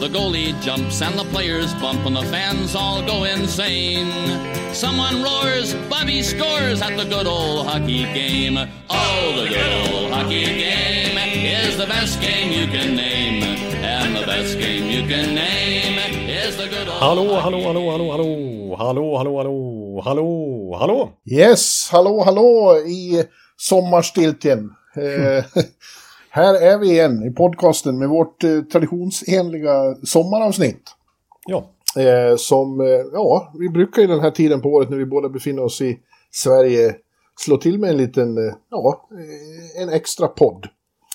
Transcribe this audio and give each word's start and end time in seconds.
The 0.00 0.08
goalie 0.08 0.52
jumps 0.60 1.00
and 1.02 1.18
the 1.18 1.24
players 1.24 1.72
bump, 1.74 2.04
and 2.06 2.16
the 2.16 2.22
fans 2.24 2.74
all 2.74 3.00
go 3.06 3.24
insane. 3.24 4.10
Someone 4.74 5.22
roars, 5.22 5.72
Bobby 5.88 6.22
scores 6.22 6.82
at 6.82 6.96
the 6.96 7.04
good 7.04 7.26
old 7.26 7.66
hockey 7.66 8.02
game. 8.12 8.58
Oh, 8.90 9.32
the 9.40 9.48
good 9.48 9.72
old 9.94 10.10
hockey 10.12 10.44
game 10.44 11.16
is 11.16 11.76
the 11.78 11.86
best 11.86 12.20
game 12.20 12.52
you 12.52 12.66
can 12.66 12.94
name. 12.96 13.42
And 13.84 14.16
the 14.16 14.26
best 14.26 14.58
game 14.58 14.90
you 14.90 15.02
can 15.08 15.34
name 15.34 15.96
is 16.28 16.56
the 16.56 16.68
good 16.68 16.88
old 16.88 17.00
Hallå, 17.00 17.40
hallå, 17.40 17.60
hallå, 17.62 17.90
hallå, 17.92 18.10
hallå, 18.12 18.76
hallå, 18.76 19.16
hallå, 19.16 19.34
hallå, 19.38 20.00
hallå, 20.04 20.76
hallå. 20.80 21.12
Yes, 21.24 21.88
hallå, 21.92 22.22
hallå 22.24 22.76
i 22.86 23.24
sommarstiltjen. 23.56 24.70
Eh, 24.96 25.44
här 26.34 26.54
är 26.54 26.78
vi 26.78 26.90
igen 26.90 27.22
i 27.22 27.30
podcasten 27.30 27.98
med 27.98 28.08
vårt 28.08 28.44
eh, 28.44 28.60
traditionsenliga 28.60 29.94
sommaravsnitt. 30.02 30.82
Ja, 31.46 31.70
Eh, 31.96 32.36
som, 32.36 32.80
eh, 32.80 32.86
ja, 33.12 33.52
vi 33.58 33.68
brukar 33.68 34.02
ju 34.02 34.08
den 34.08 34.20
här 34.20 34.30
tiden 34.30 34.60
på 34.60 34.68
året 34.68 34.90
när 34.90 34.96
vi 34.96 35.06
båda 35.06 35.28
befinner 35.28 35.62
oss 35.62 35.80
i 35.80 35.98
Sverige 36.30 36.96
slå 37.36 37.56
till 37.56 37.78
med 37.78 37.90
en 37.90 37.96
liten, 37.96 38.38
eh, 38.38 38.54
ja, 38.70 39.08
eh, 39.12 39.82
en 39.82 39.88
extra 39.88 40.28
podd. 40.28 40.66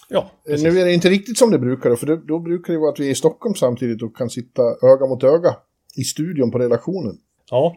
ja, 0.09 0.19
Eh, 0.19 0.51
precis. 0.51 0.63
Nu 0.63 0.79
är 0.79 0.85
det 0.85 0.93
inte 0.93 1.09
riktigt 1.09 1.37
som 1.37 1.51
det 1.51 1.59
brukar, 1.59 1.95
för 1.95 2.07
det, 2.07 2.17
då 2.27 2.39
brukar 2.39 2.73
det 2.73 2.79
vara 2.79 2.91
att 2.91 2.99
vi 2.99 3.07
är 3.07 3.11
i 3.11 3.15
Stockholm 3.15 3.55
samtidigt 3.55 4.03
och 4.03 4.17
kan 4.17 4.29
sitta 4.29 4.61
öga 4.63 5.05
mot 5.05 5.23
öga 5.23 5.55
i 5.95 6.03
studion 6.03 6.51
på 6.51 6.59
redaktionen. 6.59 7.17
Ja, 7.51 7.75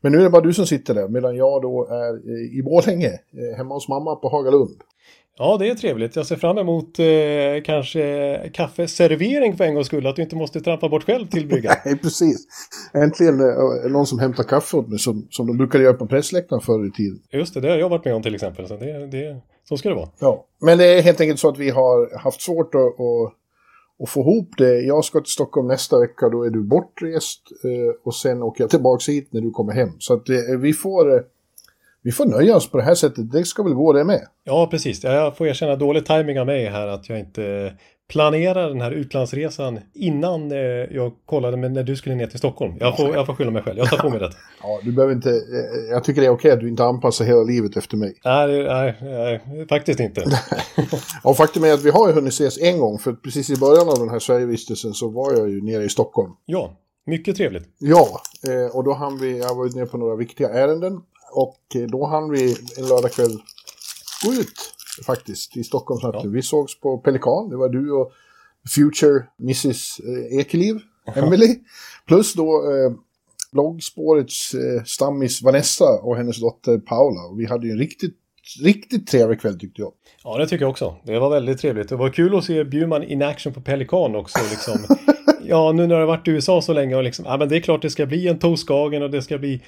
Men 0.00 0.12
nu 0.12 0.18
är 0.18 0.22
det 0.22 0.30
bara 0.30 0.42
du 0.42 0.54
som 0.54 0.66
sitter 0.66 0.94
där, 0.94 1.08
medan 1.08 1.36
jag 1.36 1.62
då 1.62 1.86
är 1.90 2.30
i 2.58 2.62
Borlänge, 2.62 3.10
hemma 3.56 3.74
hos 3.74 3.88
mamma 3.88 4.16
på 4.16 4.28
Hagalund. 4.28 4.80
Ja, 5.38 5.56
det 5.56 5.68
är 5.68 5.74
trevligt. 5.74 6.16
Jag 6.16 6.26
ser 6.26 6.36
fram 6.36 6.58
emot 6.58 6.98
eh, 6.98 7.62
kanske 7.64 8.50
kaffeservering 8.54 9.56
för 9.56 9.64
en 9.64 9.74
gångs 9.74 9.86
skull. 9.86 10.06
Att 10.06 10.16
du 10.16 10.22
inte 10.22 10.36
måste 10.36 10.60
trampa 10.60 10.88
bort 10.88 11.04
själv 11.04 11.26
till 11.26 11.46
bryggan. 11.48 11.74
Nej, 11.84 11.96
precis. 11.98 12.46
Äntligen 12.94 13.40
eh, 13.40 13.90
någon 13.90 14.06
som 14.06 14.18
hämtar 14.18 14.44
kaffe 14.44 14.76
åt 14.76 14.88
mig, 14.88 14.98
som, 14.98 15.26
som 15.30 15.46
de 15.46 15.56
brukade 15.56 15.84
göra 15.84 15.94
på 15.94 16.06
pressläktaren 16.06 16.60
förr 16.62 16.86
i 16.86 16.90
tiden. 16.90 17.18
Just 17.32 17.54
det, 17.54 17.60
det 17.60 17.70
har 17.70 17.76
jag 17.76 17.88
varit 17.88 18.04
med 18.04 18.14
om 18.14 18.22
till 18.22 18.34
exempel. 18.34 18.68
Så, 18.68 18.76
det, 18.76 19.06
det, 19.06 19.40
så 19.68 19.76
ska 19.76 19.88
det 19.88 19.94
vara. 19.94 20.08
Ja. 20.18 20.44
Men 20.60 20.78
det 20.78 20.84
är 20.84 21.02
helt 21.02 21.20
enkelt 21.20 21.40
så 21.40 21.48
att 21.48 21.58
vi 21.58 21.70
har 21.70 22.18
haft 22.18 22.40
svårt 22.40 22.74
att, 22.74 22.80
att, 22.80 23.32
att 24.02 24.08
få 24.10 24.20
ihop 24.20 24.48
det. 24.58 24.80
Jag 24.80 25.04
ska 25.04 25.20
till 25.20 25.32
Stockholm 25.32 25.68
nästa 25.68 25.98
vecka, 26.00 26.28
då 26.28 26.42
är 26.42 26.50
du 26.50 26.62
bortrest. 26.62 27.40
eh, 27.64 27.94
Och 28.04 28.14
sen 28.14 28.42
åker 28.42 28.62
jag 28.64 28.70
tillbaka 28.70 29.12
hit 29.12 29.28
när 29.32 29.40
du 29.40 29.50
kommer 29.50 29.72
hem. 29.72 29.90
Så 29.98 30.14
att 30.14 30.28
eh, 30.28 30.36
vi 30.60 30.72
får... 30.72 31.35
Vi 32.06 32.12
får 32.12 32.26
nöja 32.26 32.56
oss 32.56 32.70
på 32.70 32.78
det 32.78 32.84
här 32.84 32.94
sättet. 32.94 33.32
Det 33.32 33.44
ska 33.44 33.62
väl 33.62 33.74
gå 33.74 33.92
det 33.92 34.04
med. 34.04 34.20
Ja, 34.44 34.66
precis. 34.70 35.04
Jag 35.04 35.36
får 35.36 35.46
erkänna 35.46 35.76
dålig 35.76 36.06
timing 36.06 36.40
av 36.40 36.46
mig 36.46 36.66
här 36.66 36.88
att 36.88 37.08
jag 37.08 37.18
inte 37.18 37.72
planerar 38.10 38.68
den 38.68 38.80
här 38.80 38.90
utlandsresan 38.90 39.80
innan 39.94 40.52
eh, 40.52 40.58
jag 40.90 41.12
kollade 41.26 41.56
med 41.56 41.72
när 41.72 41.82
du 41.82 41.96
skulle 41.96 42.14
ner 42.14 42.26
till 42.26 42.38
Stockholm. 42.38 42.74
Jag 42.80 42.96
får, 42.96 43.14
jag 43.14 43.26
får 43.26 43.34
skylla 43.34 43.50
mig 43.50 43.62
själv. 43.62 43.78
Jag 43.78 43.90
tar 43.90 43.96
på 43.98 44.10
mig 44.10 44.18
det. 44.18 44.30
Ja, 44.62 44.80
du 44.82 44.92
behöver 44.92 45.14
inte... 45.14 45.30
eh, 45.30 45.90
Jag 45.90 46.04
tycker 46.04 46.20
det 46.20 46.26
är 46.26 46.30
okej 46.30 46.50
att 46.50 46.60
du 46.60 46.68
inte 46.68 46.84
anpassar 46.84 47.24
hela 47.24 47.42
livet 47.42 47.76
efter 47.76 47.96
mig. 47.96 48.14
Nej, 48.24 48.64
nej, 48.64 48.94
nej, 49.02 49.66
faktiskt 49.68 50.00
inte. 50.00 50.24
Och 51.22 51.36
faktum 51.36 51.64
är 51.64 51.72
att 51.72 51.82
vi 51.84 51.90
har 51.90 52.08
ju 52.08 52.14
hunnit 52.14 52.32
ses 52.32 52.58
en 52.62 52.78
gång, 52.78 52.98
för 52.98 53.12
precis 53.12 53.50
i 53.50 53.56
början 53.56 53.88
av 53.88 53.98
den 53.98 54.08
här 54.10 54.18
Sverigevistelsen 54.18 54.92
så 54.94 55.08
var 55.08 55.32
jag 55.32 55.48
ju 55.50 55.62
nere 55.62 55.84
i 55.84 55.88
Stockholm. 55.88 56.32
Ja, 56.44 56.76
mycket 57.06 57.36
trevligt. 57.36 57.64
Ja, 57.78 58.06
eh, 58.48 58.76
och 58.76 58.84
då 58.84 58.92
hann 58.92 59.18
vi, 59.18 59.38
jag 59.38 59.54
var 59.54 59.66
ju 59.66 59.72
nere 59.72 59.86
på 59.86 59.98
några 59.98 60.16
viktiga 60.16 60.48
ärenden, 60.48 61.00
och 61.36 61.60
eh, 61.74 61.82
då 61.82 62.06
hann 62.06 62.30
vi 62.30 62.56
en 62.76 62.84
lördagkväll 62.88 63.38
gå 64.24 64.32
ut 64.32 64.74
faktiskt 65.06 65.56
i 65.56 65.64
Stockholm. 65.64 66.00
Ja. 66.02 66.22
Vi 66.26 66.42
sågs 66.42 66.80
på 66.80 66.98
Pelikan, 66.98 67.48
det 67.50 67.56
var 67.56 67.68
du 67.68 67.92
och 67.92 68.12
Future 68.74 69.24
Mrs 69.40 70.00
eh, 70.00 70.38
Ekeliv, 70.38 70.80
Emily, 71.14 71.58
plus 72.06 72.34
då 72.34 72.72
eh, 72.72 72.92
bloggspårets 73.52 74.54
eh, 74.54 74.82
stammis 74.84 75.42
Vanessa 75.42 76.00
och 76.02 76.16
hennes 76.16 76.40
dotter 76.40 76.78
Paula. 76.78 77.20
Och 77.20 77.40
vi 77.40 77.46
hade 77.46 77.66
ju 77.66 77.72
en 77.72 77.78
riktigt, 77.78 78.14
riktigt 78.62 79.06
trevlig 79.06 79.40
kväll 79.40 79.58
tyckte 79.58 79.82
jag. 79.82 79.92
Ja, 80.24 80.38
det 80.38 80.46
tycker 80.46 80.64
jag 80.64 80.70
också. 80.70 80.96
Det 81.04 81.18
var 81.18 81.30
väldigt 81.30 81.58
trevligt. 81.58 81.88
Det 81.88 81.96
var 81.96 82.10
kul 82.10 82.36
att 82.36 82.44
se 82.44 82.64
Bjurman 82.64 83.02
in 83.02 83.22
action 83.22 83.54
på 83.54 83.60
Pelikan 83.60 84.16
också. 84.16 84.38
Liksom. 84.50 84.96
ja, 85.42 85.72
nu 85.72 85.86
när 85.86 85.94
det 85.94 86.00
har 86.00 86.06
varit 86.06 86.28
i 86.28 86.30
USA 86.30 86.62
så 86.62 86.72
länge 86.72 86.96
och 86.96 87.04
liksom, 87.04 87.24
ja 87.24 87.36
men 87.36 87.48
det 87.48 87.56
är 87.56 87.60
klart 87.60 87.82
det 87.82 87.90
ska 87.90 88.06
bli 88.06 88.28
en 88.28 88.38
toastskagen 88.38 89.02
och 89.02 89.10
det 89.10 89.22
ska 89.22 89.38
bli, 89.38 89.62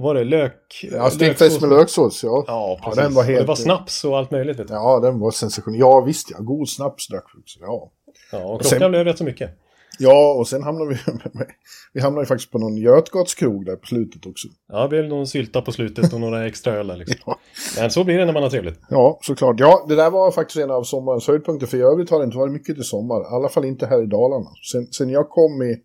vad 0.00 0.04
var 0.04 0.14
det, 0.14 0.24
lök? 0.24 0.86
Ja, 0.92 1.10
stekfläsk 1.10 1.60
med 1.60 1.70
löksås, 1.70 2.24
ja. 2.24 2.44
Ja, 2.46 2.80
precis. 2.84 2.98
den 3.02 3.14
var 3.14 3.22
Och 3.22 3.26
helt... 3.26 3.40
det 3.40 3.46
var 3.46 3.54
snaps 3.54 4.04
och 4.04 4.18
allt 4.18 4.30
möjligt. 4.30 4.58
Vet 4.58 4.68
du. 4.68 4.74
Ja, 4.74 5.00
den 5.00 5.18
var 5.18 5.30
sensationell. 5.30 5.80
Ja, 5.80 6.00
visst 6.00 6.30
ja. 6.30 6.36
God 6.40 6.68
snaps 6.68 7.08
drack 7.08 7.24
vi 7.34 7.40
också. 7.42 7.58
Ja. 7.60 7.90
Ja, 8.32 8.38
och 8.38 8.60
klockan 8.60 8.78
sen- 8.78 8.90
blev 8.90 9.04
rätt 9.04 9.18
så 9.18 9.24
mycket. 9.24 9.50
ja, 9.98 10.32
och 10.34 10.48
sen 10.48 10.62
hamnade 10.62 10.90
vi... 10.90 10.96
vi 11.92 12.00
hamnade 12.00 12.22
ju 12.22 12.26
faktiskt 12.26 12.50
på 12.50 12.58
någon 12.58 12.76
Götgatskrog 12.76 13.64
där 13.66 13.76
på 13.76 13.86
slutet 13.86 14.26
också. 14.26 14.48
Ja, 14.68 14.82
det 14.82 14.88
blev 14.88 15.04
någon 15.04 15.26
sylta 15.26 15.62
på 15.62 15.72
slutet 15.72 16.12
och 16.12 16.20
några 16.20 16.46
extra 16.46 16.72
öl 16.72 16.86
där, 16.86 16.96
liksom. 16.96 17.34
Men 17.78 17.90
så 17.90 18.04
blir 18.04 18.18
det 18.18 18.24
när 18.24 18.32
man 18.32 18.42
har 18.42 18.50
trevligt. 18.50 18.80
Ja, 18.90 19.18
såklart. 19.22 19.56
Ja, 19.60 19.86
det 19.88 19.94
där 19.94 20.10
var 20.10 20.30
faktiskt 20.30 20.58
en 20.58 20.70
av 20.70 20.82
sommarens 20.82 21.26
höjdpunkter. 21.28 21.66
För 21.66 21.76
i 21.76 21.80
övrigt 21.80 22.10
har 22.10 22.18
det 22.18 22.24
inte 22.24 22.38
varit 22.38 22.52
mycket 22.52 22.74
till 22.74 22.84
sommar. 22.84 23.20
I 23.20 23.24
alla 23.34 23.48
fall 23.48 23.64
inte 23.64 23.86
här 23.86 24.02
i 24.02 24.06
Dalarna. 24.06 24.50
Sen, 24.72 24.86
sen 24.86 25.10
jag 25.10 25.28
kom, 25.28 25.62
i, 25.62 25.76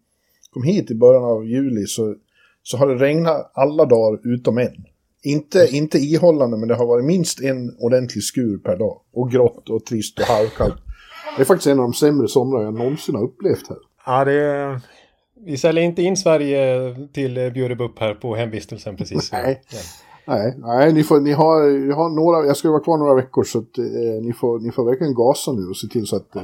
kom 0.51 0.63
hit 0.63 0.91
i 0.91 0.95
början 0.95 1.23
av 1.23 1.45
juli 1.45 1.85
så, 1.85 2.15
så 2.63 2.77
har 2.77 2.87
det 2.87 2.95
regnat 2.95 3.51
alla 3.53 3.85
dagar 3.85 4.19
utom 4.23 4.57
en. 4.57 4.85
Inte, 5.23 5.67
inte 5.71 5.97
ihållande, 5.97 6.57
men 6.57 6.67
det 6.67 6.75
har 6.75 6.85
varit 6.85 7.05
minst 7.05 7.41
en 7.41 7.75
ordentlig 7.79 8.23
skur 8.23 8.57
per 8.57 8.77
dag. 8.77 8.99
Och 9.13 9.31
grått 9.31 9.69
och 9.69 9.85
trist 9.85 10.19
och 10.19 10.25
halvkallt. 10.25 10.75
Det 11.35 11.41
är 11.41 11.45
faktiskt 11.45 11.67
en 11.67 11.79
av 11.79 11.85
de 11.85 11.93
sämre 11.93 12.27
somrar 12.27 12.63
jag 12.63 12.73
någonsin 12.73 13.15
har 13.15 13.23
upplevt 13.23 13.69
här. 13.69 13.77
Ja, 14.05 14.25
det... 14.25 14.81
Vi 15.45 15.57
säljer 15.57 15.83
inte 15.83 16.01
in 16.01 16.17
Sverige 16.17 16.95
till 17.13 17.51
Bjurebupp 17.53 17.99
här 17.99 18.13
på 18.13 18.35
hemvistelsen 18.35 18.95
precis. 18.95 19.31
Nej. 19.31 19.61
Nej, 20.25 20.55
nej 20.57 20.93
ni, 20.93 21.03
får, 21.03 21.19
ni, 21.19 21.31
har, 21.31 21.87
ni 21.87 21.93
har 21.93 22.09
några, 22.09 22.45
jag 22.45 22.57
ska 22.57 22.69
vara 22.69 22.83
kvar 22.83 22.97
några 22.97 23.15
veckor 23.15 23.43
så 23.43 23.59
att, 23.59 23.77
eh, 23.77 24.21
ni, 24.21 24.33
får, 24.33 24.59
ni 24.59 24.71
får 24.71 24.85
verkligen 24.85 25.13
gasa 25.13 25.51
nu 25.51 25.67
och 25.67 25.77
se 25.77 25.87
till 25.87 26.07
så 26.07 26.15
att 26.15 26.35
eh, 26.35 26.43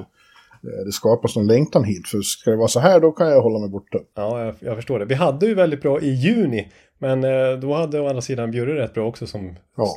det 0.62 0.92
skapas 0.92 1.36
någon 1.36 1.48
längtan 1.48 1.84
hit. 1.84 2.08
För 2.08 2.22
ska 2.22 2.52
det 2.52 2.58
vara 2.58 2.68
så 2.68 2.80
här 2.80 3.00
då 3.00 3.12
kan 3.12 3.28
jag 3.28 3.42
hålla 3.42 3.60
mig 3.60 3.70
borta. 3.70 3.98
Ja, 4.16 4.46
jag, 4.46 4.56
jag 4.60 4.76
förstår 4.76 5.00
det. 5.00 5.06
Vi 5.06 5.16
hade 5.16 5.46
ju 5.46 5.54
väldigt 5.54 5.82
bra 5.82 6.02
i 6.02 6.10
juni. 6.10 6.72
Men 6.98 7.24
eh, 7.24 7.60
då 7.62 7.74
hade 7.74 8.00
å 8.00 8.08
andra 8.08 8.22
sidan 8.22 8.52
Bjure 8.52 8.76
rätt 8.84 8.94
bra 8.94 9.08
också 9.08 9.28
som 9.28 9.56
Ja, 9.78 9.96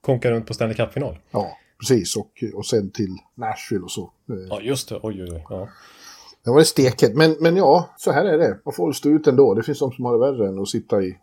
konkade 0.00 0.34
runt 0.34 0.46
på 0.46 0.54
Stanley 0.54 0.76
Cup-final. 0.76 1.18
ja 1.30 1.56
precis. 1.80 2.16
Och, 2.16 2.30
och 2.54 2.66
sen 2.66 2.90
till 2.90 3.16
Nashville 3.34 3.82
och 3.82 3.90
så. 3.90 4.02
Eh, 4.02 4.36
Ja, 4.50 4.60
just 4.60 4.88
det. 4.88 4.98
Oj, 5.02 5.22
oj, 5.22 5.28
oj. 5.32 5.44
Ja. 5.48 5.68
Det 6.44 6.50
var 6.50 6.58
det 6.58 6.64
steket. 6.64 7.14
Men, 7.16 7.36
men 7.40 7.56
ja, 7.56 7.88
så 7.96 8.12
här 8.12 8.24
är 8.24 8.38
det. 8.38 8.58
Man 8.64 8.74
får 8.74 8.92
stå 8.92 9.08
ut 9.08 9.26
ändå. 9.26 9.54
Det 9.54 9.62
finns 9.62 9.78
de 9.78 9.92
som 9.92 10.04
har 10.04 10.12
det 10.12 10.18
värre 10.18 10.48
än 10.48 10.58
att 10.58 10.68
sitta 10.68 11.02
i, 11.02 11.18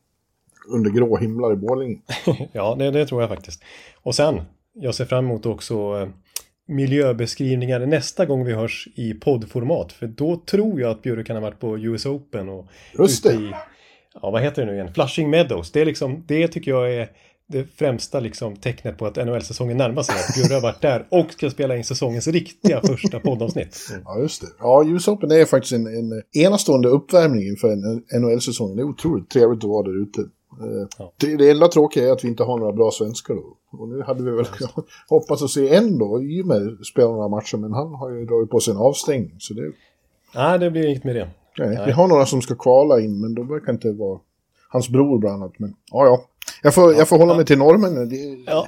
under 0.74 0.92
grå 0.92 1.18
himlar 1.18 1.54
i 1.54 1.56
Borlänge. 1.56 1.98
Ja, 2.54 2.76
det, 2.80 2.92
det 2.92 3.06
tror 3.06 3.22
jag 3.22 3.30
faktiskt. 3.30 3.64
Och 4.04 4.16
sen, 4.16 4.42
jag 4.74 4.96
ser 4.96 5.06
fram 5.06 5.26
emot 5.26 5.46
också 5.46 5.74
eh, 5.76 6.08
miljöbeskrivningar 6.70 7.80
nästa 7.80 8.26
gång 8.26 8.46
vi 8.46 8.54
hörs 8.54 8.88
i 8.96 9.14
poddformat. 9.14 9.92
För 9.92 10.08
då 10.08 10.42
tror 10.46 10.82
jag 10.82 10.92
att 10.92 11.02
Bjure 11.02 11.24
kan 11.24 11.36
ha 11.36 11.42
varit 11.42 11.60
på 11.60 11.78
US 11.78 12.06
Open 12.06 12.50
och 12.50 12.68
Just 12.98 13.24
det. 13.24 13.34
i, 13.34 13.52
ja 14.22 14.32
vad 14.32 14.42
heter 14.42 14.62
det 14.62 14.72
nu 14.72 14.74
igen, 14.74 14.94
Flushing 14.94 15.30
Meadows. 15.30 15.72
Det 15.72 15.82
är 15.82 15.86
liksom, 15.86 16.24
det 16.28 16.48
tycker 16.48 16.72
jag 16.72 16.94
är 16.94 17.10
det 17.48 17.68
främsta 17.76 18.20
liksom 18.20 18.56
tecknet 18.56 18.98
på 18.98 19.06
att 19.06 19.16
NHL-säsongen 19.16 19.78
närmar 19.78 20.04
sig. 20.04 20.16
Att 20.16 20.36
Bjure 20.36 20.54
har 20.54 20.62
varit 20.62 20.82
där 20.82 21.08
och 21.10 21.32
ska 21.32 21.50
spela 21.50 21.78
in 21.78 21.84
säsongens 21.84 22.28
riktiga 22.28 22.82
första 22.82 23.20
poddavsnitt. 23.20 23.88
Mm. 23.90 24.02
Ja, 24.06 24.20
just 24.20 24.42
det. 24.42 24.48
Ja, 24.60 24.84
US 24.88 25.08
Open 25.08 25.32
är 25.32 25.46
faktiskt 25.46 25.74
en, 25.74 25.88
en 25.88 26.24
enastående 26.34 26.88
uppvärmning 26.88 27.48
inför 27.48 27.72
en 27.72 28.22
NHL-säsongen. 28.22 28.76
Det 28.76 28.82
är 28.82 28.90
otroligt 28.90 29.30
trevligt 29.30 29.64
att 29.64 29.70
vara 29.70 29.84
där 29.84 30.02
ute. 30.02 30.22
Ja. 30.98 31.12
Det, 31.18 31.36
det 31.38 31.52
enda 31.52 31.68
tråkiga 31.68 32.08
är 32.08 32.12
att 32.12 32.24
vi 32.24 32.28
inte 32.28 32.44
har 32.44 32.58
några 32.58 32.72
bra 32.74 32.92
svenskar 32.92 33.34
då. 33.36 33.58
Och 33.78 33.88
nu 33.90 34.02
hade 34.02 34.24
vi 34.24 34.32
väl 34.32 34.46
hoppats 35.10 35.44
att 35.44 35.50
se 35.50 35.76
en 35.76 35.98
då. 35.98 36.22
Ymer 36.22 36.84
spelar 36.84 37.10
några 37.12 37.28
matcher, 37.28 37.58
men 37.58 37.74
han 37.74 37.94
har 37.94 38.10
ju 38.10 38.26
dragit 38.26 38.50
på 38.50 38.60
sig 38.60 38.72
en 38.74 38.80
avstängning. 38.80 39.36
Så 39.40 39.54
det, 39.54 39.72
Nej, 40.36 40.60
det 40.60 40.72
blir 40.72 40.88
inget 40.88 41.04
med 41.04 41.16
det. 41.16 41.30
nej. 41.58 41.84
Vi 41.86 41.92
har 41.92 42.08
några 42.08 42.26
som 42.26 42.42
ska 42.42 42.56
kvala 42.56 43.00
in, 43.00 43.22
men 43.22 43.36
de 43.36 43.48
verkar 43.48 43.72
inte 43.74 43.92
vara 43.92 44.20
hans 44.70 44.90
bror 44.90 45.18
bland 45.20 45.44
annat. 45.44 45.60
Men 45.60 45.76
ja, 45.92 46.06
ja. 46.06 46.22
Jag 46.64 46.74
får, 46.76 46.94
jag 46.94 47.08
får 47.08 47.18
hålla 47.18 47.36
mig 47.36 47.46
till 47.46 47.58
normen. 47.58 48.10
Det, 48.10 48.16
Ja, 48.52 48.68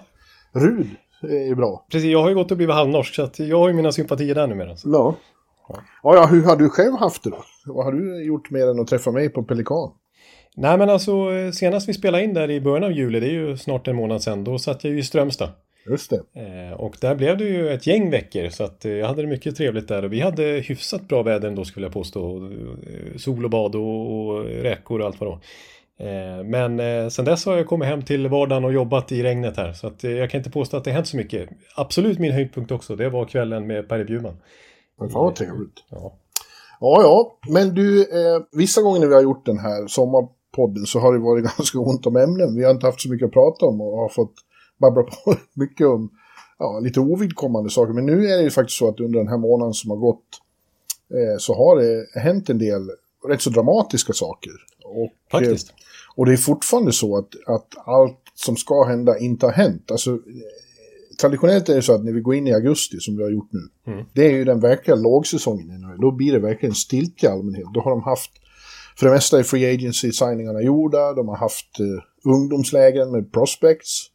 Rud 0.51 0.87
är 1.21 1.55
bra. 1.55 1.85
precis. 1.91 2.09
Jag 2.11 2.21
har 2.21 2.29
ju 2.29 2.35
gått 2.35 2.51
och 2.51 2.57
blivit 2.57 2.75
halvnorsk 2.75 3.15
så 3.15 3.23
att 3.23 3.39
jag 3.39 3.57
har 3.59 3.67
ju 3.67 3.73
mina 3.73 3.91
sympatier 3.91 4.35
där 4.35 4.47
numera. 4.47 4.75
Så. 4.77 4.89
Ja. 4.89 5.15
Ja, 6.03 6.15
ja, 6.15 6.25
hur 6.25 6.43
har 6.43 6.55
du 6.55 6.69
själv 6.69 6.93
haft 6.93 7.23
det 7.23 7.29
då? 7.29 7.43
Vad 7.65 7.85
har 7.85 7.91
du 7.91 8.23
gjort 8.25 8.49
mer 8.49 8.67
än 8.67 8.79
att 8.79 8.87
träffa 8.87 9.11
mig 9.11 9.29
på 9.29 9.43
Pelikan? 9.43 9.91
Nej 10.56 10.77
men 10.77 10.89
alltså 10.89 11.12
eh, 11.12 11.51
senast 11.51 11.89
vi 11.89 11.94
spelade 11.94 12.24
in 12.24 12.33
där 12.33 12.51
i 12.51 12.62
början 12.62 12.83
av 12.83 12.92
juli, 12.92 13.19
det 13.19 13.27
är 13.27 13.31
ju 13.31 13.57
snart 13.57 13.88
en 13.88 13.95
månad 13.95 14.24
sedan, 14.24 14.44
då 14.44 14.59
satt 14.59 14.83
jag 14.83 14.94
ju 14.94 15.00
i 15.00 15.03
Strömstad. 15.03 15.50
Just 15.86 16.09
det. 16.09 16.42
Eh, 16.42 16.74
och 16.74 16.98
där 17.01 17.15
blev 17.15 17.38
det 17.38 17.44
ju 17.44 17.69
ett 17.69 17.88
gäng 17.88 18.12
veckor 18.12 18.50
så 18.50 18.63
att 18.63 18.86
eh, 18.86 18.92
jag 18.92 19.07
hade 19.07 19.21
det 19.21 19.27
mycket 19.27 19.56
trevligt 19.56 19.88
där 19.88 20.06
och 20.06 20.13
vi 20.13 20.19
hade 20.19 20.44
hyfsat 20.44 21.07
bra 21.07 21.24
väder 21.24 21.48
ändå 21.48 21.65
skulle 21.65 21.86
jag 21.86 21.94
påstå. 21.94 22.51
Sol 23.18 23.45
och 23.45 23.51
bad 23.51 23.75
och, 23.75 24.45
räkor 24.45 25.00
och 25.00 25.06
allt 25.06 25.19
vad 25.19 25.30
det 25.30 25.31
var. 25.31 25.42
Men 26.44 27.12
sen 27.12 27.25
dess 27.25 27.45
har 27.45 27.57
jag 27.57 27.68
kommit 27.68 27.88
hem 27.88 28.01
till 28.01 28.27
vardagen 28.27 28.65
och 28.65 28.74
jobbat 28.74 29.12
i 29.12 29.24
regnet 29.24 29.57
här 29.57 29.74
så 29.74 29.88
att 29.88 30.03
jag 30.03 30.30
kan 30.30 30.38
inte 30.38 30.51
påstå 30.51 30.77
att 30.77 30.83
det 30.83 30.92
hänt 30.92 31.07
så 31.07 31.18
mycket. 31.18 31.50
Absolut 31.75 32.19
min 32.19 32.31
höjdpunkt 32.31 32.71
också, 32.71 32.95
det 32.95 33.09
var 33.09 33.25
kvällen 33.25 33.68
med 33.68 33.89
Per 33.89 34.03
Bjurman. 34.03 34.38
Men 35.00 35.09
fan 35.09 35.24
vad 35.24 35.36
trevligt. 35.36 35.83
Ja. 35.89 36.18
Ja, 36.80 37.01
ja. 37.01 37.38
Men 37.50 37.74
du, 37.74 38.07
vissa 38.51 38.81
gånger 38.81 39.00
när 39.00 39.07
vi 39.07 39.13
har 39.13 39.21
gjort 39.21 39.45
den 39.45 39.59
här 39.59 39.88
sommarpodden 40.56 40.86
så 40.86 41.00
har 41.00 41.13
det 41.13 41.19
varit 41.19 41.44
ganska 41.57 41.80
ont 41.80 42.06
om 42.06 42.15
ämnen. 42.15 42.56
Vi 42.56 42.63
har 42.63 42.71
inte 42.71 42.86
haft 42.86 43.01
så 43.01 43.09
mycket 43.09 43.25
att 43.25 43.33
prata 43.33 43.65
om 43.65 43.81
och 43.81 43.98
har 43.98 44.09
fått 44.09 44.33
babbla 44.77 45.03
på 45.03 45.36
mycket 45.53 45.88
om 45.88 46.09
ja, 46.59 46.80
lite 46.80 47.00
ovidkommande 47.00 47.69
saker. 47.69 47.94
Men 47.94 48.06
nu 48.06 48.27
är 48.27 48.38
det 48.38 48.44
ju 48.44 48.50
faktiskt 48.50 48.80
så 48.80 48.88
att 48.88 49.00
under 49.00 49.19
den 49.19 49.27
här 49.27 49.38
månaden 49.38 49.74
som 49.74 49.89
har 49.92 49.98
gått 49.98 50.25
eh, 51.09 51.38
så 51.39 51.53
har 51.53 51.75
det 51.75 52.19
hänt 52.19 52.50
en 52.50 52.57
del 52.57 52.89
rätt 53.27 53.42
så 53.42 53.50
dramatiska 53.50 54.13
saker. 54.13 54.51
Och, 54.86 55.12
Faktiskt. 55.31 55.69
Eh, 55.69 55.75
och 56.15 56.25
det 56.25 56.33
är 56.33 56.38
fortfarande 56.38 56.92
så 56.92 57.18
att, 57.18 57.30
att 57.48 57.88
allt 57.88 58.18
som 58.36 58.56
ska 58.56 58.83
hända 58.83 59.18
inte 59.19 59.45
har 59.45 59.53
hänt. 59.53 59.92
Alltså, 59.92 60.12
eh, 60.12 60.18
traditionellt 61.21 61.69
är 61.69 61.75
det 61.75 61.81
så 61.81 61.94
att 61.94 62.03
när 62.03 62.12
vi 62.12 62.21
går 62.21 62.36
in 62.36 62.48
i 62.48 62.53
augusti, 62.53 62.98
som 63.00 63.18
vi 63.18 63.24
har 63.24 63.30
gjort 63.30 63.50
nu, 63.51 63.59
Mm. 63.94 64.06
det 64.13 64.25
är 64.25 64.31
ju 64.31 64.44
den 64.44 64.59
verkliga 64.59 64.95
lågsäsongen. 64.95 65.98
Då 66.01 66.12
blir 66.12 66.31
det 66.31 66.39
verkligen 66.39 66.75
stiltje 66.75 67.30
i 67.30 67.31
allmänhet. 67.31 67.65
Då 67.74 67.81
har 67.81 67.92
de 67.92 68.01
haft, 68.03 68.31
för 68.99 69.05
det 69.05 69.11
mesta 69.11 69.39
är 69.39 69.43
free 69.43 69.73
agency-signingarna 69.75 70.61
gjorda, 70.61 71.13
de 71.13 71.27
har 71.27 71.38
haft 71.38 71.79
eh, 71.79 72.31
ungdomslägen 72.31 73.11
med 73.11 73.31
prospects, 73.31 74.07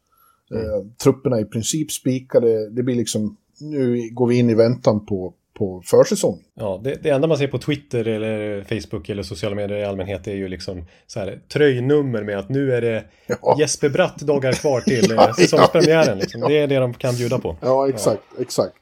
eh, 0.55 0.87
trupperna 1.03 1.37
är 1.37 1.43
i 1.43 1.45
princip 1.45 1.93
spikade, 1.93 2.71
det 2.71 2.83
blir 2.83 2.95
liksom, 2.95 3.37
nu 3.61 4.11
går 4.13 4.27
vi 4.27 4.39
in 4.39 4.51
i 4.51 4.55
väntan 4.55 5.07
på, 5.07 5.35
på 5.59 5.83
försäsongen. 5.85 6.45
Ja, 6.55 6.81
det, 6.85 7.03
det 7.03 7.11
enda 7.11 7.29
man 7.29 7.39
ser 7.39 7.49
på 7.49 7.59
Twitter 7.59 8.09
eller 8.09 8.63
Facebook 8.63 9.09
eller 9.09 9.23
sociala 9.23 9.57
medier 9.57 9.79
i 9.79 9.85
allmänhet 9.85 10.27
är 10.27 10.35
ju 10.35 10.49
liksom 10.49 10.85
så 11.07 11.21
här 11.21 11.41
tröjnummer 11.53 12.23
med 12.23 12.39
att 12.39 12.49
nu 12.49 12.73
är 12.73 12.81
det 12.81 13.05
Ja. 13.27 13.57
Jesper 13.59 13.89
Bratt 13.89 14.19
dagar 14.19 14.53
kvar 14.53 14.81
till 14.81 15.07
Ja, 15.11 15.15
ja, 15.29 15.35
säsongspremiären. 15.35 16.19
Liksom. 16.19 16.41
Det 16.41 16.59
är 16.59 16.67
det 16.67 16.77
de 16.79 16.95
kan 16.95 17.15
bjuda 17.15 17.39
på. 17.39 17.57
Ja, 17.61 17.89
exakt, 17.89 18.23
exakt. 18.41 18.81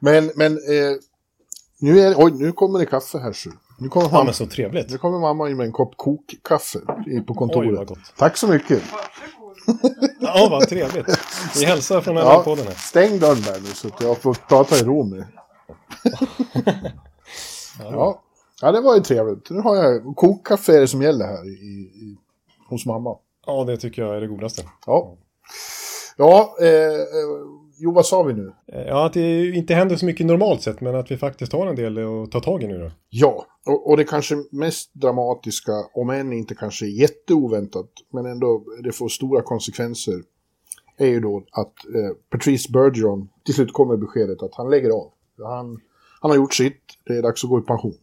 Men, 0.00 0.30
men 0.36 0.52
eh, 0.52 0.96
nu, 1.80 2.00
är, 2.00 2.14
oj, 2.16 2.32
nu 2.34 2.52
kommer 2.52 2.78
det 2.78 2.86
kaffe 2.86 3.18
här 3.18 3.32
så. 3.32 3.50
Nu 3.82 3.88
kommer, 3.88 4.08
Ja, 4.12 4.24
men 4.24 4.34
så 4.34 4.46
trevligt. 4.46 4.90
nu 4.90 4.98
kommer 4.98 5.18
mamma 5.18 5.50
in 5.50 5.56
med 5.56 5.66
en 5.66 5.72
kopp 5.72 5.96
kokkaffe 5.96 6.78
på 7.26 7.34
kontoret. 7.34 7.70
Oj, 7.70 7.76
vad 7.76 7.86
gott. 7.86 7.98
Tack 8.16 8.36
så 8.36 8.48
mycket. 8.48 8.82
Ja, 10.20 10.48
vad 10.50 10.68
trevligt. 10.68 11.06
Vi 11.60 11.64
hälsar 11.64 12.00
från 12.00 12.14
den 12.14 12.24
Ja, 12.24 12.42
podden 12.44 12.66
här. 12.66 12.74
stäng 12.74 13.18
dörren 13.18 13.42
där 13.42 13.60
nu 13.60 13.66
så 13.66 13.88
att 13.88 14.00
jag 14.00 14.18
får 14.18 14.34
prata 14.34 14.76
i 14.76 14.82
ro 14.82 15.04
med. 15.04 15.26
ja. 17.78 18.22
ja, 18.60 18.72
det 18.72 18.80
var 18.80 18.94
ju 18.94 19.00
trevligt. 19.00 19.50
Nu 19.50 19.60
har 19.60 19.76
jag 19.76 20.16
kokkaffe 20.16 20.76
är 20.76 20.80
det 20.80 20.88
som 20.88 21.02
gäller 21.02 21.26
här 21.26 21.46
i, 21.48 21.50
i, 21.50 22.16
hos 22.68 22.86
mamma. 22.86 23.16
Ja, 23.46 23.64
det 23.64 23.76
tycker 23.76 24.02
jag 24.02 24.16
är 24.16 24.20
det 24.20 24.26
godaste. 24.26 24.62
Ja, 24.86 25.16
ja 26.16 26.56
eh, 26.60 26.66
eh, 26.68 27.02
jo 27.82 27.92
vad 27.92 28.06
sa 28.06 28.22
vi 28.22 28.34
nu? 28.34 28.52
Eh, 28.66 28.82
Ja, 28.86 29.06
att 29.06 29.12
det 29.12 29.48
inte 29.48 29.74
händer 29.74 29.96
så 29.96 30.06
mycket 30.06 30.26
normalt 30.26 30.62
sett, 30.62 30.80
men 30.80 30.94
att 30.94 31.10
vi 31.10 31.16
faktiskt 31.16 31.52
har 31.52 31.66
en 31.66 31.76
del 31.76 31.98
att 31.98 32.30
ta 32.30 32.40
tag 32.40 32.62
i 32.62 32.66
nu 32.66 32.78
då. 32.78 32.90
Ja, 33.10 33.46
och, 33.66 33.90
och 33.90 33.96
det 33.96 34.04
kanske 34.04 34.36
mest 34.50 34.94
dramatiska, 34.94 35.72
om 35.94 36.10
än 36.10 36.32
inte 36.32 36.54
kanske 36.54 36.86
jätteoväntat, 36.86 37.90
men 38.12 38.26
ändå 38.26 38.64
det 38.82 38.92
får 38.92 39.08
stora 39.08 39.42
konsekvenser, 39.42 40.22
är 40.96 41.06
ju 41.06 41.20
då 41.20 41.44
att 41.52 41.86
eh, 41.94 42.16
Patrice 42.30 42.68
Bergeron 42.68 43.28
till 43.44 43.54
slut 43.54 43.72
kommer 43.72 43.96
beskedet 43.96 44.42
att 44.42 44.54
han 44.54 44.70
lägger 44.70 44.90
av. 44.90 45.10
Han, 45.38 45.80
han 46.20 46.30
har 46.30 46.36
gjort 46.36 46.54
sitt, 46.54 46.80
det 47.04 47.16
är 47.16 47.22
dags 47.22 47.44
att 47.44 47.50
gå 47.50 47.58
i 47.58 47.62
pension. 47.62 47.94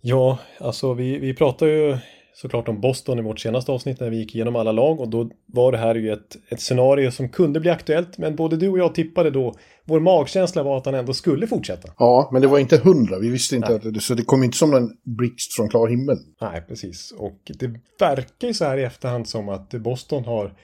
Ja, 0.00 0.38
alltså 0.60 0.94
vi, 0.94 1.18
vi 1.18 1.34
pratar 1.34 1.66
ju 1.66 1.98
såklart 2.42 2.68
om 2.68 2.80
Boston 2.80 3.18
i 3.18 3.22
vårt 3.22 3.40
senaste 3.40 3.72
avsnitt 3.72 4.00
när 4.00 4.10
vi 4.10 4.16
gick 4.16 4.34
igenom 4.34 4.56
alla 4.56 4.72
lag 4.72 5.00
och 5.00 5.08
då 5.08 5.30
var 5.46 5.72
det 5.72 5.78
här 5.78 5.94
ju 5.94 6.12
ett, 6.12 6.36
ett 6.48 6.60
scenario 6.60 7.10
som 7.10 7.28
kunde 7.28 7.60
bli 7.60 7.70
aktuellt 7.70 8.18
men 8.18 8.36
både 8.36 8.56
du 8.56 8.68
och 8.68 8.78
jag 8.78 8.94
tippade 8.94 9.30
då 9.30 9.54
vår 9.84 10.00
magkänsla 10.00 10.62
var 10.62 10.78
att 10.78 10.86
han 10.86 10.94
ändå 10.94 11.12
skulle 11.12 11.46
fortsätta. 11.46 11.92
Ja, 11.98 12.28
men 12.32 12.42
det 12.42 12.48
var 12.48 12.58
inte 12.58 12.76
hundra, 12.76 13.18
vi 13.18 13.28
visste 13.28 13.56
inte 13.56 13.74
att 13.74 13.94
det, 13.94 14.00
så 14.00 14.14
det 14.14 14.22
kom 14.22 14.42
inte 14.44 14.56
som 14.56 14.74
en 14.74 14.90
blixt 15.04 15.54
från 15.54 15.68
klar 15.68 15.88
himmel. 15.88 16.18
Nej, 16.40 16.62
precis. 16.68 17.12
Och 17.18 17.40
det 17.58 17.66
verkar 17.98 18.48
ju 18.48 18.54
så 18.54 18.64
här 18.64 18.78
i 18.78 18.84
efterhand 18.84 19.28
som 19.28 19.48
att 19.48 19.70
Boston 19.70 20.24
har 20.24 20.54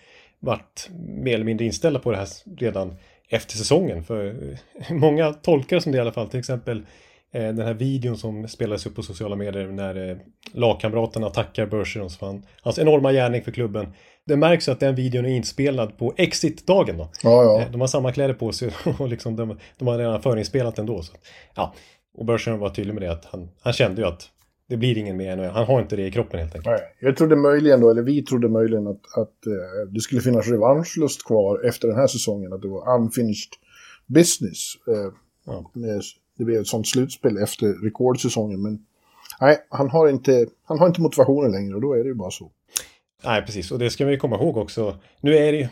varit 0.40 0.88
mer 1.08 1.34
eller 1.34 1.44
mindre 1.44 1.66
inställda 1.66 2.00
på 2.00 2.10
det 2.10 2.16
här 2.16 2.28
redan 2.56 2.94
efter 3.28 3.56
säsongen. 3.56 4.04
För 4.04 4.36
många 4.90 5.32
tolkar 5.32 5.76
det 5.76 5.82
som 5.82 5.92
det 5.92 5.98
i 5.98 6.00
alla 6.00 6.12
fall. 6.12 6.28
Till 6.28 6.40
exempel 6.40 6.86
den 7.32 7.58
här 7.58 7.74
videon 7.74 8.16
som 8.16 8.48
spelades 8.48 8.86
upp 8.86 8.94
på 8.94 9.02
sociala 9.02 9.36
medier 9.36 9.66
när 9.66 10.10
eh, 10.10 10.16
lagkamraterna 10.52 11.30
tackar 11.30 11.66
Bergeron 11.66 12.10
för 12.10 12.26
han, 12.26 12.46
hans 12.62 12.78
enorma 12.78 13.12
gärning 13.12 13.42
för 13.42 13.52
klubben. 13.52 13.86
Det 14.26 14.36
märks 14.36 14.68
att 14.68 14.80
den 14.80 14.94
videon 14.94 15.24
är 15.26 15.28
inspelad 15.36 15.98
på 15.98 16.14
exit-dagen 16.16 16.96
då. 16.98 17.10
Ja, 17.22 17.42
ja. 17.42 17.60
Eh, 17.62 17.70
De 17.70 17.80
har 17.80 17.88
samma 17.88 18.12
kläder 18.12 18.34
på 18.34 18.52
sig 18.52 18.70
och 18.98 19.08
liksom 19.08 19.36
de, 19.36 19.58
de 19.78 19.88
har 19.88 19.98
redan 19.98 20.22
förinspelat 20.22 20.78
ändå. 20.78 21.02
Så. 21.02 21.12
Ja, 21.54 21.74
och 22.14 22.24
Bergeron 22.26 22.58
var 22.58 22.70
tydlig 22.70 22.94
med 22.94 23.02
det 23.02 23.12
att 23.12 23.24
han, 23.24 23.48
han 23.62 23.72
kände 23.72 24.00
ju 24.02 24.08
att 24.08 24.28
det 24.68 24.76
blir 24.76 24.98
ingen 24.98 25.16
mer 25.16 25.30
än 25.38 25.50
Han 25.50 25.64
har 25.66 25.80
inte 25.80 25.96
det 25.96 26.06
i 26.06 26.10
kroppen 26.10 26.40
helt 26.40 26.54
enkelt. 26.54 26.66
Nej, 26.80 26.80
jag 27.00 27.16
trodde 27.16 27.36
möjligen 27.36 27.80
då, 27.80 27.90
eller 27.90 28.02
vi 28.02 28.22
trodde 28.22 28.48
möjligen 28.48 28.86
att, 28.86 29.00
att 29.18 29.46
eh, 29.46 29.88
det 29.92 30.00
skulle 30.00 30.20
finnas 30.20 30.48
revanschlust 30.48 31.26
kvar 31.26 31.68
efter 31.68 31.88
den 31.88 31.96
här 31.96 32.06
säsongen, 32.06 32.52
att 32.52 32.62
det 32.62 32.68
var 32.68 32.94
unfinished 32.98 33.52
business. 34.06 34.72
Eh, 34.88 35.12
Ja. 35.48 35.70
Det 36.36 36.44
blev 36.44 36.60
ett 36.60 36.66
sånt 36.66 36.88
slutspel 36.88 37.36
efter 37.36 37.84
rekordsäsongen, 37.84 38.62
men 38.62 38.78
nej, 39.40 39.58
han 39.68 39.90
har, 39.90 40.08
inte, 40.08 40.46
han 40.64 40.78
har 40.78 40.86
inte 40.86 41.00
motivationen 41.00 41.52
längre 41.52 41.74
och 41.74 41.80
då 41.80 41.92
är 41.92 41.98
det 41.98 42.08
ju 42.08 42.14
bara 42.14 42.30
så. 42.30 42.50
Nej, 43.24 43.42
precis. 43.42 43.70
Och 43.70 43.78
det 43.78 43.90
ska 43.90 44.04
vi 44.04 44.18
komma 44.18 44.36
ihåg 44.36 44.56
också. 44.56 44.96
Nu 45.20 45.36
är 45.36 45.52
det 45.52 45.58
ju... 45.58 45.68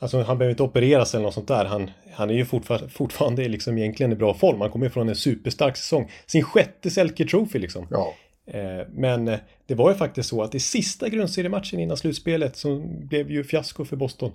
Alltså 0.00 0.22
han 0.22 0.38
behöver 0.38 0.50
inte 0.50 0.62
opereras 0.62 1.14
eller 1.14 1.24
något 1.24 1.34
sånt 1.34 1.48
där. 1.48 1.64
Han, 1.64 1.90
han 2.12 2.30
är 2.30 2.34
ju 2.34 2.44
fortfar 2.44 2.78
fortfarande 2.88 3.48
liksom 3.48 3.78
egentligen 3.78 4.12
i 4.12 4.16
bra 4.16 4.34
form. 4.34 4.60
Han 4.60 4.70
kommer 4.70 4.86
ju 4.86 4.90
från 4.90 5.08
en 5.08 5.16
superstark 5.16 5.76
säsong. 5.76 6.10
Sin 6.26 6.42
sjätte 6.42 6.90
Selke 6.90 7.24
Trophy 7.24 7.58
liksom. 7.58 7.86
Ja, 7.90 8.14
Eh, 8.50 8.86
men 8.90 9.28
eh, 9.28 9.38
det 9.66 9.74
var 9.74 9.90
ju 9.90 9.96
faktiskt 9.96 10.28
så 10.28 10.42
att 10.42 10.54
i 10.54 10.60
sista 10.60 11.08
grundseriematchen 11.08 11.80
innan 11.80 11.96
slutspelet 11.96 12.56
så 12.56 12.78
blev 12.80 13.30
ju 13.30 13.44
fiasko 13.44 13.84
för 13.84 13.96
Boston. 13.96 14.32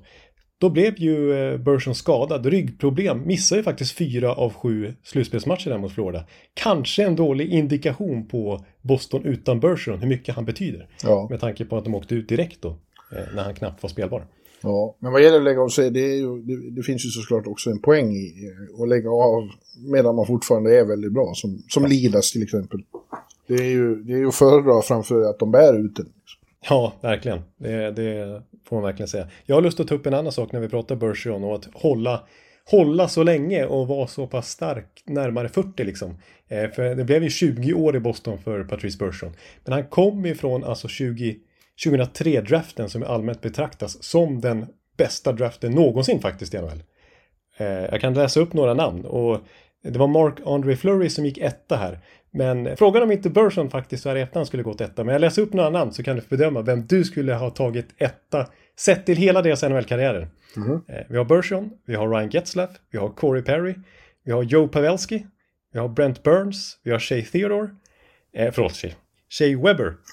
Då 0.63 0.69
blev 0.69 0.99
ju 0.99 1.33
eh, 1.33 1.57
Bergeron 1.57 1.95
skadad, 1.95 2.45
ryggproblem, 2.45 3.27
missade 3.27 3.59
ju 3.59 3.63
faktiskt 3.63 3.97
fyra 3.97 4.33
av 4.33 4.53
sju 4.53 4.93
slutspelsmatcher 5.03 5.69
där 5.69 5.77
mot 5.77 5.91
Florida. 5.91 6.25
Kanske 6.53 7.03
en 7.03 7.15
dålig 7.15 7.49
indikation 7.49 8.27
på 8.27 8.65
Boston 8.81 9.25
utan 9.25 9.59
Bergeron, 9.59 9.99
hur 9.99 10.07
mycket 10.07 10.35
han 10.35 10.45
betyder. 10.45 10.87
ja. 11.03 11.27
Med 11.29 11.39
tanke 11.39 11.65
på 11.65 11.77
att 11.77 11.83
de 11.83 11.95
åkte 11.95 12.15
ut 12.15 12.29
direkt 12.29 12.61
då, 12.61 12.69
eh, 12.69 13.35
när 13.35 13.43
han 13.43 13.55
knappt 13.55 13.83
var 13.83 13.89
spelbar. 13.89 14.25
Ja, 14.61 14.95
men 14.99 15.11
vad 15.11 15.23
gäller 15.23 15.37
att 15.37 15.43
lägga 15.43 15.61
av 15.61 15.69
sig, 15.69 15.91
det, 15.91 15.99
ju, 15.99 16.41
det, 16.41 16.69
det 16.71 16.83
finns 16.83 17.05
ju 17.05 17.09
såklart 17.09 17.47
också 17.47 17.69
en 17.69 17.79
poäng 17.79 18.11
i 18.15 18.33
att 18.81 18.89
lägga 18.89 19.09
av 19.09 19.49
medan 19.87 20.15
man 20.15 20.27
fortfarande 20.27 20.79
är 20.79 20.85
väldigt 20.85 21.11
bra, 21.11 21.31
som, 21.35 21.63
som 21.69 21.85
Lidas 21.85 22.31
till 22.31 22.43
exempel. 22.43 22.79
Det 23.47 23.55
är 23.55 23.69
ju, 23.69 23.95
det 23.95 24.13
är 24.13 24.17
ju 24.17 24.27
att 24.27 24.35
föredra 24.35 24.81
framför 24.81 25.29
att 25.29 25.39
de 25.39 25.51
bär 25.51 25.85
ut 25.85 25.95
den. 25.95 26.09
Ja, 26.69 26.93
verkligen. 27.01 27.39
Det, 27.57 27.91
det 27.91 28.41
får 28.73 28.81
man 28.81 28.89
verkligen 28.89 29.07
säga. 29.07 29.27
Jag 29.45 29.55
har 29.55 29.61
lust 29.61 29.79
att 29.79 29.87
ta 29.87 29.95
upp 29.95 30.05
en 30.05 30.13
annan 30.13 30.31
sak 30.31 30.51
när 30.51 30.59
vi 30.59 30.69
pratar 30.69 30.95
Bergeron 30.95 31.43
och 31.43 31.55
att 31.55 31.69
hålla, 31.73 32.23
hålla 32.71 33.07
så 33.07 33.23
länge 33.23 33.65
och 33.65 33.87
vara 33.87 34.07
så 34.07 34.27
pass 34.27 34.49
stark 34.49 35.03
närmare 35.05 35.49
40 35.49 35.83
liksom. 35.83 36.17
Eh, 36.47 36.69
för 36.69 36.95
det 36.95 37.03
blev 37.03 37.23
ju 37.23 37.29
20 37.29 37.73
år 37.73 37.95
i 37.95 37.99
Boston 37.99 38.37
för 38.39 38.63
Patrice 38.63 38.99
Bergeron. 38.99 39.33
Men 39.63 39.73
han 39.73 39.83
kom 39.83 40.25
ifrån 40.25 40.63
alltså 40.63 40.87
20, 40.87 41.35
2003-draften 41.85 42.89
som 42.89 43.03
allmänt 43.03 43.41
betraktas 43.41 44.03
som 44.03 44.41
den 44.41 44.65
bästa 44.97 45.31
draften 45.31 45.71
någonsin 45.71 46.21
faktiskt 46.21 46.53
i 46.53 46.57
NHL. 46.57 46.83
Eh, 47.57 47.67
jag 47.67 48.01
kan 48.01 48.13
läsa 48.13 48.39
upp 48.39 48.53
några 48.53 48.73
namn 48.73 49.05
och 49.05 49.39
det 49.83 49.99
var 49.99 50.07
Mark 50.07 50.35
Andre 50.45 50.75
Fleury 50.75 51.09
som 51.09 51.25
gick 51.25 51.37
etta 51.37 51.75
här. 51.75 51.99
Men 52.31 52.77
frågan 52.77 53.03
om 53.03 53.11
inte 53.11 53.29
Bergeron 53.29 53.69
faktiskt 53.69 54.03
så 54.03 54.09
här 54.09 54.15
i 54.15 54.21
efterhand 54.21 54.47
skulle 54.47 54.63
gått 54.63 54.81
etta. 54.81 55.03
Men 55.03 55.13
jag 55.13 55.19
läser 55.19 55.41
upp 55.41 55.53
några 55.53 55.69
namn 55.69 55.93
så 55.93 56.03
kan 56.03 56.15
du 56.15 56.21
bedöma 56.29 56.61
vem 56.61 56.87
du 56.87 57.03
skulle 57.03 57.33
ha 57.33 57.49
tagit 57.49 57.87
etta 57.97 58.47
sett 58.79 59.05
till 59.05 59.17
hela 59.17 59.41
deras 59.41 59.63
NHL-karriärer. 59.63 60.27
Mhm. 60.55 60.81
Eh, 60.87 60.95
Vi 61.09 61.17
har 61.17 61.25
Bergeron, 61.25 61.69
vi 61.87 61.95
har 61.95 62.09
Ryan 62.09 62.29
Getzlaff, 62.29 62.69
vi 62.91 62.97
har 62.97 63.09
Corey 63.09 63.41
Perry, 63.43 63.75
vi 64.25 64.31
har 64.31 64.43
Joe 64.43 64.67
Pavelski, 64.67 65.25
vi 65.73 65.79
har 65.79 65.87
Brent 65.89 66.23
Burns, 66.23 66.77
vi 66.83 66.91
har 66.91 66.99
Shea 66.99 67.21
Theodore, 67.31 67.69
eh, 68.37 68.51
förlåt, 68.51 68.73
Shea, 68.75 68.91
Shea 69.29 69.57
Weber. 69.57 69.93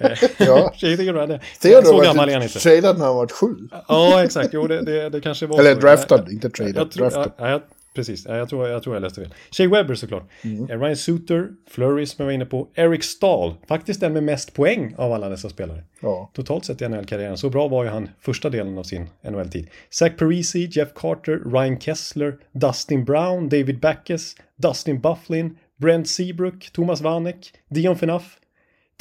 Eh, 0.00 0.18
Ja. 0.38 0.72
Shea 0.76 0.96
Theodore, 0.96 1.26
det, 1.26 1.40
Theodore 1.62 1.84
så 1.86 2.00
gammal 2.00 2.28
är 2.28 2.34
han 2.34 2.42
inte 2.42 2.58
tradad 2.58 2.98
när 2.98 3.04
han 3.06 3.16
var 3.16 3.26
sju. 3.26 3.54
Ja, 3.88 4.24
exakt. 4.24 4.48
Jo, 4.52 4.66
det, 4.66 4.82
det, 4.82 5.08
det 5.08 5.20
kanske 5.20 5.46
var 5.46 5.58
Eller 5.60 5.74
så. 5.74 5.80
draftad, 5.80 6.18
Jag- 6.26 6.32
inte 6.32 6.50
tradad, 6.50 6.76
Jag, 6.76 6.90
tror, 6.90 7.10
draftad. 7.10 7.32
ja, 7.38 7.48
jag, 7.50 7.60
precis, 7.94 8.26
ja, 8.26 8.36
jag, 8.36 8.48
tror, 8.48 8.68
jag 8.68 8.82
tror 8.82 8.96
jag 8.96 9.02
läste 9.02 9.20
fel. 9.20 9.34
Shea 9.50 9.68
Weber 9.68 9.94
såklart. 9.94 10.30
Mm. 10.42 10.70
Eh, 10.70 10.80
Ryan 10.80 10.96
Suter, 10.96 11.48
Flurry 11.70 12.06
som 12.06 12.22
jag 12.22 12.26
var 12.26 12.32
inne 12.32 12.46
på. 12.46 12.68
Eric 12.74 13.04
Stahl, 13.04 13.54
faktiskt 13.68 14.00
den 14.00 14.12
med 14.12 14.22
mest 14.22 14.54
poäng 14.54 14.94
av 14.98 15.12
alla 15.12 15.28
dessa 15.28 15.48
spelare. 15.48 15.84
Ja. 16.00 16.30
Totalt 16.34 16.64
sett 16.64 16.82
i 16.82 16.88
NHL-karriären. 16.88 17.36
Så 17.36 17.50
bra 17.50 17.68
var 17.68 17.84
ju 17.84 17.90
han 17.90 18.08
första 18.20 18.50
delen 18.50 18.78
av 18.78 18.82
sin 18.82 19.10
NHL-tid. 19.22 19.68
Zach 19.90 20.16
Parisi, 20.18 20.68
Jeff 20.72 20.88
Carter, 20.94 21.40
Ryan 21.52 21.80
Kessler, 21.80 22.38
Dustin 22.52 23.04
Brown, 23.04 23.48
David 23.48 23.80
Backes, 23.80 24.34
Dustin 24.56 25.00
Bufflin, 25.00 25.58
Brent 25.76 26.08
Seabrook, 26.08 26.70
Thomas 26.72 27.00
Vanek, 27.00 27.52
Dion 27.68 27.98
Phaneuf, 27.98 28.38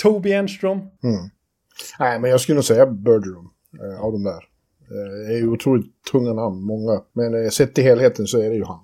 Toby 0.01 0.32
Enstrom. 0.32 0.89
Nej, 2.00 2.20
men 2.20 2.32
jag 2.32 2.41
skulle 2.41 2.56
nog 2.56 2.65
säga 2.65 2.86
Bergeron 2.86 3.50
eh, 3.84 4.01
av 4.01 4.12
de 4.12 4.24
där. 4.24 4.44
Eh, 4.91 5.27
det 5.27 5.34
är 5.34 5.38
ju 5.38 5.50
otroligt 5.50 6.03
tunga 6.12 6.34
namn, 6.34 6.62
många. 6.62 7.01
Men 7.13 7.44
eh, 7.46 7.50
sett 7.50 7.74
till 7.74 7.84
helheten 7.84 8.27
så 8.27 8.41
är 8.41 8.50
det 8.50 8.56
ju 8.56 8.63
han. 8.63 8.79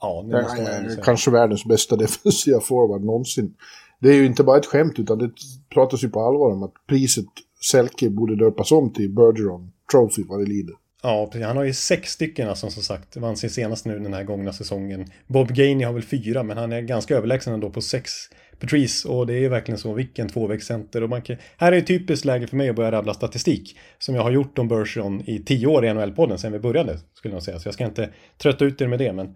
Ja, 0.00 0.24
det 0.28 0.42
måste 0.42 0.62
man 0.62 0.72
Eh, 0.72 0.88
säga. 0.88 1.02
Kanske 1.02 1.30
världens 1.30 1.64
bästa 1.64 1.96
defensiva 2.04 2.60
forward 2.60 3.04
någonsin. 3.04 3.54
Det 4.00 4.08
är 4.08 4.14
ju 4.14 4.26
inte 4.26 4.42
bara 4.42 4.58
ett 4.58 4.66
skämt, 4.66 4.98
utan 4.98 5.18
det 5.18 5.30
pratas 5.74 6.04
ju 6.04 6.08
på 6.08 6.20
allvar 6.20 6.50
om 6.50 6.62
att 6.62 6.74
priset 6.88 7.26
Selke 7.70 8.10
borde 8.10 8.36
döpas 8.36 8.72
om 8.72 8.92
till 8.92 9.10
Bergeron 9.10 9.72
Trophy 9.92 10.24
vad 10.28 10.40
det 10.40 10.46
lider. 10.46 10.74
Ja, 11.02 11.30
han 11.32 11.56
har 11.56 11.64
ju 11.64 11.72
sex 11.72 12.10
stycken 12.12 12.48
alltså, 12.48 12.70
som 12.70 12.82
sagt. 12.82 13.16
Vann 13.16 13.36
sin 13.36 13.50
senaste 13.50 13.88
nu 13.88 13.98
den 13.98 14.14
här 14.14 14.24
gångna 14.24 14.52
säsongen. 14.52 15.06
Bob 15.26 15.48
Gainey 15.48 15.86
har 15.86 15.92
väl 15.92 16.02
fyra, 16.02 16.42
men 16.42 16.56
han 16.56 16.72
är 16.72 16.80
ganska 16.80 17.16
överlägsen 17.16 17.54
ändå 17.54 17.70
på 17.70 17.80
sex. 17.80 18.12
Patrice, 18.60 19.08
och 19.08 19.26
det 19.26 19.44
är 19.44 19.48
verkligen 19.48 19.78
så, 19.78 19.92
vilken 19.92 20.28
tvåvägscenter. 20.28 21.02
Och 21.02 21.08
man 21.08 21.22
kan, 21.22 21.36
här 21.56 21.72
är 21.72 21.76
ett 21.76 21.86
typiskt 21.86 22.24
läge 22.24 22.46
för 22.46 22.56
mig 22.56 22.68
att 22.68 22.76
börja 22.76 22.92
rabbla 22.92 23.14
statistik. 23.14 23.78
Som 23.98 24.14
jag 24.14 24.22
har 24.22 24.30
gjort 24.30 24.58
om 24.58 24.68
Bergeron 24.68 25.22
i 25.26 25.38
tio 25.38 25.66
år 25.66 25.84
i 25.84 25.88
NHL-podden 25.88 26.36
sedan 26.36 26.52
vi 26.52 26.58
började, 26.58 26.98
skulle 27.14 27.34
jag 27.34 27.42
säga. 27.42 27.58
Så 27.58 27.66
jag 27.66 27.74
ska 27.74 27.84
inte 27.84 28.10
trötta 28.38 28.64
ut 28.64 28.80
er 28.80 28.88
med 28.88 28.98
det, 28.98 29.12
men 29.12 29.26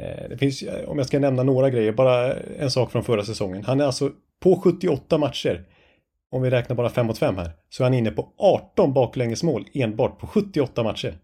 eh, 0.00 0.28
det 0.30 0.38
finns, 0.38 0.64
om 0.86 0.98
jag 0.98 1.06
ska 1.06 1.18
nämna 1.18 1.42
några 1.42 1.70
grejer, 1.70 1.92
bara 1.92 2.34
en 2.34 2.70
sak 2.70 2.92
från 2.92 3.04
förra 3.04 3.24
säsongen. 3.24 3.64
Han 3.64 3.80
är 3.80 3.84
alltså 3.84 4.10
på 4.42 4.56
78 4.56 5.18
matcher 5.18 5.64
om 6.32 6.42
vi 6.42 6.50
räknar 6.50 6.76
bara 6.76 6.88
5 6.88 7.06
mot 7.06 7.18
5 7.18 7.36
här, 7.36 7.50
så 7.68 7.82
är 7.82 7.84
han 7.84 7.94
inne 7.94 8.10
på 8.10 8.28
18 8.38 8.92
baklängesmål 8.92 9.66
enbart 9.74 10.18
på 10.18 10.26
78 10.26 10.82
matcher. 10.82 11.18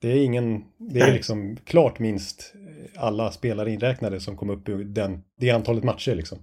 Det 0.00 0.08
är 0.08 0.24
ingen, 0.24 0.64
det 0.78 1.00
är 1.00 1.12
liksom 1.12 1.56
klart 1.64 1.98
minst 1.98 2.54
alla 2.96 3.30
spelare 3.30 3.70
inräknade 3.70 4.20
som 4.20 4.36
kom 4.36 4.50
upp 4.50 4.68
i 4.68 4.72
den, 4.72 5.22
det 5.40 5.50
antalet 5.50 5.84
matcher 5.84 6.14
liksom. 6.14 6.38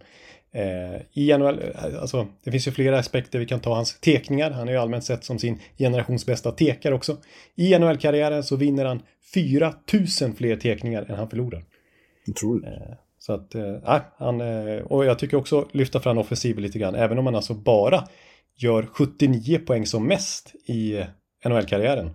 Eh, 0.51 1.01
I 1.13 1.37
NHL, 1.37 1.61
eh, 1.61 2.01
alltså 2.01 2.27
det 2.43 2.51
finns 2.51 2.67
ju 2.67 2.71
flera 2.71 2.99
aspekter, 2.99 3.39
vi 3.39 3.45
kan 3.45 3.59
ta 3.59 3.75
hans 3.75 3.99
tekningar, 3.99 4.51
han 4.51 4.67
är 4.67 4.71
ju 4.71 4.77
allmänt 4.77 5.03
sett 5.03 5.23
som 5.23 5.39
sin 5.39 5.59
generations 5.77 6.25
bästa 6.25 6.51
tekare 6.51 6.95
också. 6.95 7.17
I 7.55 7.79
NHL-karriären 7.79 8.43
så 8.43 8.55
vinner 8.55 8.85
han 8.85 9.01
4000 9.33 10.35
fler 10.35 10.55
tekningar 10.55 11.05
än 11.09 11.15
han 11.15 11.29
förlorar. 11.29 11.63
Otroligt. 12.27 12.65
Så 13.19 13.33
att, 13.33 13.55
eh, 13.55 14.01
han, 14.17 14.41
eh, 14.41 14.77
och 14.77 15.05
jag 15.05 15.19
tycker 15.19 15.37
också 15.37 15.67
lyfta 15.71 15.99
fram 15.99 16.17
offensiven 16.17 16.63
lite 16.63 16.79
grann, 16.79 16.95
även 16.95 17.17
om 17.17 17.25
han 17.25 17.35
alltså 17.35 17.53
bara 17.53 18.07
gör 18.57 18.87
79 18.93 19.59
poäng 19.59 19.85
som 19.85 20.07
mest 20.07 20.55
i 20.65 20.97
eh, 20.97 21.05
NHL-karriären. 21.45 22.09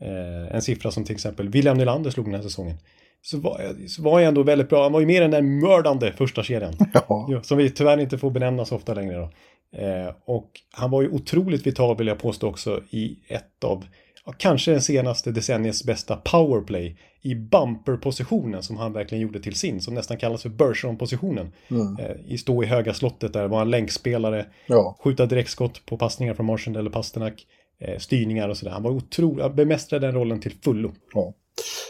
Eh, 0.00 0.54
en 0.54 0.62
siffra 0.62 0.90
som 0.90 1.04
till 1.04 1.14
exempel 1.14 1.48
William 1.48 1.76
Nylander 1.76 2.10
slog 2.10 2.26
den 2.26 2.34
här 2.34 2.42
säsongen. 2.42 2.76
Så 3.26 3.38
var, 3.40 3.86
så 3.88 4.02
var 4.02 4.20
jag 4.20 4.28
ändå 4.28 4.42
väldigt 4.42 4.68
bra, 4.68 4.82
han 4.82 4.92
var 4.92 5.00
ju 5.00 5.06
mer 5.06 5.22
än 5.22 5.30
den 5.30 5.58
mördande 5.58 6.12
första 6.12 6.42
kedjan. 6.42 6.74
Ja. 7.08 7.40
Som 7.42 7.58
vi 7.58 7.70
tyvärr 7.70 7.98
inte 8.00 8.18
får 8.18 8.30
benämna 8.30 8.64
så 8.64 8.76
ofta 8.76 8.94
längre 8.94 9.16
då. 9.16 9.30
Eh, 9.78 10.14
och 10.24 10.50
han 10.72 10.90
var 10.90 11.02
ju 11.02 11.08
otroligt 11.08 11.66
vital 11.66 11.96
vill 11.96 12.06
jag 12.06 12.18
påstå 12.18 12.48
också 12.48 12.80
i 12.90 13.18
ett 13.28 13.64
av, 13.64 13.84
kanske 14.36 14.70
den 14.70 14.82
senaste 14.82 15.30
decenniets 15.30 15.84
bästa 15.84 16.16
powerplay 16.16 16.96
i 17.22 17.34
bumper-positionen 17.34 18.62
som 18.62 18.76
han 18.76 18.92
verkligen 18.92 19.22
gjorde 19.22 19.40
till 19.40 19.54
sin, 19.54 19.80
som 19.80 19.94
nästan 19.94 20.16
kallas 20.16 20.42
för 20.42 20.48
Bergeron-positionen. 20.48 21.52
Eh, 21.98 22.16
I 22.26 22.38
stå 22.38 22.62
i 22.62 22.66
höga 22.66 22.94
slottet 22.94 23.32
där 23.32 23.48
var 23.48 23.58
han 23.58 23.70
länkspelare, 23.70 24.46
Ja. 24.66 24.96
skjuta 25.04 25.26
direktskott 25.26 25.86
på 25.86 25.96
passningar 25.98 26.34
från 26.34 26.46
Marchand 26.46 26.76
eller 26.76 26.90
Pasternak, 26.90 27.46
eh, 27.80 27.98
styrningar 27.98 28.48
och 28.48 28.56
sådär. 28.56 28.72
Han 28.72 28.82
var 28.82 28.90
otrolig, 28.90 29.54
bemästrade 29.54 30.06
den 30.06 30.14
rollen 30.14 30.40
till 30.40 30.52
fullo. 30.64 30.92
Ja, 31.14 31.32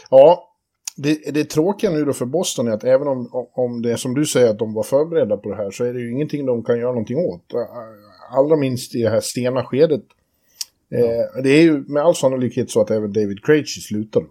ja 0.09 0.51
det, 0.95 1.33
det 1.33 1.45
tråkiga 1.45 1.91
nu 1.91 2.05
då 2.05 2.13
för 2.13 2.25
Boston 2.25 2.67
är 2.67 2.71
att 2.71 2.83
även 2.83 3.07
om, 3.07 3.29
om 3.53 3.81
det 3.81 3.91
är 3.91 3.95
som 3.95 4.13
du 4.13 4.25
säger 4.25 4.49
att 4.49 4.59
de 4.59 4.73
var 4.73 4.83
förberedda 4.83 5.37
på 5.37 5.49
det 5.49 5.55
här 5.55 5.71
så 5.71 5.83
är 5.83 5.93
det 5.93 5.99
ju 5.99 6.11
ingenting 6.11 6.45
de 6.45 6.63
kan 6.63 6.79
göra 6.79 6.91
någonting 6.91 7.17
åt. 7.17 7.53
Allra 8.31 8.55
minst 8.55 8.95
i 8.95 9.01
det 9.01 9.09
här 9.09 9.19
stena 9.19 9.63
skedet. 9.63 10.03
Eh, 10.91 11.43
det 11.43 11.49
är 11.49 11.61
ju 11.61 11.83
med 11.87 12.03
all 12.03 12.15
sannolikhet 12.15 12.71
så 12.71 12.81
att 12.81 12.91
även 12.91 13.13
David 13.13 13.45
Krejci 13.45 13.81
slutar. 13.81 14.23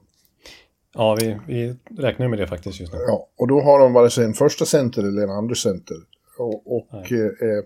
Ja, 0.94 1.16
vi, 1.20 1.38
vi 1.46 1.76
räknar 2.02 2.28
med 2.28 2.38
det 2.38 2.46
faktiskt 2.46 2.80
just 2.80 2.92
nu. 2.92 2.98
Ja, 3.06 3.28
och 3.36 3.48
då 3.48 3.60
har 3.60 3.78
de 3.78 3.92
vare 3.92 4.10
sig 4.10 4.24
en 4.24 4.34
första 4.34 4.64
center 4.64 5.02
eller 5.02 5.22
en 5.22 5.30
andra 5.30 5.54
center. 5.54 5.96
Och, 6.38 6.76
och 6.76 7.12
eh, 7.12 7.18
eh, 7.18 7.64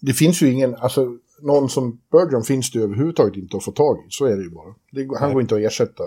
det 0.00 0.12
finns 0.12 0.42
ju 0.42 0.52
ingen, 0.52 0.74
alltså 0.74 1.18
någon 1.40 1.68
som 1.68 2.00
Bergeron 2.12 2.42
finns 2.42 2.70
det 2.70 2.78
överhuvudtaget 2.78 3.36
inte 3.36 3.56
att 3.56 3.64
få 3.64 3.72
tag 3.72 3.98
i. 3.98 4.06
Så 4.10 4.26
är 4.26 4.36
det 4.36 4.42
ju 4.42 4.50
bara. 4.50 4.74
Det, 4.90 5.00
han 5.00 5.28
Nej. 5.28 5.32
går 5.32 5.42
inte 5.42 5.54
att 5.54 5.60
ersätta. 5.60 6.04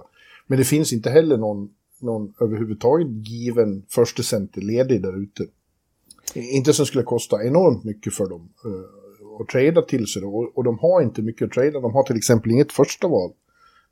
Men 0.48 0.58
det 0.58 0.66
finns 0.66 0.94
inte 0.94 1.10
heller 1.10 1.38
någon, 1.38 1.70
någon 2.02 2.34
överhuvudtaget 2.42 3.08
given 3.28 3.86
första 3.90 4.24
center 4.24 4.62
ledig 4.62 5.02
där 5.02 5.24
ute. 5.24 5.46
Inte 6.34 6.74
som 6.74 6.86
skulle 6.86 7.04
kosta 7.04 7.44
enormt 7.44 7.84
mycket 7.84 8.14
för 8.14 8.30
dem 8.30 8.50
uh, 8.66 9.42
att 9.42 9.48
trada 9.48 9.82
till 9.82 10.08
sig. 10.08 10.24
Och, 10.24 10.58
och 10.58 10.64
de 10.64 10.80
har 10.80 11.02
inte 11.02 11.22
mycket 11.22 11.46
att 11.46 11.52
trada. 11.52 11.80
De 11.80 11.94
har 11.94 12.04
till 12.04 12.16
exempel 12.18 12.52
inget 12.52 12.72
första 12.72 13.08
val 13.08 13.32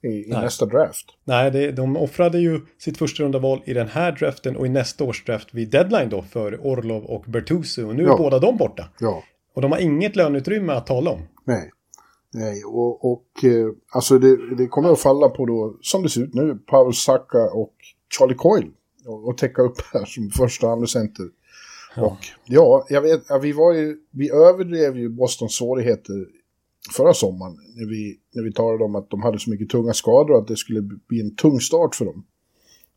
i, 0.03 0.07
i 0.07 0.29
nästa 0.29 0.65
draft. 0.65 1.05
Nej, 1.23 1.51
det, 1.51 1.71
de 1.71 1.97
offrade 1.97 2.39
ju 2.39 2.61
sitt 2.77 2.97
första 2.97 3.23
runda 3.23 3.39
val 3.39 3.61
i 3.65 3.73
den 3.73 3.87
här 3.87 4.11
draften 4.11 4.55
och 4.55 4.65
i 4.65 4.69
nästa 4.69 5.03
års 5.03 5.25
draft 5.25 5.53
vid 5.53 5.69
deadline 5.69 6.09
då 6.09 6.21
för 6.21 6.59
Orlov 6.65 7.03
och 7.05 7.23
Bertuzzi. 7.27 7.83
Och 7.83 7.95
nu 7.95 8.03
är 8.03 8.07
Ja. 8.07 8.17
båda 8.17 8.39
de 8.39 8.57
borta. 8.57 8.89
Ja. 8.99 9.23
Och 9.55 9.61
de 9.61 9.71
har 9.71 9.79
inget 9.79 10.15
löneutrymme 10.15 10.73
att 10.73 10.87
tala 10.87 11.11
om. 11.11 11.21
Nej. 11.45 11.71
Nej, 12.33 12.63
och, 12.63 13.11
och 13.11 13.43
eh, 13.43 13.67
alltså 13.91 14.19
det, 14.19 14.55
det 14.55 14.67
kommer 14.67 14.89
att 14.89 14.99
falla 14.99 15.29
på 15.29 15.45
då, 15.45 15.77
som 15.81 16.03
det 16.03 16.09
ser 16.09 16.21
ut 16.21 16.33
nu, 16.33 16.55
Pavel 16.67 16.93
Saka 16.93 17.51
och 17.53 17.73
Charlie 18.19 18.35
Coyle. 18.35 18.71
Och, 19.05 19.27
och 19.27 19.37
täcka 19.37 19.61
upp 19.61 19.81
här 19.93 20.05
som 20.05 20.29
första 20.29 20.67
andra 20.67 20.87
center. 20.87 21.25
Och 21.97 22.17
ja, 22.45 22.85
jag 22.89 23.01
vet, 23.01 23.23
ja, 23.29 23.37
vi 23.37 23.51
var 23.51 23.73
ju, 23.73 23.97
vi 24.11 24.31
överdrev 24.31 24.97
ju 24.97 25.09
Bostons 25.09 25.55
svårigheter 25.55 26.27
förra 26.95 27.13
sommaren. 27.13 27.53
När 27.75 27.85
vi, 27.89 28.19
när 28.33 28.43
vi 28.43 28.53
talade 28.53 28.83
om 28.83 28.95
att 28.95 29.09
de 29.09 29.21
hade 29.21 29.39
så 29.39 29.49
mycket 29.49 29.69
tunga 29.69 29.93
skador 29.93 30.31
och 30.33 30.41
att 30.41 30.47
det 30.47 30.55
skulle 30.57 30.81
bli 30.81 31.21
en 31.21 31.35
tung 31.35 31.59
start 31.59 31.95
för 31.95 32.05
dem. 32.05 32.25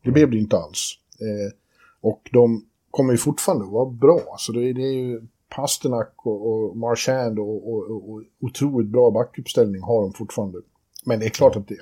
Det 0.03 0.11
blev 0.11 0.31
det 0.31 0.37
inte 0.37 0.57
alls. 0.57 0.93
Eh, 1.19 1.53
och 2.01 2.29
de 2.33 2.65
kommer 2.91 3.11
ju 3.13 3.17
fortfarande 3.17 3.65
att 3.65 3.71
vara 3.71 3.89
bra. 3.89 4.35
Så 4.37 4.51
det, 4.51 4.69
är- 4.69 4.73
det 4.73 4.83
är 4.87 4.93
ju 4.93 5.21
Pasternak 5.49 6.13
och, 6.17 6.53
och 6.53 6.77
Marchand 6.77 7.39
och, 7.39 7.73
och, 7.73 8.09
och, 8.09 8.23
otroligt 8.39 8.89
bra 8.89 9.11
backuppställning 9.11 9.81
har 9.81 10.01
de 10.01 10.13
fortfarande. 10.13 10.61
Men 11.05 11.19
det 11.19 11.25
är 11.25 11.29
klart 11.29 11.55
att 11.55 11.67
det, 11.67 11.77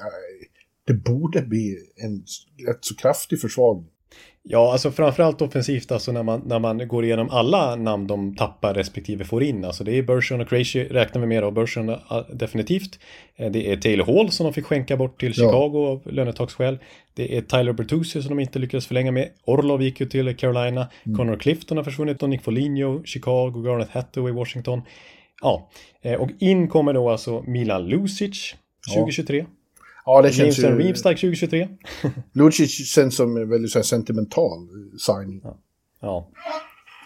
det 0.86 0.93
borde 0.93 1.41
bli 1.41 1.77
en 1.95 2.24
rätt 2.67 2.86
så 2.86 2.95
kraftig 2.95 3.41
försvagning. 3.41 3.89
Ja, 4.48 4.72
alltså 4.72 4.92
framförallt 4.92 5.42
offensivt 5.42 5.92
alltså 5.92 6.12
när 6.12 6.24
man, 6.24 6.42
när 6.46 6.60
man 6.60 6.88
går 6.88 7.06
igenom 7.06 7.30
alla 7.30 7.75
namn 7.75 8.08
de 8.08 8.36
tappar 8.36 8.74
respektive 8.74 9.25
får 9.25 9.44
in. 9.44 9.66
Alltså 9.66 9.84
det 9.84 9.98
är 9.98 10.04
Bergeron 10.04 10.42
och 10.42 10.50
Crazy 10.50 10.84
räknar 10.84 11.22
vi 11.22 11.28
med 11.28 11.44
och 11.44 11.54
Bergeron 11.54 11.90
äh, 11.90 11.98
definitivt. 12.34 13.00
Eh, 13.36 13.52
det 13.52 13.72
är 13.72 13.78
Taylor 13.78 14.06
Hall 14.06 14.32
som 14.32 14.44
de 14.44 14.54
fick 14.54 14.66
skänka 14.66 14.98
bort 14.98 15.20
till 15.20 15.34
Chicago 15.34 15.72
ja. 15.74 15.90
av 15.90 16.14
lönetaksskäl. 16.14 16.80
Det 17.14 17.38
är 17.38 17.42
Tyler 17.42 17.74
Bertuzzi 17.74 18.22
som 18.22 18.30
de 18.30 18.40
inte 18.40 18.60
lyckades 18.60 18.88
förlänga 18.88 19.12
med. 19.12 19.30
Orlov 19.46 19.82
gick 19.84 20.00
ju 20.00 20.06
till 20.06 20.36
Carolina. 20.36 20.88
Mm. 21.06 21.18
Connor 21.18 21.36
Clifton 21.38 21.78
har 21.78 21.84
försvunnit 21.84 22.24
och 22.24 22.30
Nick 22.30 22.42
Foligno, 22.44 23.04
Chicago, 23.06 23.64
Garnet 23.66 23.90
Hathaway, 23.90 24.34
Washington. 24.34 24.82
Ja, 25.42 25.70
eh, 26.02 26.22
och 26.22 26.30
in 26.40 26.68
kommer 26.68 26.94
då 26.94 27.10
alltså 27.10 27.44
Milan 27.48 27.88
Lucic 27.88 28.56
2023. 28.96 29.38
Ja. 29.38 29.46
Ja, 30.05 30.21
det 30.21 30.31
känns 30.31 30.59
ju... 30.59 30.63
Reemstark 30.63 31.17
2023. 31.17 31.67
Lucic 32.33 32.93
känns 32.93 33.15
som 33.15 33.38
en 33.38 33.50
väldigt 33.50 33.71
så 33.71 33.79
här, 33.79 33.83
sentimental 33.83 34.67
signing. 34.97 35.41
Ja, 35.43 35.57
ja. 36.01 36.29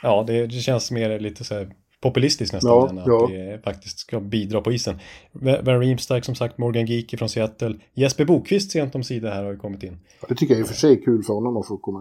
ja 0.03 0.23
det, 0.27 0.47
det, 0.47 0.59
känns 0.59 0.91
mer 0.91 1.19
lite 1.19 1.43
så 1.43 1.53
här 1.53 1.73
populistiskt 2.01 2.53
nästan 2.53 2.71
ja, 2.71 2.89
än 2.89 2.97
att 2.97 3.07
ja. 3.07 3.29
det 3.31 3.61
faktiskt 3.63 3.99
ska 3.99 4.19
bidra 4.19 4.61
på 4.61 4.71
isen. 4.71 4.99
Van 5.31 5.79
Reemstark 5.79 6.25
som 6.25 6.35
sagt, 6.35 6.57
Morgan 6.57 6.85
Geeky 6.85 7.17
från 7.17 7.29
Seattle. 7.29 7.75
Jesper 7.93 8.25
Bokvist 8.25 8.71
sent 8.71 8.95
om 8.95 9.03
sidor 9.03 9.29
här 9.29 9.43
har 9.43 9.51
ju 9.51 9.57
kommit 9.57 9.83
in. 9.83 9.97
Det 10.27 10.35
tycker 10.35 10.53
jag 10.53 10.61
i 10.61 10.63
och 10.63 10.67
för 10.67 10.75
sig 10.75 10.91
är 10.91 11.03
kul 11.03 11.23
för 11.23 11.33
honom 11.33 11.57
att 11.57 11.67
få 11.67 11.77
komma. 11.77 11.99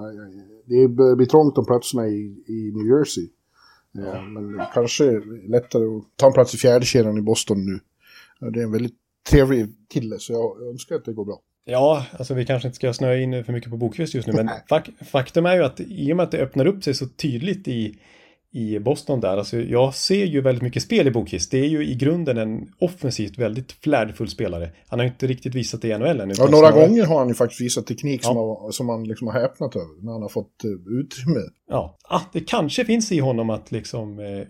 Det 0.64 0.88
blir 0.88 1.26
trångt 1.26 1.58
om 1.58 1.66
platserna 1.66 2.06
i, 2.06 2.44
i 2.46 2.72
New 2.74 2.98
Jersey. 2.98 3.28
Ja. 3.92 4.22
Men 4.22 4.62
kanske 4.74 5.20
lättare 5.48 5.84
att 5.84 6.04
ta 6.16 6.26
en 6.26 6.32
plats 6.32 6.54
i 6.54 6.58
fjärde 6.58 6.86
kedjan 6.86 7.18
i 7.18 7.22
Boston 7.22 7.66
nu. 7.66 7.80
Det 8.50 8.60
är 8.60 8.64
en 8.64 8.72
väldigt 8.72 8.96
trevlig 9.30 9.66
kille 9.92 10.18
så 10.18 10.32
jag 10.32 10.68
önskar 10.68 10.96
att 10.96 11.04
det 11.04 11.12
går 11.12 11.24
bra. 11.24 11.40
Ja, 11.70 12.06
alltså 12.18 12.34
vi 12.34 12.46
kanske 12.46 12.68
inte 12.68 12.76
ska 12.76 12.92
snöa 12.92 13.16
in 13.16 13.44
för 13.44 13.52
mycket 13.52 13.70
på 13.70 13.76
Bokvist 13.76 14.14
just 14.14 14.26
nu, 14.26 14.32
men 14.32 14.50
fak 14.68 14.90
faktum 15.10 15.46
är 15.46 15.56
ju 15.56 15.64
att 15.64 15.80
i 15.80 16.12
och 16.12 16.16
med 16.16 16.24
att 16.24 16.30
det 16.30 16.38
öppnar 16.38 16.66
upp 16.66 16.84
sig 16.84 16.94
så 16.94 17.06
tydligt 17.06 17.68
i, 17.68 17.98
i 18.52 18.78
Boston 18.78 19.20
där, 19.20 19.36
alltså 19.36 19.56
jag 19.56 19.94
ser 19.94 20.24
ju 20.24 20.40
väldigt 20.40 20.62
mycket 20.62 20.82
spel 20.82 21.06
i 21.06 21.10
Bokvist. 21.10 21.50
Det 21.50 21.58
är 21.58 21.68
ju 21.68 21.86
i 21.86 21.94
grunden 21.94 22.38
en 22.38 22.68
offensivt 22.78 23.38
väldigt 23.38 23.72
flärdfull 23.72 24.28
spelare. 24.28 24.70
Han 24.88 24.98
har 24.98 25.06
ju 25.06 25.10
inte 25.10 25.26
riktigt 25.26 25.54
visat 25.54 25.82
det 25.82 25.88
i 25.88 25.98
NHL 25.98 26.20
än. 26.20 26.32
Ja, 26.36 26.44
några 26.44 26.48
snarare... 26.48 26.88
gånger 26.88 27.04
har 27.04 27.18
han 27.18 27.28
ju 27.28 27.34
faktiskt 27.34 27.60
visat 27.60 27.86
teknik 27.86 28.20
ja. 28.24 28.28
som, 28.28 28.36
har, 28.36 28.70
som 28.70 28.88
han 28.88 29.04
liksom 29.04 29.26
har 29.26 29.40
häpnat 29.40 29.76
över 29.76 30.04
när 30.04 30.12
han 30.12 30.22
har 30.22 30.28
fått 30.28 30.64
uh, 30.64 31.00
utrymme. 31.00 31.40
Ja, 31.68 31.98
ah, 32.08 32.20
det 32.32 32.40
kanske 32.40 32.84
finns 32.84 33.12
i 33.12 33.18
honom 33.18 33.50
att 33.50 33.72
liksom, 33.72 34.18
uh, 34.18 34.44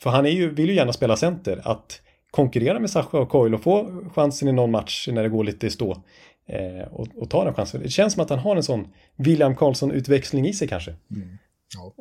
för 0.00 0.10
han 0.10 0.26
är 0.26 0.30
ju, 0.30 0.54
vill 0.54 0.68
ju 0.68 0.74
gärna 0.74 0.92
spela 0.92 1.16
center, 1.16 1.60
att 1.64 2.00
konkurrera 2.30 2.80
med 2.80 2.90
Sascha 2.90 3.18
och 3.18 3.28
Coil 3.28 3.54
och 3.54 3.62
få 3.62 4.02
chansen 4.14 4.48
i 4.48 4.52
någon 4.52 4.70
match 4.70 5.08
när 5.12 5.22
det 5.22 5.28
går 5.28 5.44
lite 5.44 5.66
i 5.66 5.70
stå. 5.70 5.90
Eh, 6.46 6.92
och, 6.92 7.08
och 7.16 7.30
ta 7.30 7.44
den 7.44 7.54
chansen. 7.54 7.82
Det 7.82 7.88
känns 7.88 8.12
som 8.12 8.22
att 8.22 8.30
han 8.30 8.38
har 8.38 8.56
en 8.56 8.62
sån 8.62 8.88
William 9.16 9.54
Karlsson-utväxling 9.54 10.46
i 10.46 10.52
sig 10.52 10.68
kanske. 10.68 10.90
Mm. 10.90 11.28
Ja. 11.74 11.94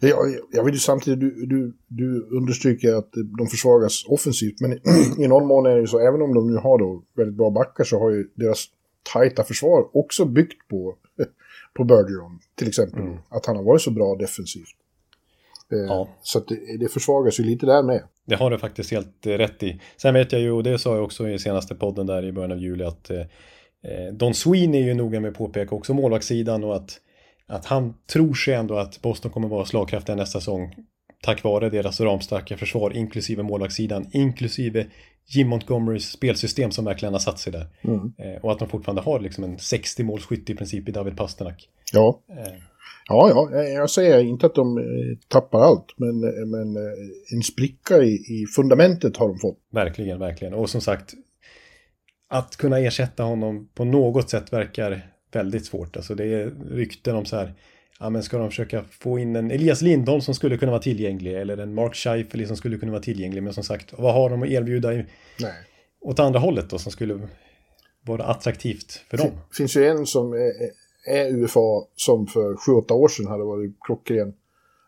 Jag, 0.00 0.18
jag 0.52 0.64
vill 0.64 0.74
ju 0.74 0.80
samtidigt, 0.80 1.20
du, 1.20 1.46
du, 1.46 1.76
du 1.88 2.28
understryker 2.36 2.94
att 2.94 3.08
de 3.38 3.46
försvagas 3.46 4.04
offensivt, 4.08 4.60
men 4.60 4.72
i 5.18 5.28
någon 5.28 5.46
mån 5.46 5.66
är 5.66 5.74
det 5.74 5.80
ju 5.80 5.86
så, 5.86 5.98
även 5.98 6.22
om 6.22 6.34
de 6.34 6.52
nu 6.52 6.56
har 6.56 6.78
då 6.78 7.02
väldigt 7.16 7.36
bra 7.36 7.50
backar 7.50 7.84
så 7.84 7.98
har 7.98 8.10
ju 8.10 8.28
deras 8.34 8.64
tajta 9.12 9.44
försvar 9.44 9.96
också 9.96 10.24
byggt 10.24 10.68
på, 10.68 10.94
på 11.76 11.84
Bergeron, 11.84 12.38
till 12.54 12.68
exempel. 12.68 13.00
Mm. 13.00 13.18
Att 13.28 13.46
han 13.46 13.56
har 13.56 13.62
varit 13.62 13.82
så 13.82 13.90
bra 13.90 14.16
defensivt. 14.16 14.76
Eh, 15.72 15.78
ja. 15.78 16.08
Så 16.22 16.40
det, 16.40 16.76
det 16.80 16.88
försvagas 16.88 17.40
ju 17.40 17.44
lite 17.44 17.66
där 17.66 17.82
med. 17.82 18.02
Det 18.26 18.34
har 18.34 18.50
du 18.50 18.58
faktiskt 18.58 18.90
helt 18.90 19.26
eh, 19.26 19.30
rätt 19.30 19.62
i. 19.62 19.80
Sen 19.96 20.14
vet 20.14 20.32
jag 20.32 20.40
ju, 20.40 20.50
och 20.50 20.62
det 20.62 20.78
sa 20.78 20.94
jag 20.94 21.04
också 21.04 21.28
i 21.28 21.38
senaste 21.38 21.74
podden 21.74 22.06
där 22.06 22.24
i 22.24 22.32
början 22.32 22.52
av 22.52 22.58
juli, 22.58 22.84
att 22.84 23.10
eh, 23.10 23.22
Don 24.12 24.34
Sweeney 24.34 24.82
är 24.82 24.84
ju 24.84 24.94
noga 24.94 25.20
med 25.20 25.30
att 25.30 25.36
påpeka 25.36 25.74
också 25.74 25.94
målvaktssidan 25.94 26.64
och 26.64 26.76
att, 26.76 27.00
att 27.46 27.66
han 27.66 27.94
tror 28.12 28.34
sig 28.34 28.54
ändå 28.54 28.78
att 28.78 29.02
Boston 29.02 29.30
kommer 29.30 29.48
vara 29.48 29.64
slagkraftiga 29.64 30.16
nästa 30.16 30.40
säsong 30.40 30.74
tack 31.22 31.44
vare 31.44 31.70
deras 31.70 32.00
ramstarka 32.00 32.56
försvar, 32.56 32.96
inklusive 32.96 33.42
målvaktssidan, 33.42 34.06
inklusive 34.12 34.86
Jim 35.26 35.48
Montgomerys 35.48 36.10
spelsystem 36.10 36.70
som 36.70 36.84
verkligen 36.84 37.14
har 37.14 37.18
satt 37.18 37.38
sig 37.38 37.52
där. 37.52 37.66
Mm. 37.84 38.12
Och 38.42 38.52
att 38.52 38.58
de 38.58 38.68
fortfarande 38.68 39.02
har 39.02 39.20
liksom 39.20 39.44
en 39.44 39.58
60 39.58 40.04
målskytt 40.04 40.50
i 40.50 40.54
princip 40.54 40.88
i 40.88 40.92
David 40.92 41.16
Pasternak. 41.16 41.68
Ja. 41.92 42.20
Ja, 43.08 43.50
ja, 43.52 43.62
jag 43.62 43.90
säger 43.90 44.20
inte 44.20 44.46
att 44.46 44.54
de 44.54 44.78
eh, 44.78 44.84
tappar 45.28 45.60
allt, 45.60 45.94
men, 45.96 46.24
eh, 46.24 46.46
men 46.46 46.76
eh, 46.76 46.92
en 47.32 47.42
spricka 47.42 48.02
i, 48.02 48.12
i 48.14 48.46
fundamentet 48.56 49.16
har 49.16 49.28
de 49.28 49.38
fått. 49.38 49.58
Verkligen, 49.72 50.18
verkligen. 50.18 50.54
Och 50.54 50.70
som 50.70 50.80
sagt, 50.80 51.14
att 52.28 52.56
kunna 52.56 52.78
ersätta 52.78 53.22
honom 53.22 53.68
på 53.74 53.84
något 53.84 54.30
sätt 54.30 54.52
verkar 54.52 55.12
väldigt 55.32 55.66
svårt. 55.66 55.96
Alltså 55.96 56.14
det 56.14 56.24
är 56.24 56.52
rykten 56.70 57.16
om 57.16 57.24
så 57.24 57.36
här, 57.36 57.54
ja 58.00 58.10
men 58.10 58.22
ska 58.22 58.38
de 58.38 58.48
försöka 58.50 58.84
få 58.90 59.18
in 59.18 59.36
en 59.36 59.50
Elias 59.50 59.82
Lindholm 59.82 60.20
som 60.20 60.34
skulle 60.34 60.56
kunna 60.56 60.72
vara 60.72 60.82
tillgänglig 60.82 61.34
eller 61.34 61.56
en 61.56 61.74
Mark 61.74 61.94
Scheifele 61.94 62.46
som 62.46 62.56
skulle 62.56 62.78
kunna 62.78 62.92
vara 62.92 63.02
tillgänglig. 63.02 63.42
Men 63.42 63.52
som 63.52 63.64
sagt, 63.64 63.94
vad 63.98 64.14
har 64.14 64.30
de 64.30 64.42
att 64.42 64.48
erbjuda 64.48 64.94
i, 64.94 65.06
Nej. 65.40 65.54
åt 66.00 66.18
andra 66.18 66.38
hållet 66.38 66.70
då 66.70 66.78
som 66.78 66.92
skulle 66.92 67.28
vara 68.02 68.24
attraktivt 68.24 68.92
för 69.10 69.16
dem? 69.16 69.30
Det 69.50 69.56
finns 69.56 69.76
ju 69.76 69.86
en 69.86 70.06
som 70.06 70.32
är, 70.32 70.70
är 71.06 71.34
UFA 71.34 71.60
som 71.96 72.26
för 72.26 72.54
7-8 72.54 72.92
år 72.92 73.08
sedan 73.08 73.26
hade 73.26 73.44
varit 73.44 73.76
klockren. 73.80 74.34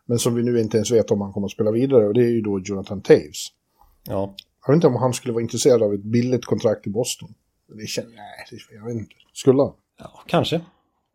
Men 0.05 0.19
som 0.19 0.35
vi 0.35 0.43
nu 0.43 0.59
inte 0.59 0.77
ens 0.77 0.91
vet 0.91 1.11
om 1.11 1.21
han 1.21 1.33
kommer 1.33 1.47
att 1.47 1.51
spela 1.51 1.71
vidare 1.71 2.07
och 2.07 2.13
det 2.13 2.21
är 2.21 2.29
ju 2.29 2.41
då 2.41 2.59
Jonathan 2.59 3.01
Taves. 3.01 3.47
Ja. 4.07 4.35
Jag 4.65 4.73
vet 4.73 4.75
inte 4.75 4.87
om 4.87 4.95
han 4.95 5.13
skulle 5.13 5.33
vara 5.33 5.41
intresserad 5.41 5.83
av 5.83 5.93
ett 5.93 6.03
billigt 6.03 6.45
kontrakt 6.45 6.87
i 6.87 6.89
Boston. 6.89 7.33
Det 7.67 7.87
känner, 7.87 8.09
nej, 8.09 8.59
jag 8.71 8.85
vet 8.85 8.95
inte. 8.95 9.15
Skulle 9.33 9.61
han? 9.61 9.73
Ja, 9.97 10.23
kanske. 10.27 10.61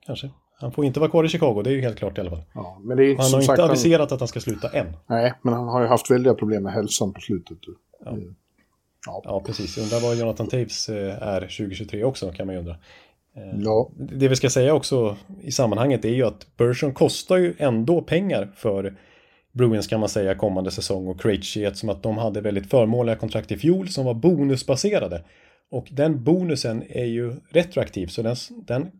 Kanske. 0.06 0.30
Han 0.60 0.72
får 0.72 0.84
inte 0.84 1.00
vara 1.00 1.10
kvar 1.10 1.24
i 1.24 1.28
Chicago, 1.28 1.62
det 1.62 1.70
är 1.70 1.74
ju 1.74 1.80
helt 1.80 1.98
klart 1.98 2.18
i 2.18 2.20
alla 2.20 2.30
fall. 2.30 2.42
Ja, 2.54 2.80
men 2.82 2.96
det 2.96 3.04
är 3.04 3.16
han 3.16 3.32
har 3.32 3.40
inte 3.40 3.64
aviserat 3.64 4.10
han... 4.10 4.14
att 4.16 4.20
han 4.20 4.28
ska 4.28 4.40
sluta 4.40 4.68
än. 4.68 4.86
Nej, 5.06 5.34
men 5.42 5.54
han 5.54 5.68
har 5.68 5.82
ju 5.82 5.86
haft 5.86 6.10
väldiga 6.10 6.34
problem 6.34 6.62
med 6.62 6.72
hälsan 6.72 7.12
på 7.12 7.20
slutet. 7.20 7.58
Ja, 8.04 8.16
ja. 9.06 9.22
ja 9.24 9.42
precis. 9.46 9.78
Undrar 9.78 10.00
vad 10.00 10.16
Jonathan 10.16 10.46
Taves 10.46 10.88
eh, 10.88 11.22
är 11.22 11.40
2023 11.40 12.04
också, 12.04 12.32
kan 12.32 12.46
man 12.46 12.54
ju 12.54 12.58
undra. 12.58 12.76
Eh, 13.36 13.60
ja. 13.60 13.90
Det 13.96 14.28
vi 14.28 14.36
ska 14.36 14.50
säga 14.50 14.74
också 14.74 15.16
i 15.42 15.52
sammanhanget 15.52 16.04
är 16.04 16.14
ju 16.14 16.26
att 16.26 16.56
Bergeron 16.56 16.94
kostar 16.94 17.36
ju 17.36 17.54
ändå 17.58 18.02
pengar 18.02 18.52
för 18.56 18.96
Bruins 19.52 19.86
kan 19.86 20.00
man 20.00 20.08
säga 20.08 20.34
kommande 20.34 20.70
säsong 20.70 21.08
och 21.08 21.20
Krejci 21.20 21.64
eftersom 21.64 21.88
att 21.88 22.02
de 22.02 22.18
hade 22.18 22.40
väldigt 22.40 22.70
förmånliga 22.70 23.16
kontrakt 23.16 23.52
i 23.52 23.56
fjol 23.56 23.88
som 23.88 24.04
var 24.04 24.14
bonusbaserade. 24.14 25.24
Och 25.70 25.88
den 25.90 26.24
bonusen 26.24 26.82
är 26.88 27.04
ju 27.04 27.34
retroaktiv 27.50 28.06
så 28.06 28.22
den, 28.22 28.36
den 28.66 28.90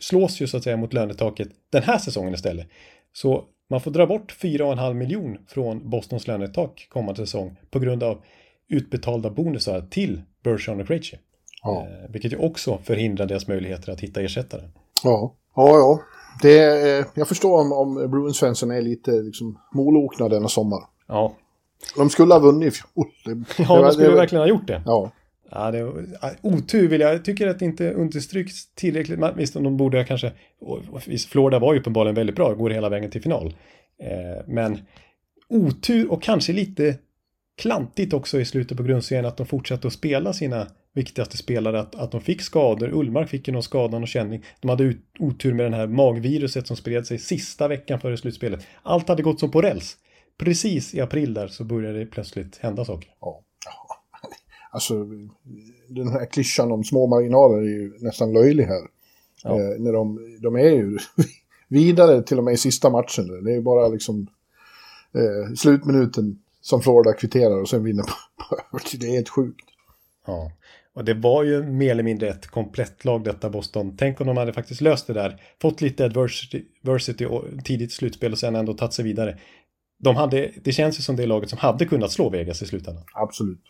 slås 0.00 0.40
ju 0.40 0.46
så 0.46 0.56
att 0.56 0.64
säga 0.64 0.76
mot 0.76 0.92
lönetaket 0.92 1.48
den 1.70 1.82
här 1.82 1.98
säsongen 1.98 2.34
istället. 2.34 2.68
Så 3.12 3.44
man 3.70 3.80
får 3.80 3.90
dra 3.90 4.06
bort 4.06 4.36
4,5 4.40 4.94
miljon 4.94 5.38
från 5.48 5.90
Bostons 5.90 6.26
lönetak 6.26 6.86
kommande 6.90 7.26
säsong 7.26 7.56
på 7.70 7.78
grund 7.78 8.02
av 8.02 8.22
utbetalda 8.68 9.30
bonusar 9.30 9.80
till 9.80 10.22
Bergeron 10.42 10.80
och 10.80 10.86
Krejci. 10.86 11.18
Ja. 11.62 11.86
Eh, 11.86 12.10
vilket 12.10 12.32
ju 12.32 12.36
också 12.36 12.78
förhindrar 12.84 13.26
deras 13.26 13.48
möjligheter 13.48 13.92
att 13.92 14.00
hitta 14.00 14.20
ersättare. 14.20 14.62
Ja, 15.04 15.34
ja, 15.56 15.68
ja. 15.68 16.00
Det, 16.42 16.58
eh, 16.98 17.06
jag 17.14 17.28
förstår 17.28 17.60
om, 17.60 17.72
om 17.72 18.10
Bruins-fansen 18.10 18.70
är 18.70 18.82
lite 18.82 19.10
liksom, 19.10 19.58
molokna 19.74 20.28
denna 20.28 20.48
sommar. 20.48 20.80
Ja. 21.08 21.34
De 21.96 22.10
skulle 22.10 22.34
ha 22.34 22.40
vunnit 22.40 22.68
i 22.68 22.70
fjol. 22.70 23.06
ja, 23.58 23.82
de 23.82 23.92
skulle 23.92 24.08
det, 24.08 24.16
verkligen 24.16 24.42
ha 24.42 24.48
gjort 24.48 24.66
det. 24.66 24.82
Ja. 24.86 25.10
Ja, 25.50 25.70
det, 25.70 25.92
otur 26.42 26.88
vill 26.88 27.00
jag, 27.00 27.14
jag 27.14 27.24
tycker 27.24 27.48
att 27.48 27.58
det 27.58 27.64
inte 27.64 27.92
understryks 27.92 28.74
tillräckligt. 28.74 29.20
Visst, 29.36 29.54
de 29.54 29.76
borde 29.76 30.04
kanske, 30.04 30.32
visst, 31.06 31.28
Florida 31.28 31.58
var 31.58 31.72
ju 31.72 31.80
uppenbarligen 31.80 32.14
väldigt 32.14 32.36
bra, 32.36 32.54
går 32.54 32.70
hela 32.70 32.88
vägen 32.88 33.10
till 33.10 33.22
final. 33.22 33.54
Eh, 34.02 34.44
men 34.46 34.78
otur 35.48 36.12
och 36.12 36.22
kanske 36.22 36.52
lite 36.52 36.98
klantigt 37.56 38.12
också 38.12 38.40
i 38.40 38.44
slutet 38.44 38.76
på 38.76 38.82
grundserien 38.82 39.26
att 39.26 39.36
de 39.36 39.46
fortsatte 39.46 39.86
att 39.86 39.92
spela 39.92 40.32
sina 40.32 40.66
viktigaste 40.98 41.36
spelare 41.36 41.80
att, 41.80 41.94
att 41.94 42.12
de 42.12 42.20
fick 42.20 42.42
skador. 42.42 42.92
Ullmark 42.92 43.28
fick 43.28 43.48
ju 43.48 43.52
någon 43.52 43.62
skada 43.62 43.96
och 43.96 44.08
känning. 44.08 44.44
De 44.60 44.68
hade 44.68 44.84
ut, 44.84 44.98
otur 45.18 45.54
med 45.54 45.66
den 45.66 45.74
här 45.74 45.86
magviruset 45.86 46.66
som 46.66 46.76
spred 46.76 47.06
sig 47.06 47.18
sista 47.18 47.68
veckan 47.68 48.00
före 48.00 48.16
slutspelet. 48.16 48.66
Allt 48.82 49.08
hade 49.08 49.22
gått 49.22 49.40
som 49.40 49.50
på 49.50 49.62
räls. 49.62 49.96
Precis 50.38 50.94
i 50.94 51.00
april 51.00 51.34
där 51.34 51.48
så 51.48 51.64
började 51.64 51.98
det 51.98 52.06
plötsligt 52.06 52.56
hända 52.56 52.84
saker. 52.84 53.10
Ja. 53.20 53.40
Alltså, 54.70 54.94
den 55.88 56.08
här 56.08 56.26
klyschan 56.26 56.72
om 56.72 56.84
små 56.84 57.06
marginaler 57.06 57.58
är 57.58 57.68
ju 57.68 57.98
nästan 57.98 58.32
löjlig 58.32 58.64
här. 58.64 58.82
Ja. 59.44 59.50
Eh, 59.50 59.78
när 59.78 59.92
de, 59.92 60.36
de 60.40 60.56
är 60.56 60.70
ju 60.70 60.98
vidare 61.68 62.22
till 62.22 62.38
och 62.38 62.44
med 62.44 62.54
i 62.54 62.56
sista 62.56 62.90
matchen. 62.90 63.44
Det 63.44 63.54
är 63.54 63.60
bara 63.60 63.88
liksom 63.88 64.26
eh, 65.14 65.54
slutminuten 65.54 66.38
som 66.60 66.82
Florida 66.82 67.12
kvitterar 67.12 67.60
och 67.60 67.68
sen 67.68 67.84
vinner 67.84 68.02
på 68.02 68.12
övertid. 68.72 69.00
Det 69.00 69.06
är 69.06 69.10
helt 69.10 69.28
sjukt. 69.28 69.64
Ja. 70.26 70.52
Och 70.98 71.04
det 71.04 71.14
var 71.14 71.44
ju 71.44 71.62
mer 71.62 71.90
eller 71.90 72.02
mindre 72.02 72.28
ett 72.28 72.46
komplett 72.46 73.04
lag 73.04 73.24
detta 73.24 73.50
Boston. 73.50 73.96
Tänk 73.96 74.20
om 74.20 74.26
de 74.26 74.36
hade 74.36 74.52
faktiskt 74.52 74.80
löst 74.80 75.06
det 75.06 75.12
där. 75.12 75.42
Fått 75.62 75.80
lite 75.80 76.04
adversity, 76.04 76.64
tidigt 77.64 77.92
slutspel 77.92 78.32
och 78.32 78.38
sen 78.38 78.56
ändå 78.56 78.74
tagit 78.74 78.92
sig 78.92 79.04
vidare. 79.04 79.38
De 79.98 80.16
hade, 80.16 80.52
det 80.64 80.72
känns 80.72 80.98
ju 80.98 81.02
som 81.02 81.16
det 81.16 81.26
laget 81.26 81.50
som 81.50 81.58
hade 81.58 81.84
kunnat 81.84 82.10
slå 82.10 82.30
Vegas 82.30 82.62
i 82.62 82.66
slutändan. 82.66 83.04
Absolut. 83.14 83.62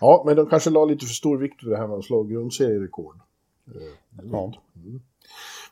Ja, 0.00 0.22
men 0.26 0.36
de 0.36 0.46
kanske 0.46 0.70
la 0.70 0.84
lite 0.84 1.06
för 1.06 1.14
stor 1.14 1.38
vikt 1.38 1.62
vid 1.64 1.70
det 1.70 1.76
här 1.76 1.86
med 1.86 1.98
att 1.98 2.04
slå 2.04 2.22
grundserierekord. 2.22 3.16
Eh, 3.66 3.82
ja. 4.32 4.52
Mm. 4.76 5.00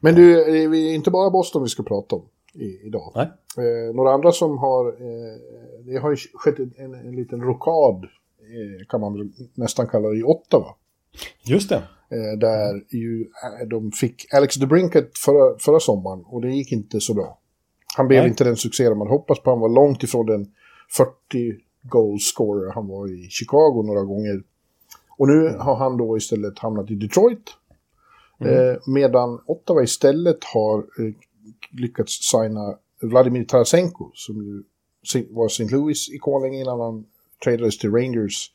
Men 0.00 0.14
du, 0.14 0.34
det 0.70 0.78
är 0.78 0.94
inte 0.94 1.10
bara 1.10 1.30
Boston 1.30 1.62
vi 1.62 1.68
ska 1.68 1.82
prata 1.82 2.16
om 2.16 2.22
i, 2.54 2.86
idag. 2.86 3.12
Nej. 3.14 3.26
Eh, 3.66 3.94
några 3.94 4.12
andra 4.12 4.32
som 4.32 4.58
har... 4.58 4.88
Eh, 4.88 5.38
det 5.84 5.96
har 5.96 6.10
ju 6.10 6.16
skett 6.16 6.58
en, 6.58 6.94
en 6.94 7.16
liten 7.16 7.42
rokad, 7.42 8.04
eh, 8.40 8.86
kan 8.88 9.00
man 9.00 9.32
nästan 9.54 9.86
kalla 9.86 10.08
det, 10.08 10.18
i 10.18 10.22
Ottawa. 10.22 10.74
Just 11.42 11.68
det. 11.68 11.82
Eh, 12.10 12.38
där 12.38 12.84
ju 12.96 13.22
eh, 13.22 13.68
de 13.68 13.92
fick 13.92 14.34
Alex 14.34 14.54
DeBrinket 14.54 15.18
förra, 15.18 15.58
förra 15.58 15.80
sommaren 15.80 16.24
och 16.26 16.42
det 16.42 16.48
gick 16.48 16.72
inte 16.72 17.00
så 17.00 17.14
bra. 17.14 17.38
Han 17.96 18.08
blev 18.08 18.20
Nej. 18.20 18.28
inte 18.28 18.44
den 18.44 18.56
succé 18.56 18.94
man 18.94 19.08
hoppas 19.08 19.40
på. 19.40 19.50
Han 19.50 19.60
var 19.60 19.68
långt 19.68 20.02
ifrån 20.02 20.26
den 20.26 20.52
40 20.96 21.14
goal 21.82 22.18
scorer 22.20 22.72
han 22.72 22.88
var 22.88 23.08
i 23.08 23.28
Chicago 23.30 23.82
några 23.86 24.02
gånger. 24.02 24.42
Och 25.18 25.28
nu 25.28 25.56
har 25.58 25.76
han 25.76 25.96
då 25.96 26.16
istället 26.16 26.58
hamnat 26.58 26.90
i 26.90 26.94
Detroit. 26.94 27.50
Eh, 28.40 28.76
medan 28.86 29.40
Ottawa 29.46 29.82
istället 29.82 30.44
har 30.44 30.78
eh, 30.78 31.14
lyckats 31.70 32.30
signa 32.30 32.78
Vladimir 33.00 33.44
Tarasenko 33.44 34.10
som 34.14 34.36
ju 34.36 34.62
var 35.30 35.46
St. 35.46 35.64
Louis-ikon 35.64 36.42
länge 36.42 36.60
innan 36.60 36.80
han 36.80 37.04
tradades 37.44 37.78
till 37.78 37.90
Rangers 37.90 38.52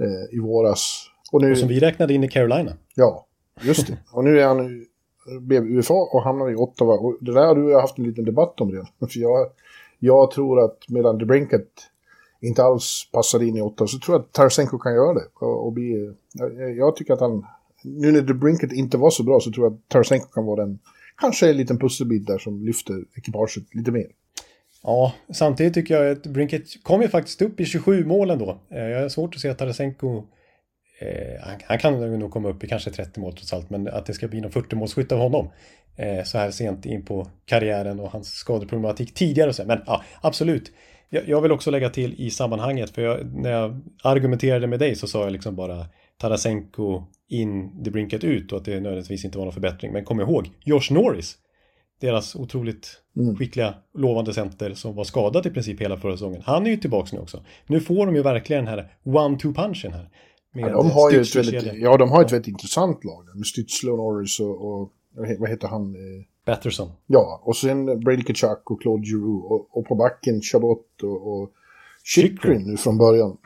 eh, 0.00 0.36
i 0.36 0.38
våras. 0.38 1.10
Och 1.32 1.42
nu, 1.42 1.50
Och 1.50 1.58
som 1.58 1.68
vi 1.68 1.80
räknade 1.80 2.14
in 2.14 2.24
i 2.24 2.28
Carolina. 2.28 2.72
Ja, 2.94 3.26
just 3.62 3.86
det. 3.86 3.98
Och 4.12 4.24
nu 4.24 4.40
är 4.40 4.46
han 4.46 4.86
blev 5.40 5.64
UFA 5.64 5.94
och 5.94 6.22
hamnar 6.22 6.50
i 6.50 6.54
Ottawa. 6.54 6.94
Och 6.94 7.16
det 7.20 7.32
där 7.32 7.46
har 7.46 7.54
du 7.54 7.74
haft 7.74 7.98
en 7.98 8.04
liten 8.04 8.24
debatt 8.24 8.60
om 8.60 8.70
redan. 8.72 8.86
För 9.10 9.20
jag, 9.20 9.50
jag 9.98 10.30
tror 10.30 10.64
att 10.64 10.78
medan 10.88 11.18
DeBrinket 11.18 11.68
inte 12.40 12.64
alls 12.64 13.10
passar 13.12 13.42
in 13.42 13.56
i 13.56 13.60
Ottawa 13.60 13.88
så 13.88 13.98
tror 13.98 14.14
jag 14.16 14.20
att 14.20 14.32
Tarasenko 14.32 14.78
kan 14.78 14.94
göra 14.94 15.14
det. 15.14 15.24
Och, 15.34 15.66
och 15.66 15.72
bli, 15.72 16.14
jag, 16.32 16.76
jag 16.76 16.96
tycker 16.96 17.12
att 17.14 17.20
han, 17.20 17.46
nu 17.82 18.12
när 18.12 18.22
DeBrinket 18.22 18.72
inte 18.72 18.98
var 18.98 19.10
så 19.10 19.22
bra 19.22 19.40
så 19.40 19.52
tror 19.52 19.66
jag 19.66 19.72
att 19.72 19.88
Tarasenko 19.88 20.26
kan 20.26 20.44
vara 20.44 20.64
den, 20.64 20.78
kanske 21.20 21.50
en 21.50 21.56
liten 21.56 21.78
pusselbit 21.78 22.26
där 22.26 22.38
som 22.38 22.64
lyfter 22.66 23.04
ekipaget 23.16 23.74
lite 23.74 23.90
mer. 23.90 24.06
Ja, 24.82 25.12
samtidigt 25.34 25.74
tycker 25.74 26.02
jag 26.02 26.12
att 26.12 26.26
Brinket 26.26 26.62
kom 26.82 27.02
ju 27.02 27.08
faktiskt 27.08 27.42
upp 27.42 27.60
i 27.60 27.64
27 27.64 28.04
mål 28.04 28.30
ändå. 28.30 28.58
Eh, 28.70 28.78
Jag 28.78 29.02
har 29.02 29.08
svårt 29.08 29.34
att 29.34 29.40
se 29.40 29.48
att 29.48 29.58
Tarasenko 29.58 30.22
han, 31.42 31.60
han 31.64 31.78
kan 31.78 32.18
nog 32.18 32.30
komma 32.30 32.48
upp 32.48 32.64
i 32.64 32.68
kanske 32.68 32.90
30 32.90 33.20
mål 33.20 33.32
trots 33.32 33.52
allt, 33.52 33.70
men 33.70 33.88
att 33.88 34.06
det 34.06 34.14
ska 34.14 34.28
bli 34.28 34.40
någon 34.40 34.50
40-målsskytt 34.50 35.12
av 35.12 35.18
honom 35.18 35.50
eh, 35.96 36.24
så 36.24 36.38
här 36.38 36.50
sent 36.50 36.86
in 36.86 37.04
på 37.04 37.28
karriären 37.44 38.00
och 38.00 38.10
hans 38.10 38.28
skadeproblematik 38.28 39.14
tidigare 39.14 39.48
och 39.48 39.54
så. 39.54 39.64
Men 39.64 39.80
ja, 39.86 40.02
absolut. 40.20 40.72
Jag, 41.08 41.28
jag 41.28 41.40
vill 41.40 41.52
också 41.52 41.70
lägga 41.70 41.90
till 41.90 42.14
i 42.20 42.30
sammanhanget, 42.30 42.90
för 42.90 43.02
jag, 43.02 43.34
när 43.34 43.50
jag 43.50 43.80
argumenterade 44.02 44.66
med 44.66 44.78
dig 44.78 44.94
så 44.94 45.06
sa 45.06 45.24
jag 45.24 45.32
liksom 45.32 45.56
bara 45.56 45.86
Tarasenko 46.18 47.02
in, 47.28 47.82
det 47.82 47.90
brinket 47.90 48.24
ut 48.24 48.52
och 48.52 48.58
att 48.58 48.64
det 48.64 48.80
nödvändigtvis 48.80 49.24
inte 49.24 49.38
var 49.38 49.44
någon 49.44 49.54
förbättring. 49.54 49.92
Men 49.92 50.04
kom 50.04 50.20
ihåg, 50.20 50.50
Josh 50.64 50.92
Norris, 50.92 51.38
deras 52.00 52.36
otroligt 52.36 53.00
skickliga, 53.38 53.74
lovande 53.94 54.34
center 54.34 54.74
som 54.74 54.94
var 54.94 55.04
skadad 55.04 55.46
i 55.46 55.50
princip 55.50 55.80
hela 55.80 55.96
förra 55.96 56.12
säsongen. 56.12 56.42
Han 56.44 56.66
är 56.66 56.70
ju 56.70 56.76
tillbaka 56.76 57.08
nu 57.12 57.22
också. 57.22 57.44
Nu 57.66 57.80
får 57.80 58.06
de 58.06 58.16
ju 58.16 58.22
verkligen 58.22 58.64
den 58.64 58.74
här 58.74 58.92
one-two-punchen 59.04 59.92
här. 59.92 60.08
Ja, 60.58 60.68
de 60.68 60.90
har 60.90 61.10
ju 61.10 61.20
ett 61.20 61.36
väldigt, 61.36 61.72
ja, 61.74 61.96
de 61.96 62.10
har 62.10 62.24
ett 62.24 62.32
väldigt 62.32 62.48
intressant 62.48 63.04
lag. 63.04 63.24
Med 63.34 63.44
Stützle 63.44 63.90
och 63.90 63.98
Norris 63.98 64.40
och, 64.40 64.64
och 64.64 64.92
vad 65.38 65.50
heter 65.50 65.68
han? 65.68 65.94
Eh, 65.94 66.24
Batterson. 66.46 66.92
Ja, 67.06 67.42
och 67.44 67.56
sen 67.56 68.00
Brady 68.00 68.22
Kachuk 68.22 68.70
och 68.70 68.82
Claude 68.82 69.06
Giroux 69.06 69.44
och, 69.50 69.78
och 69.78 69.86
på 69.86 69.94
backen 69.94 70.40
Chabot 70.40 71.02
och, 71.02 71.32
och 71.32 71.50
Chychrun 72.14 72.62
nu 72.62 72.76
från 72.76 72.98
början. 72.98 73.36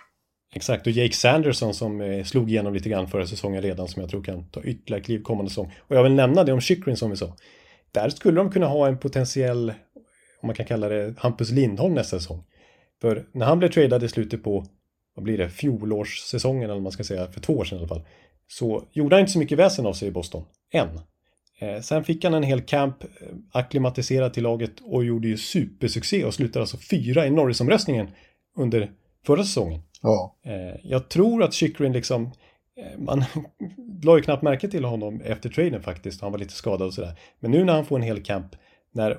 Exakt, 0.55 0.87
och 0.87 0.93
Jake 0.93 1.15
Sanderson 1.15 1.75
som 1.75 2.01
eh, 2.01 2.25
slog 2.25 2.51
igenom 2.51 2.75
lite 2.75 2.89
grann 2.89 3.09
förra 3.09 3.27
säsongen 3.27 3.63
redan 3.63 3.89
som 3.89 4.01
jag 4.01 4.11
tror 4.11 4.23
kan 4.23 4.45
ta 4.45 4.63
ytterligare 4.63 5.03
kliv 5.03 5.23
kommande 5.23 5.51
säsong. 5.51 5.73
Och 5.79 5.97
jag 5.97 6.03
vill 6.03 6.15
nämna 6.15 6.45
det 6.45 6.53
om 6.53 6.61
Chychrun 6.61 6.97
som 6.97 7.11
vi 7.11 7.17
sa. 7.17 7.37
Där 7.93 8.09
skulle 8.09 8.37
de 8.37 8.51
kunna 8.51 8.67
ha 8.67 8.89
en 8.89 8.99
potentiell, 8.99 9.73
om 10.41 10.47
man 10.47 10.55
kan 10.55 10.67
kalla 10.67 10.89
det, 10.89 11.15
Hampus 11.19 11.51
Lindholm 11.51 11.95
nästa 11.95 12.19
säsong. 12.19 12.45
För 13.01 13.27
när 13.33 13.47
han 13.47 13.59
blev 13.59 13.69
tradad 13.69 14.03
i 14.03 14.09
slutet 14.09 14.43
på, 14.43 14.67
vad 15.21 15.25
blir 15.25 15.39
det, 15.39 15.51
fjolårssäsongen 15.51 16.63
eller 16.63 16.75
vad 16.75 16.83
man 16.83 16.93
ska 16.93 17.05
säga, 17.05 17.27
för 17.27 17.41
två 17.41 17.53
år 17.53 17.65
sedan 17.65 17.79
i 17.79 17.81
alla 17.81 17.89
fall. 17.89 18.03
Så 18.49 18.85
gjorde 18.93 19.17
han 19.17 19.21
inte 19.21 19.33
så 19.33 19.39
mycket 19.39 19.59
väsen 19.59 19.87
av 19.87 19.93
sig 19.93 20.09
i 20.09 20.11
Boston, 20.11 20.45
än. 20.73 21.01
Eh, 21.59 21.81
sen 21.81 22.05
fick 22.05 22.25
han 22.25 22.35
en 22.35 22.43
hel 22.43 22.61
camp, 22.61 23.03
eh, 23.03 23.09
akklimatiserad 23.53 24.33
till 24.33 24.43
laget 24.43 24.73
och 24.83 25.05
gjorde 25.05 25.29
ju 25.29 25.37
supersuccé 25.37 26.25
och 26.25 26.35
slutade 26.35 26.61
alltså 26.61 26.77
fyra 26.77 27.27
i 27.27 27.31
Norrisomröstningen 27.31 28.11
under 28.57 28.91
förra 29.27 29.45
säsongen. 29.45 29.81
Ja, 30.03 30.37
Eh, 30.45 30.81
jag 30.83 31.09
tror 31.09 31.43
att 31.43 31.55
Chychrun 31.55 31.93
liksom, 31.93 32.31
man 32.99 33.25
la 34.03 34.17
ju 34.17 34.23
knappt 34.23 34.43
märke 34.43 34.69
till 34.69 34.85
honom 34.85 35.21
efter 35.21 35.49
traden 35.49 35.83
faktiskt, 35.83 36.21
han 36.21 36.33
var 36.33 36.39
lite 36.39 36.55
skadad 36.55 36.87
och 36.87 36.95
sådär. 36.95 37.19
Men 37.41 37.51
nu 37.51 37.65
när 37.65 37.73
han 37.73 37.87
får 37.87 37.97
en 37.97 38.03
hel 38.03 38.23
camp, 38.23 38.57
när 38.93 39.19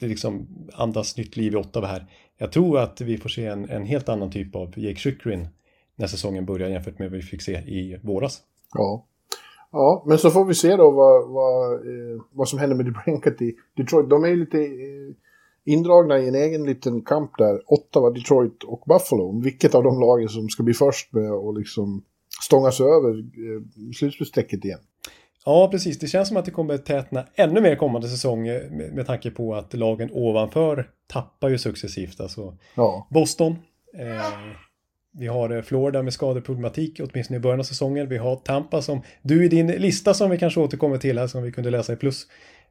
det 0.00 0.06
liksom 0.06 0.48
andas 0.72 1.16
nytt 1.16 1.36
liv 1.36 1.52
i 1.52 1.56
Ottawa 1.56 1.86
här, 1.86 2.06
jag 2.42 2.52
tror 2.52 2.78
att 2.78 3.00
vi 3.00 3.18
får 3.18 3.28
se 3.28 3.46
en, 3.46 3.70
en 3.70 3.86
helt 3.86 4.08
annan 4.08 4.30
typ 4.30 4.56
av 4.56 4.78
Jake 4.78 4.98
Chychrun 4.98 5.48
när 5.96 6.06
säsongen 6.06 6.46
börjar 6.46 6.68
jämfört 6.68 6.98
med 6.98 7.10
vad 7.10 7.16
vi 7.16 7.22
fick 7.22 7.42
se 7.42 7.52
i 7.52 8.00
våras. 8.02 8.40
ja. 8.74 9.06
Ja, 9.72 10.04
men 10.06 10.18
så 10.18 10.30
får 10.30 10.44
vi 10.44 10.54
se 10.54 10.76
då 10.76 10.90
vad, 10.90 11.28
vad, 11.28 11.72
eh, 11.72 12.22
vad 12.32 12.48
som 12.48 12.58
händer 12.58 12.76
med 12.76 12.86
DeBrinket 12.86 13.42
i 13.42 13.54
Detroit. 13.76 14.10
De 14.10 14.24
är 14.24 14.36
lite 14.36 14.58
eh, 14.58 15.14
indragna 15.64 16.18
i 16.18 16.28
en 16.28 16.34
egen 16.34 16.64
liten 16.64 17.02
kamp 17.02 17.30
där. 17.38 17.60
Ottawa, 17.66 18.10
Detroit 18.10 18.64
och 18.64 18.82
Buffalo. 18.86 19.40
Vilket 19.40 19.74
av 19.74 19.82
de 19.82 20.00
lagen 20.00 20.28
som 20.28 20.48
ska 20.48 20.62
bli 20.62 20.74
först 20.74 21.12
med 21.12 21.30
att 21.32 21.58
liksom 21.58 22.02
stånga 22.44 22.70
sig 22.70 22.86
över 22.86 23.18
eh, 23.18 23.92
slutspelsstrecket 23.94 24.64
igen. 24.64 24.80
Ja, 25.44 25.68
precis. 25.70 25.98
Det 25.98 26.06
känns 26.06 26.28
som 26.28 26.36
att 26.36 26.44
det 26.44 26.50
kommer 26.50 26.78
tätna 26.78 27.24
ännu 27.34 27.60
mer 27.60 27.76
kommande 27.76 28.08
säsong 28.08 28.48
eh, 28.48 28.70
med, 28.70 28.94
med 28.94 29.06
tanke 29.06 29.30
på 29.30 29.54
att 29.54 29.74
lagen 29.74 30.08
ovanför 30.12 30.90
tappar 31.12 31.48
ju 31.48 31.58
successivt. 31.58 32.20
Alltså 32.20 32.56
Ja, 32.74 33.06
Boston. 33.10 33.56
Eh, 33.98 34.22
vi 35.18 35.26
har 35.26 35.50
eh, 35.50 35.62
Florida 35.62 36.02
med 36.02 36.12
skadeproblematik, 36.12 37.00
åtminstone 37.00 37.36
i 37.36 37.40
början 37.40 37.60
av 37.60 37.64
säsongen. 37.64 38.08
Vi 38.08 38.18
har 38.18 38.36
Tampa 38.36 38.82
som 38.82 39.02
du 39.22 39.44
i 39.44 39.48
din 39.48 39.66
lista 39.66 40.14
som 40.14 40.30
vi 40.30 40.38
kanske 40.38 40.60
återkommer 40.60 40.98
till 40.98 41.18
här, 41.18 41.26
som 41.26 41.42
vi 41.42 41.52
kunde 41.52 41.70
läsa 41.70 41.92
i 41.92 41.96
plus 41.96 42.26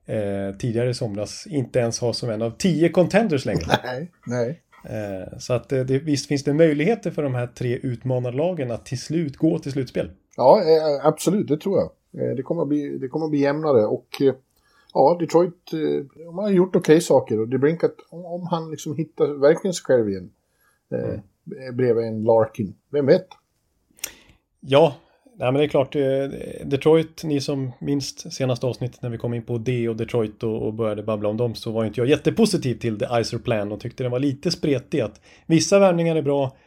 eh, 0.05 0.57
tidigare 0.57 0.89
i 0.89 0.93
somras, 0.93 1.47
inte 1.47 1.79
ens 1.79 1.99
har 1.99 2.13
som 2.13 2.29
en 2.29 2.41
av 2.41 2.51
tio 2.51 2.89
contenders 2.89 3.45
längre. 3.45 3.65
nej, 3.83 4.11
nej. 4.25 4.61
Eh, 4.85 5.37
så 5.37 5.53
att 5.53 5.71
eh, 5.71 5.79
det, 5.79 5.99
visst 5.99 6.27
finns 6.27 6.43
det 6.43 6.53
möjligheter 6.53 7.11
för 7.11 7.23
de 7.23 7.35
här 7.35 7.47
tre 7.47 7.75
utmanarlagen 7.75 8.71
att 8.71 8.85
till 8.85 8.99
slut 8.99 9.37
gå 9.37 9.59
till 9.59 9.71
slutspel. 9.71 10.11
Ja, 10.37 10.61
absolut, 11.03 11.47
det 11.47 11.57
tror 11.57 11.79
jag. 11.79 11.91
Det 12.37 12.43
kommer 12.43 12.61
att 12.61 12.67
bli, 12.67 12.97
det 12.97 13.07
kommer 13.07 13.25
att 13.25 13.31
bli 13.31 13.39
jämnare 13.39 13.85
och 13.85 14.21
ja, 14.93 15.17
Detroit, 15.19 15.73
eh, 15.73 16.33
har 16.33 16.49
gjort 16.49 16.75
okej 16.75 17.01
saker 17.01 17.39
och 17.39 17.47
det 17.47 17.57
brinkat, 17.57 17.95
om, 18.09 18.25
om 18.25 18.47
han 18.47 18.71
liksom 18.71 18.97
hittar 18.97 19.27
verkligen 19.27 19.73
sig 19.73 19.83
själv 19.83 20.09
igen 20.09 20.31
eh, 20.91 21.19
bredvid 21.73 22.05
en 22.05 22.23
Larkin, 22.23 22.75
vem 22.91 23.05
vet? 23.05 23.27
Ja, 24.59 24.95
nej, 25.37 25.51
men 25.51 25.59
det 25.59 25.65
är 25.65 25.67
klart. 25.67 25.95
eh, 25.95 26.01
Detroit, 26.65 27.23
ni 27.23 27.41
som 27.41 27.71
minst 27.79 28.33
senaste 28.33 28.65
avsnittet 28.65 29.01
när 29.01 29.09
vi 29.09 29.17
kom 29.17 29.33
in 29.33 29.45
på 29.45 29.57
D 29.57 29.89
och 29.89 29.95
Detroit 29.95 30.43
och, 30.43 30.67
och 30.67 30.73
började 30.73 31.03
babbla 31.03 31.29
om 31.29 31.37
dem 31.37 31.55
så 31.55 31.71
var 31.71 31.85
inte 31.85 31.99
jag 31.99 32.07
jättepositiv 32.07 32.75
till 32.75 32.99
The 32.99 33.05
Icer 33.19 33.37
Plan 33.37 33.71
och 33.71 33.79
tyckte 33.79 34.03
den 34.03 34.11
var 34.11 34.19
lite 34.19 34.51
spretig. 34.51 35.01
Att 35.01 35.21
vissa 35.45 35.79
värvningar 35.79 36.15
är 36.15 36.21
bra 36.21 36.57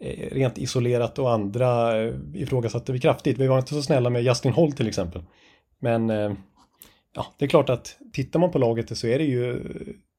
eh, 0.00 0.34
rent 0.34 0.58
isolerat 0.58 1.18
och 1.18 1.32
andra 1.32 2.02
eh, 2.02 2.14
ifrågasatte 2.34 2.92
vi 2.92 3.00
kraftigt. 3.00 3.38
Vi 3.38 3.46
var 3.46 3.58
inte 3.58 3.74
så 3.74 3.82
snälla 3.82 4.10
med 4.10 4.22
Justin 4.22 4.52
Holt 4.52 4.76
till 4.76 4.88
exempel. 4.88 5.22
Men 5.80 6.10
ja, 7.18 7.26
det 7.38 7.44
är 7.44 7.48
klart 7.48 7.70
att 7.70 7.96
tittar 8.12 8.40
man 8.40 8.50
på 8.50 8.58
laget 8.58 8.98
så 8.98 9.06
är 9.06 9.18
det 9.18 9.24
ju, 9.24 9.62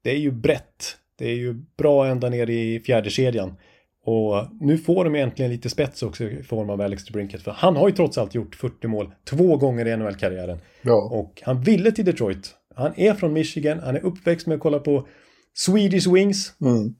det 0.03 0.09
är 0.09 0.17
ju 0.17 0.31
brett. 0.31 0.97
Det 1.17 1.25
är 1.25 1.35
ju 1.35 1.53
bra 1.77 2.07
ända 2.07 2.29
ner 2.29 2.49
i 2.49 2.79
fjärde 2.79 3.09
kedjan. 3.09 3.55
Och 4.03 4.47
nu 4.61 4.77
får 4.77 5.03
de 5.03 5.15
egentligen 5.15 5.51
lite 5.51 5.69
spets 5.69 6.03
också 6.03 6.23
i 6.23 6.43
form 6.43 6.69
av 6.69 6.81
Alex 6.81 7.05
DeBrinket. 7.05 7.41
För 7.41 7.51
han 7.51 7.75
har 7.75 7.89
ju 7.89 7.95
trots 7.95 8.17
allt 8.17 8.35
gjort 8.35 8.55
40 8.55 8.87
mål 8.87 9.11
två 9.29 9.57
gånger 9.57 9.87
i 9.87 9.97
NHL-karriären. 9.97 10.59
Ja, 10.81 11.09
Och 11.11 11.41
han 11.45 11.61
ville 11.61 11.91
till 11.91 12.05
Detroit. 12.05 12.55
Han 12.75 12.93
är 12.95 13.13
från 13.13 13.33
Michigan, 13.33 13.79
han 13.79 13.95
är 13.95 14.05
uppväxt 14.05 14.47
med 14.47 14.55
att 14.55 14.61
kolla 14.61 14.79
på 14.79 15.07
Swedish 15.53 16.13
Wings. 16.13 16.53
mm. 16.61 16.95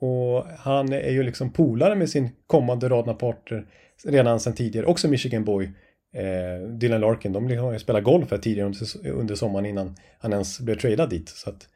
Och 0.00 0.44
han 0.58 0.92
är 0.92 1.10
ju 1.10 1.22
liksom 1.22 1.52
polare 1.52 1.94
med 1.94 2.10
sin 2.10 2.28
kommande 2.46 2.88
radnapartner 2.88 3.66
redan 4.04 4.40
sedan 4.40 4.54
tidigare. 4.54 4.86
Också 4.86 5.08
Michigan 5.08 5.44
Boy. 5.44 5.72
Eh, 6.12 6.68
Dylan 6.68 7.00
Larkin, 7.00 7.32
de 7.32 7.56
har 7.56 7.72
ju 7.72 7.78
spelat 7.78 8.04
golf 8.04 8.30
här 8.30 8.38
tidigare 8.38 8.66
under, 8.66 9.10
under 9.10 9.34
sommaren 9.34 9.66
innan 9.66 9.96
han 10.18 10.32
ens 10.32 10.60
blev 10.60 10.78
tradad 10.78 11.10
dit. 11.10 11.28
Så 11.28 11.50
att 11.50 11.68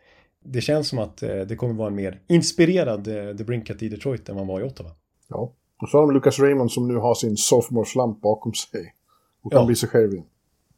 det 0.44 0.60
känns 0.60 0.88
som 0.88 0.98
att 0.98 1.22
eh, 1.22 1.36
det 1.36 1.56
kommer 1.56 1.74
vara 1.74 1.88
en 1.88 1.94
mer 1.94 2.20
inspirerad 2.28 3.08
eh, 3.08 3.36
The 3.36 3.44
Brinkat 3.44 3.82
i 3.82 3.88
Detroit 3.88 4.28
än 4.28 4.36
han 4.36 4.46
var 4.46 4.60
i 4.60 4.62
Ottawa. 4.62 4.90
ja. 5.28 5.52
Och 5.82 5.88
så 5.88 5.98
har 5.98 6.06
de 6.06 6.14
Lucas 6.14 6.38
Raymond 6.38 6.72
som 6.72 6.88
nu 6.88 6.96
har 6.96 7.14
sin 7.14 7.36
sophomore 7.36 7.86
slump 7.86 8.20
bakom 8.20 8.54
sig. 8.54 8.94
Och 9.42 9.52
kan 9.52 9.60
Ja. 9.60 9.66
bli 9.66 9.76
sig 9.76 9.88
själv 9.88 10.12
igen. 10.12 10.24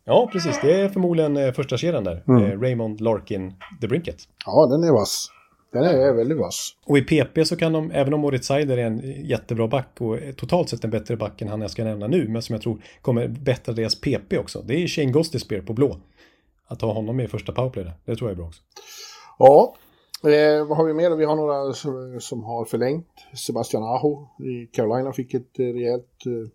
Ja, 0.05 0.29
precis. 0.33 0.59
Det 0.63 0.81
är 0.81 0.89
förmodligen 0.89 1.37
eh, 1.37 1.53
första 1.53 1.77
kedjan 1.77 2.05
där. 2.05 2.23
Mm. 2.29 2.45
Eh, 2.45 2.61
Raymond 2.61 3.01
Larkin, 3.01 3.55
The 3.81 3.89
Brinket. 3.89 4.17
Ja, 4.47 4.67
den 4.67 4.85
är 4.85 4.93
vass. 4.93 5.29
Den 5.77 6.01
är 6.01 6.13
väldigt 6.13 6.39
vass. 6.39 6.77
Och 6.87 6.99
i 6.99 7.03
PP 7.03 7.45
så 7.45 7.57
kan 7.57 7.73
de, 7.73 7.91
även 7.91 8.15
om 8.15 8.21
Moritz 8.21 8.47
Seider 8.47 8.79
är 8.79 8.87
en 8.87 9.27
jättebra 9.27 9.69
back 9.69 9.89
och 9.99 10.19
totalt 10.37 10.69
sett 10.69 10.85
en 10.85 10.91
bättre 10.91 11.17
back 11.17 11.43
än 11.43 11.49
han 11.49 11.61
jag 11.61 11.71
ska 11.71 11.85
nämna 11.85 12.07
nu, 12.07 12.29
men 12.29 12.43
som 12.43 12.53
jag 12.53 12.63
tror 12.63 12.83
kommer 13.03 13.29
bättra 13.29 13.75
deras 13.75 14.01
PP 14.01 14.39
också. 14.39 14.63
Det 14.63 14.75
är 14.75 14.87
Shane 14.89 15.11
Gostisbehere 15.11 15.67
på 15.67 15.73
blå. 15.73 15.97
att 16.69 16.83
ha 16.83 16.93
honom 16.93 17.17
med 17.17 17.25
i 17.25 17.29
första 17.29 17.53
powerplay 17.53 17.85
där. 17.85 17.95
Det 18.05 18.17
tror 18.17 18.31
jag 18.31 18.33
är 18.33 18.37
bra 18.37 18.47
också. 18.47 18.63
Ja, 19.39 19.77
eh, 20.31 20.67
vad 20.67 20.77
har 20.77 20.85
vi 20.85 20.95
mer? 20.95 21.11
Vi 21.17 21.25
har 21.25 21.37
några 21.37 21.73
som, 21.73 22.21
som 22.21 22.45
har 22.45 22.65
förlängt. 22.65 23.09
Sebastian 23.47 23.83
Aho 23.83 24.27
i 24.45 24.67
Carolina 24.67 25.13
fick 25.13 25.35
ett 25.35 25.59
eh, 25.59 25.63
rejält, 25.63 26.27
eh, 26.27 26.51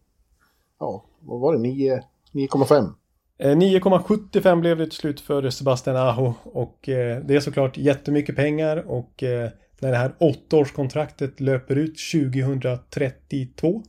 ja, 0.79 1.05
vad 1.19 1.39
var 1.39 1.53
det, 1.53 1.59
9,5? 1.59 2.93
9,75 3.41 4.47
eh, 4.47 4.55
blev 4.55 4.77
det 4.77 4.85
till 4.85 4.97
slut 4.97 5.21
för 5.21 5.49
Sebastian 5.49 5.95
Aho 5.95 6.33
och 6.43 6.89
eh, 6.89 7.23
det 7.25 7.35
är 7.35 7.39
såklart 7.39 7.77
jättemycket 7.77 8.35
pengar 8.35 8.77
och 8.87 9.23
eh, 9.23 9.49
när 9.79 9.91
det 9.91 9.97
här 9.97 10.15
åttaårskontraktet 10.17 11.39
löper 11.39 11.75
ut 11.75 11.95
2032 12.13 13.81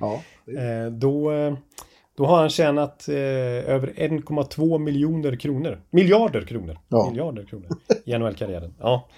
ja, 0.00 0.22
då, 0.90 1.32
då 2.16 2.26
har 2.26 2.40
han 2.40 2.50
tjänat 2.50 3.08
över 3.08 3.88
1,2 3.88 4.78
miljoner 4.78 5.36
kronor. 5.36 5.80
Miljarder 5.90 6.42
kronor. 6.42 6.78
Ja. 6.88 7.08
Miljarder 7.10 7.44
kronor 7.44 7.68
i 8.04 8.18
NHL-karriären. 8.18 8.74
Ja. 8.78 9.08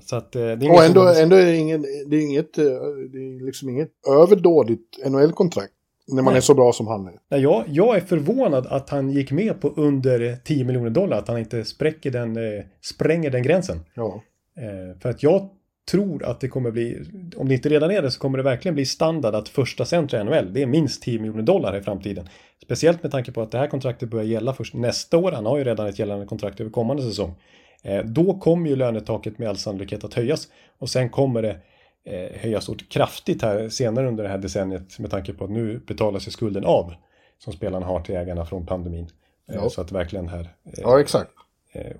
så 0.00 0.16
att, 0.16 0.32
det 0.32 0.40
är 0.40 0.70
och 0.70 0.84
ändå, 0.84 1.08
ändå 1.08 1.36
är 1.36 1.46
det, 1.46 1.56
ingen, 1.56 1.82
det 1.82 2.16
är 2.16 2.20
inget, 2.20 2.54
det 2.54 2.62
är 2.62 3.46
liksom 3.46 3.68
inget 3.68 3.90
överdådigt 4.08 5.06
NHL-kontrakt. 5.06 5.74
När 6.06 6.22
man 6.22 6.32
Nej. 6.32 6.38
är 6.38 6.40
så 6.40 6.54
bra 6.54 6.72
som 6.72 6.86
han 6.86 7.06
är. 7.06 7.14
Nej, 7.30 7.40
jag, 7.40 7.64
jag 7.68 7.96
är 7.96 8.00
förvånad 8.00 8.66
att 8.66 8.90
han 8.90 9.10
gick 9.10 9.32
med 9.32 9.60
på 9.60 9.68
under 9.68 10.36
10 10.44 10.64
miljoner 10.64 10.90
dollar. 10.90 11.18
Att 11.18 11.28
han 11.28 11.38
inte 11.38 11.64
spräcker 11.64 12.10
den, 12.10 12.36
eh, 12.36 12.64
spränger 12.80 13.30
den 13.30 13.42
gränsen. 13.42 13.80
Ja. 13.94 14.22
Eh, 14.58 15.00
för 15.00 15.10
att 15.10 15.22
jag 15.22 15.48
tror 15.90 16.24
att 16.24 16.40
det 16.40 16.48
kommer 16.48 16.70
bli, 16.70 17.04
om 17.36 17.48
det 17.48 17.54
inte 17.54 17.68
redan 17.68 17.90
är 17.90 18.02
det, 18.02 18.10
så 18.10 18.20
kommer 18.20 18.38
det 18.38 18.44
verkligen 18.44 18.74
bli 18.74 18.86
standard 18.86 19.34
att 19.34 19.48
första 19.48 19.84
centra 19.84 20.20
i 20.20 20.24
NHL, 20.24 20.52
det 20.52 20.62
är 20.62 20.66
minst 20.66 21.02
10 21.02 21.18
miljoner 21.18 21.42
dollar 21.42 21.76
i 21.76 21.82
framtiden. 21.82 22.28
Speciellt 22.62 23.02
med 23.02 23.12
tanke 23.12 23.32
på 23.32 23.42
att 23.42 23.50
det 23.50 23.58
här 23.58 23.66
kontraktet 23.66 24.10
börjar 24.10 24.24
gälla 24.24 24.54
först 24.54 24.74
nästa 24.74 25.16
år. 25.18 25.32
Han 25.32 25.46
har 25.46 25.58
ju 25.58 25.64
redan 25.64 25.86
ett 25.86 25.98
gällande 25.98 26.26
kontrakt 26.26 26.60
över 26.60 26.70
kommande 26.70 27.02
säsong. 27.02 27.34
Eh, 27.82 28.04
då 28.04 28.38
kommer 28.38 28.70
ju 28.70 28.76
lönetaket 28.76 29.38
med 29.38 29.48
all 29.48 29.56
sannolikhet 29.56 30.04
att 30.04 30.14
höjas. 30.14 30.48
Och 30.78 30.90
sen 30.90 31.10
kommer 31.10 31.42
det 31.42 31.56
eh, 32.04 32.40
höjas 32.40 32.70
kraftigt 32.88 33.42
här 33.42 33.68
senare 33.68 34.08
under 34.08 34.24
det 34.24 34.30
här 34.30 34.38
decenniet 34.38 34.98
med 34.98 35.10
tanke 35.10 35.32
på 35.32 35.44
att 35.44 35.50
nu 35.50 35.78
betalar 35.78 36.18
sig 36.18 36.32
skulden 36.32 36.64
av 36.64 36.94
som 37.38 37.52
spelarna 37.52 37.86
har 37.86 38.00
till 38.00 38.16
ägarna 38.16 38.44
från 38.46 38.66
pandemin. 38.66 39.08
Eh, 39.48 39.54
ja. 39.54 39.70
Så 39.70 39.80
att 39.80 39.92
verkligen 39.92 40.28
här... 40.28 40.40
Eh, 40.40 40.72
ja, 40.76 41.00
exakt. 41.00 41.30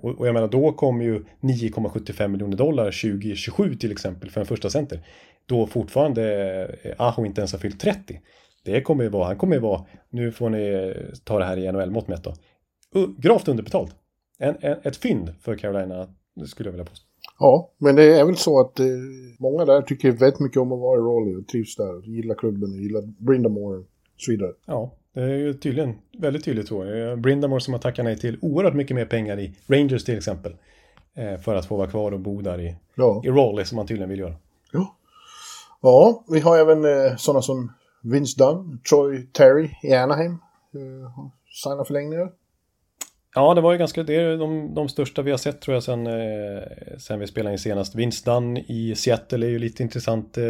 Och, 0.01 0.27
jag 0.27 0.33
menar, 0.33 0.47
då 0.47 0.71
kommer 0.71 1.05
ju 1.05 1.25
9,75 1.41 2.27
miljoner 2.27 2.57
dollar 2.57 2.85
2027 2.85 3.75
till 3.75 3.91
exempel 3.91 4.29
för 4.29 4.41
en 4.41 4.47
första 4.47 4.69
center. 4.69 5.07
Då 5.45 5.67
fortfarande 5.67 6.95
Aho 6.97 7.25
inte 7.25 7.41
ens 7.41 7.51
har 7.51 7.59
fyllt 7.59 7.79
30. 7.79 8.21
Det 8.65 8.81
kommer 8.81 9.03
ju 9.03 9.09
vara, 9.09 9.25
han 9.25 9.37
kommer 9.37 9.55
ju 9.55 9.61
vara, 9.61 9.85
nu 10.09 10.31
får 10.31 10.49
ni 10.49 10.93
ta 11.23 11.39
det 11.39 11.45
här 11.45 11.57
i 11.57 11.71
NHL-mått 11.71 12.07
mätt 12.07 12.23
då, 12.23 12.33
gravt 13.17 13.47
underbetalt. 13.47 13.95
En, 14.39 14.55
en, 14.61 14.77
ett 14.83 14.97
fynd 14.97 15.33
för 15.41 15.55
Carolina, 15.55 16.07
skulle 16.45 16.67
jag 16.67 16.71
vilja 16.71 16.85
påstå. 16.85 17.07
Ja, 17.39 17.71
men 17.77 17.95
det 17.95 18.19
är 18.19 18.25
väl 18.25 18.37
så 18.37 18.59
att 18.59 18.79
eh, 18.79 18.85
många 19.39 19.65
där 19.65 19.81
tycker 19.81 20.11
väldigt 20.11 20.39
mycket 20.39 20.61
om 20.61 20.71
att 20.71 20.79
vara 20.79 20.99
i 20.99 21.01
Raleigh 21.01 21.39
och 21.39 21.47
trivs 21.47 21.75
där. 21.75 21.95
Och 21.95 22.05
gillar 22.05 22.35
klubben 22.35 22.71
och 22.71 22.77
gillar 22.77 23.01
Brindamore 23.01 23.77
och 23.77 23.85
så 24.17 24.31
vidare. 24.31 24.51
Ja, 24.65 24.91
det 25.13 25.21
är 25.21 25.37
ju 25.37 25.53
tydligen 25.53 25.95
väldigt 26.17 26.45
tydligt 26.45 26.67
så. 26.67 26.85
Brindamore 27.17 27.61
som 27.61 27.73
har 27.73 27.81
tackat 27.81 28.05
nej 28.05 28.17
till 28.17 28.37
oerhört 28.41 28.73
mycket 28.73 28.95
mer 28.95 29.05
pengar 29.05 29.39
i 29.39 29.53
Rangers 29.67 30.03
till 30.03 30.17
exempel. 30.17 30.55
Eh, 31.15 31.37
för 31.37 31.55
att 31.55 31.65
få 31.65 31.77
vara 31.77 31.87
kvar 31.87 32.11
och 32.11 32.19
bo 32.19 32.41
där 32.41 32.61
i, 32.61 32.75
ja. 32.95 33.21
i 33.25 33.29
Raleigh 33.29 33.67
som 33.67 33.75
man 33.75 33.87
tydligen 33.87 34.09
vill 34.09 34.19
göra. 34.19 34.35
Ja, 34.71 34.95
ja 35.81 36.23
vi 36.27 36.39
har 36.39 36.57
även 36.57 36.85
eh, 36.85 37.15
sådana 37.17 37.41
som 37.41 37.71
Vince 38.01 38.43
Dunn, 38.43 38.79
Troy 38.89 39.27
Terry 39.27 39.69
i 39.83 39.93
Anaheim. 39.93 40.31
Eh, 40.73 41.27
signar 41.63 41.83
förlängningar. 41.83 42.31
Ja, 43.35 43.53
det 43.53 43.61
var 43.61 43.71
ju 43.71 43.77
ganska, 43.77 44.03
det 44.03 44.15
är 44.15 44.37
de, 44.37 44.73
de 44.75 44.89
största 44.89 45.21
vi 45.21 45.31
har 45.31 45.37
sett 45.37 45.61
tror 45.61 45.75
jag 45.75 45.83
sen, 45.83 46.07
eh, 46.07 46.63
sen 46.97 47.19
vi 47.19 47.27
spelade 47.27 47.53
in 47.53 47.59
senast. 47.59 47.93
Dunn 48.25 48.57
i 48.57 48.93
Seattle 48.95 49.45
är 49.45 49.49
ju 49.49 49.59
lite 49.59 49.83
intressant. 49.83 50.37
Eh, 50.37 50.43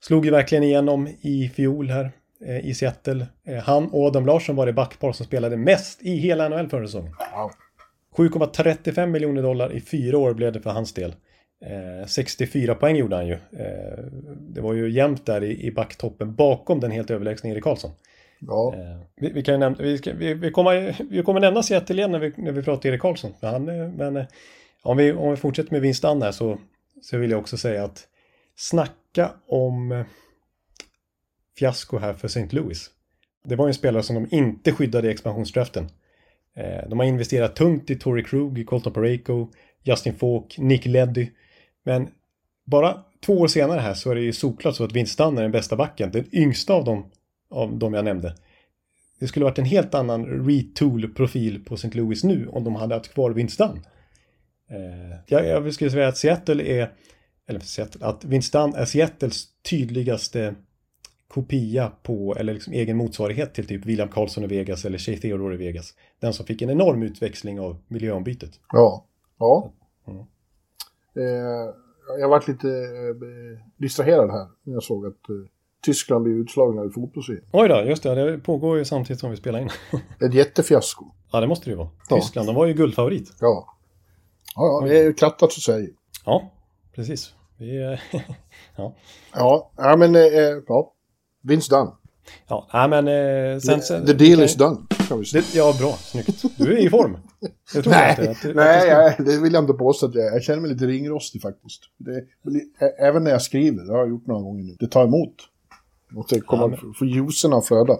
slog 0.00 0.24
ju 0.24 0.30
verkligen 0.30 0.64
igenom 0.64 1.08
i 1.20 1.48
fjol 1.54 1.90
här 1.90 2.12
eh, 2.46 2.66
i 2.66 2.74
Seattle. 2.74 3.26
Eh, 3.46 3.62
han 3.62 3.88
och 3.88 4.06
Adam 4.06 4.26
Larsson 4.26 4.56
var 4.56 4.66
det 4.66 4.72
backpar 4.72 5.12
som 5.12 5.26
spelade 5.26 5.56
mest 5.56 6.02
i 6.02 6.16
hela 6.16 6.48
NHL 6.48 6.68
förra 6.68 6.86
säsongen. 6.86 7.14
Wow. 7.34 7.50
7,35 8.16 9.06
miljoner 9.06 9.42
dollar 9.42 9.72
i 9.72 9.80
fyra 9.80 10.18
år 10.18 10.34
blev 10.34 10.52
det 10.52 10.60
för 10.60 10.70
hans 10.70 10.94
del. 10.94 11.14
64 12.06 12.72
eh, 12.72 12.78
poäng 12.78 12.96
gjorde 12.96 13.16
han 13.16 13.26
ju. 13.26 13.32
Eh, 13.32 14.04
det 14.40 14.60
var 14.60 14.74
ju 14.74 14.90
jämnt 14.90 15.26
där 15.26 15.44
i, 15.44 15.66
i 15.66 15.72
backtoppen 15.72 16.34
bakom 16.34 16.80
den 16.80 16.90
helt 16.90 17.10
överlägsna 17.10 17.50
Erik 17.50 17.64
Karlsson. 17.64 17.90
Ja. 18.46 18.74
Eh, 18.74 19.06
vi, 19.16 19.30
vi, 19.32 19.42
kan 19.42 19.60
nämna, 19.60 19.78
vi, 19.78 19.98
ska, 19.98 20.12
vi, 20.12 20.34
vi, 20.34 20.50
kommer, 20.50 20.96
vi 21.10 21.22
kommer 21.22 21.40
nämna 21.40 21.62
Seattle 21.62 21.96
igen 21.96 22.10
när 22.10 22.18
vi, 22.18 22.32
när 22.36 22.52
vi 22.52 22.62
pratar 22.62 22.88
Erik 22.88 23.00
Karlsson. 23.00 23.34
Han, 23.40 23.68
eh, 23.68 23.88
men 23.88 24.16
eh, 24.16 24.24
om 24.82 24.96
vi, 24.96 25.12
om 25.12 25.30
vi 25.30 25.36
fortsätter 25.36 25.72
med 25.72 25.80
Winston 25.80 26.22
här 26.22 26.32
så, 26.32 26.58
så 27.02 27.18
vill 27.18 27.30
jag 27.30 27.40
också 27.40 27.56
säga 27.56 27.84
att 27.84 28.08
snacka 28.56 29.30
om 29.46 30.04
fiasko 31.58 31.98
här 31.98 32.12
för 32.12 32.26
St. 32.26 32.48
Louis. 32.50 32.90
Det 33.44 33.56
var 33.56 33.66
ju 33.66 33.68
en 33.68 33.74
spelare 33.74 34.02
som 34.02 34.14
de 34.14 34.36
inte 34.36 34.72
skyddade 34.72 35.08
i 35.08 35.10
expansionsdraften. 35.10 35.88
De 36.88 36.98
har 36.98 37.06
investerat 37.06 37.56
tungt 37.56 37.90
i 37.90 37.96
Tory 37.96 38.24
Krug, 38.24 38.66
Colton 38.66 38.92
Pareko, 38.92 39.48
Justin 39.82 40.14
Falk, 40.14 40.58
Nick 40.58 40.86
Leddy. 40.86 41.28
Men 41.84 42.08
bara 42.64 43.04
två 43.26 43.38
år 43.38 43.46
senare 43.46 43.80
här 43.80 43.94
så 43.94 44.10
är 44.10 44.14
det 44.14 44.20
ju 44.20 44.32
såklart 44.32 44.76
så 44.76 44.84
att 44.84 44.92
Vince 44.92 45.22
är 45.22 45.32
den 45.32 45.50
bästa 45.50 45.76
backen. 45.76 46.10
Den 46.10 46.24
yngsta 46.32 46.74
av 46.74 46.84
dem 46.84 47.10
av 47.52 47.78
de 47.78 47.94
jag 47.94 48.04
nämnde. 48.04 48.34
Det 49.20 49.28
skulle 49.28 49.44
varit 49.44 49.58
en 49.58 49.64
helt 49.64 49.94
annan 49.94 50.46
retool-profil 50.46 51.64
på 51.64 51.74
St. 51.74 51.90
Louis 51.98 52.24
nu 52.24 52.48
om 52.48 52.64
de 52.64 52.74
hade 52.74 52.94
haft 52.94 53.14
kvar 53.14 53.30
Dunn. 53.56 53.80
Eh, 54.70 55.18
jag, 55.26 55.46
jag 55.46 55.74
skulle 55.74 55.90
säga 55.90 56.08
att 56.08 56.16
Seattle 56.16 56.62
är, 56.62 56.92
eller 57.48 57.60
Seattle, 57.60 58.06
att 58.06 58.24
Dunn 58.24 58.74
är 58.74 58.84
Seattles 58.84 59.46
tydligaste 59.70 60.54
kopia 61.28 61.92
på, 62.02 62.34
eller 62.36 62.54
liksom 62.54 62.72
egen 62.72 62.96
motsvarighet 62.96 63.54
till 63.54 63.66
typ 63.66 63.86
William 63.86 64.08
Karlsson 64.08 64.44
i 64.44 64.46
Vegas 64.46 64.84
eller 64.84 64.98
Shea 64.98 65.16
Theodore 65.16 65.54
i 65.54 65.58
Vegas. 65.58 65.94
Den 66.20 66.32
som 66.32 66.46
fick 66.46 66.62
en 66.62 66.70
enorm 66.70 67.02
utväxling 67.02 67.60
av 67.60 67.76
miljöombytet. 67.88 68.60
Ja, 68.72 69.06
ja. 69.38 69.72
Mm. 70.06 70.20
Eh, 71.16 71.74
jag 72.20 72.28
varit 72.28 72.48
lite 72.48 72.68
eh, 72.68 73.66
distraherad 73.76 74.30
här 74.30 74.46
när 74.62 74.74
jag 74.74 74.82
såg 74.82 75.06
att 75.06 75.28
eh, 75.28 75.36
Tyskland 75.84 76.24
blir 76.24 76.34
utslagna 76.34 76.84
i 76.84 76.90
fotbolls 76.90 77.28
Oj 77.52 77.68
då, 77.68 77.82
just 77.82 78.02
det. 78.02 78.14
Det 78.14 78.38
pågår 78.38 78.78
ju 78.78 78.84
samtidigt 78.84 79.20
som 79.20 79.30
vi 79.30 79.36
spelar 79.36 79.60
in. 79.60 79.70
Ett 80.26 80.34
jättefiasko. 80.34 81.04
Ja, 81.32 81.40
det 81.40 81.46
måste 81.46 81.64
det 81.64 81.70
ju 81.70 81.76
vara. 81.76 81.88
Tyskland, 82.08 82.48
ja. 82.48 82.52
de 82.52 82.58
var 82.58 82.66
ju 82.66 82.74
guldfavorit. 82.74 83.32
Ja. 83.40 83.76
Ja, 84.56 84.80
ja 84.82 84.88
det 84.88 84.98
är 84.98 85.04
ju 85.04 85.12
krattat 85.12 85.52
så 85.52 85.60
säger. 85.60 85.90
Ja, 86.24 86.52
precis. 86.94 87.34
Vi, 87.58 87.76
ja. 88.76 88.94
ja. 89.34 89.70
Ja, 89.76 89.96
men 89.96 90.14
eh, 90.14 90.22
ja. 90.66 90.92
Vinst 91.42 91.70
done. 91.70 91.90
Ja, 92.48 92.68
nej 92.72 92.88
men 92.88 93.08
eh, 93.08 93.58
sen. 93.58 94.06
The 94.06 94.12
deal 94.12 94.42
is 94.42 94.54
done. 94.54 94.76
Det, 95.32 95.54
ja, 95.54 95.74
bra. 95.80 95.92
Snyggt. 95.92 96.42
Du 96.56 96.72
är 96.72 96.86
i 96.86 96.90
form. 96.90 97.16
Jag 97.74 97.84
tror 97.84 97.92
nej, 97.92 98.10
att, 98.12 98.46
att 98.46 98.54
nej 98.54 98.90
att 98.90 99.14
jag, 99.18 99.26
det 99.26 99.42
vill 99.42 99.52
jag 99.52 99.62
inte 99.62 99.72
påstå 99.72 100.06
att 100.06 100.14
jag. 100.14 100.34
Jag 100.34 100.42
känner 100.42 100.60
mig 100.60 100.70
lite 100.70 100.86
ringrostig 100.86 101.42
faktiskt. 101.42 101.82
Det, 101.98 102.24
även 102.98 103.24
när 103.24 103.30
jag 103.30 103.42
skriver, 103.42 103.84
det 103.84 103.92
har 103.92 103.98
jag 103.98 104.08
gjort 104.08 104.26
några 104.26 104.42
gånger 104.42 104.64
nu. 104.64 104.76
Det 104.78 104.88
tar 104.88 105.04
emot. 105.04 105.34
Måste 106.14 106.40
komma, 106.40 106.62
ja, 106.62 106.68
men... 106.68 106.94
få 106.94 107.04
juicerna 107.04 107.56
att 107.56 107.66
flöda. 107.66 107.98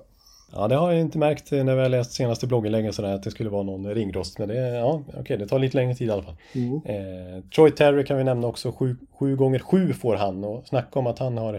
Ja, 0.54 0.68
det 0.68 0.74
har 0.74 0.92
jag 0.92 1.00
inte 1.00 1.18
märkt 1.18 1.50
när 1.50 1.76
vi 1.76 1.82
har 1.82 1.88
läst 1.88 2.12
senaste 2.12 2.46
blogginläggen 2.46 2.92
sådär 2.92 3.14
att 3.14 3.22
det 3.22 3.30
skulle 3.30 3.50
vara 3.50 3.62
någon 3.62 3.94
ringrost. 3.94 4.38
Men 4.38 4.48
det, 4.48 4.54
ja, 4.54 5.02
okej, 5.18 5.38
det 5.38 5.48
tar 5.48 5.58
lite 5.58 5.76
längre 5.76 5.94
tid 5.94 6.08
i 6.08 6.10
alla 6.10 6.22
fall. 6.22 6.36
Mm. 6.54 6.74
Eh, 6.74 7.44
Troy 7.54 7.70
Terry 7.70 8.04
kan 8.04 8.18
vi 8.18 8.24
nämna 8.24 8.46
också. 8.46 8.72
Sju, 8.72 8.96
sju 9.18 9.36
gånger 9.36 9.58
sju 9.58 9.92
får 9.92 10.16
han 10.16 10.44
och 10.44 10.66
snacka 10.66 10.98
om 10.98 11.06
att 11.06 11.18
han 11.18 11.38
har 11.38 11.54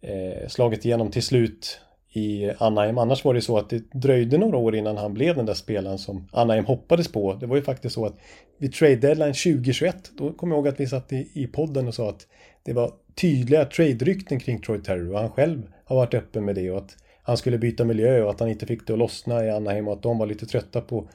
eh, 0.00 0.48
slagit 0.48 0.84
igenom 0.84 1.10
till 1.10 1.22
slut 1.22 1.80
i 2.12 2.50
Anaheim. 2.58 2.98
Annars 2.98 3.24
var 3.24 3.34
det 3.34 3.40
så 3.40 3.58
att 3.58 3.70
det 3.70 3.92
dröjde 3.92 4.38
några 4.38 4.56
år 4.56 4.76
innan 4.76 4.96
han 4.96 5.14
blev 5.14 5.36
den 5.36 5.46
där 5.46 5.54
spelaren 5.54 5.98
som 5.98 6.28
Anaheim 6.32 6.64
hoppades 6.64 7.08
på. 7.08 7.34
Det 7.34 7.46
var 7.46 7.56
ju 7.56 7.62
faktiskt 7.62 7.94
så 7.94 8.06
att 8.06 8.14
vid 8.58 8.74
trade 8.74 8.96
deadline 8.96 9.34
2021, 9.34 10.10
då 10.18 10.32
kommer 10.32 10.54
jag 10.54 10.58
ihåg 10.58 10.68
att 10.68 10.80
vi 10.80 10.86
satt 10.86 11.12
i, 11.12 11.30
i 11.34 11.46
podden 11.46 11.88
och 11.88 11.94
sa 11.94 12.08
att 12.08 12.26
det 12.62 12.72
var 12.72 12.92
tydliga 13.14 13.64
trade-rykten 13.64 14.40
kring 14.40 14.60
Troy 14.60 14.82
Terry 14.82 15.08
och 15.08 15.18
han 15.18 15.30
själv 15.30 15.62
har 15.86 15.96
varit 15.96 16.14
öppen 16.14 16.44
med 16.44 16.54
det 16.54 16.70
och 16.70 16.78
att 16.78 16.96
han 17.22 17.36
skulle 17.36 17.58
byta 17.58 17.84
miljö 17.84 18.22
och 18.22 18.30
att 18.30 18.40
han 18.40 18.48
inte 18.48 18.66
fick 18.66 18.86
det 18.86 18.92
att 18.92 18.98
lossna 18.98 19.44
i 19.44 19.50
Anaheim 19.50 19.88
och 19.88 19.94
att 19.94 20.02
de 20.02 20.18
var 20.18 20.26
lite 20.26 20.46
trötta 20.46 20.80
på, 20.80 21.08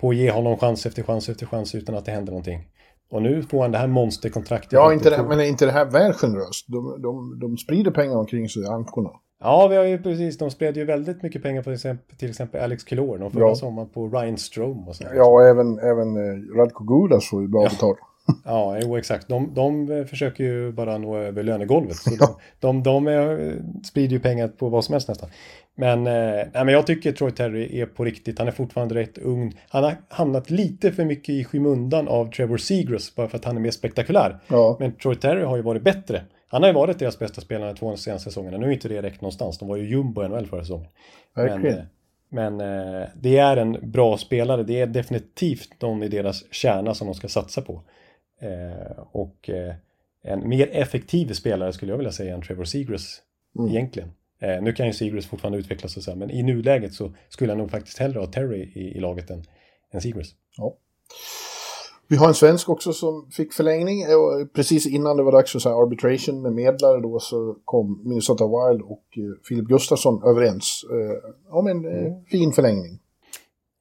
på 0.00 0.08
att 0.10 0.16
ge 0.16 0.30
honom 0.30 0.56
chans 0.58 0.86
efter 0.86 1.02
chans 1.02 1.28
efter 1.28 1.46
chans 1.46 1.74
utan 1.74 1.94
att 1.94 2.04
det 2.04 2.12
hände 2.12 2.30
någonting. 2.30 2.68
Och 3.10 3.22
nu 3.22 3.42
får 3.42 3.62
han 3.62 3.72
det 3.72 3.78
här 3.78 3.86
monsterkontraktet. 3.86 4.72
Ja, 4.72 4.92
inte 4.92 5.10
det, 5.10 5.22
men 5.22 5.40
är 5.40 5.44
inte 5.44 5.66
det 5.66 5.72
här 5.72 5.84
väl 5.84 6.12
generöst? 6.12 6.66
De, 6.68 7.02
de, 7.02 7.38
de 7.40 7.56
sprider 7.56 7.90
pengar 7.90 8.16
omkring 8.16 8.48
sig, 8.48 8.66
ankorna. 8.66 9.10
Ja, 9.40 9.68
vi 9.68 9.76
har 9.76 9.84
ju 9.84 10.02
precis, 10.02 10.38
de 10.38 10.50
spred 10.50 10.76
ju 10.76 10.84
väldigt 10.84 11.22
mycket 11.22 11.42
pengar 11.42 11.62
på 11.62 11.64
till 11.64 11.74
exempel, 11.74 12.16
till 12.16 12.30
exempel 12.30 12.60
Alex 12.60 12.84
Killorn 12.84 13.22
och 13.22 13.32
förra 13.32 13.48
ja. 13.48 13.54
sommaren 13.54 13.88
på 13.88 14.08
Ryan 14.08 14.36
Strome 14.36 14.86
och 14.88 14.96
så. 14.96 15.04
Ja, 15.14 15.26
och 15.26 15.42
även, 15.42 15.78
även 15.78 16.16
eh, 16.16 16.56
Radko 16.56 16.84
Gudas 16.84 17.30
får 17.30 17.42
ju 17.42 17.48
bra 17.48 17.62
ja. 17.62 17.68
betalt. 17.68 17.98
Ja, 18.44 18.78
jo 18.82 18.96
exakt. 18.96 19.28
De, 19.28 19.54
de 19.54 19.86
försöker 20.10 20.44
ju 20.44 20.72
bara 20.72 20.98
nå 20.98 21.16
över 21.16 21.42
lönegolvet. 21.42 21.96
Så 21.96 22.10
de, 22.18 22.36
de, 22.60 22.82
de 22.82 23.06
är, 23.06 23.56
sprider 23.84 24.12
ju 24.12 24.20
pengar 24.20 24.48
på 24.48 24.68
vad 24.68 24.84
som 24.84 24.92
helst 24.92 25.08
nästan. 25.08 25.30
Men, 25.76 26.06
eh, 26.06 26.12
nej, 26.32 26.50
men 26.52 26.68
jag 26.68 26.86
tycker 26.86 27.12
Troy 27.12 27.30
Terry 27.30 27.80
är 27.80 27.86
på 27.86 28.04
riktigt. 28.04 28.38
Han 28.38 28.48
är 28.48 28.52
fortfarande 28.52 28.94
rätt 28.94 29.18
ung. 29.18 29.60
Han 29.68 29.84
har 29.84 29.94
hamnat 30.08 30.50
lite 30.50 30.92
för 30.92 31.04
mycket 31.04 31.28
i 31.28 31.44
skymundan 31.44 32.08
av 32.08 32.30
Trevor 32.30 32.56
Seagrass 32.56 33.14
bara 33.14 33.28
för 33.28 33.38
att 33.38 33.44
han 33.44 33.56
är 33.56 33.60
mer 33.60 33.70
spektakulär. 33.70 34.38
Ja. 34.48 34.76
Men 34.80 34.92
Troy 34.92 35.14
Terry 35.16 35.42
har 35.42 35.56
ju 35.56 35.62
varit 35.62 35.82
bättre. 35.82 36.22
Han 36.48 36.62
har 36.62 36.68
ju 36.68 36.74
varit 36.74 36.98
deras 36.98 37.18
bästa 37.18 37.40
spelare 37.40 37.68
de 37.72 37.76
två 37.78 37.96
senaste 37.96 38.30
säsongerna. 38.30 38.58
Nu 38.58 38.66
är 38.66 38.70
inte 38.70 38.88
det 38.88 39.02
räckt 39.02 39.20
någonstans. 39.20 39.58
De 39.58 39.68
var 39.68 39.76
ju 39.76 39.88
jumbo 39.88 40.24
i 40.24 40.28
NHL 40.28 40.46
förra 40.46 40.60
säsongen. 40.60 40.88
Men, 41.34 41.46
Verkligen. 41.46 41.78
eh, 41.78 41.84
men 42.28 42.60
eh, 42.60 43.08
det 43.22 43.38
är 43.38 43.56
en 43.56 43.90
bra 43.90 44.16
spelare. 44.16 44.62
Det 44.62 44.80
är 44.80 44.86
definitivt 44.86 45.82
någon 45.82 46.02
i 46.02 46.08
deras 46.08 46.52
kärna 46.54 46.94
som 46.94 47.06
de 47.06 47.14
ska 47.14 47.28
satsa 47.28 47.62
på. 47.62 47.82
Eh, 48.40 48.98
och 49.12 49.50
eh, 49.50 49.74
en 50.22 50.48
mer 50.48 50.68
effektiv 50.72 51.32
spelare 51.32 51.72
skulle 51.72 51.92
jag 51.92 51.96
vilja 51.96 52.12
säga 52.12 52.34
än 52.34 52.42
Trevor 52.42 52.64
Seagrass 52.64 53.20
Mm. 53.58 53.70
egentligen. 53.70 54.12
Eh, 54.40 54.62
nu 54.62 54.72
kan 54.72 54.86
ju 54.86 54.92
Seagrass 54.92 55.26
fortfarande 55.26 55.58
utvecklas 55.58 55.96
och 55.96 56.02
så 56.02 56.16
men 56.16 56.30
i 56.30 56.42
nuläget 56.42 56.94
så 56.94 57.12
skulle 57.28 57.50
jag 57.50 57.58
nog 57.58 57.70
faktiskt 57.70 57.98
hellre 57.98 58.18
ha 58.18 58.26
Terry 58.26 58.62
i, 58.74 58.96
i 58.96 59.00
laget 59.00 59.30
än, 59.30 59.44
än 59.92 60.00
Seagrass. 60.00 60.34
Ja. 60.56 60.76
Vi 62.08 62.16
har 62.16 62.28
en 62.28 62.34
svensk 62.34 62.68
också 62.68 62.92
som 62.92 63.30
fick 63.30 63.52
förlängning. 63.52 64.04
Precis 64.54 64.86
innan 64.86 65.16
det 65.16 65.22
var 65.22 65.32
dags 65.32 65.52
för 65.52 65.58
så 65.58 65.82
arbitration 65.82 66.42
med 66.42 66.52
medlare 66.52 67.00
då 67.00 67.18
så 67.18 67.56
kom 67.64 68.02
Minnesota 68.04 68.44
Wild 68.44 68.82
och 68.82 69.04
Filip 69.48 69.64
Gustafsson 69.64 70.22
överens 70.24 70.84
om 71.50 71.66
en 71.66 71.84
eh, 71.84 72.12
fin 72.30 72.52
förlängning. 72.52 73.00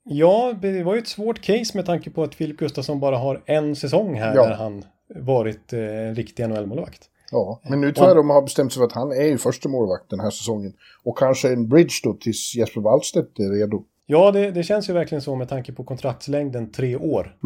Ja, 0.03 0.53
det 0.61 0.83
var 0.83 0.93
ju 0.95 0.99
ett 0.99 1.07
svårt 1.07 1.41
case 1.41 1.77
med 1.77 1.85
tanke 1.85 2.09
på 2.09 2.23
att 2.23 2.35
Filip 2.35 2.57
Gustafsson 2.57 2.99
bara 2.99 3.17
har 3.17 3.41
en 3.45 3.75
säsong 3.75 4.15
här 4.19 4.35
Ja. 4.35 4.45
där 4.45 4.55
han 4.55 4.83
varit 5.15 5.73
eh, 5.73 5.79
en 5.79 6.15
riktig 6.15 6.49
NHL-målvakt. 6.49 7.09
Ja, 7.31 7.61
men 7.69 7.81
nu 7.81 7.91
tror 7.91 8.07
jag 8.07 8.17
de 8.17 8.29
har 8.29 8.41
bestämt 8.41 8.73
sig 8.73 8.79
för 8.79 8.85
att 8.85 8.91
han 8.91 9.11
är 9.11 9.23
ju 9.23 9.37
första 9.37 9.69
målvakt 9.69 10.09
den 10.09 10.19
här 10.19 10.29
säsongen. 10.29 10.73
Och 11.03 11.17
kanske 11.17 11.53
en 11.53 11.67
bridge 11.69 11.93
då 12.03 12.13
tills 12.13 12.55
Jesper 12.55 12.81
Wallstedt 12.81 13.39
är 13.39 13.49
redo. 13.49 13.83
Ja, 14.05 14.31
det, 14.31 14.51
det 14.51 14.63
känns 14.63 14.89
ju 14.89 14.93
verkligen 14.93 15.21
så 15.21 15.35
med 15.35 15.49
tanke 15.49 15.73
på 15.73 15.83
kontraktslängden 15.83 16.71
tre 16.71 16.95
år. 16.95 17.37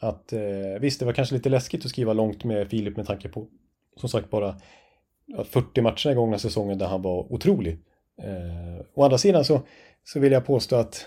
Att 0.00 0.32
eh, 0.32 0.40
visst, 0.80 1.00
det 1.00 1.06
var 1.06 1.12
kanske 1.12 1.34
lite 1.34 1.48
läskigt 1.48 1.84
att 1.84 1.90
skriva 1.90 2.12
långt 2.12 2.44
med 2.44 2.68
Filip 2.68 2.96
med 2.96 3.06
tanke 3.06 3.28
på 3.28 3.46
som 3.96 4.08
sagt 4.08 4.30
bara 4.30 4.56
ja, 5.26 5.44
40 5.44 5.80
matcher 5.80 6.10
i 6.10 6.14
gångna 6.14 6.38
säsongen 6.38 6.78
där 6.78 6.86
han 6.86 7.02
var 7.02 7.32
otrolig. 7.32 7.78
Eh, 8.22 8.84
å 8.94 9.04
andra 9.04 9.18
sidan 9.18 9.44
så, 9.44 9.60
så 10.04 10.20
vill 10.20 10.32
jag 10.32 10.46
påstå 10.46 10.76
att 10.76 11.06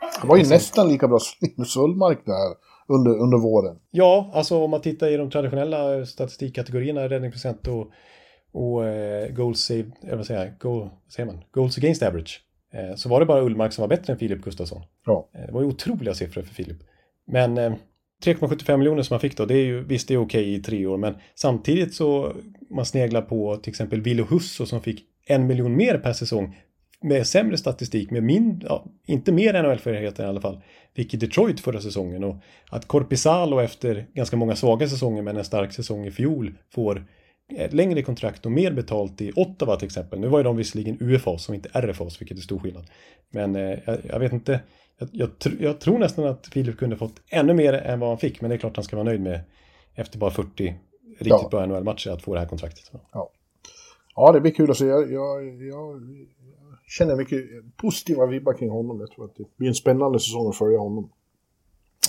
Han 0.00 0.28
var 0.28 0.36
ju 0.36 0.42
nästan 0.48 0.88
lika 0.88 1.08
bra 1.08 1.18
som 1.18 1.48
Linus 1.48 1.76
Ullmark 1.76 2.18
där 2.26 2.54
under, 2.88 3.18
under 3.18 3.38
våren. 3.38 3.76
ja, 3.90 4.30
alltså 4.34 4.58
om 4.64 4.70
man 4.70 4.80
tittar 4.80 5.08
i 5.08 5.16
de 5.16 5.30
traditionella 5.30 6.06
statistikkategorierna 6.06 7.08
räddningsprocent 7.08 7.68
och, 7.68 7.90
och 8.52 8.86
eh, 8.86 9.28
goals 9.32 9.60
saved, 9.60 9.92
eller 10.02 10.16
vad 10.16 10.26
säger 10.26 10.54
goal, 10.60 10.80
vad 10.80 11.12
säger 11.12 11.26
man, 11.26 11.44
goals 11.50 11.78
against 11.78 12.02
average. 12.02 12.40
Eh, 12.74 12.94
så 12.96 13.08
var 13.08 13.20
det 13.20 13.26
bara 13.26 13.42
Ullmark 13.42 13.72
som 13.72 13.82
var 13.82 13.88
bättre 13.88 14.12
än 14.12 14.18
Filip 14.18 14.42
Gustafsson. 14.42 14.82
Ja. 15.06 15.28
Eh, 15.34 15.46
Det 15.46 15.52
var 15.52 15.60
ju 15.60 15.66
otroliga 15.66 16.14
siffror 16.14 16.42
för 16.42 16.54
Filip. 16.54 16.76
Men 17.26 17.58
eh, 17.58 17.72
3,75 18.24 18.76
miljoner 18.76 19.02
som 19.02 19.14
han 19.14 19.20
fick 19.20 19.36
då, 19.36 19.44
det 19.44 19.54
är 19.54 19.64
ju, 19.64 19.84
visst 19.84 20.08
det 20.08 20.14
är 20.14 20.18
okej 20.18 20.54
i 20.54 20.62
tre 20.62 20.86
år, 20.86 20.96
men 20.96 21.14
samtidigt 21.34 21.94
så 21.94 22.32
man 22.70 22.86
sneglar 22.86 23.22
på 23.22 23.56
till 23.56 23.70
exempel 23.70 24.00
Ville 24.00 24.22
Husso 24.22 24.66
som 24.66 24.80
fick 24.82 25.04
en 25.26 25.46
miljon 25.46 25.76
mer 25.76 25.98
per 25.98 26.12
säsong 26.12 26.56
med 27.02 27.26
sämre 27.26 27.56
statistik, 27.56 28.10
med 28.10 28.22
min, 28.22 28.62
ja, 28.68 28.84
inte 29.06 29.32
mer 29.32 29.62
NHL-erfarenhet 29.62 30.18
i 30.18 30.22
alla 30.22 30.40
fall, 30.40 30.60
fick 30.96 31.14
i 31.14 31.16
Detroit 31.16 31.60
förra 31.60 31.80
säsongen 31.80 32.24
och 32.24 32.36
att 32.70 32.88
Korpisalo 32.88 33.58
efter 33.60 34.06
ganska 34.14 34.36
många 34.36 34.56
svaga 34.56 34.88
säsonger 34.88 35.22
men 35.22 35.36
en 35.36 35.44
stark 35.44 35.72
säsong 35.72 36.06
i 36.06 36.10
fjol 36.10 36.54
får 36.74 37.06
ett 37.56 37.72
längre 37.72 38.02
kontrakt 38.02 38.46
och 38.46 38.52
mer 38.52 38.72
betalt 38.72 39.20
i 39.20 39.32
Ottawa 39.36 39.76
till 39.76 39.86
exempel. 39.86 40.20
Nu 40.20 40.28
var 40.28 40.38
ju 40.38 40.44
de 40.44 40.56
visserligen 40.56 40.96
UFAs 41.00 41.44
som 41.44 41.54
inte 41.54 41.68
RFAs, 41.72 42.20
vilket 42.20 42.38
är 42.38 42.42
stor 42.42 42.58
skillnad. 42.58 42.86
Men 43.30 43.56
eh, 43.56 43.78
jag, 43.84 43.98
jag 44.04 44.18
vet 44.18 44.32
inte, 44.32 44.60
jag, 44.98 45.08
jag, 45.12 45.28
tr- 45.28 45.56
jag 45.62 45.80
tror 45.80 45.98
nästan 45.98 46.24
att 46.26 46.46
Filip 46.46 46.78
kunde 46.78 46.96
fått 46.96 47.14
ännu 47.30 47.54
mer 47.54 47.72
än 47.72 48.00
vad 48.00 48.08
han 48.08 48.18
fick, 48.18 48.40
men 48.40 48.50
det 48.50 48.56
är 48.56 48.58
klart 48.58 48.76
han 48.76 48.84
ska 48.84 48.96
vara 48.96 49.04
nöjd 49.04 49.20
med 49.20 49.40
efter 49.94 50.18
bara 50.18 50.30
40 50.30 50.74
riktigt 51.18 51.26
Ja. 51.28 51.48
bra 51.50 51.66
NHL-matcher 51.66 52.10
att 52.10 52.22
få 52.22 52.34
det 52.34 52.40
här 52.40 52.46
kontraktet. 52.46 52.90
Ja, 54.14 54.32
det 54.32 54.40
blir 54.40 54.52
kul 54.52 54.70
att 54.70 54.76
se. 54.76 54.86
Jag, 54.86 55.12
jag, 55.12 55.62
jag 55.62 56.00
känner 56.86 57.16
mycket 57.16 57.44
positiva 57.76 58.26
vibbar 58.26 58.52
kring 58.52 58.70
honom. 58.70 59.00
Jag 59.00 59.10
tror 59.10 59.24
att 59.24 59.36
det 59.36 59.44
blir 59.56 59.68
en 59.68 59.74
spännande 59.74 60.20
säsong 60.20 60.48
att 60.48 60.56
följa 60.56 60.78
honom. 60.78 61.10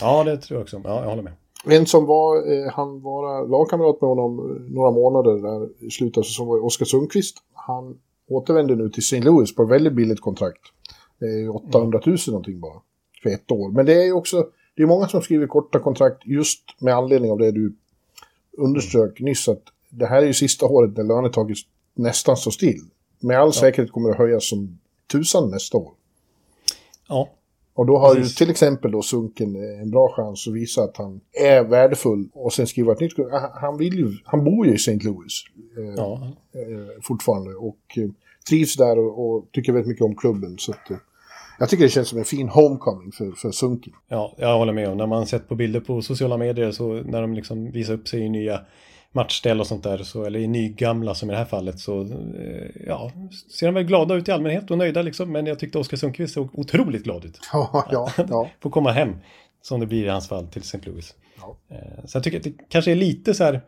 Ja, 0.01 0.23
det 0.23 0.37
tror 0.37 0.57
jag 0.57 0.63
också. 0.63 0.81
Ja, 0.83 1.01
jag 1.01 1.09
håller 1.09 1.23
med. 1.23 1.33
En 1.65 1.85
som 1.85 2.05
var, 2.05 2.51
eh, 2.51 2.71
han 2.71 3.01
var 3.01 3.47
lagkamrat 3.47 4.01
med 4.01 4.09
honom 4.09 4.39
eh, 4.39 4.73
några 4.75 4.91
månader 4.91 5.31
där 5.31 5.85
i 5.85 5.91
slutet 5.91 6.17
av 6.17 6.23
säsongen 6.23 6.49
var 6.49 6.65
Oskar 6.65 6.85
Sundqvist. 6.85 7.37
Han 7.53 7.97
återvänder 8.29 8.75
nu 8.75 8.89
till 8.89 9.03
St. 9.03 9.21
Louis 9.21 9.55
på 9.55 9.63
ett 9.63 9.69
väldigt 9.69 9.93
billigt 9.93 10.21
kontrakt. 10.21 10.61
Det 11.19 11.25
är 11.25 11.39
ju 11.39 11.49
800 11.49 12.01
000 12.05 12.17
någonting 12.27 12.59
bara 12.59 12.81
för 13.23 13.29
ett 13.29 13.51
år. 13.51 13.71
Men 13.71 13.85
det 13.85 13.93
är 13.93 14.05
ju 14.05 14.13
också, 14.13 14.47
det 14.75 14.83
är 14.83 14.87
många 14.87 15.07
som 15.07 15.21
skriver 15.21 15.47
korta 15.47 15.79
kontrakt 15.79 16.25
just 16.25 16.61
med 16.79 16.95
anledning 16.95 17.31
av 17.31 17.37
det 17.37 17.51
du 17.51 17.75
underströk 18.57 19.19
nyss 19.19 19.49
att 19.49 19.63
det 19.89 20.05
här 20.05 20.21
är 20.21 20.25
ju 20.25 20.33
sista 20.33 20.65
året 20.65 20.97
när 20.97 21.03
lönetaget 21.03 21.57
nästan 21.93 22.37
står 22.37 22.51
still. 22.51 22.81
Med 23.19 23.39
all 23.39 23.53
säkerhet 23.53 23.91
kommer 23.91 24.09
det 24.09 24.15
höjas 24.17 24.49
som 24.49 24.79
tusan 25.11 25.49
nästa 25.49 25.77
år. 25.77 25.91
Ja, 27.09 27.29
Och 27.73 27.85
då 27.85 27.97
har 27.97 28.15
Precis. 28.15 28.41
ju 28.41 28.45
till 28.45 28.51
exempel 28.51 28.91
då 28.91 29.01
Sunken 29.01 29.55
eh, 29.55 29.81
en 29.81 29.91
bra 29.91 30.13
chans 30.15 30.47
att 30.47 30.53
visa 30.53 30.83
att 30.83 30.97
han 30.97 31.21
är 31.33 31.63
värdefull 31.63 32.29
och 32.33 32.53
sen 32.53 32.67
skriva 32.67 32.91
ett 32.93 32.99
nytt. 32.99 33.13
Han- 33.31 33.51
Han, 33.61 33.77
vill 33.77 33.93
ju, 33.93 34.17
han 34.23 34.43
bor 34.43 34.65
ju 34.67 34.71
i 34.71 34.75
St. 34.75 34.91
Louis 35.03 35.43
eh, 35.77 35.93
ja. 35.97 36.21
eh, 36.53 37.01
fortfarande 37.03 37.55
och 37.55 37.77
eh, 37.97 38.09
trivs 38.49 38.75
där 38.75 38.99
och, 38.99 39.29
och 39.29 39.45
tycker 39.51 39.73
väldigt 39.73 39.87
mycket 39.89 40.05
om 40.05 40.15
klubben. 40.15 40.57
Så 40.57 40.71
att, 40.71 40.91
eh, 40.91 40.97
jag 41.59 41.69
tycker 41.69 41.83
det 41.83 41.89
känns 41.89 42.07
som 42.09 42.19
en 42.19 42.25
fin 42.25 42.49
homecoming 42.49 43.11
för, 43.11 43.31
för 43.31 43.51
Sunken. 43.51 43.93
Ja, 44.07 44.33
jag 44.37 44.57
håller 44.57 44.73
med. 44.73 44.89
Och 44.89 44.97
när 44.97 45.07
man 45.07 45.25
sett 45.25 45.47
på 45.49 45.55
bilder 45.55 45.79
på 45.79 46.01
sociala 46.01 46.37
medier 46.37 46.71
så 46.71 46.93
när 46.93 47.21
de 47.21 47.33
liksom 47.33 47.71
visar 47.71 47.93
upp 47.93 48.07
sig 48.07 48.19
i 48.21 48.29
nya 48.29 48.61
matchställ 49.11 49.59
och 49.59 49.67
sånt 49.67 49.83
där, 49.83 49.97
så, 49.97 50.25
eller 50.25 50.39
i 50.39 50.47
nygamla 50.47 51.15
som 51.15 51.29
i 51.29 51.33
det 51.33 51.37
här 51.37 51.45
fallet, 51.45 51.79
så 51.79 52.01
eh, 52.01 52.85
ja, 52.87 53.11
ser 53.57 53.65
de 53.65 53.75
väl 53.75 53.83
glada 53.83 54.15
ut 54.15 54.27
i 54.27 54.31
allmänhet 54.31 54.71
och 54.71 54.77
nöjda 54.77 55.01
liksom. 55.01 55.31
Men 55.31 55.45
jag 55.45 55.59
tyckte 55.59 55.79
Oskar 55.79 55.97
Sundqvist 55.97 56.33
såg 56.33 56.59
otroligt 56.59 57.03
glad 57.03 57.25
ut. 57.25 57.39
Ja, 57.53 57.87
ja, 57.91 58.11
ja. 58.29 58.49
Får 58.61 58.69
komma 58.69 58.91
hem, 58.91 59.15
som 59.61 59.79
det 59.79 59.85
blir 59.85 60.05
i 60.05 60.09
hans 60.09 60.27
fall, 60.27 60.47
till 60.47 60.61
St. 60.61 60.79
Louis. 60.83 61.15
Ja. 61.41 61.57
Eh, 61.69 62.05
så 62.05 62.17
jag 62.17 62.23
tycker 62.23 62.37
att 62.37 62.43
det 62.43 62.53
kanske 62.69 62.91
är 62.91 62.95
lite 62.95 63.33
så 63.33 63.43
här, 63.43 63.61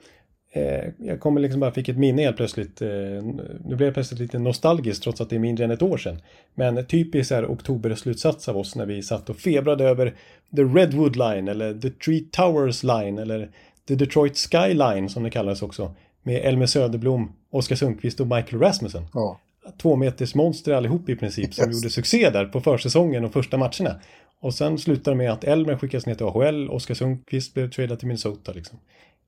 eh, 0.52 0.89
jag 0.97 1.19
kommer 1.19 1.41
liksom 1.41 1.60
bara, 1.60 1.71
fick 1.71 1.89
ett 1.89 1.97
minne 1.97 2.21
helt 2.21 2.38
plötsligt, 2.38 2.82
nu 2.82 3.75
blev 3.75 3.82
jag 3.82 3.93
plötsligt 3.93 4.19
lite 4.19 4.39
nostalgisk 4.39 5.04
trots 5.04 5.21
att 5.21 5.30
det 5.30 5.36
är 5.36 5.39
mindre 5.39 5.65
än 5.65 5.71
ett 5.71 5.82
år 5.82 5.97
sedan. 5.97 6.21
Men 6.56 6.86
typiskt 6.86 7.32
här 7.32 7.45
oktober-slutsats 7.45 8.49
av 8.49 8.58
oss 8.58 8.75
när 8.75 8.86
vi 8.86 9.02
satt 9.02 9.30
och 9.30 9.38
febrade 9.38 9.84
över 9.84 10.15
The 10.56 10.63
Redwood 10.63 11.15
Line 11.15 11.47
eller 11.47 11.73
The 11.73 11.89
Tree 11.89 12.23
Towers 12.32 12.84
Line 12.84 13.17
eller 13.17 13.49
The 13.89 13.95
Detroit 13.95 14.38
Skyline 14.38 15.10
som 15.10 15.23
det 15.23 15.30
kallades 15.30 15.62
också. 15.62 15.91
Med 16.23 16.45
Elmer 16.45 16.65
Söderblom, 16.65 17.32
Oskar 17.52 17.75
Sundqvist 17.75 18.19
och 18.19 18.28
Michael 18.28 18.62
Rasmussen. 18.62 19.04
ja. 19.13 19.39
Två 19.82 19.95
meters 19.95 20.36
monster 20.36 20.73
allihop 20.73 21.10
i 21.10 21.15
princip 21.15 21.54
som 21.54 21.65
Yes. 21.67 21.75
gjorde 21.78 21.89
succé 21.89 22.30
där 22.30 22.45
på 22.45 22.62
försäsongen 22.62 23.25
och 23.25 23.34
första 23.34 23.58
matcherna. 23.58 23.95
Och 24.41 24.54
sen 24.54 24.78
slutade 24.78 25.12
det 25.12 25.17
med 25.17 25.32
att 25.32 25.43
Elmer 25.43 25.78
skickas 25.78 26.06
ner 26.06 26.15
till 26.15 26.25
AHL, 26.25 26.69
Oskar 26.69 26.95
Sundqvist 26.95 27.54
blev 27.54 27.71
tradad 27.71 27.99
till 27.99 28.08
Minnesota 28.08 28.52
liksom. 28.52 28.80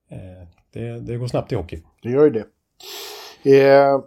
Eh, 0.10 0.48
det, 0.74 1.00
det 1.00 1.18
går 1.18 1.28
snabbt 1.28 1.52
i 1.52 1.56
hockey. 1.56 1.82
Det 2.04 2.10
gör 2.10 2.24
ju 2.24 2.30
det. 2.30 2.46
Eh, 3.62 4.00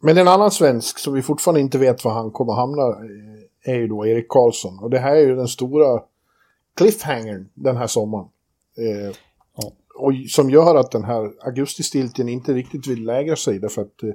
men 0.00 0.18
en 0.18 0.28
annan 0.28 0.50
svensk 0.50 0.98
som 0.98 1.14
vi 1.14 1.22
fortfarande 1.22 1.60
inte 1.60 1.78
vet 1.78 2.04
var 2.04 2.12
han 2.12 2.30
kommer 2.30 2.52
hamna 2.52 2.82
eh, 2.82 3.72
är 3.74 3.78
ju 3.78 3.88
då 3.88 4.06
Erik 4.06 4.28
Karlsson. 4.28 4.78
Och 4.78 4.90
det 4.90 4.98
här 4.98 5.16
är 5.16 5.20
ju 5.20 5.36
den 5.36 5.48
stora 5.48 6.02
cliffhangern 6.76 7.48
den 7.54 7.76
här 7.76 7.86
sommaren. 7.86 8.28
Eh, 9.98 10.02
Ja. 10.02 10.06
Och 10.06 10.12
som 10.28 10.50
gör 10.50 10.74
att 10.76 10.90
den 10.90 11.04
här 11.04 11.30
augustistilten 11.46 12.28
inte 12.28 12.52
riktigt 12.52 12.86
vill 12.86 13.04
lägra 13.04 13.36
sig 13.36 13.58
därför 13.58 13.82
att 13.82 14.02
eh, 14.02 14.10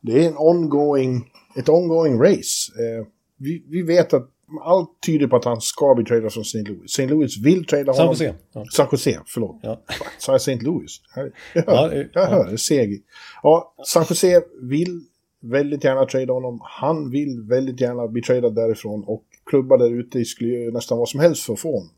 det 0.00 0.24
är 0.24 0.28
en 0.28 0.36
ongoing, 0.38 1.30
ett 1.56 1.68
ongoing 1.68 2.20
race. 2.20 2.72
Eh, 2.78 3.06
vi, 3.38 3.64
vi 3.68 3.82
vet 3.82 4.14
att 4.14 4.28
allt 4.64 4.90
tyder 5.06 5.26
på 5.26 5.36
att 5.36 5.44
han 5.44 5.60
ska 5.60 5.94
bli 5.94 6.04
tradad 6.04 6.32
från 6.32 6.42
St. 6.42 6.58
Louis. 6.62 6.84
St. 6.84 7.06
Louis 7.06 7.38
vill 7.44 7.64
trada 7.64 7.92
San 7.92 8.06
honom. 8.06 8.12
Jose. 8.12 8.34
Ja. 8.52 8.64
San 8.72 8.86
Jose, 8.92 9.20
förlåt. 9.26 9.60
Ja. 9.62 9.82
Sa 10.18 10.32
jag 10.32 10.36
St. 10.40 10.56
Louis? 10.60 11.00
Jag, 11.16 11.30
Ja, 11.54 11.62
hör, 11.76 11.92
eh, 11.92 11.98
jag 11.98 12.08
ja. 12.14 12.26
hör, 12.26 12.56
seg. 12.56 13.02
Ja, 13.42 13.74
San 13.86 14.04
Jose 14.08 14.42
vill 14.62 15.00
väldigt 15.40 15.84
gärna 15.84 16.06
trada 16.06 16.32
honom. 16.32 16.60
Han 16.62 17.10
vill 17.10 17.40
väldigt 17.48 17.80
gärna 17.80 18.08
bli 18.08 18.22
tradad 18.22 18.54
därifrån 18.54 19.04
och 19.06 19.24
klubbar 19.46 19.78
där 19.78 19.90
ute 19.90 20.24
skulle 20.24 20.50
göra 20.50 20.72
nästan 20.72 20.98
vad 20.98 21.08
som 21.08 21.20
helst 21.20 21.42
för 21.44 21.52
att 21.52 21.60
få 21.60 21.72
honom. 21.72 21.90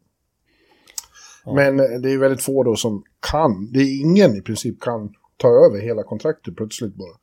Men 1.47 1.81
eh, 1.81 2.01
det 2.01 2.13
är 2.13 2.19
väldigt 2.19 2.43
få 2.43 2.63
då 2.63 2.77
som 2.77 3.05
kan, 3.31 3.73
det 3.73 3.79
är 3.79 4.01
ingen 4.01 4.37
i 4.37 4.41
princip 4.41 4.81
kan 4.81 5.15
ta 5.37 5.49
över 5.49 5.81
hela 5.81 6.03
kontraktet 6.03 6.57
plötsligt 6.57 6.95
bara. 6.95 7.19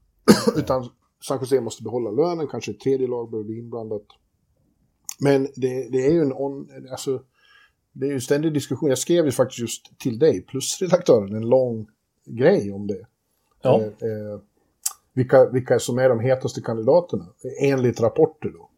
Utan 0.56 0.88
San 1.24 1.38
Jose 1.40 1.60
måste 1.60 1.82
behålla 1.82 2.10
lönen, 2.10 2.48
kanske 2.48 2.70
ett 2.70 2.80
tredje 2.80 3.08
lag 3.08 3.30
behöver 3.30 3.46
bli 3.46 3.58
inblandat. 3.58 4.06
Men 5.20 5.48
det, 5.56 5.88
det 5.92 6.06
är 6.06 6.12
ju 6.12 6.22
en 6.22 6.32
on, 6.32 6.68
alltså, 6.90 7.22
det 7.92 8.06
är 8.06 8.12
ju 8.12 8.20
ständig 8.20 8.54
diskussion. 8.54 8.88
Jag 8.88 8.98
skrev 8.98 9.24
ju 9.24 9.32
faktiskt 9.32 9.60
just 9.60 9.98
till 9.98 10.18
dig, 10.18 10.42
plus 10.42 10.82
redaktören, 10.82 11.34
en 11.34 11.48
lång 11.48 11.86
grej 12.26 12.72
om 12.72 12.86
det. 12.86 13.06
Ja. 13.62 13.80
Eh, 13.80 13.86
eh, 13.86 14.40
vilka, 15.12 15.50
vilka 15.50 15.78
som 15.78 15.98
är 15.98 16.08
de 16.08 16.20
hetaste 16.20 16.60
kandidaterna, 16.60 17.26
enligt 17.62 18.00
rapporter 18.00 18.48
då. 18.48 18.70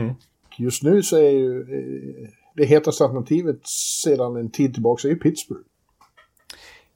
Mm. 0.00 0.14
Just 0.58 0.82
nu 0.82 1.02
så 1.02 1.16
är 1.16 1.30
ju 1.30 1.60
eh, 1.60 2.28
det 2.56 2.64
hetaste 2.64 3.04
alternativet 3.04 3.66
sedan 4.04 4.36
en 4.36 4.50
tid 4.50 4.74
tillbaka 4.74 5.08
är 5.08 5.12
ju 5.12 5.18
Pittsburgh. 5.18 5.64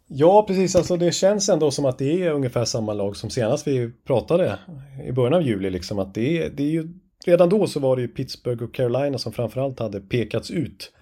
Ja, 0.06 0.44
precis. 0.46 0.76
Alltså 0.76 0.96
det 0.96 1.12
känns 1.12 1.48
ändå 1.48 1.70
som 1.70 1.84
att 1.84 1.98
det 1.98 2.22
är 2.22 2.30
ungefär 2.30 2.64
samma 2.64 2.94
lag 2.94 3.16
som 3.16 3.30
senast 3.30 3.66
vi 3.66 3.90
pratade 4.06 4.58
i 5.06 5.12
början 5.12 5.34
av 5.34 5.42
juli. 5.42 5.70
Liksom, 5.70 5.98
att 5.98 6.14
det, 6.14 6.38
är, 6.38 6.50
det 6.50 6.62
är 6.62 6.70
ju, 6.70 6.88
redan 7.26 7.48
då 7.48 7.66
så 7.66 7.80
var 7.80 7.96
det 7.96 8.02
ju 8.02 8.08
Pittsburgh 8.08 8.64
och 8.64 8.74
Carolina 8.74 9.18
som 9.18 9.32
framförallt 9.32 9.78
hade 9.78 10.00
pekats 10.00 10.50
ut. 10.50 10.92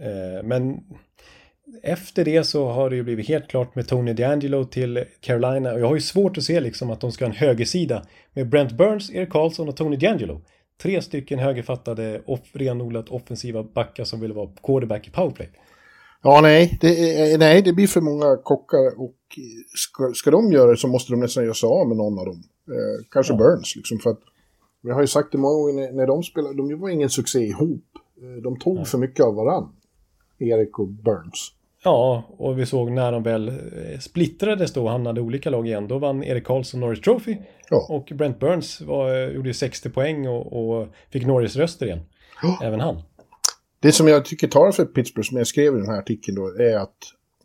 Eh, 0.00 0.44
men 0.44 0.80
efter 1.82 2.24
det 2.24 2.44
så 2.44 2.68
har 2.68 2.90
det 2.90 2.96
ju 2.96 3.02
blivit 3.02 3.28
helt 3.28 3.48
klart 3.48 3.74
med 3.74 3.88
Tony 3.88 4.12
DeAngelo 4.12 4.64
till 4.64 5.04
Carolina. 5.20 5.72
Och 5.72 5.80
jag 5.80 5.86
har 5.86 5.94
ju 5.94 6.00
svårt 6.00 6.38
att 6.38 6.44
se 6.44 6.60
liksom 6.60 6.90
att 6.90 7.00
de 7.00 7.12
ska 7.12 7.24
ha 7.24 7.30
en 7.30 7.36
högersida 7.36 8.02
med 8.32 8.48
Brent 8.48 8.72
Burns, 8.72 9.10
Erik 9.10 9.30
Karlsson 9.30 9.68
och 9.68 9.76
Tony 9.76 9.96
DeAngelo. 9.96 10.42
Tre 10.82 11.02
stycken 11.02 11.38
högerfattade, 11.38 12.22
off, 12.26 12.40
renodlat 12.52 13.08
offensiva 13.08 13.62
backar 13.62 14.04
som 14.04 14.20
vill 14.20 14.32
vara 14.32 14.50
quarterback 14.62 15.08
i 15.08 15.10
powerplay. 15.10 15.50
Ja, 16.22 16.40
nej 16.40 16.78
det, 16.80 17.20
är, 17.32 17.38
nej, 17.38 17.62
det 17.62 17.72
blir 17.72 17.86
för 17.86 18.00
många 18.00 18.36
kockar 18.36 19.00
och 19.00 19.16
ska, 19.76 20.12
ska 20.14 20.30
de 20.30 20.52
göra 20.52 20.70
det 20.70 20.76
så 20.76 20.88
måste 20.88 21.12
de 21.12 21.20
nästan 21.20 21.44
göra 21.44 21.54
sig 21.54 21.66
av 21.66 21.88
med 21.88 21.96
någon 21.96 22.18
av 22.18 22.26
dem. 22.26 22.42
Eh, 22.68 23.04
kanske 23.10 23.32
Ja. 23.32 23.38
Burns, 23.38 23.76
liksom, 23.76 23.98
för 23.98 24.10
att 24.10 24.20
vi 24.82 24.90
har 24.90 25.00
ju 25.00 25.06
sagt 25.06 25.32
det 25.32 25.38
många 25.38 25.54
gånger 25.54 25.74
när, 25.74 25.92
när 25.92 26.06
de 26.06 26.22
spelade, 26.22 26.56
de 26.56 26.80
var 26.80 26.88
ingen 26.88 27.10
succé 27.10 27.38
ihop. 27.38 27.84
Eh, 28.22 28.42
de 28.42 28.58
tog 28.58 28.88
för 28.88 28.98
mycket 28.98 29.24
av 29.24 29.34
varann, 29.34 29.68
Erik 30.38 30.78
och 30.78 30.88
Burns. 30.88 31.52
Ja, 31.84 32.24
och 32.38 32.58
vi 32.58 32.66
såg 32.66 32.90
när 32.90 33.12
de 33.12 33.22
väl 33.22 33.48
eh, 33.48 33.98
splittrades 34.00 34.72
då 34.72 34.82
och 34.82 34.90
hamnade 34.90 35.20
i 35.20 35.24
olika 35.24 35.50
lag 35.50 35.66
igen. 35.66 35.88
Då 35.88 35.98
vann 35.98 36.24
Erik 36.24 36.44
Karlsson 36.44 36.80
Norris 36.80 37.00
Trophy. 37.00 37.36
Ja. 37.70 37.86
Och 37.88 38.12
Brent 38.14 38.40
Burns 38.40 38.80
var, 38.80 39.14
eh, 39.14 39.34
gjorde 39.34 39.48
ju 39.48 39.54
60 39.54 39.90
poäng 39.90 40.28
och, 40.28 40.52
och 40.52 40.88
fick 41.10 41.26
Norris-röster 41.26 41.86
igen. 41.86 42.00
Även 42.62 42.80
han. 42.80 43.02
Det 43.80 43.92
som 43.92 44.08
jag 44.08 44.24
tycker 44.24 44.48
talar 44.48 44.72
för 44.72 44.84
Pittsburgh, 44.84 45.28
som 45.28 45.38
jag 45.38 45.46
skrev 45.46 45.74
i 45.74 45.76
den 45.76 45.88
här 45.88 45.98
artikeln 45.98 46.36
då, 46.36 46.46
är 46.46 46.76
att 46.76 46.96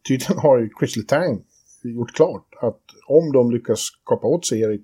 tydligen 0.08 0.38
har 0.38 0.60
ju 0.60 0.70
Chris 0.80 0.98
Letang 0.98 1.42
gjort 1.84 2.16
klart 2.16 2.48
att 2.62 2.82
om 3.08 3.32
de 3.32 3.52
lyckas 3.52 3.88
kapa 4.06 4.28
åt 4.28 4.46
sig 4.46 4.62
Erik 4.62 4.84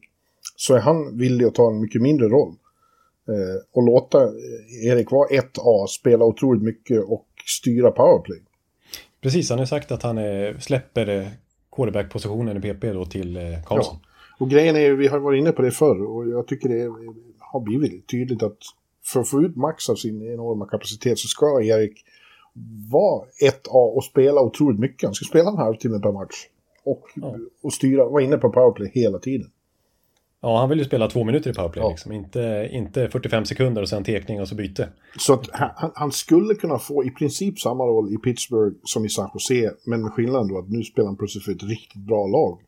så 0.56 0.76
är 0.76 0.80
han 0.80 1.18
villig 1.18 1.45
att 1.45 1.56
ta 1.56 1.72
en 1.72 1.82
mycket 1.82 2.02
mindre 2.02 2.28
roll. 2.28 2.56
Eh, 3.28 3.62
och 3.72 3.84
låta 3.84 4.24
eh, 4.24 4.88
Erik 4.88 5.12
vara 5.12 5.28
1A, 5.30 5.88
spela 5.88 6.26
otroligt 6.26 6.64
mycket 6.64 7.04
och 7.04 7.28
styra 7.45 7.91
powerplay. 7.91 8.41
Precis, 9.22 9.49
han 9.49 9.59
har 9.59 9.65
sagt 9.65 9.91
att 9.91 10.03
han 10.03 10.20
släpper 10.59 11.07
eh, 11.20 11.28
quarterback-positionen 11.76 12.57
i 12.57 12.61
PP 12.74 12.93
då 12.93 13.05
till 13.05 13.38
eh, 13.38 13.43
Karlsson. 13.65 13.97
Och 14.39 14.49
grejen 14.49 14.76
är 14.76 14.80
ju, 14.80 14.95
vi 14.95 15.07
har 15.07 15.20
varit 15.20 15.39
inne 15.39 15.51
på 15.51 15.61
det 15.61 15.72
förr 15.72 16.03
och 16.05 16.30
jag 16.30 16.47
tycker 16.47 16.70
det 16.70 16.91
har 17.39 17.59
blivit 17.59 18.07
tydligt 18.07 18.43
att 18.43 18.57
för 19.05 19.20
att 19.20 19.30
få 19.30 19.41
ut 19.41 19.55
max 19.55 19.89
av 19.89 19.95
sin 19.95 20.34
enorma 20.34 20.65
kapacitet 20.65 21.20
så 21.20 21.28
ska 21.28 21.61
Erik 21.61 22.03
vara 22.91 23.26
1A 23.43 23.95
och 23.95 24.03
spela 24.03 24.41
otroligt 24.41 24.80
mycket. 24.80 25.07
Han 25.07 25.13
ska 25.13 25.26
spela 25.26 25.49
en 25.49 25.57
halvtimme 25.57 25.99
per 25.99 26.11
match. 26.11 26.36
Och, 26.84 27.03
Ja. 27.15 27.36
och 27.61 27.74
styra, 27.74 28.05
vara 28.09 28.24
inne 28.24 28.38
på 28.38 28.49
powerplay 28.49 28.91
hela 28.93 29.20
tiden. 29.20 29.51
Ja, 30.42 30.60
han 30.60 30.70
vill 30.70 30.80
ju 30.80 30.86
spela 30.86 31.08
två 31.08 31.24
minuter 31.24 31.50
i 31.50 31.54
powerplay 31.54 31.84
Ja. 31.84 31.90
liksom. 31.90 32.12
Inte, 32.12 32.70
inte 32.72 33.10
45 33.10 33.46
sekunder 33.46 33.82
och 33.82 33.90
sen 33.90 34.04
tekning 34.04 34.42
och 34.42 34.48
så 34.48 34.56
byte. 34.56 34.90
Så 35.20 35.34
att 35.34 35.50
han, 35.52 35.92
han 35.96 36.12
skulle 36.12 36.54
kunna 36.56 36.80
få 36.80 37.04
i 37.04 37.10
princip 37.10 37.60
samma 37.60 37.84
roll 37.84 38.14
i 38.14 38.18
Pittsburgh 38.18 38.76
som 38.84 39.06
i 39.06 39.10
San 39.10 39.30
Jose, 39.34 39.74
men 39.86 40.02
med 40.02 40.12
skillnaden 40.12 40.48
då 40.48 40.58
att 40.60 40.70
nu 40.70 40.84
spelar 40.84 41.08
han 41.08 41.18
plötsligt 41.18 41.46
för 41.46 41.52
ett 41.52 41.64
riktigt 41.64 42.02
bra 42.02 42.28
lag. 42.28 42.60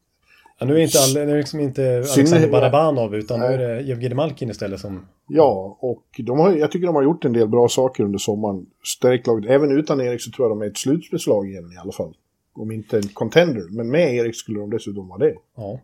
Ja, 0.59 0.65
nu 0.65 0.73
är 0.73 0.79
inte, 0.79 0.97
all, 0.99 1.25
nu 1.27 1.31
är 1.33 1.37
liksom 1.37 1.59
inte 1.59 1.95
Alexander 2.15 2.49
Barabanov 2.49 3.15
utan 3.15 3.39
nu 3.39 3.45
Nej. 3.45 3.55
är 3.55 3.59
det 3.59 3.81
Jevgenij 3.81 4.15
Malkin 4.15 4.49
istället 4.49 4.79
som... 4.79 5.05
Ja, 5.27 5.77
och 5.79 6.03
de 6.17 6.39
har, 6.39 6.51
jag 6.53 6.71
tycker 6.71 6.87
de 6.87 6.95
har 6.95 7.03
gjort 7.03 7.25
en 7.25 7.33
del 7.33 7.47
bra 7.47 7.67
saker 7.67 8.03
under 8.03 8.19
sommaren. 8.19 8.65
Stärkt 8.83 9.27
laget. 9.27 9.49
Även 9.49 9.71
utan 9.71 10.01
Erik 10.01 10.21
så 10.21 10.31
tror 10.31 10.47
jag 10.49 10.57
de 10.57 10.61
är 10.61 10.69
ett 10.69 10.77
slutspelslag 10.77 11.49
igen 11.49 11.71
i 11.75 11.77
alla 11.77 11.91
fall. 11.91 12.13
Om 12.53 12.71
inte 12.71 12.97
en 12.97 13.07
contender, 13.07 13.63
men 13.69 13.89
med 13.91 14.15
Erik 14.15 14.35
skulle 14.35 14.59
de 14.59 14.69
dessutom 14.69 15.07
vara 15.07 15.19
det. 15.19 15.35
Ja. 15.57 15.79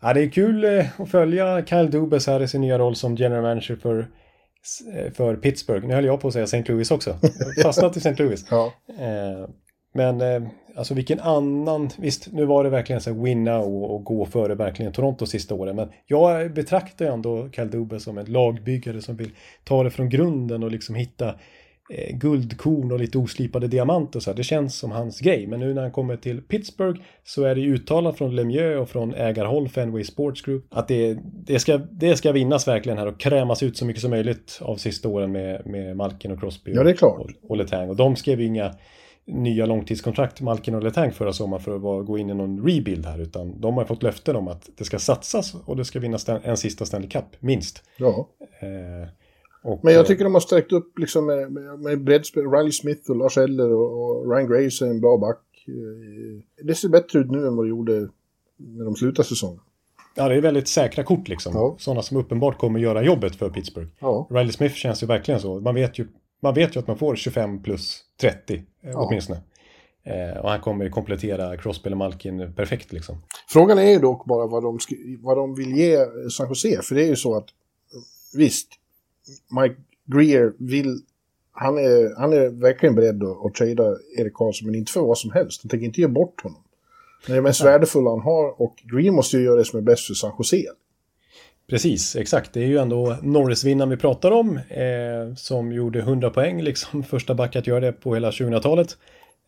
Ja, 0.00 0.12
det 0.12 0.22
är 0.22 0.30
kul 0.30 0.64
eh, 0.64 0.86
att 1.00 1.10
följa 1.10 1.66
Kyle 1.66 1.90
Dubas 1.90 2.26
här 2.26 2.42
i 2.42 2.48
sin 2.48 2.60
nya 2.60 2.78
roll 2.78 2.96
som 2.96 3.16
general 3.16 3.42
manager 3.42 3.76
för, 3.76 3.98
eh, 4.94 5.12
för 5.12 5.36
Pittsburgh. 5.36 5.86
Nu 5.86 5.94
höll 5.94 6.04
jag 6.04 6.20
på 6.20 6.28
att 6.28 6.34
säga 6.34 6.44
St. 6.44 6.64
Louis 6.66 6.90
också. 6.90 7.16
Fastnat 7.62 7.96
i 7.96 7.98
St. 7.98 8.22
Louis. 8.22 8.46
Ja, 8.50 8.72
Eh, 8.98 9.48
men 9.92 10.48
alltså 10.76 10.94
vilken 10.94 11.20
annan, 11.20 11.90
visst 11.98 12.32
nu 12.32 12.44
var 12.44 12.64
det 12.64 12.70
verkligen 12.70 13.00
så 13.00 13.12
win 13.12 13.44
now 13.44 13.84
och, 13.84 14.04
gå 14.04 14.26
före 14.26 14.54
verkligen 14.54 14.92
Toronto 14.92 15.26
sista 15.26 15.54
åren. 15.54 15.76
Men 15.76 15.88
jag 16.06 16.52
betraktar 16.54 17.06
ändå 17.06 17.48
Kyle 17.52 17.70
Dubas 17.70 18.02
som 18.02 18.18
en 18.18 18.24
lagbyggare 18.32 19.02
som 19.02 19.16
vill 19.16 19.30
ta 19.64 19.82
det 19.82 19.90
från 19.90 20.08
grunden 20.08 20.62
och 20.62 20.70
liksom 20.70 20.94
hitta 20.94 21.34
eh, 21.90 22.16
guldkorn 22.16 22.92
och 22.92 22.98
lite 22.98 23.18
oslipade 23.18 23.68
diamanter 23.68 24.18
och 24.18 24.22
så 24.22 24.30
här. 24.30 24.36
Det 24.36 24.42
känns 24.44 24.78
som 24.78 24.90
hans 24.90 25.20
grej. 25.20 25.46
Men 25.46 25.60
nu 25.60 25.74
när 25.74 25.82
han 25.82 25.90
kommer 25.90 26.16
till 26.16 26.42
Pittsburgh 26.42 27.00
så 27.24 27.44
är 27.44 27.54
det 27.54 27.60
uttalat 27.60 28.18
från 28.18 28.36
Lemieux 28.36 28.80
och 28.80 28.88
från 28.88 29.14
ägarhåll 29.14 29.68
Fenway 29.68 30.04
Sports 30.04 30.42
Group 30.42 30.64
att 30.70 30.88
det, 30.88 31.18
det, 31.46 31.58
ska, 31.58 31.78
det 31.78 32.16
ska 32.16 32.32
vinnas 32.32 32.68
verkligen 32.68 32.98
här 32.98 33.06
och 33.06 33.20
krämas 33.20 33.62
ut 33.62 33.76
så 33.76 33.84
mycket 33.84 34.02
som 34.02 34.10
möjligt 34.10 34.58
av 34.62 34.76
sista 34.76 35.08
åren 35.08 35.32
med, 35.32 35.66
med 35.66 35.96
Malkin 35.96 36.32
och 36.32 36.40
Crosby 36.40 36.72
Ja, 36.74 36.82
det 36.82 36.90
är 36.90 36.94
klart. 36.94 37.20
och, 37.20 37.50
och 37.50 37.56
Letang. 37.56 37.88
Och 37.88 37.96
de 37.96 38.16
skrev 38.16 38.40
ju 38.40 38.46
inga 38.46 38.74
nya 39.26 39.66
långtidskontrakt, 39.66 40.40
Malkin 40.40 40.74
och 40.74 40.82
Letang 40.82 41.12
förra 41.12 41.32
sommaren 41.32 41.62
för 41.62 42.00
att 42.00 42.06
gå 42.06 42.18
in 42.18 42.30
i 42.30 42.34
någon 42.34 42.68
rebuild 42.68 43.06
här. 43.06 43.18
Utan 43.18 43.60
de 43.60 43.76
har 43.76 43.84
fått 43.84 44.02
löften 44.02 44.36
om 44.36 44.48
att 44.48 44.68
det 44.78 44.84
ska 44.84 44.98
satsas 44.98 45.54
och 45.64 45.76
det 45.76 45.84
ska 45.84 45.98
vinnas 46.00 46.28
en 46.28 46.56
sista 46.56 46.84
Stanley 46.86 47.08
Cup, 47.10 47.24
minst. 47.40 47.82
ja. 47.96 48.28
Eh, 48.60 49.08
och, 49.62 49.80
Men 49.84 49.92
jag 49.94 50.00
eh, 50.00 50.06
tycker 50.06 50.24
de 50.24 50.34
har 50.34 50.40
stärkt 50.40 50.72
upp 50.72 50.98
liksom 50.98 51.26
med, 51.26 51.52
med, 51.80 52.04
breddspel. 52.04 52.50
Riley 52.50 52.72
Smith 52.72 53.10
och 53.10 53.16
Lars 53.16 53.38
Eller 53.38 53.72
och, 53.72 54.10
och 54.10 54.32
Ryan 54.32 54.48
Graves 54.48 54.82
är 54.82 54.86
en 54.86 55.00
bra 55.00 55.18
back. 55.18 55.40
Eh, 55.68 56.64
Det 56.64 56.74
ser 56.74 56.88
bättre 56.88 57.18
ut 57.18 57.30
nu 57.30 57.46
än 57.46 57.56
vad 57.56 57.64
det 57.66 57.68
gjorde 57.70 58.08
när 58.56 58.84
de 58.84 58.96
slutade 58.96 59.28
säsongen. 59.28 59.60
Ja, 60.14 60.28
det 60.28 60.34
är 60.34 60.40
väldigt 60.40 60.68
säkra 60.68 61.04
kort 61.04 61.28
liksom. 61.28 61.52
Ja. 61.54 61.76
Sådana 61.78 62.02
som 62.02 62.16
uppenbart 62.16 62.58
kommer 62.58 62.80
göra 62.80 63.02
jobbet 63.02 63.36
för 63.36 63.50
Pittsburgh. 63.50 63.88
Ja, 63.98 64.26
Riley 64.30 64.52
Smith 64.52 64.74
känns 64.74 65.02
ju 65.02 65.06
verkligen 65.06 65.40
så. 65.40 65.60
Man 65.60 65.74
vet 65.74 65.98
ju, 65.98 66.06
man 66.42 66.54
vet 66.54 66.76
ju 66.76 66.80
att 66.80 66.86
man 66.86 66.98
får 66.98 67.16
25 67.16 67.62
plus 67.62 68.00
30 68.20 68.54
eh, 68.54 68.60
Ja. 68.90 69.06
åtminstone. 69.08 69.40
Eh, 70.04 70.40
och 70.40 70.50
han 70.50 70.60
kommer 70.60 70.88
komplettera 70.88 71.56
Crosby 71.56 71.86
eller 71.88 71.96
Malkin 71.96 72.52
perfekt 72.54 72.92
liksom. 72.92 73.22
Frågan 73.48 73.78
är 73.78 73.90
ju 73.90 73.98
dock 73.98 74.24
bara 74.24 74.46
vad 74.46 74.62
de, 74.62 74.78
vad 75.20 75.36
de 75.36 75.54
vill 75.54 75.76
ge 75.76 75.98
San 76.30 76.48
Jose. 76.48 76.82
För 76.82 76.94
det 76.94 77.02
är 77.04 77.08
ju 77.08 77.16
så 77.16 77.36
att 77.36 77.46
visst, 78.34 78.68
Mike 79.60 79.76
Greer 80.06 80.52
vill... 80.58 80.98
Han 81.52 81.78
är, 81.78 82.20
han 82.20 82.32
är 82.32 82.48
verkligen 82.48 82.94
beredd 82.94 83.22
att, 83.22 83.46
att 83.46 83.54
trada 83.54 83.96
Erik 84.18 84.34
Karlsson, 84.34 84.66
men 84.66 84.74
inte 84.74 84.92
för 84.92 85.00
vad 85.00 85.18
som 85.18 85.30
helst. 85.30 85.62
Han 85.62 85.70
tänker 85.70 85.86
inte 85.86 86.00
ge 86.00 86.06
bort 86.06 86.40
honom. 86.42 86.62
Det 87.26 87.32
är 87.32 87.36
det 87.36 87.42
mest 87.42 87.64
värdefulla 87.64 88.10
han 88.10 88.20
har 88.20 88.62
och 88.62 88.82
Greer 88.92 89.10
måste 89.10 89.36
ju 89.36 89.44
göra 89.44 89.56
det 89.56 89.64
som 89.64 89.78
är 89.78 89.82
bäst 89.82 90.06
för 90.06 90.14
San 90.14 90.32
Jose. 90.38 90.64
Precis, 91.70 92.16
exakt. 92.16 92.52
Det 92.52 92.60
är 92.60 92.66
ju 92.66 92.78
ändå 92.78 93.16
Norris-vinnaren 93.22 93.90
vi 93.90 93.96
pratar 93.96 94.30
om. 94.30 94.56
Eh, 94.56 95.34
som 95.36 95.72
gjorde 95.72 95.98
100 95.98 96.30
poäng, 96.30 96.62
liksom 96.62 97.02
första 97.10 97.34
back 97.34 97.56
att 97.56 97.66
göra 97.66 97.80
det 97.80 97.92
på 97.92 98.14
hela 98.14 98.30
2000-talet. 98.30 98.96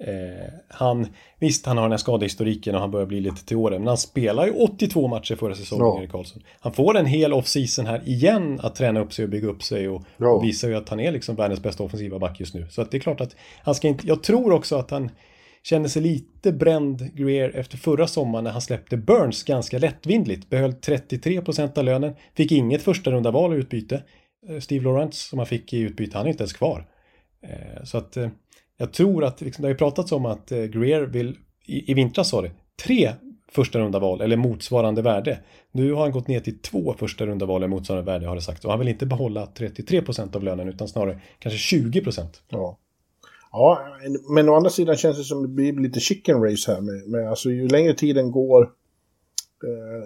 Eh, 0.06 0.48
han, 0.68 1.06
visst, 1.38 1.66
han 1.66 1.76
har 1.76 1.84
den 1.84 1.92
här 1.92 1.98
skadehistoriken 1.98 2.74
och 2.74 2.80
han 2.80 2.90
börjar 2.90 3.06
bli 3.06 3.20
lite 3.20 3.46
till 3.46 3.56
åren. 3.56 3.80
Men 3.80 3.88
han 3.88 3.96
spelar 3.98 4.46
ju 4.46 4.52
82 4.52 5.08
matcher 5.08 5.34
förra 5.36 5.54
säsongen, 5.54 5.86
Ja. 5.86 6.00
Erik 6.00 6.10
Karlsson. 6.10 6.42
Han 6.60 6.72
får 6.72 6.96
en 6.96 7.06
hel 7.06 7.32
off-season 7.32 7.86
här 7.86 8.08
igen 8.08 8.60
att 8.62 8.74
träna 8.74 9.00
upp 9.00 9.12
sig 9.12 9.22
och 9.24 9.30
bygga 9.30 9.48
upp 9.48 9.62
sig. 9.62 9.88
Och, 9.88 10.02
Ja. 10.16 10.28
och 10.28 10.44
visar 10.44 10.68
ju 10.68 10.74
att 10.76 10.88
han 10.88 11.00
är 11.00 11.12
liksom 11.12 11.36
världens 11.36 11.62
bästa 11.62 11.82
offensiva 11.82 12.18
back 12.18 12.40
just 12.40 12.54
nu. 12.54 12.66
Så 12.70 12.82
att 12.82 12.90
det 12.90 12.96
är 12.96 13.00
klart 13.00 13.20
att 13.20 13.36
han 13.62 13.74
ska 13.74 13.88
inte... 13.88 14.06
Jag 14.06 14.22
tror 14.22 14.52
också 14.52 14.76
att 14.76 14.90
han 14.90 15.10
känner 15.62 15.88
sig 15.88 16.02
lite 16.02 16.52
bränd 16.52 17.14
Greer 17.14 17.50
efter 17.56 17.76
förra 17.78 18.06
sommaren 18.06 18.44
när 18.44 18.50
han 18.50 18.60
släppte 18.62 18.96
Burns 18.96 19.42
ganska 19.44 19.78
lättvindligt. 19.78 20.50
Behöll 20.50 20.72
33% 20.72 21.78
av 21.78 21.84
lönen, 21.84 22.14
fick 22.34 22.52
inget 22.52 22.82
första 22.82 23.10
runda 23.10 23.30
val 23.30 23.54
i 23.54 23.56
utbyte. 23.56 24.02
Eh, 24.48 24.58
Steve 24.58 24.84
Lawrence 24.84 25.28
som 25.28 25.38
han 25.38 25.46
fick 25.46 25.72
i 25.72 25.78
utbyte, 25.78 26.16
han 26.18 26.26
är 26.26 26.30
inte 26.30 26.42
ens 26.42 26.52
kvar. 26.52 26.86
Eh, 27.46 27.84
Så 27.84 27.98
att 27.98 28.16
eh, 28.16 28.28
jag 28.82 28.92
tror 28.92 29.24
att, 29.24 29.40
liksom, 29.40 29.62
det 29.62 29.68
har 29.68 29.72
ju 29.72 29.78
pratats 29.78 30.12
om 30.12 30.26
att 30.26 30.52
eh, 30.52 30.62
Greer 30.62 31.02
vill, 31.02 31.38
i, 31.66 31.90
i 31.90 31.94
vintras 31.94 32.28
sa 32.28 32.42
det, 32.42 32.50
tre 32.84 33.12
första 33.48 33.78
runda 33.78 33.98
val 33.98 34.20
eller 34.20 34.36
motsvarande 34.36 35.02
värde. 35.02 35.38
Nu 35.72 35.92
har 35.92 36.02
han 36.02 36.12
gått 36.12 36.28
ner 36.28 36.40
till 36.40 36.58
två 36.58 36.94
första 36.98 37.26
runda 37.26 37.46
val 37.46 37.62
eller 37.62 37.68
motsvarande 37.68 38.12
värde 38.12 38.26
har 38.26 38.34
det 38.34 38.42
sagt. 38.42 38.64
Och 38.64 38.70
han 38.70 38.78
vill 38.78 38.88
inte 38.88 39.06
behålla 39.06 39.48
33% 39.58 40.36
av 40.36 40.42
lönen 40.42 40.68
utan 40.68 40.88
snarare 40.88 41.20
kanske 41.38 41.76
20%. 41.76 42.26
Ja. 42.48 42.78
Ja, 43.52 43.80
men 44.34 44.48
å 44.48 44.54
andra 44.54 44.70
sidan 44.70 44.96
känns 44.96 45.16
det 45.18 45.24
som 45.24 45.42
det 45.42 45.48
blir 45.48 45.72
lite 45.72 46.00
chicken 46.00 46.42
race 46.42 46.72
här. 46.72 46.80
Med, 46.80 47.08
med, 47.08 47.28
alltså, 47.28 47.50
ju 47.50 47.68
längre 47.68 47.94
tiden 47.94 48.30
går... 48.30 48.62
Eh, 48.62 50.04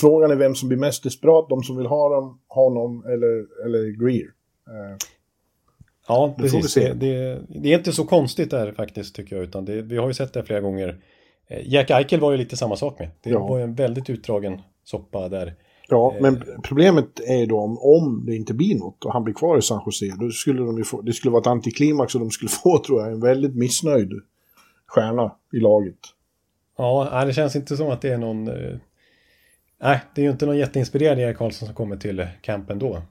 frågan 0.00 0.30
är 0.30 0.36
vem 0.36 0.54
som 0.54 0.68
blir 0.68 0.78
mest 0.78 1.02
desperat. 1.02 1.48
De 1.48 1.62
som 1.62 1.76
vill 1.76 1.86
ha 1.86 2.14
dem, 2.14 2.40
honom 2.48 3.04
eller, 3.04 3.64
eller 3.66 4.04
Greer. 4.04 4.28
Eh, 4.68 4.96
Ja, 6.08 6.34
Det 6.36 6.42
precis. 6.42 6.74
Det, 6.74 6.92
det, 6.92 7.40
det 7.48 7.72
är 7.72 7.78
inte 7.78 7.92
så 7.92 8.04
konstigt 8.04 8.50
där 8.50 8.72
faktiskt 8.72 9.14
tycker 9.16 9.36
jag, 9.36 9.42
utan 9.42 9.64
det, 9.64 9.82
vi 9.82 9.96
har 9.96 10.06
ju 10.08 10.14
sett 10.14 10.32
det 10.32 10.44
flera 10.44 10.60
gånger. 10.60 10.96
Eh, 11.48 11.68
Jack 11.72 11.90
Eichel 11.90 12.20
var 12.20 12.32
ju 12.32 12.38
lite 12.38 12.56
samma 12.56 12.76
sak 12.76 12.98
med. 12.98 13.10
Det 13.22 13.30
Ja. 13.30 13.46
var 13.46 13.58
ju 13.58 13.64
en 13.64 13.74
väldigt 13.74 14.10
utdragen 14.10 14.60
soppa 14.84 15.28
där. 15.28 15.54
Ja, 15.88 16.14
Eh. 16.14 16.22
men 16.22 16.42
problemet 16.62 17.20
är 17.20 17.36
ju 17.36 17.46
då 17.46 17.58
om, 17.60 17.78
om 17.78 18.22
det 18.26 18.36
inte 18.36 18.54
blir 18.54 18.78
något 18.78 19.04
och 19.04 19.12
han 19.12 19.24
blir 19.24 19.34
kvar 19.34 19.58
i 19.58 19.62
San 19.62 19.82
Jose, 19.86 20.06
då 20.20 20.30
skulle 20.30 20.62
de 20.62 20.78
ju 20.78 20.84
få, 20.84 21.00
det 21.02 21.12
skulle 21.12 21.32
vara 21.32 21.40
ett 21.40 21.46
antiklimax 21.46 22.14
och 22.14 22.20
de 22.20 22.30
skulle 22.30 22.48
få, 22.62 22.78
tror 22.78 23.02
jag, 23.02 23.12
en 23.12 23.20
väldigt 23.20 23.54
missnöjd 23.54 24.12
stjärna 24.86 25.34
i 25.52 25.56
laget. 25.60 25.98
Ja, 26.78 27.24
det 27.26 27.32
känns 27.32 27.56
inte 27.56 27.76
som 27.76 27.90
att 27.90 28.00
det 28.00 28.08
är 28.12 28.18
någon... 28.18 28.48
eh, 28.48 28.76
Nej, 29.82 30.00
det 30.14 30.20
är 30.20 30.24
ju 30.24 30.30
inte 30.30 30.46
någon 30.46 30.58
jätteinspirerad 30.58 31.18
Erik 31.18 31.36
Karlsson 31.36 31.66
som 31.66 31.74
kommer 31.74 31.96
till 31.96 32.20
eh, 32.20 32.26
campen 32.40 32.78
då. 32.78 32.94
Eh, 32.94 33.02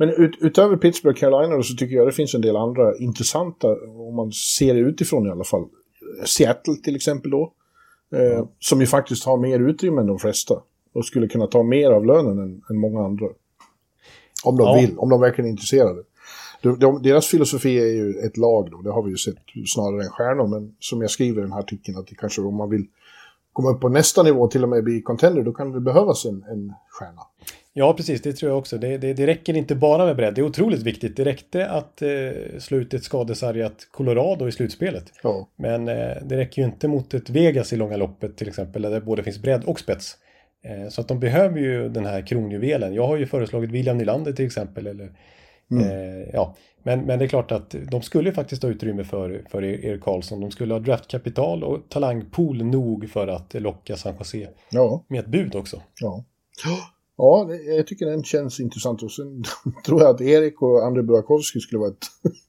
Men 0.00 0.08
ut, 0.10 0.36
utöver 0.40 0.76
Pittsburgh 0.76 1.20
Carolina 1.20 1.56
då, 1.56 1.62
så 1.62 1.74
tycker 1.74 1.96
jag 1.96 2.06
det 2.06 2.12
finns 2.12 2.34
en 2.34 2.40
del 2.40 2.56
andra 2.56 2.96
intressanta, 2.96 3.68
om 3.88 4.14
man 4.16 4.32
ser 4.32 4.74
det 4.74 4.80
utifrån 4.80 5.26
i 5.26 5.30
alla 5.30 5.44
fall. 5.44 5.64
Seattle 6.26 6.74
till 6.74 6.96
exempel 6.96 7.30
då. 7.30 7.52
Eh, 8.14 8.46
Som 8.58 8.80
ju 8.80 8.86
faktiskt 8.86 9.24
har 9.24 9.36
mer 9.36 9.60
utrymme 9.60 10.00
än 10.00 10.06
de 10.06 10.18
flesta. 10.18 10.54
Och 10.92 11.04
skulle 11.04 11.28
kunna 11.28 11.46
ta 11.46 11.62
mer 11.62 11.90
av 11.90 12.06
lönen 12.06 12.38
än, 12.38 12.62
än 12.70 12.76
många 12.76 13.04
andra. 13.04 13.26
Om 14.44 14.56
de 14.56 14.66
Ja. 14.66 14.74
vill, 14.80 14.98
om 14.98 15.08
de 15.08 15.20
verkligen 15.20 15.46
är 15.46 15.50
intresserade. 15.50 16.02
De, 16.62 16.78
de, 16.78 17.02
deras 17.02 17.26
filosofi 17.26 17.78
är 17.78 17.86
ju 17.86 18.18
ett 18.18 18.36
lag 18.36 18.70
då, 18.70 18.82
det 18.82 18.90
har 18.90 19.02
vi 19.02 19.10
ju 19.10 19.16
sett 19.16 19.36
snarare 19.66 20.02
än 20.04 20.10
stjärnor. 20.10 20.46
Men 20.46 20.74
som 20.78 21.00
jag 21.00 21.10
skriver 21.10 21.38
i 21.38 21.42
den 21.42 21.52
här 21.52 21.58
artikeln, 21.60 21.98
att 21.98 22.06
det 22.06 22.14
kanske 22.14 22.40
om 22.42 22.54
man 22.56 22.70
vill 22.70 22.86
komma 23.52 23.70
upp 23.70 23.80
på 23.80 23.88
nästa 23.88 24.22
nivå 24.22 24.42
och 24.42 24.50
till 24.50 24.62
och 24.62 24.68
med 24.68 24.84
bli 24.84 25.02
contender, 25.02 25.42
då 25.42 25.52
kan 25.52 25.72
det 25.72 25.80
behövas 25.80 26.24
en, 26.24 26.44
en 26.50 26.72
stjärna. 26.88 27.22
Ja, 27.78 27.94
precis, 27.94 28.22
det 28.22 28.32
tror 28.32 28.50
jag 28.50 28.58
också. 28.58 28.78
Det, 28.78 28.98
det, 28.98 29.12
det 29.14 29.26
räcker 29.26 29.56
inte 29.56 29.74
bara 29.74 30.04
med 30.06 30.16
bredd, 30.16 30.34
det 30.34 30.40
är 30.40 30.46
otroligt 30.46 30.82
viktigt. 30.82 31.16
Det 31.16 31.24
räckte 31.24 31.70
att 31.70 32.02
eh, 32.02 32.08
slå 32.58 32.78
ut 32.78 32.94
ett 32.94 33.04
skadesargat 33.04 33.88
Colorado 33.90 34.48
i 34.48 34.52
slutspelet. 34.52 35.12
Ja. 35.22 35.48
Men 35.56 35.88
eh, 35.88 36.16
det 36.22 36.36
räcker 36.36 36.62
ju 36.62 36.68
inte 36.68 36.88
mot 36.88 37.14
ett 37.14 37.30
Vegas 37.30 37.72
i 37.72 37.76
långa 37.76 37.96
loppet 37.96 38.36
till 38.36 38.48
exempel, 38.48 38.82
där 38.82 38.90
det 38.90 39.00
både 39.00 39.22
finns 39.22 39.42
bredd 39.42 39.64
och 39.64 39.80
spets. 39.80 40.16
Eh, 40.64 40.88
så 40.88 41.00
att 41.00 41.08
de 41.08 41.20
behöver 41.20 41.58
ju 41.58 41.88
den 41.88 42.06
här 42.06 42.26
kronjuvelen. 42.26 42.94
Jag 42.94 43.06
har 43.06 43.16
ju 43.16 43.26
föreslagit 43.26 43.70
William 43.70 43.98
Nylander 43.98 44.32
till 44.32 44.46
exempel. 44.46 44.86
Eller, 44.86 45.04
eh, 45.80 46.28
ja. 46.32 46.56
men, 46.82 47.00
men 47.00 47.18
det 47.18 47.24
är 47.24 47.28
klart 47.28 47.52
att 47.52 47.74
de 47.90 48.02
skulle 48.02 48.32
faktiskt 48.32 48.62
ha 48.62 48.70
utrymme 48.70 49.04
för, 49.04 49.44
för 49.50 49.64
Erik 49.64 50.02
Karlsson. 50.02 50.40
De 50.40 50.50
skulle 50.50 50.74
ha 50.74 50.80
draftkapital 50.80 51.64
och 51.64 51.88
talangpool 51.88 52.64
nog 52.64 53.10
för 53.10 53.28
att 53.28 53.54
locka 53.54 53.96
San 53.96 54.14
Jose 54.18 54.48
Ja. 54.70 55.04
med 55.08 55.20
ett 55.20 55.26
bud 55.26 55.54
också. 55.54 55.82
Ja. 56.00 56.24
Ja, 57.18 57.50
jag 57.76 57.86
tycker 57.86 58.06
den 58.06 58.24
känns 58.24 58.60
intressant. 58.60 59.02
Och 59.02 59.12
sen 59.12 59.44
tror 59.86 60.00
jag 60.02 60.10
att 60.14 60.20
Erik 60.20 60.62
och 60.62 60.86
André 60.86 61.02
Burakovsky 61.02 61.60
skulle 61.60 61.78
vara 61.78 61.90
ett, 61.90 62.06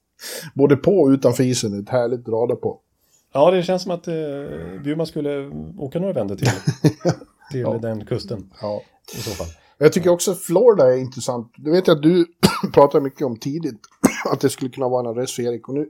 både 0.54 0.76
på 0.76 0.92
och 1.00 1.08
utanför 1.08 1.44
isen, 1.44 1.80
ett 1.80 1.90
härligt 1.90 2.28
rada 2.28 2.56
på. 2.56 2.80
Ja, 3.34 3.52
det 3.52 3.64
känns 3.64 3.82
som 3.84 3.92
att 3.92 4.08
eh, 4.08 4.14
Bjurman 4.84 5.08
skulle 5.08 5.48
åka 5.78 6.00
några 6.00 6.14
vändor 6.14 6.36
till, 6.36 6.48
till 7.52 7.60
Ja. 7.60 7.78
den 7.82 8.06
kusten 8.06 8.50
Ja. 8.62 8.82
i 9.18 9.22
så 9.22 9.30
fall. 9.32 9.48
Jag 9.78 9.94
tycker 9.94 10.10
också 10.10 10.32
att 10.32 10.40
Florida 10.42 10.94
är 10.94 10.98
intressant. 10.98 11.52
Det 11.58 11.72
vet 11.72 11.90
att 11.90 12.02
du 12.02 12.26
pratar 12.74 13.02
mycket 13.02 13.22
om 13.22 13.38
tidigt, 13.38 13.80
att 14.32 14.40
det 14.40 14.50
skulle 14.50 14.72
kunna 14.72 14.90
vara 14.90 15.00
en 15.00 15.08
adress 15.08 15.32
för 15.36 15.44
Erik. 15.44 15.70
Och 15.70 15.76
nu, 15.76 15.88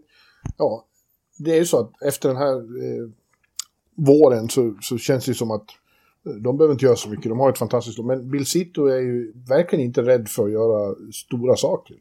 ja, 0.57 0.85
det 1.37 1.51
är 1.51 1.55
ju 1.57 1.65
så 1.65 1.79
att 1.79 2.01
efter 2.01 2.29
den 2.29 2.37
här 2.37 2.55
eh, 2.55 3.09
våren 3.95 4.49
så, 4.49 4.75
så 4.81 4.97
känns 4.97 5.25
det 5.25 5.33
som 5.33 5.51
att 5.51 5.65
de 6.23 6.57
behöver 6.57 6.73
inte 6.73 6.85
göra 6.85 6.95
så 6.95 7.09
mycket, 7.09 7.29
de 7.29 7.39
har 7.39 7.49
ett 7.49 7.57
fantastiskt 7.57 7.97
lag. 7.97 8.07
Men 8.07 8.31
Bill 8.31 8.45
Cito 8.45 8.85
är 8.85 8.99
ju 8.99 9.33
verkligen 9.49 9.85
inte 9.85 10.01
rädd 10.01 10.29
för 10.29 10.45
att 10.45 10.51
göra 10.51 10.95
stora 11.13 11.55
saker. 11.55 11.95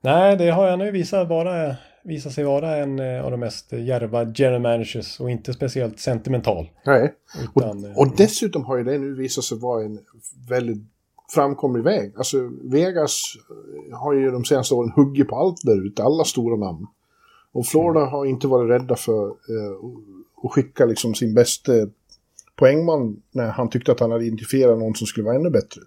Nej, 0.00 0.36
det 0.36 0.50
har 0.50 0.70
han 0.70 0.80
ju 0.80 0.90
visat, 0.90 1.28
vara, 1.28 1.76
visat 2.04 2.32
sig 2.32 2.44
vara 2.44 2.76
en 2.76 2.98
eh, 2.98 3.24
av 3.24 3.30
de 3.30 3.40
mest 3.40 3.72
djärva 3.72 4.32
general 4.34 4.60
managers 4.60 5.20
och 5.20 5.30
inte 5.30 5.52
speciellt 5.52 5.98
sentimental. 5.98 6.70
Nej. 6.86 7.14
Utan, 7.56 7.78
och, 7.84 7.90
eh, 7.90 7.96
och 7.98 8.16
dessutom 8.16 8.64
har 8.64 8.76
ju 8.76 8.84
det 8.84 8.98
nu 8.98 9.14
visat 9.14 9.44
sig 9.44 9.58
vara 9.58 9.84
en 9.84 9.98
väldigt 10.48 10.82
framkomlig 11.34 11.84
väg. 11.84 12.12
Alltså 12.16 12.50
Vegas 12.62 13.22
eh, 13.90 13.98
har 13.98 14.12
ju 14.12 14.30
de 14.30 14.44
senaste 14.44 14.74
åren 14.74 14.92
huggit 14.96 15.28
på 15.28 15.36
allt 15.36 15.62
där 15.62 15.86
ute, 15.86 16.02
alla 16.02 16.24
stora 16.24 16.56
namn. 16.56 16.86
Och 17.52 17.66
Florida 17.66 18.00
Mm. 18.00 18.12
har 18.12 18.26
inte 18.26 18.46
varit 18.46 18.70
rädda 18.70 18.96
för 18.96 19.26
eh, 19.26 19.72
att 20.44 20.52
skicka 20.52 20.86
liksom 20.86 21.14
sin 21.14 21.34
bästa 21.34 21.72
poängman 22.56 23.22
när 23.30 23.48
han 23.48 23.70
tyckte 23.70 23.92
att 23.92 24.00
han 24.00 24.10
hade 24.10 24.24
identifierat 24.24 24.78
någon 24.78 24.94
som 24.94 25.06
skulle 25.06 25.24
vara 25.24 25.36
ännu 25.36 25.50
bättre. 25.50 25.80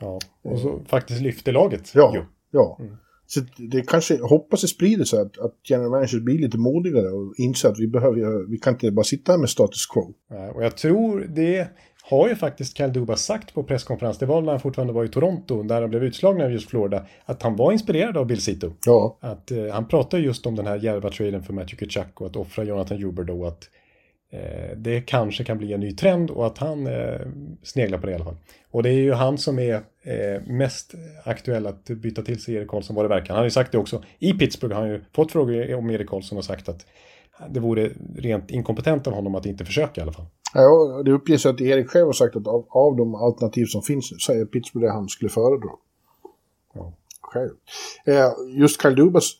ja, 0.00 0.18
och 0.42 0.58
så 0.58 0.80
faktiskt 0.88 1.20
lyfte 1.20 1.52
laget. 1.52 1.94
Ja, 1.94 2.12
ju. 2.14 2.22
ja. 2.50 2.76
Mm. 2.80 2.96
Så 3.26 3.40
det 3.56 3.82
kanske, 3.82 4.18
hoppas 4.22 4.60
det 4.60 4.68
sprider 4.68 5.04
sig 5.04 5.20
att, 5.20 5.38
att 5.38 5.54
general 5.64 5.90
managers 5.90 6.20
blir 6.22 6.38
lite 6.38 6.58
modigare 6.58 7.08
och 7.08 7.34
inser 7.36 7.68
att 7.68 7.78
vi 7.78 7.86
behöver, 7.88 8.50
vi 8.50 8.58
kan 8.58 8.72
inte 8.72 8.90
bara 8.90 9.04
sitta 9.04 9.32
här 9.32 9.38
med 9.38 9.50
status 9.50 9.86
quo. 9.86 10.12
Ja, 10.30 10.52
Och 10.52 10.64
jag 10.64 10.76
tror 10.76 11.26
det 11.34 11.68
har 12.10 12.28
ju 12.28 12.34
faktiskt 12.34 12.76
Kyle 12.76 12.92
Dubas 12.92 13.24
sagt 13.24 13.54
på 13.54 13.62
presskonferens, 13.62 14.18
det 14.18 14.26
var 14.26 14.42
när 14.42 14.50
han 14.50 14.60
fortfarande 14.60 14.92
var 14.92 15.04
i 15.04 15.08
Toronto, 15.08 15.62
där 15.62 15.80
han 15.80 15.90
blev 15.90 16.04
utslagen 16.04 16.42
av 16.42 16.52
just 16.52 16.70
Florida, 16.70 17.06
att 17.24 17.42
han 17.42 17.56
var 17.56 17.72
inspirerad 17.72 18.16
av 18.16 18.26
Bill 18.26 18.40
Cito. 18.40 18.72
Ja, 18.86 19.18
Att 19.20 19.50
eh, 19.50 19.66
han 19.72 19.88
pratar 19.88 20.18
just 20.18 20.46
om 20.46 20.54
den 20.54 20.66
här 20.66 20.76
djärva 20.76 21.10
traden 21.10 21.42
för 21.42 21.52
Matthew 21.52 21.86
Kachuk 21.86 22.20
och 22.20 22.26
att 22.26 22.36
offra 22.36 22.64
Jonathan 22.64 23.02
Huber 23.02 23.24
då. 23.24 23.46
Att 23.46 23.68
det 24.76 25.00
kanske 25.00 25.44
kan 25.44 25.58
bli 25.58 25.72
en 25.72 25.80
ny 25.80 25.92
trend 25.92 26.30
och 26.30 26.46
att 26.46 26.58
han 26.58 26.86
eh, 26.86 27.20
sneglar 27.62 27.98
på 27.98 28.06
det 28.06 28.12
i 28.12 28.14
alla 28.14 28.24
fall. 28.24 28.36
Och 28.70 28.82
det 28.82 28.88
är 28.88 29.00
ju 29.00 29.12
han 29.12 29.38
som 29.38 29.58
är 29.58 29.74
eh, 30.02 30.42
mest 30.46 30.94
aktuell 31.24 31.66
att 31.66 31.84
byta 31.84 32.22
till 32.22 32.42
sig 32.42 32.54
Erik 32.54 32.68
Karlsson 32.68 32.96
vad 32.96 33.04
det 33.04 33.08
verkar. 33.08 33.28
Han 33.28 33.36
har 33.36 33.44
ju 33.44 33.50
sagt 33.50 33.72
det 33.72 33.78
också. 33.78 34.02
I 34.18 34.32
Pittsburgh 34.32 34.74
har 34.74 34.82
han 34.82 34.90
ju 34.90 35.00
fått 35.12 35.32
frågor 35.32 35.74
om 35.74 35.90
Erik 35.90 36.08
Karlsson 36.08 36.38
och 36.38 36.44
sagt 36.44 36.68
att 36.68 36.86
det 37.50 37.60
vore 37.60 37.90
rent 38.16 38.50
inkompetent 38.50 39.06
av 39.06 39.12
honom 39.12 39.34
att 39.34 39.46
inte 39.46 39.64
försöka 39.64 40.00
i 40.00 40.02
alla 40.02 40.12
fall. 40.12 40.26
Ja, 40.54 41.02
det 41.04 41.12
uppges 41.12 41.46
att 41.46 41.60
Erik 41.60 41.88
själv 41.88 42.06
har 42.06 42.12
sagt 42.12 42.36
att 42.36 42.46
av, 42.46 42.66
av 42.68 42.96
de 42.96 43.14
alternativ 43.14 43.66
som 43.66 43.82
finns 43.82 44.12
så 44.18 44.32
är 44.32 44.44
Pittsburgh 44.44 44.86
det 44.86 44.92
han 44.92 45.08
skulle 45.08 45.28
föredra. 45.28 45.68
Ja. 46.74 46.92
Själv. 47.20 47.50
Eh, 48.06 48.32
just 48.58 48.82
Kyle 48.82 48.94
Dubas 48.94 49.32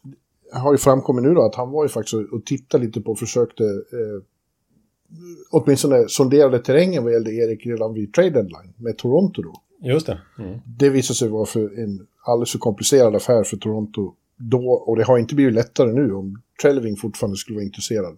har 0.53 0.73
ju 0.73 0.79
framkommit 0.79 1.25
nu 1.25 1.35
då 1.35 1.43
att 1.43 1.55
han 1.55 1.71
var 1.71 1.85
ju 1.85 1.89
faktiskt 1.89 2.15
och 2.33 2.47
tittade 2.47 2.85
lite 2.85 3.01
på 3.01 3.11
och 3.11 3.19
försökte 3.19 3.65
eh, 3.65 4.23
åtminstone 5.51 6.09
sonderade 6.09 6.59
terrängen 6.59 7.05
vad 7.05 7.13
gällde 7.13 7.33
Erik 7.33 7.67
redan 7.67 7.95
vid 7.95 8.13
trade 8.15 8.31
deadline 8.31 8.73
med 8.77 8.99
Toronto 8.99 9.43
då. 9.43 9.61
Just 9.81 10.07
det. 10.07 10.21
Mm. 10.39 10.59
Det 10.79 10.89
visade 10.89 11.17
sig 11.17 11.29
vara 11.29 11.47
för 11.47 11.79
en 11.79 12.07
alldeles 12.25 12.53
för 12.53 12.59
komplicerad 12.59 13.17
affär 13.17 13.45
för 13.45 13.57
Toronto 13.57 14.15
då 14.37 14.71
och 14.73 14.97
det 14.97 15.05
har 15.05 15.19
inte 15.19 15.35
blivit 15.35 15.55
lättare 15.55 15.93
nu 15.93 16.15
om 16.15 16.43
Trelving 16.63 16.97
fortfarande 16.97 17.37
skulle 17.37 17.57
vara 17.57 17.65
intresserad. 17.65 18.17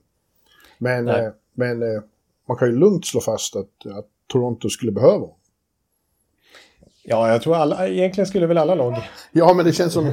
Men, 0.78 1.08
eh, 1.08 1.28
men 1.54 1.82
eh, 1.82 2.02
man 2.48 2.56
kan 2.56 2.68
ju 2.68 2.76
lugnt 2.76 3.06
slå 3.06 3.20
fast 3.20 3.56
att, 3.56 3.86
att 3.86 4.06
Toronto 4.26 4.68
skulle 4.68 4.92
behöva. 4.92 5.26
Ja, 7.04 7.28
jag 7.32 7.42
tror 7.42 7.56
alla, 7.56 7.88
egentligen 7.88 8.26
skulle 8.26 8.46
väl 8.46 8.58
alla 8.58 8.74
lag. 8.74 8.94
Ja, 9.32 9.54
men 9.54 9.64
det 9.64 9.72
känns 9.72 9.92
som 9.92 10.06
eh, 10.06 10.12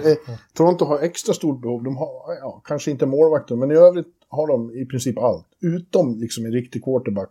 Toronto 0.54 0.86
har 0.86 1.00
extra 1.00 1.34
stort 1.34 1.62
behov. 1.62 1.84
De 1.84 1.98
har 1.98 2.10
ja, 2.42 2.62
kanske 2.66 2.92
inte 2.92 3.06
målvakter, 3.06 3.56
men 3.56 3.72
i 3.72 3.76
övrigt 3.76 4.08
har 4.36 4.48
de 4.48 4.76
i 4.76 4.86
princip 4.86 5.18
allt. 5.18 5.46
Utom 5.62 6.20
liksom 6.20 6.46
en 6.46 6.52
riktig 6.52 6.84
quarterback. 6.84 7.30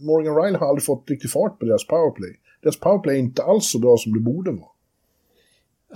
Morgan 0.00 0.36
Riley 0.36 0.58
har 0.58 0.66
aldrig 0.68 0.84
fått 0.84 1.10
riktig 1.10 1.30
fart 1.30 1.58
på 1.58 1.66
deras 1.66 1.86
powerplay. 1.86 2.30
Deras 2.62 2.80
powerplay 2.80 3.14
är 3.16 3.20
inte 3.20 3.42
alls 3.42 3.70
så 3.70 3.78
bra 3.78 3.96
som 3.98 4.12
det 4.12 4.20
borde 4.20 4.50
vara. 4.50 4.66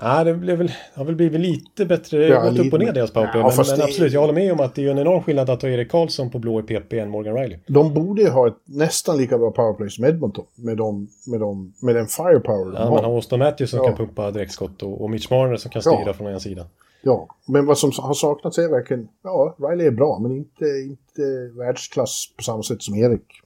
Ja, 0.01 0.25
det, 0.25 0.35
blev 0.35 0.59
väl, 0.59 0.73
har 0.95 1.05
väl 1.05 1.15
blivit 1.15 1.41
lite 1.41 1.87
bättre, 1.87 2.27
Ja, 2.29 2.43
gått 2.43 2.53
lite- 2.53 2.67
upp 2.67 2.73
och 2.73 2.79
ner 2.81 2.93
deras 2.93 3.11
powerplay. 3.13 3.43
Ja, 3.43 3.53
men 3.57 3.67
men 3.69 3.79
det- 3.79 3.85
absolut, 3.85 4.13
jag 4.13 4.21
håller 4.21 4.35
med 4.35 4.53
om 4.53 4.61
att 4.61 4.75
det 4.75 4.85
är 4.87 4.91
en 4.91 4.99
enorm 4.99 5.23
skillnad 5.23 5.51
att 5.51 5.63
ha 5.63 5.69
Erik 5.69 5.91
Karlsson 5.91 6.31
på 6.31 6.39
blå 6.39 6.61
i 6.61 6.63
PP 6.63 6.93
än 6.99 7.11
Morgan 7.11 7.35
Riley. 7.37 7.59
De 7.67 7.95
borde 7.95 8.23
ju 8.23 8.29
ha 8.29 8.49
ett 8.49 8.57
nästan 8.65 9.17
lika 9.19 9.39
bra 9.39 9.51
powerplay 9.51 9.91
som 9.91 10.05
Edmonton. 10.05 10.45
Med, 10.55 10.77
dem, 10.77 11.09
med, 11.27 11.41
dem, 11.41 11.73
med 11.83 11.95
den 11.95 12.07
firepower 12.07 12.65
de 12.65 12.75
Ja, 12.75 12.83
har. 12.85 12.91
man 12.91 13.05
har 13.05 13.13
Austin 13.15 13.39
Matthews 13.39 13.71
som 13.71 13.79
Ja. 13.79 13.85
kan 13.87 13.97
pumpa 13.97 14.31
direktskott 14.31 14.83
och, 14.83 15.01
och 15.03 15.11
Mitch 15.11 15.31
Marner 15.31 15.57
som 15.57 15.71
kan 15.71 15.83
styra 15.83 16.03
Ja. 16.07 16.13
från 16.13 16.27
en 16.27 16.41
sida. 16.41 16.67
Ja, 17.07 17.29
men 17.47 17.67
vad 17.67 17.79
som 17.79 17.93
har 17.99 18.15
saknats 18.15 18.59
är 18.59 18.69
verkligen, 18.69 19.09
ja, 19.23 19.57
Riley 19.59 19.87
är 19.87 19.91
bra, 19.91 20.19
men 20.19 20.33
inte, 20.33 20.65
inte 20.65 21.51
världsklass 21.59 22.35
på 22.37 22.43
samma 22.43 22.63
sätt 22.63 22.83
som 22.83 22.95
Erik. 22.95 23.43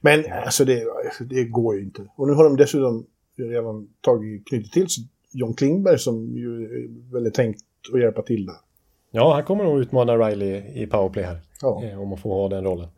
Men 0.00 0.24
alltså 0.44 0.64
det, 0.64 0.84
det 1.20 1.44
går 1.44 1.76
ju 1.76 1.82
inte. 1.82 2.02
Och 2.16 2.28
nu 2.28 2.34
har 2.34 2.44
de 2.44 2.56
dessutom 2.56 3.06
redan 3.36 3.88
tagit, 4.00 4.48
knutit 4.48 4.72
till 4.72 4.88
sig 4.88 5.04
John 5.32 5.54
Klingberg 5.54 5.98
som 5.98 6.36
ju 6.36 6.68
väl 7.12 7.26
är 7.26 7.30
tänkt 7.30 7.60
att 7.92 8.00
hjälpa 8.00 8.22
till 8.22 8.46
där. 8.46 8.56
Ja, 9.10 9.34
han 9.34 9.44
kommer 9.44 9.64
nog 9.64 9.80
utmana 9.80 10.16
Riley 10.16 10.82
i 10.82 10.86
powerplay 10.86 11.24
här. 11.24 11.40
Ja. 11.62 11.84
Eh, 11.84 12.00
om 12.00 12.08
man 12.08 12.18
får 12.18 12.30
ha 12.30 12.48
den 12.48 12.64
rollen. 12.64 12.88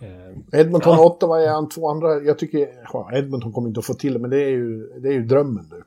Eh, 0.00 0.60
Edmonton 0.60 0.98
och 0.98 1.06
Ottawa 1.06 1.42
är 1.42 1.48
han 1.48 1.68
två 1.68 1.88
andra, 1.88 2.20
jag 2.20 2.38
tycker, 2.38 2.68
ja, 2.92 3.10
Edmonton 3.14 3.52
kommer 3.52 3.68
inte 3.68 3.80
att 3.80 3.86
få 3.86 3.94
till 3.94 4.12
det, 4.12 4.18
men 4.18 4.30
det 4.30 4.42
är 4.42 4.50
ju, 4.50 4.86
det 4.98 5.08
är 5.08 5.12
ju 5.12 5.24
drömmen 5.24 5.68
det. 5.68 5.82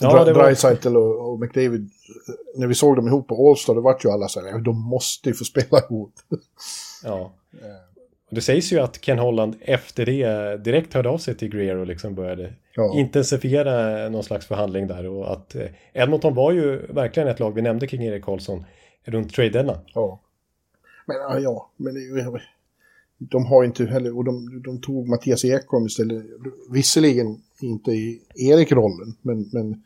Ja, 0.00 0.24
det 0.24 0.32
var- 0.32 0.42
Draisaitl 0.42 0.96
och, 0.96 1.32
och 1.32 1.40
McDavid, 1.40 1.80
eh, 1.82 2.34
när 2.60 2.66
vi 2.66 2.74
såg 2.74 2.96
dem 2.96 3.06
ihop 3.06 3.28
på 3.28 3.50
All-Star, 3.50 3.74
då 3.74 3.80
vart 3.80 4.04
ju 4.04 4.08
alla 4.10 4.28
så 4.28 4.40
här, 4.40 4.48
"Ja, 4.48 4.58
de 4.58 4.80
måste 4.82 5.28
ju 5.28 5.34
få 5.34 5.44
spela 5.44 5.78
ihop. 5.90 6.12
ja. 7.04 7.32
Och 8.28 8.34
det 8.34 8.40
sägs 8.40 8.72
ju 8.72 8.78
att 8.80 9.00
Ken 9.00 9.18
Holland 9.18 9.56
efter 9.60 10.06
det 10.06 10.56
direkt 10.64 10.94
hörde 10.94 11.08
av 11.08 11.18
sig 11.18 11.34
till 11.36 11.48
Greer 11.48 11.76
och 11.76 11.86
liksom 11.86 12.14
började 12.14 12.52
Ja. 12.74 12.94
intensifiera 12.98 14.08
någon 14.08 14.24
slags 14.24 14.46
förhandling 14.46 14.86
där. 14.86 15.06
Och 15.06 15.32
att 15.32 15.54
eh, 15.54 15.66
Edmonton 15.92 16.34
var 16.34 16.52
ju 16.52 16.86
verkligen 16.86 17.28
ett 17.28 17.40
lag, 17.40 17.54
vi 17.54 17.62
nämnde 17.62 17.86
kring 17.86 18.02
Erik 18.04 18.24
Karlsson, 18.24 18.64
runt 19.04 19.32
trade 19.34 19.80
Ja. 19.94 20.20
Men 21.06 21.42
ja, 21.42 21.70
men 21.76 21.94
de 23.18 23.46
har 23.46 23.64
inte 23.64 23.84
heller, 23.86 24.16
och 24.16 24.24
de, 24.24 24.62
de 24.64 24.80
tog 24.80 25.08
Mattias 25.08 25.44
Ekholm 25.44 25.86
istället. 25.86 26.24
Visserligen 26.70 27.42
inte 27.62 27.90
i 27.90 28.22
Erik-rollen, 28.34 29.14
men, 29.22 29.50
men 29.52 29.82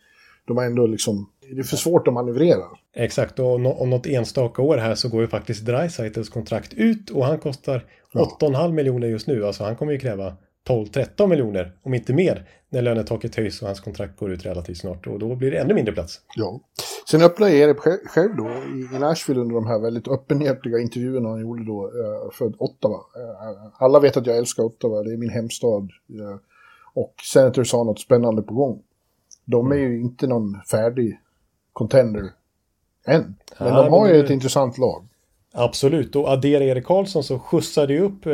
de 0.47 0.57
har 0.57 0.64
ändå 0.64 0.87
liksom, 0.87 1.31
det 1.51 1.59
är 1.59 1.62
för 1.62 1.77
svårt 1.77 2.09
att 2.09 2.14
manövrera. 2.14 2.64
Exakt, 2.97 3.39
och 3.39 3.55
om 3.55 3.91
något 3.91 4.07
enstaka 4.07 4.62
år 4.62 4.77
här 4.77 4.95
så 4.95 5.09
går 5.09 5.21
ju 5.21 5.29
faktiskt 5.29 5.66
Dreisaitls 5.66 6.29
kontrakt 6.29 6.75
ut 6.75 7.11
och 7.11 7.25
han 7.27 7.39
kostar 7.39 7.85
Ja. 8.12 8.37
8,5 8.41 8.73
miljoner 8.73 9.07
just 9.09 9.27
nu. 9.27 9.47
Alltså 9.47 9.64
han 9.64 9.77
kommer 9.77 9.93
ju 9.93 9.99
kräva 9.99 10.37
12-13 10.68 11.27
miljoner, 11.27 11.73
om 11.83 11.95
inte 11.95 12.12
mer, 12.12 12.49
när 12.71 12.83
lönetaket 12.83 13.35
höjs 13.37 13.61
och 13.62 13.66
hans 13.68 13.81
kontrakt 13.81 14.18
går 14.18 14.33
ut 14.33 14.47
relativt 14.47 14.79
snart. 14.79 15.07
Och 15.07 15.18
då 15.18 15.37
blir 15.37 15.51
det 15.51 15.57
ännu 15.59 15.75
mindre 15.75 15.95
plats. 15.95 16.21
Ja. 16.37 16.61
Sen 17.11 17.23
öppnade 17.23 17.53
Erik 17.53 17.77
sj- 17.77 18.07
själv 18.07 18.37
då 18.37 18.49
i, 18.49 18.97
i 18.97 18.99
Nashville 18.99 19.41
under 19.41 19.55
de 19.55 19.66
här 19.66 19.79
väldigt 19.79 20.09
öppenhjärtiga 20.09 20.79
intervjuerna 20.79 21.29
han 21.29 21.41
gjorde 21.41 21.64
då 21.64 21.85
eh, 21.87 22.31
för 22.33 22.53
Ottawa. 22.62 22.95
Eh, 22.97 23.73
alla 23.79 24.01
vet 24.01 24.16
att 24.16 24.27
jag 24.27 24.37
älskar 24.39 24.62
Ottawa, 24.62 25.03
det 25.03 25.12
är 25.12 25.16
min 25.16 25.31
hemstad. 25.31 25.89
Eh, 26.97 27.03
och 27.03 27.14
Senators 27.32 27.72
har 27.72 27.84
något 27.84 28.01
spännande 28.01 28.43
på 28.43 28.55
gång. 28.55 28.82
De 29.45 29.72
är 29.72 29.76
ju 29.76 30.01
inte 30.01 30.26
någon 30.26 30.57
färdig 30.70 31.18
contender 31.72 32.22
än. 33.07 33.34
Men 33.59 33.68
Ja, 33.68 33.82
de 33.82 33.93
har 33.93 34.01
men 34.01 34.09
ju 34.09 34.14
det- 34.18 34.24
ett 34.24 34.30
intressant 34.30 34.78
lag. 34.78 35.07
Absolut, 35.53 36.16
och 36.16 36.28
adderar 36.30 36.62
Erik 36.64 36.84
Karlsson 36.84 37.24
så 37.24 37.38
skjutsar 37.38 37.86
det 37.86 37.93
ju 37.93 38.01
upp 38.01 38.26
eh, 38.26 38.32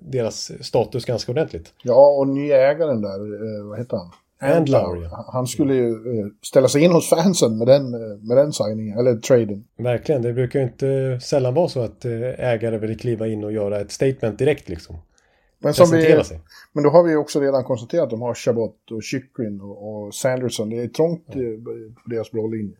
deras 0.00 0.50
status 0.60 1.04
ganska 1.04 1.32
ordentligt. 1.32 1.72
Ja, 1.82 2.06
och 2.18 2.28
nya 2.28 2.56
ägaren 2.70 3.02
där, 3.02 3.18
eh, 3.60 3.66
vad 3.68 3.78
heter 3.78 3.96
han? 3.96 4.10
Andlauer. 4.56 5.10
Han 5.32 5.46
skulle 5.46 5.74
ju 5.74 5.88
eh, 5.90 6.26
ställa 6.42 6.68
sig 6.68 6.84
in 6.84 6.92
hos 6.92 7.08
fansen 7.10 7.58
med 7.58 7.66
den, 7.66 7.94
eh, 7.94 8.18
med 8.20 8.36
den 8.36 8.52
signingen, 8.52 8.98
eller 8.98 9.16
traden. 9.16 9.64
Verkligen, 9.78 10.22
det 10.22 10.32
brukar 10.32 10.58
ju 10.58 10.64
inte 10.64 11.20
sällan 11.22 11.54
vara 11.54 11.68
så 11.68 11.80
att 11.80 12.04
eh, 12.04 12.12
ägare 12.50 12.78
vill 12.78 12.98
kliva 12.98 13.26
in 13.28 13.44
och 13.44 13.52
göra 13.52 13.80
ett 13.80 13.90
statement 13.92 14.38
direkt 14.38 14.68
liksom. 14.68 14.96
Men, 15.62 15.74
som 15.74 15.90
vi, 15.90 16.24
sig. 16.24 16.40
men 16.72 16.84
då 16.84 16.90
har 16.90 17.02
vi 17.02 17.16
också 17.16 17.40
redan 17.40 17.64
konstaterat 17.64 18.04
att 18.04 18.10
de 18.10 18.22
har 18.22 18.34
Chabot 18.34 18.90
och 18.90 19.04
Chychrun 19.04 19.60
och, 19.60 20.04
och 20.06 20.14
Sanderson. 20.14 20.70
Det 20.70 20.82
är 20.82 20.88
trångt 20.88 21.28
eh, 21.28 21.64
på 22.02 22.10
deras 22.10 22.30
blå 22.30 22.46
linje. 22.46 22.76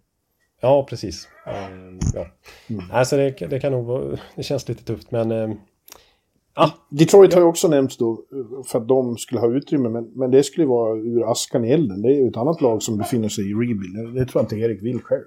Ja, 0.61 0.87
precis. 0.91 1.29
Ehm, 1.47 1.99
ja. 2.15 2.27
Alltså 2.93 3.17
det, 3.17 3.31
det 3.31 3.61
kan 3.61 3.73
nog 3.73 3.87
vara, 3.87 4.19
det 4.37 4.43
känns 4.43 4.69
lite 4.69 4.85
tufft 4.85 5.11
men 5.11 5.31
ehm, 5.31 5.55
ja, 6.55 6.71
Detroit 6.89 7.35
har 7.35 7.41
ju 7.41 7.47
också 7.47 7.69
nämnts 7.69 7.97
då 7.97 8.13
eh, 8.13 8.65
för 8.67 8.79
att 8.79 8.89
de 8.89 9.17
skulle 9.17 9.41
ha 9.41 9.49
utrymme, 9.49 9.89
men, 9.89 10.11
men 10.15 10.31
det 10.31 10.43
skulle 10.43 10.67
vara 10.67 10.99
ur 10.99 11.33
askan 11.33 11.65
i 11.65 11.71
elden. 11.71 12.03
Det 12.03 12.09
är 12.09 12.23
ju 12.23 12.29
ett 12.29 12.37
annat 12.37 12.61
lag 12.61 12.83
som 12.83 12.99
befinner 12.99 13.29
sig 13.29 13.51
i 13.51 13.55
rebuild. 13.55 14.15
Det 14.15 14.27
tror 14.27 14.41
jag 14.41 14.45
inte 14.45 14.57
Erik 14.57 14.83
vill 14.83 15.03
själv. 15.03 15.25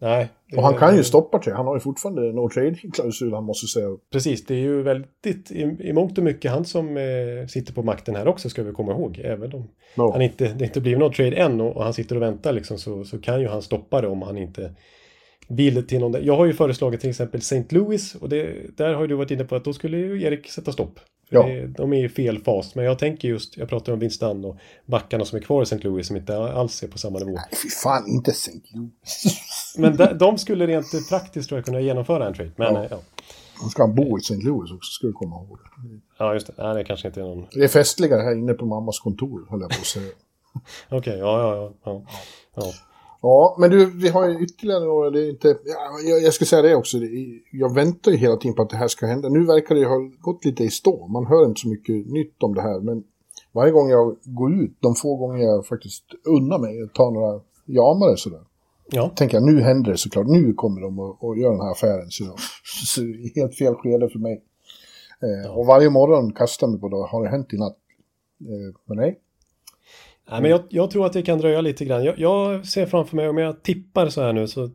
Nej. 0.00 0.28
Och 0.56 0.62
han 0.62 0.74
kan 0.74 0.96
ju 0.96 1.04
stoppa 1.04 1.42
sig. 1.42 1.52
Han 1.52 1.66
har 1.66 1.76
ju 1.76 1.80
fortfarande 1.80 2.32
no 2.32 2.48
trade-klausul 2.48 3.34
han 3.34 3.44
måste 3.44 3.66
säga 3.66 3.86
upp. 3.86 4.10
Precis, 4.12 4.46
det 4.46 4.54
är 4.54 4.58
ju 4.58 4.82
väldigt 4.82 5.50
i, 5.50 5.76
i 5.80 5.92
mångt 5.92 6.18
och 6.18 6.24
mycket 6.24 6.50
han 6.50 6.64
som 6.64 6.96
eh, 6.96 7.46
sitter 7.48 7.72
på 7.72 7.82
makten 7.82 8.16
här 8.16 8.28
också 8.28 8.48
ska 8.50 8.62
vi 8.62 8.72
komma 8.72 8.92
ihåg. 8.92 9.20
Även 9.24 9.52
om 9.54 9.68
Ja. 9.94 10.12
han 10.12 10.22
inte, 10.22 10.48
det 10.48 10.64
inte 10.64 10.80
blivit 10.80 10.98
någon 10.98 11.12
trade 11.12 11.36
än 11.36 11.60
och, 11.60 11.76
och 11.76 11.84
han 11.84 11.94
sitter 11.94 12.16
och 12.16 12.22
väntar 12.22 12.52
liksom 12.52 12.78
så, 12.78 13.04
så 13.04 13.18
kan 13.18 13.40
ju 13.40 13.48
han 13.48 13.62
stoppa 13.62 14.00
det 14.00 14.08
om 14.08 14.22
han 14.22 14.38
inte 14.38 14.74
vill 15.48 15.86
till 15.86 16.00
någon. 16.00 16.24
Jag 16.24 16.36
har 16.36 16.46
ju 16.46 16.52
föreslagit 16.52 17.00
till 17.00 17.10
exempel 17.10 17.38
St. 17.38 17.64
Louis 17.68 18.14
och 18.14 18.28
det, 18.28 18.76
där 18.76 18.94
har 18.94 19.02
ju 19.02 19.06
du 19.08 19.14
varit 19.14 19.30
inne 19.30 19.44
på 19.44 19.56
att 19.56 19.64
då 19.64 19.72
skulle 19.72 19.98
ju 19.98 20.22
Erik 20.22 20.50
sätta 20.50 20.72
stopp. 20.72 21.00
Ja. 21.32 21.42
Det, 21.46 21.66
de 21.66 21.92
är 21.92 22.04
i 22.04 22.08
fel 22.08 22.38
fas, 22.38 22.74
men 22.74 22.84
jag 22.84 22.98
tänker 22.98 23.28
just, 23.28 23.56
jag 23.56 23.68
pratar 23.68 23.92
om 23.92 23.98
Dunn 24.20 24.44
och 24.44 24.56
backarna 24.86 25.24
som 25.24 25.38
är 25.38 25.42
kvar 25.42 25.62
i 25.62 25.62
St. 25.62 25.78
Louis 25.78 26.06
som 26.06 26.16
inte 26.16 26.36
alls 26.36 26.82
är 26.82 26.88
på 26.88 26.98
samma 26.98 27.18
nivå. 27.18 27.30
Nej, 27.30 27.48
fy 27.62 27.68
fan, 27.68 28.08
inte 28.08 28.30
St. 28.30 28.52
Louis. 28.74 28.92
Men 29.78 29.96
de, 29.96 30.18
de 30.18 30.38
skulle 30.38 30.66
rent 30.66 31.08
praktiskt 31.08 31.48
tror 31.48 31.58
jag 31.58 31.64
kunna 31.64 31.80
genomföra 31.80 32.26
en 32.26 32.34
trade. 32.34 32.50
Men 32.56 32.74
Ja. 32.74 32.86
ja. 32.90 33.00
Då 33.62 33.68
ska 33.68 33.86
bo 33.86 34.18
i 34.18 34.20
St. 34.20 34.34
Louis 34.34 34.72
också, 34.72 34.90
ska 34.90 35.06
du 35.06 35.12
komma 35.12 35.36
ihåg 35.36 35.58
ja 36.20 36.34
just 36.34 36.46
det. 36.46 36.52
Nej, 36.58 36.74
det 36.74 36.84
kanske 36.84 37.08
inte 37.08 37.20
är 37.20 37.24
någon... 37.24 37.46
Det 37.52 37.64
är 37.64 37.68
festligare 37.68 38.22
här 38.22 38.32
inne 38.32 38.54
på 38.54 38.66
mammas 38.66 39.00
kontor, 39.00 39.46
höll 39.50 39.60
jag 39.60 39.70
på 39.70 39.76
att 39.80 39.86
säga. 39.86 40.12
Okej, 40.88 41.18
ja, 41.18 41.40
ja, 41.40 41.56
ja. 41.56 41.72
ja. 41.84 42.04
ja. 42.54 42.72
Ja, 43.22 43.56
men 43.58 43.70
du, 43.70 43.90
vi 43.90 44.08
har 44.08 44.28
ju 44.28 44.44
ytterligare 44.44 44.84
några, 44.84 45.10
det 45.10 45.20
är 45.20 45.30
inte, 45.30 45.48
ja, 45.48 46.10
jag, 46.10 46.22
jag 46.22 46.34
ska 46.34 46.44
säga 46.44 46.62
det 46.62 46.74
också, 46.74 46.98
jag 47.52 47.74
väntar 47.74 48.10
ju 48.10 48.16
hela 48.16 48.36
tiden 48.36 48.54
på 48.54 48.62
att 48.62 48.70
det 48.70 48.76
här 48.76 48.88
ska 48.88 49.06
hända. 49.06 49.28
Nu 49.28 49.44
verkar 49.46 49.74
det 49.74 49.80
ju 49.80 49.86
ha 49.86 50.10
gått 50.20 50.44
lite 50.44 50.64
i 50.64 50.70
stå, 50.70 51.06
man 51.06 51.26
hör 51.26 51.46
inte 51.46 51.60
så 51.60 51.68
mycket 51.68 52.06
nytt 52.06 52.42
om 52.42 52.54
det 52.54 52.62
här, 52.62 52.80
men 52.80 53.04
varje 53.52 53.72
gång 53.72 53.90
jag 53.90 54.16
går 54.24 54.54
ut, 54.54 54.76
de 54.80 54.94
få 54.94 55.16
gånger 55.16 55.44
jag 55.44 55.66
faktiskt 55.66 56.04
unnar 56.24 56.58
mig 56.58 56.82
att 56.82 56.94
ta 56.94 57.10
några 57.10 57.40
jamare 57.66 58.16
sådär, 58.16 58.40
ja. 58.90 59.08
tänker 59.16 59.36
jag 59.36 59.44
nu 59.44 59.60
händer 59.60 59.90
det 59.92 59.98
såklart, 59.98 60.26
nu 60.26 60.54
kommer 60.54 60.80
de 60.80 60.98
att, 60.98 61.24
att 61.24 61.38
göra 61.38 61.52
den 61.52 61.60
här 61.60 61.70
affären. 61.70 62.10
Så, 62.10 62.24
så 62.86 63.00
helt 63.34 63.54
fel 63.54 63.74
skede 63.74 64.08
för 64.08 64.18
mig. 64.18 64.42
Eh, 65.22 65.50
Och 65.56 65.66
varje 65.66 65.90
morgon 65.90 66.32
kastar 66.32 66.66
mig 66.66 66.80
på 66.80 66.88
det, 66.88 66.96
har 66.96 67.22
det 67.24 67.30
hänt 67.30 67.52
i 67.52 67.56
natt? 67.56 67.76
Eh, 68.40 68.74
men 68.84 68.96
nej, 68.96 69.18
Nej, 70.30 70.42
men 70.42 70.50
jag, 70.50 70.60
jag 70.68 70.90
tror 70.90 71.06
att 71.06 71.12
det 71.12 71.22
kan 71.22 71.38
dröja 71.38 71.60
lite 71.60 71.84
grann. 71.84 72.04
Jag, 72.04 72.18
jag 72.18 72.66
ser 72.66 72.86
framför 72.86 73.16
mig, 73.16 73.28
om 73.28 73.38
jag 73.38 73.62
tippar 73.62 74.08
så 74.08 74.22
här 74.22 74.32
nu, 74.32 74.48
så 74.48 74.70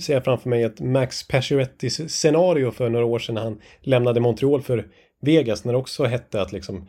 ser 0.00 0.14
jag 0.14 0.24
framför 0.24 0.50
mig 0.50 0.62
ett 0.62 0.80
Max 0.80 1.28
Paciorettis 1.28 2.10
scenario 2.10 2.70
för 2.70 2.88
några 2.88 3.06
år 3.06 3.18
sedan 3.18 3.34
när 3.34 3.42
han 3.42 3.60
lämnade 3.80 4.20
Montreal 4.20 4.62
för 4.62 4.86
Vegas, 5.20 5.64
när 5.64 5.72
det 5.72 5.78
också 5.78 6.04
hette 6.04 6.42
att 6.42 6.52
liksom 6.52 6.88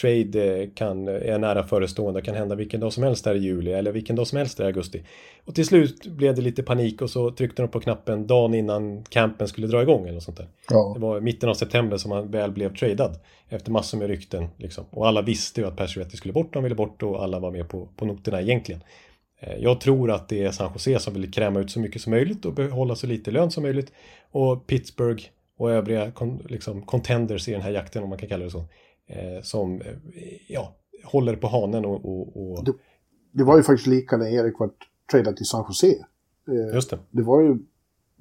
trade 0.00 0.62
eh, 0.62 0.68
kan, 0.74 1.08
är 1.08 1.38
nära 1.38 1.62
förestående, 1.62 2.22
kan 2.22 2.34
hända 2.34 2.54
vilken 2.54 2.80
dag 2.80 2.92
som 2.92 3.02
helst 3.02 3.24
där 3.24 3.34
i 3.34 3.38
juli 3.38 3.72
eller 3.72 3.92
vilken 3.92 4.16
dag 4.16 4.26
som 4.26 4.38
helst 4.38 4.56
där 4.56 4.64
i 4.64 4.66
augusti. 4.66 5.02
Och 5.44 5.54
till 5.54 5.66
slut 5.66 6.06
blev 6.06 6.34
det 6.34 6.42
lite 6.42 6.62
panik 6.62 7.02
och 7.02 7.10
så 7.10 7.30
tryckte 7.30 7.62
de 7.62 7.68
på 7.68 7.80
knappen 7.80 8.26
dagen 8.26 8.54
innan 8.54 9.02
campen 9.02 9.48
skulle 9.48 9.66
dra 9.66 9.82
igång 9.82 10.02
eller 10.02 10.14
något 10.14 10.22
sånt 10.22 10.36
där. 10.36 10.48
ja. 10.70 10.92
Det 10.94 11.00
var 11.00 11.20
mitten 11.20 11.48
av 11.48 11.54
september 11.54 11.96
som 11.96 12.10
han 12.10 12.30
väl 12.30 12.50
blev 12.52 12.76
tradad. 12.76 13.18
Efter 13.48 13.70
massor 13.70 13.98
med 13.98 14.08
rykten. 14.08 14.46
Liksom. 14.56 14.84
Och 14.90 15.08
alla 15.08 15.22
visste 15.22 15.60
ju 15.60 15.66
att 15.66 15.76
Pacioretty 15.76 16.16
skulle 16.16 16.32
bort, 16.32 16.52
de 16.54 16.62
ville 16.62 16.74
bort 16.74 17.02
och 17.02 17.22
alla 17.22 17.38
var 17.38 17.50
med 17.50 17.68
på, 17.68 17.88
på 17.96 18.04
noterna 18.06 18.40
egentligen. 18.40 18.80
Eh, 19.40 19.56
Jag 19.58 19.80
tror 19.80 20.10
att 20.10 20.28
det 20.28 20.44
är 20.44 20.50
San 20.50 20.72
Jose 20.72 20.98
som 20.98 21.14
vill 21.14 21.32
kräma 21.32 21.60
ut 21.60 21.70
så 21.70 21.80
mycket 21.80 22.02
som 22.02 22.10
möjligt 22.10 22.44
och 22.44 22.52
behålla 22.52 22.94
så 22.94 23.06
lite 23.06 23.30
lön 23.30 23.50
som 23.50 23.62
möjligt. 23.62 23.92
Och 24.30 24.66
Pittsburgh 24.66 25.24
och 25.58 25.70
övriga 25.70 26.12
liksom, 26.48 26.82
contenders 26.82 27.48
i 27.48 27.52
den 27.52 27.62
här 27.62 27.70
jakten, 27.70 28.02
om 28.02 28.08
man 28.08 28.18
kan 28.18 28.28
kalla 28.28 28.44
det 28.44 28.50
så. 28.50 28.64
Eh, 29.08 29.42
som, 29.42 29.80
eh, 29.80 29.86
ja, 30.48 30.74
håller 31.04 31.36
på 31.36 31.46
hanen 31.48 31.84
och... 31.84 32.04
och, 32.04 32.36
och 32.52 32.64
Det- 32.64 32.72
Det 33.32 33.44
var 33.44 33.56
ju 33.56 33.62
faktiskt 33.62 33.86
lika 33.86 34.16
när 34.16 34.26
Erik 34.28 34.58
var 34.58 34.70
tradad 35.10 35.36
till 35.36 35.46
San 35.46 35.64
Jose. 35.68 35.86
Eh, 36.48 36.74
just 36.74 36.90
det. 36.90 36.98
Det 37.10 37.22
var 37.22 37.40
ju 37.42 37.58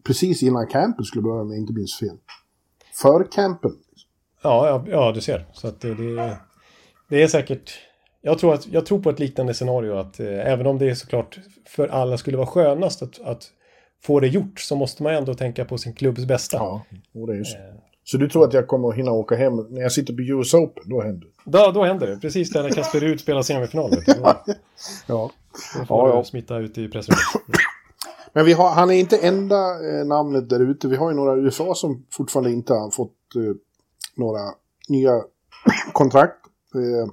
precis 0.04 0.44
innan 0.44 0.68
campen 0.68 1.06
skulle 1.06 1.22
börja 1.22 1.44
med, 1.44 1.58
inte 1.58 1.74
minns 1.74 2.00
fel. 2.00 2.18
För 3.02 3.32
campen. 3.32 3.72
Ja, 4.44 4.68
ja, 4.68 4.86
ja, 4.88 5.12
du 5.12 5.22
ser. 5.22 5.46
Så 5.54 5.68
att 5.68 5.82
det, 5.82 5.96
det, 5.96 6.38
det 7.10 7.24
är 7.24 7.28
säkert... 7.28 7.72
Jag 8.22 8.40
tror, 8.40 8.54
att, 8.54 8.68
jag 8.68 8.86
tror 8.86 9.00
på 9.00 9.10
ett 9.10 9.20
liknande 9.20 9.54
scenario 9.54 9.94
att 9.94 10.20
eh, 10.20 10.28
även 10.52 10.68
om 10.68 10.78
det 10.78 10.90
är 10.90 10.96
såklart 10.96 11.40
för 11.66 11.88
alla 11.88 12.18
skulle 12.18 12.38
vara 12.38 12.48
skönast 12.48 13.02
att, 13.02 13.20
att 13.22 13.44
få 14.04 14.20
det 14.20 14.28
gjort 14.28 14.60
så 14.60 14.76
måste 14.76 15.04
man 15.04 15.14
ändå 15.14 15.34
tänka 15.34 15.66
på 15.66 15.78
sin 15.78 15.94
klubbs 15.94 16.26
bästa. 16.26 16.58
Ja, 16.58 16.86
och 17.14 17.28
det 17.28 17.34
är 17.38 17.44
så. 17.44 17.58
Så 18.12 18.18
du 18.18 18.30
tror 18.30 18.46
att 18.46 18.54
jag 18.54 18.68
kommer 18.68 18.90
att 18.90 18.96
hinna 18.96 19.12
åka 19.12 19.36
hem 19.36 19.56
när 19.70 19.82
jag 19.82 19.92
sitter 19.92 20.14
på 20.14 20.22
US 20.22 20.54
Open? 20.54 20.84
Då 20.86 21.02
händer 21.02 21.28
det. 21.46 21.52
Då, 21.52 21.72
då 21.72 21.84
händer 21.84 22.08
det. 22.08 22.18
Precis 22.18 22.50
där 22.50 22.64
när 22.64 22.70
Kasper 22.70 23.00
Ruud 23.00 23.20
spelar 23.20 23.42
semifinal. 23.42 23.92
Då, 23.92 24.02
Ja. 25.08 25.32
då 25.80 25.86
får 25.86 26.10
Ja, 26.10 26.16
ja. 26.16 26.24
smitta 26.24 26.58
ut 26.58 26.78
i 26.78 26.88
pressrummet. 26.88 27.20
Men 28.34 28.46
vi 28.46 28.54
har, 28.54 28.70
han 28.70 28.92
är 28.92 28.96
inte 28.96 29.18
enda 29.18 29.58
eh, 30.00 30.06
namnet 30.06 30.50
där 30.50 30.60
ute. 30.60 30.88
Vi 30.88 30.96
har 30.96 31.10
ju 31.10 31.16
några 31.16 31.36
USA 31.36 31.76
som 31.76 32.06
fortfarande 32.12 32.52
inte 32.52 32.74
har 32.74 32.92
fått 32.92 33.36
eh, 33.36 33.42
några 34.16 34.40
nya 34.90 35.22
kontrakt. 35.94 36.46
Eh, 36.76 37.12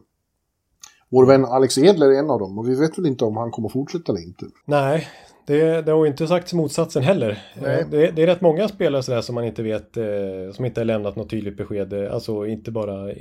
vår 1.09 1.27
vän 1.27 1.45
Alex 1.45 1.79
Edler 1.79 2.07
är 2.07 2.19
en 2.19 2.31
av 2.31 2.39
dem 2.39 2.59
och 2.59 2.69
vi 2.69 2.75
vet 2.75 2.99
väl 2.99 3.07
inte 3.07 3.25
om 3.25 3.37
han 3.37 3.51
kommer 3.51 3.69
fortsätta 3.69 4.13
eller 4.13 4.23
inte. 4.23 4.47
Nej, 4.65 5.09
det, 5.47 5.83
det 5.83 5.93
har 5.93 6.05
ju 6.05 6.11
inte 6.11 6.27
sagts 6.27 6.53
motsatsen 6.53 7.03
heller. 7.03 7.31
Eh, 7.57 7.63
Det, 7.63 8.11
det 8.11 8.23
är 8.23 8.27
rätt 8.27 8.41
många 8.41 8.69
spelare 8.69 9.03
sådär 9.03 9.21
som 9.21 9.35
man 9.35 9.45
inte 9.45 9.63
vet, 9.63 9.97
eh, 9.97 10.05
som 10.53 10.65
inte 10.65 10.81
har 10.81 10.85
lämnat 10.85 11.17
något 11.17 11.31
tydligt 11.31 11.57
besked. 11.57 11.93
Eh, 11.93 12.15
Alltså 12.15 12.47
inte 12.47 12.71
bara, 12.71 13.13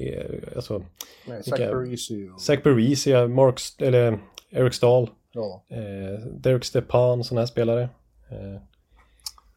alltså, 0.55 0.83
Nej, 1.27 1.43
Zach 1.43 1.59
Parisi 1.59 2.29
och... 2.35 2.41
Zach 2.41 2.63
Parisi, 2.63 3.27
Mark, 3.27 3.61
eller 3.77 4.19
Eric 4.49 4.73
Stahl, 4.73 5.09
Ja. 5.31 5.63
eh, 5.69 6.25
Derek 6.27 6.63
Stepan, 6.65 7.23
sådana 7.23 7.41
här 7.41 7.45
spelare. 7.47 7.81
Eh, 8.31 8.61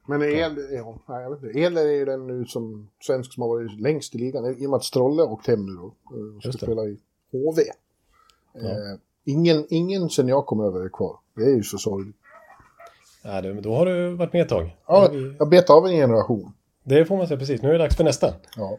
Men 0.08 0.22
El, 0.22 0.56
ja, 0.72 0.98
jag 1.22 1.30
vet 1.30 1.42
inte. 1.42 1.58
Edler 1.58 1.84
är 1.86 1.92
ju 1.92 2.04
den 2.04 2.26
nu 2.26 2.44
som 2.44 2.90
svensk 3.00 3.32
som 3.32 3.42
har 3.42 3.48
varit 3.48 3.80
längst 3.80 4.14
i 4.14 4.18
ligan. 4.18 4.46
I 4.62 4.66
och 4.66 4.70
med 4.70 4.76
att 4.76 4.84
Strolle 4.84 5.22
har 5.22 5.32
åkt 5.32 5.46
hem 5.46 5.66
nu 5.66 5.72
då. 5.72 5.84
och 6.36 6.42
Ska 6.42 6.52
spela 6.52 6.84
i 6.84 6.98
HV. 7.32 7.62
Eh, 8.54 8.98
ingen, 9.24 9.66
ingen 9.70 10.10
sen 10.10 10.28
jag 10.28 10.46
kom 10.46 10.60
över 10.60 10.80
är 10.84 10.88
kvar. 10.88 11.16
Det 11.36 11.42
är 11.42 11.54
ju 11.56 11.62
så 11.62 11.78
sorgligt. 11.78 12.16
Ja, 13.26 13.40
det, 13.40 13.60
då 13.60 13.74
har 13.74 13.86
du 13.86 14.14
varit 14.14 14.32
med 14.32 14.42
ett 14.42 14.48
tag. 14.48 14.76
Ja, 14.86 15.10
jag 15.38 15.48
bet 15.48 15.70
av 15.70 15.86
en 15.86 15.92
generation. 15.92 16.52
Det 16.84 17.04
får 17.04 17.16
man 17.16 17.26
säga 17.26 17.38
precis. 17.38 17.62
Nu 17.62 17.68
är 17.68 17.72
det 17.72 17.78
dags 17.78 17.96
för 17.96 18.04
nästa. 18.04 18.34
Ja. 18.56 18.78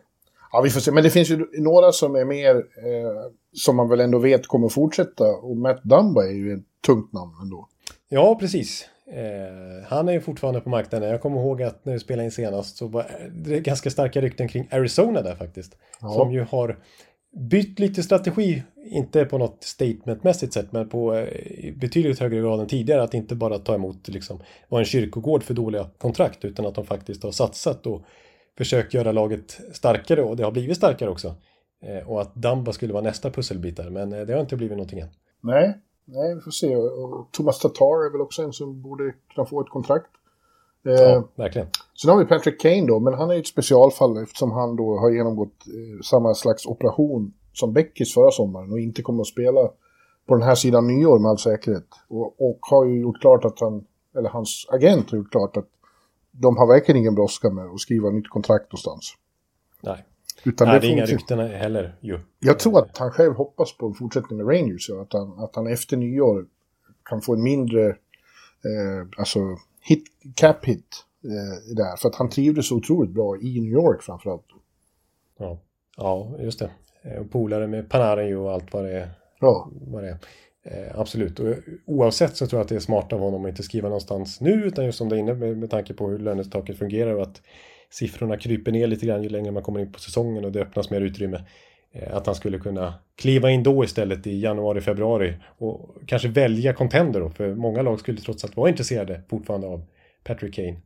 ja, 0.51 0.61
vi 0.61 0.69
får 0.69 0.79
se. 0.79 0.91
Men 0.91 1.03
det 1.03 1.09
finns 1.09 1.29
ju 1.29 1.47
några 1.59 1.91
som 1.91 2.15
är 2.15 2.25
mer, 2.25 2.55
eh, 2.55 3.31
som 3.53 3.75
man 3.75 3.89
väl 3.89 3.99
ändå 3.99 4.19
vet 4.19 4.47
kommer 4.47 4.69
fortsätta. 4.69 5.23
Och 5.23 5.57
Matt 5.57 5.83
Dumba 5.83 6.23
är 6.23 6.31
ju 6.31 6.53
ett 6.53 6.63
tungt 6.85 7.13
namn 7.13 7.31
ändå. 7.41 7.67
Ja, 8.09 8.35
precis. 8.39 8.89
Eh, 9.11 9.87
han 9.87 10.09
är 10.09 10.13
ju 10.13 10.21
fortfarande 10.21 10.61
på 10.61 10.69
marknaden. 10.69 11.09
Jag 11.09 11.21
kommer 11.21 11.41
ihåg 11.41 11.61
att 11.61 11.85
när 11.85 11.93
vi 11.93 11.99
spelade 11.99 12.25
in 12.25 12.31
senast 12.31 12.77
så 12.77 12.87
var 12.87 13.05
det 13.31 13.59
ganska 13.59 13.89
starka 13.89 14.21
rykten 14.21 14.47
kring 14.47 14.67
Arizona 14.71 15.21
där 15.21 15.35
faktiskt. 15.35 15.77
Ja. 16.01 16.13
Som 16.13 16.31
ju 16.31 16.41
har 16.41 16.77
bytt 17.37 17.79
lite 17.79 18.03
strategi, 18.03 18.63
inte 18.85 19.25
på 19.25 19.37
något 19.37 19.63
statementmässigt 19.63 20.53
sätt, 20.53 20.71
men 20.71 20.89
på 20.89 21.13
eh, 21.13 21.73
betydligt 21.75 22.19
högre 22.19 22.39
grad 22.39 22.59
än 22.59 22.67
tidigare. 22.67 23.03
Att 23.03 23.13
inte 23.13 23.35
bara 23.35 23.59
ta 23.59 23.75
emot, 23.75 24.07
liksom, 24.07 24.39
vara 24.69 24.81
en 24.81 24.85
kyrkogård 24.85 25.43
för 25.43 25.53
dåliga 25.53 25.89
kontrakt, 25.97 26.45
utan 26.45 26.65
att 26.65 26.75
de 26.75 26.85
faktiskt 26.85 27.23
har 27.23 27.31
satsat 27.31 27.87
och 27.87 28.01
försökt 28.57 28.93
göra 28.93 29.11
laget 29.11 29.59
starkare 29.73 30.23
och 30.23 30.37
det 30.37 30.43
har 30.43 30.51
blivit 30.51 30.77
starkare 30.77 31.09
också. 31.09 31.35
Eh, 31.81 32.09
och 32.09 32.21
att 32.21 32.35
Damba 32.35 32.71
skulle 32.71 32.93
vara 32.93 33.03
nästa 33.03 33.31
pusselbitar 33.31 33.89
men 33.89 34.13
eh, 34.13 34.21
det 34.21 34.33
har 34.33 34.41
inte 34.41 34.55
blivit 34.55 34.77
någonting 34.77 34.99
än. 34.99 35.09
Nej, 35.41 35.77
nej, 36.05 36.35
vi 36.35 36.41
får 36.41 36.51
se. 36.51 36.75
Och 36.75 37.29
Thomas 37.31 37.59
Tatar 37.59 38.05
är 38.07 38.11
väl 38.11 38.21
också 38.21 38.41
en 38.41 38.53
som 38.53 38.81
borde 38.81 39.13
kunna 39.35 39.45
få 39.45 39.61
ett 39.61 39.69
kontrakt. 39.69 40.11
Eh, 40.85 40.93
Ja, 40.93 41.23
verkligen. 41.35 41.67
Sen 42.01 42.11
har 42.11 42.17
vi 42.17 42.25
Patrick 42.25 42.61
Kane 42.61 42.87
då, 42.87 42.99
men 42.99 43.13
han 43.13 43.29
är 43.29 43.33
ju 43.33 43.39
ett 43.39 43.47
specialfall 43.47 44.23
eftersom 44.23 44.51
han 44.51 44.75
då 44.75 44.97
har 44.97 45.11
genomgått 45.11 45.67
eh, 45.67 46.01
samma 46.03 46.33
slags 46.33 46.65
operation 46.65 47.33
som 47.53 47.73
Beckis 47.73 48.13
förra 48.13 48.31
sommaren 48.31 48.71
och 48.71 48.79
inte 48.79 49.01
kommer 49.01 49.21
att 49.21 49.27
spela 49.27 49.69
på 50.27 50.35
den 50.35 50.41
här 50.41 50.55
sidan 50.55 50.87
nyår 50.87 51.19
med 51.19 51.29
all 51.29 51.37
säkerhet. 51.37 51.87
Och, 52.07 52.49
och 52.49 52.59
har 52.61 52.85
ju 52.85 53.01
gjort 53.01 53.21
klart 53.21 53.45
att 53.45 53.59
han, 53.59 53.85
eller 54.17 54.29
hans 54.29 54.65
agent 54.69 55.11
har 55.11 55.17
gjort 55.17 55.31
klart 55.31 55.57
att 55.57 55.67
de 56.31 56.57
har 56.57 56.67
verkligen 56.67 56.99
ingen 56.99 57.15
brådska 57.15 57.49
med 57.49 57.65
att 57.65 57.79
skriva 57.79 58.09
nytt 58.09 58.29
kontrakt 58.29 58.65
någonstans. 58.65 59.13
Nej, 59.81 60.05
Utan 60.43 60.67
Nej 60.67 60.75
det 60.75 60.81
får 60.81 60.87
är 60.87 60.91
inga 60.91 61.05
rykten 61.05 61.39
heller 61.39 61.95
ju. 62.01 62.19
Jag 62.39 62.59
tror 62.59 62.79
att 62.79 62.97
han 62.97 63.11
själv 63.11 63.33
hoppas 63.33 63.77
på 63.77 63.87
en 63.87 63.93
fortsättning 63.93 64.37
med 64.37 64.47
Rangers 64.47 64.89
och 64.89 65.01
att 65.01 65.13
han, 65.13 65.39
att 65.39 65.55
han 65.55 65.67
efter 65.67 65.97
nyår 65.97 66.45
kan 67.03 67.21
få 67.21 67.33
en 67.33 67.43
mindre 67.43 67.87
eh, 67.87 69.07
alltså 69.17 69.39
hit, 69.87 70.03
cap 70.35 70.65
hit 70.65 71.05
eh, 71.23 71.75
där. 71.75 71.97
För 71.97 72.09
att 72.09 72.15
han 72.15 72.29
trivdes 72.29 72.67
så 72.67 72.75
otroligt 72.75 73.11
bra 73.11 73.37
i 73.37 73.59
New 73.61 73.71
York 73.71 74.03
framförallt. 74.03 74.45
Ja, 75.39 75.59
ja 75.97 76.35
just 76.39 76.59
det. 76.59 76.71
Eh, 77.01 77.23
Polare 77.23 77.67
med 77.67 77.89
Panarin 77.89 78.37
och 78.37 78.51
allt 78.51 78.73
vad 78.73 78.83
det 78.83 78.91
är. 78.91 79.09
Ja, 79.39 79.71
Vad 79.71 80.03
det 80.03 80.09
är. 80.09 80.17
Eh, 80.69 80.99
absolut, 80.99 81.39
och 81.39 81.55
oavsett 81.85 82.37
så 82.37 82.47
tror 82.47 82.59
jag 82.59 82.63
att 82.63 82.69
det 82.69 82.75
är 82.75 82.79
smart 82.79 83.13
av 83.13 83.19
honom 83.19 83.45
att 83.45 83.49
inte 83.49 83.63
skriva 83.63 83.87
någonstans 83.87 84.41
nu 84.41 84.51
utan 84.51 84.85
just 84.85 84.97
som 84.97 85.09
det 85.09 85.15
är 85.15 85.19
inne 85.19 85.33
med, 85.33 85.57
med 85.57 85.69
tanke 85.69 85.93
på 85.93 86.09
hur 86.09 86.19
lönestaket 86.19 86.77
fungerar 86.77 87.13
och 87.15 87.21
att 87.21 87.41
siffrorna 87.89 88.37
kryper 88.37 88.71
ner 88.71 88.87
lite 88.87 89.05
grann 89.05 89.23
ju 89.23 89.29
längre 89.29 89.51
man 89.51 89.63
kommer 89.63 89.79
in 89.79 89.91
på 89.91 89.99
säsongen 89.99 90.45
och 90.45 90.51
det 90.51 90.61
öppnas 90.61 90.89
mer 90.89 91.01
utrymme. 91.01 91.45
Eh, 92.01 92.15
att 92.17 92.25
han 92.25 92.35
skulle 92.35 92.59
kunna 92.59 92.93
kliva 93.15 93.49
in 93.51 93.63
då 93.63 93.83
istället 93.83 94.27
i 94.27 94.39
januari, 94.39 94.81
februari 94.81 95.33
och 95.57 95.95
kanske 96.05 96.27
välja 96.27 96.73
contender 96.73 97.19
då, 97.19 97.29
för 97.29 97.55
många 97.55 97.81
lag 97.81 97.99
skulle 97.99 98.21
trots 98.21 98.43
allt 98.43 98.57
vara 98.57 98.69
intresserade 98.69 99.21
fortfarande 99.29 99.67
av 99.67 99.81
Patrick 100.23 100.55
Kane. 100.55 100.81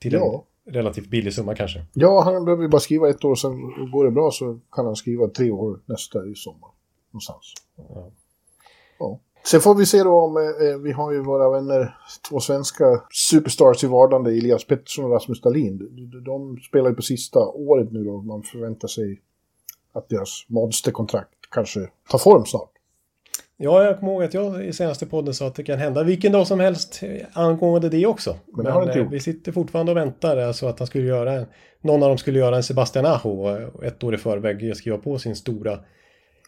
Till 0.00 0.12
Ja. 0.12 0.44
en 0.66 0.74
relativt 0.74 1.06
billig 1.10 1.34
summa 1.34 1.54
kanske. 1.54 1.84
ja 1.92 2.22
han 2.24 2.44
behöver 2.44 2.68
bara 2.68 2.80
skriva 2.80 3.08
ett 3.08 3.24
år, 3.24 3.34
sen 3.34 3.52
går 3.90 4.04
det 4.04 4.10
bra 4.10 4.30
så 4.30 4.60
kan 4.72 4.86
han 4.86 4.96
skriva 4.96 5.28
tre 5.28 5.50
år 5.50 5.80
nästa 5.86 6.26
i 6.26 6.34
sommar. 6.34 6.70
Någonstans. 7.12 7.52
Ja. 7.76 8.10
Ja. 8.98 9.20
Sen 9.44 9.60
får 9.60 9.74
vi 9.74 9.86
se 9.86 10.02
då 10.02 10.20
om, 10.20 10.36
eh, 10.36 10.78
vi 10.82 10.92
har 10.92 11.12
ju 11.12 11.22
våra 11.22 11.50
vänner, 11.50 11.96
två 12.28 12.40
svenska 12.40 12.84
superstars 13.30 13.84
i 13.84 13.86
vardande, 13.86 14.30
Elias 14.30 14.66
Pettersson 14.66 15.04
och 15.04 15.10
Rasmus 15.10 15.40
Dahlin. 15.40 15.78
De, 15.78 16.24
de 16.24 16.56
spelar 16.68 16.90
ju 16.90 16.96
på 16.96 17.02
sista 17.02 17.38
året 17.40 17.92
nu 17.92 18.04
då, 18.04 18.22
man 18.22 18.42
förväntar 18.42 18.88
sig 18.88 19.20
att 19.92 20.08
deras 20.08 20.44
monsterkontrakt 20.48 21.34
kanske 21.50 21.88
tar 22.10 22.18
form 22.18 22.46
snart. 22.46 22.68
Ja, 23.56 23.84
jag 23.84 23.98
kommer 24.00 24.12
ihåg 24.12 24.22
att 24.22 24.34
jag 24.34 24.64
i 24.64 24.72
senaste 24.72 25.06
podden 25.06 25.34
sa 25.34 25.46
att 25.46 25.54
det 25.54 25.62
kan 25.62 25.78
hända 25.78 26.02
vilken 26.02 26.32
dag 26.32 26.46
som 26.46 26.60
helst 26.60 27.00
angående 27.32 27.88
det 27.88 28.06
också. 28.06 28.36
Men 28.56 28.64
det 28.64 28.70
inte 28.82 28.98
eh, 28.98 29.08
vi 29.08 29.20
sitter 29.20 29.52
fortfarande 29.52 29.92
och 29.92 29.98
väntar. 29.98 30.36
Alltså 30.36 30.66
att 30.66 30.78
han 30.78 30.86
skulle 30.86 31.06
göra 31.06 31.32
en, 31.32 31.46
någon 31.80 32.02
av 32.02 32.08
dem 32.08 32.18
skulle 32.18 32.38
göra 32.38 32.56
en 32.56 32.62
Sebastian 32.62 33.06
Aho 33.06 33.48
och 33.48 33.84
ett 33.84 34.04
år 34.04 34.14
i 34.14 34.18
förväg 34.18 34.76
skriva 34.76 34.98
på 34.98 35.18
sin 35.18 35.36
stora, 35.36 35.78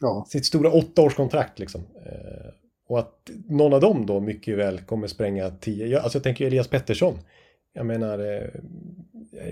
Ja, 0.01 0.27
sitt 0.29 0.47
stora 0.47 0.73
åttaårskontrakt 0.73 1.59
liksom. 1.59 1.81
Eh, 2.07 2.51
Och 2.89 2.99
att 2.99 3.31
någon 3.49 3.73
av 3.75 3.81
dem 3.81 4.07
då 4.07 4.21
mycket 4.21 4.59
väl 4.59 4.81
kommer 4.81 5.07
spränga 5.07 5.51
10. 5.51 5.87
Jag, 5.87 6.03
alltså 6.03 6.17
jag 6.17 6.23
tänker 6.23 6.47
Elias 6.47 6.69
Pettersson. 6.69 7.15
Jag 7.73 7.87
menar, 7.87 8.19
eh, 8.19 8.49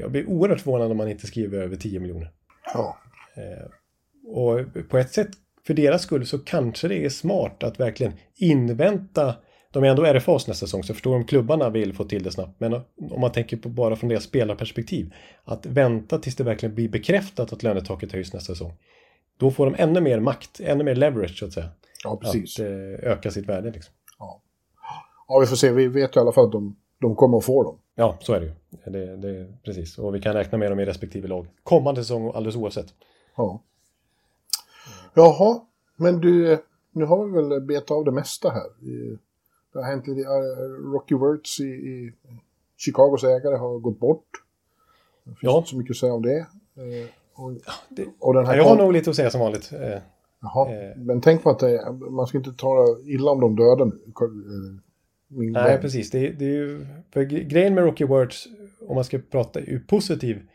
jag 0.01 0.11
blir 0.11 0.29
oerhört 0.29 0.61
förvånad 0.61 0.91
om 0.91 0.97
man 0.97 1.09
inte 1.09 1.27
skriver 1.27 1.59
över 1.59 1.77
10 1.77 2.01
miljoner. 2.01 2.31
ja. 2.75 2.97
Och 4.33 4.89
på 4.89 4.99
ett 4.99 5.13
sätt 5.13 5.29
för 5.67 5.75
deras 5.75 6.03
skull 6.03 6.27
så 6.27 6.39
kanske 6.39 6.89
det 6.89 7.05
är 7.05 7.09
smart 7.09 7.63
att 7.63 7.81
verkligen 7.81 8.13
invänta. 8.37 9.35
De 9.73 9.85
är 9.85 9.89
ändå 9.89 10.05
RFAs 10.05 10.47
nästa 10.47 10.67
säsong 10.67 10.83
så 10.83 10.91
jag 10.91 10.97
förstår 10.97 11.17
om 11.17 11.25
klubbarna 11.25 11.71
vill 11.71 11.95
få 11.95 12.05
till 12.05 12.23
det 12.23 12.31
snabbt. 12.31 12.61
Men 12.61 12.75
om 13.11 13.21
man 13.21 13.33
tänker 13.33 13.57
på 13.57 13.69
bara 13.69 13.97
från 13.97 14.09
deras 14.09 14.25
spelarperspektiv. 14.25 15.15
Att 15.45 15.67
vänta 15.67 16.19
tills 16.19 16.37
det 16.37 16.45
verkligen 16.45 16.75
blir 16.75 16.89
bekräftat 16.89 17.53
att 17.53 17.63
lönetaket 17.63 18.13
höjs 18.13 18.33
nästa 18.33 18.55
säsong. 18.55 18.73
Då 19.39 19.51
får 19.51 19.67
de 19.67 19.75
ännu 19.79 20.01
mer 20.01 20.21
makt, 20.21 20.61
ännu 20.61 20.85
mer 20.85 20.95
leverage 20.95 21.39
så 21.39 21.47
att 21.47 21.53
säga. 21.53 21.69
ja 22.05 22.17
precis. 22.17 22.61
Att 22.61 22.67
eh, 22.67 23.11
öka 23.13 23.31
sitt 23.31 23.49
värde 23.49 23.71
liksom. 23.71 23.95
Ja, 25.29 25.39
vi 25.41 25.47
får 25.47 25.57
se. 25.57 25.73
Vi 25.73 25.89
vet 25.89 26.17
i 26.17 26.19
alla 26.19 26.33
fall 26.33 26.45
att 26.45 26.53
de, 26.53 26.77
de 27.01 27.17
kommer 27.17 27.39
att 27.39 27.45
få 27.45 27.63
dem. 27.63 27.79
Ja, 27.95 28.19
så 28.21 28.33
är 28.33 28.41
det 28.41 28.47
ju. 28.47 28.53
Det, 28.93 29.17
det, 29.17 29.63
precis. 29.65 29.99
Och 29.99 30.15
vi 30.15 30.21
kan 30.21 30.35
räkna 30.35 30.59
med 30.59 30.71
dem 30.71 30.81
i 30.81 30.85
respektive 30.85 31.29
lag. 31.29 31.47
Kommande 31.63 32.05
säsong 32.05 32.33
alldeles 32.35 32.57
oavsett. 32.57 32.87
Ja. 33.37 33.63
Jaha, 35.15 35.61
men 35.97 36.21
du, 36.21 36.59
nu 36.93 37.05
har 37.05 37.25
vi 37.27 37.33
väl 37.33 37.61
betat 37.61 37.91
av 37.91 38.05
det 38.05 38.11
mesta 38.13 38.51
här. 38.51 38.67
Det 39.73 39.79
har 39.79 39.83
hänt 39.87 40.07
lite, 40.07 40.21
eh, 40.21 40.91
Rocky 40.93 41.15
Wirtz 41.15 41.61
i, 41.61 41.65
i 41.65 42.13
Chicagos 42.77 43.25
ägare 43.25 43.57
har 43.57 43.79
gått 43.79 43.99
bort. 44.01 44.27
Det 45.25 45.31
finns 45.31 45.39
Ja. 45.43 45.59
inte 45.59 45.71
så 45.71 45.77
mycket 45.77 45.91
att 45.91 45.97
säga 45.97 46.13
om 46.15 46.23
det. 46.23 46.39
Eh, 46.39 47.09
Och, 47.35 47.53
och 48.19 48.35
den 48.35 48.47
här 48.47 48.57
Jag 48.57 48.65
har 48.65 48.77
nog 48.77 48.93
lite 48.93 49.11
att 49.11 49.17
säga 49.17 49.31
som 49.31 49.41
vanligt. 49.41 49.73
Eh, 49.73 49.99
Jaha, 50.41 50.69
men 50.97 51.21
tänk 51.21 51.43
på 51.43 51.51
att 51.51 51.59
det, 51.59 51.93
man 52.11 52.27
ska 52.27 52.39
inte 52.39 52.53
ta 52.53 52.87
illa 53.05 53.31
om 53.31 53.41
de 53.41 53.57
döda 53.57 53.85
nu. 53.85 53.99
Nej, 55.29 55.79
precis. 55.81 56.11
Det, 56.11 56.29
det 56.31 56.45
är 56.45 56.49
ju, 56.49 56.87
för 57.13 57.23
grejen 57.23 57.75
med 57.75 57.85
Rocky 57.85 58.05
Words, 58.05 58.47
om 58.89 58.95
man 58.95 59.05
ska 59.05 59.19
prata 59.31 59.61
ur 59.61 59.85
positiv 59.89 60.49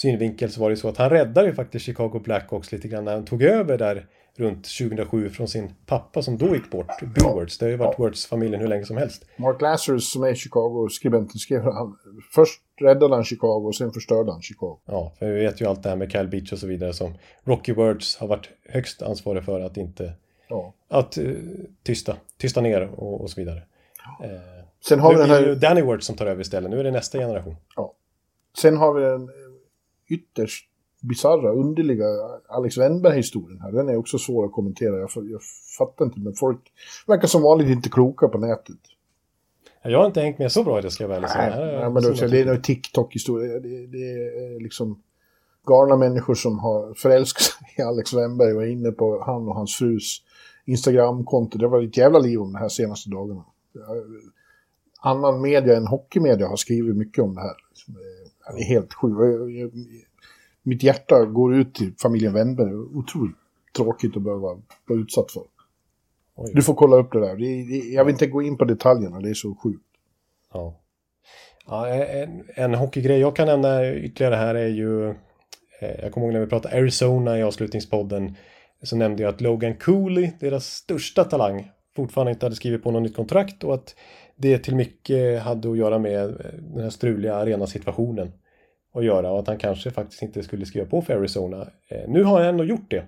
synvinkel, 0.00 0.50
så 0.50 0.60
var 0.60 0.70
det 0.70 0.76
så 0.76 0.88
att 0.88 0.96
han 0.96 1.10
räddade 1.10 1.48
ju 1.48 1.54
faktiskt 1.54 1.84
Chicago 1.84 2.20
Blackhawks 2.24 2.72
lite 2.72 2.88
grann 2.88 3.04
när 3.04 3.12
han 3.12 3.24
tog 3.24 3.42
över 3.42 3.78
där 3.78 4.06
runt 4.36 4.64
2007 4.78 5.30
från 5.30 5.48
sin 5.48 5.74
pappa 5.86 6.22
som 6.22 6.38
då 6.38 6.54
gick 6.54 6.70
bort, 6.70 7.00
Bill 7.00 7.24
Words. 7.24 7.58
Det 7.58 7.64
har 7.64 7.70
ju 7.70 7.76
varit 7.76 7.98
Words-familjen 7.98 8.60
hur 8.60 8.68
länge 8.68 8.84
som 8.84 8.96
helst. 8.96 9.24
Mark 9.36 9.60
Lazarus 9.60 10.12
som 10.12 10.22
är 10.22 10.34
Chicago-skribenten 10.34 11.38
skrev 11.38 11.62
han, 11.62 11.96
först 12.34 12.62
räddade 12.80 13.14
han 13.14 13.24
Chicago 13.24 13.66
och 13.66 13.74
sen 13.74 13.92
förstörde 13.92 14.32
han 14.32 14.42
Chicago. 14.42 14.78
Ja, 14.84 15.12
för 15.18 15.26
vi 15.32 15.40
vet 15.40 15.60
ju 15.60 15.66
allt 15.66 15.82
det 15.82 15.88
här 15.88 15.96
med 15.96 16.12
Kyle 16.12 16.28
Beach 16.28 16.52
och 16.52 16.58
så 16.58 16.66
vidare 16.66 16.92
som 16.92 17.14
Rocky 17.44 17.72
Words 17.72 18.16
har 18.16 18.26
varit 18.28 18.48
högst 18.68 19.02
ansvarig 19.02 19.44
för 19.44 19.60
att 19.60 19.76
inte 19.76 20.12
Ja. 20.48 20.74
att 20.88 21.18
uh, 21.18 21.36
tysta, 21.82 22.16
tysta 22.38 22.60
ner 22.60 22.82
och, 22.82 23.20
och 23.20 23.30
så 23.30 23.40
vidare. 23.40 23.62
Eh, 24.24 24.30
Sen 24.88 25.00
har 25.00 25.14
vi 25.14 25.20
den 25.20 25.30
här, 25.30 25.54
Danny 25.54 25.82
Words 25.82 26.06
som 26.06 26.16
tar 26.16 26.26
över 26.26 26.40
istället. 26.40 26.70
Nu 26.70 26.80
är 26.80 26.84
det 26.84 26.90
nästa 26.90 27.18
generation. 27.18 27.56
sen 28.58 28.76
har 28.76 28.94
vi 28.94 29.02
den 29.02 29.28
ytterst 30.08 30.68
bisarra, 31.00 31.52
underliga 31.52 32.06
Alex 32.48 32.78
Wennberg-historien 32.78 33.60
här. 33.60 33.72
Den 33.72 33.88
är 33.88 33.96
också 33.96 34.18
svår 34.18 34.44
att 34.44 34.52
kommentera. 34.52 34.98
Jag, 34.98 35.10
jag 35.14 35.40
fattar 35.78 36.04
inte, 36.04 36.20
men 36.20 36.34
folk 36.34 36.60
verkar 37.06 37.28
som 37.28 37.42
vanligt 37.42 37.68
inte 37.68 37.88
kloka 37.88 38.28
på 38.28 38.38
nätet. 38.38 38.78
Jag 39.82 39.98
har 39.98 40.06
inte 40.06 40.20
hängt 40.20 40.38
med 40.38 40.52
så 40.52 40.64
bra 40.64 40.78
i 40.78 40.82
det 40.82 40.90
ska 40.90 41.04
jag 41.04 41.08
väl 41.08 41.28
säga. 41.28 41.56
Nej, 41.56 41.76
nej, 41.76 41.90
men 41.90 42.02
då, 42.02 42.10
det 42.10 42.40
är 42.40 42.46
en 42.46 42.62
TikTok-historia. 42.62 43.60
Det, 43.60 43.86
det 43.86 43.98
är 43.98 44.60
liksom 44.60 45.02
galna 45.66 45.96
människor 45.96 46.34
som 46.34 46.58
har 46.58 46.94
förälskat 46.94 47.42
sig 47.42 47.74
i 47.78 47.82
Alex 47.82 48.14
Wennberg 48.14 48.52
och 48.52 48.62
är 48.62 48.66
inne 48.66 48.92
på 48.92 49.22
han 49.26 49.48
och 49.48 49.54
hans 49.54 49.76
frus 49.76 50.22
Instagram-konto. 50.64 51.58
Det 51.58 51.68
var 51.68 51.82
ett 51.82 51.96
jävla 51.96 52.18
liv 52.18 52.40
om 52.40 52.52
det 52.52 52.58
här 52.58 52.68
senaste 52.68 53.10
dagarna. 53.10 53.44
Annan 55.00 55.40
media 55.40 55.76
än 55.76 55.86
hockeymedia 55.86 56.48
har 56.48 56.56
skrivit 56.56 56.96
mycket 56.96 57.24
om 57.24 57.34
det 57.34 57.40
här. 57.40 57.56
Det 58.56 58.62
är 58.62 58.64
helt 58.64 58.94
sjukt. 58.94 59.74
Mitt 60.62 60.82
hjärta 60.82 61.24
går 61.24 61.54
ut 61.54 61.74
till 61.74 61.92
familjen 62.02 62.32
Wennberg. 62.32 62.74
Otroligt 62.74 63.36
tråkigt 63.76 64.16
att 64.16 64.22
behöva 64.22 64.60
vara 64.86 65.00
utsatt 65.00 65.30
för. 65.30 65.42
Oj. 66.34 66.52
Du 66.54 66.62
får 66.62 66.74
kolla 66.74 66.96
upp 66.96 67.12
det 67.12 67.20
där. 67.20 67.36
Det, 67.36 67.64
det, 67.64 67.76
jag 67.76 68.04
vill 68.04 68.12
inte 68.12 68.26
gå 68.26 68.42
in 68.42 68.58
på 68.58 68.64
detaljerna, 68.64 69.20
det 69.20 69.30
är 69.30 69.34
så 69.34 69.54
sjukt. 69.54 69.84
Ja. 70.52 70.80
ja 71.66 71.88
en, 71.88 72.44
en 72.54 72.74
hockeygrej 72.74 73.20
jag 73.20 73.36
kan 73.36 73.46
nämna 73.46 73.94
ytterligare 73.94 74.34
här 74.34 74.54
är 74.54 74.68
ju 74.68 75.08
eh, 75.08 75.14
jag 76.02 76.12
kommer 76.12 76.26
ihåg 76.26 76.34
när 76.34 76.40
vi 76.40 76.46
pratade 76.46 76.76
Arizona 76.76 77.38
i 77.38 77.42
avslutningspodden 77.42 78.36
så 78.82 78.96
nämnde 78.96 79.22
jag 79.22 79.34
att 79.34 79.40
Logan 79.40 79.74
Cooley, 79.74 80.30
deras 80.40 80.66
största 80.66 81.24
talang, 81.24 81.70
fortfarande 81.96 82.32
inte 82.32 82.46
hade 82.46 82.56
skrivit 82.56 82.82
på 82.82 82.90
något 82.90 83.02
nytt 83.02 83.16
kontrakt 83.16 83.64
och 83.64 83.74
att 83.74 83.94
det 84.38 84.58
till 84.58 84.76
mycket 84.76 85.42
hade 85.42 85.70
att 85.70 85.78
göra 85.78 85.98
med 85.98 86.24
eh, 86.24 86.52
den 86.60 86.82
här 86.82 86.90
struliga 86.90 87.34
arenasituationen. 87.34 88.32
att 88.94 89.04
göra 89.04 89.30
och 89.30 89.38
att 89.38 89.46
han 89.46 89.58
kanske 89.58 89.90
faktiskt 89.90 90.22
inte 90.22 90.42
skulle 90.42 90.66
skriva 90.66 90.86
på 90.86 91.02
för 91.02 91.16
Arizona. 91.16 91.68
Eh, 91.88 92.08
nu 92.08 92.24
har 92.24 92.38
han 92.38 92.48
ändå 92.48 92.64
gjort 92.64 92.90
det 92.90 93.04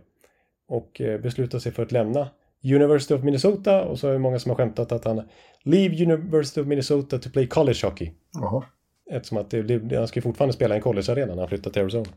och 0.68 1.00
eh, 1.00 1.20
beslutat 1.20 1.62
sig 1.62 1.72
för 1.72 1.82
att 1.82 1.92
lämna 1.92 2.28
University 2.64 3.14
of 3.14 3.22
Minnesota 3.22 3.84
och 3.84 3.98
så 3.98 4.08
är 4.08 4.12
det 4.12 4.18
många 4.18 4.38
som 4.38 4.50
har 4.50 4.56
skämtat 4.56 4.92
att 4.92 5.04
han 5.04 5.22
Leave 5.62 6.04
University 6.04 6.60
of 6.60 6.66
Minnesota 6.66 7.18
to 7.18 7.30
play 7.30 7.46
college 7.46 7.78
hockey. 7.82 8.10
Jaha. 8.32 8.64
Eftersom 9.10 9.38
att 9.38 9.50
det, 9.50 9.62
det, 9.62 9.96
han 9.96 10.08
ska 10.08 10.22
fortfarande 10.22 10.52
spela 10.52 10.74
i 10.74 10.76
en 10.76 10.82
collegearena 10.82 11.34
när 11.34 11.42
han 11.42 11.48
flyttar 11.48 11.70
till 11.70 11.82
Arizona. 11.82 12.10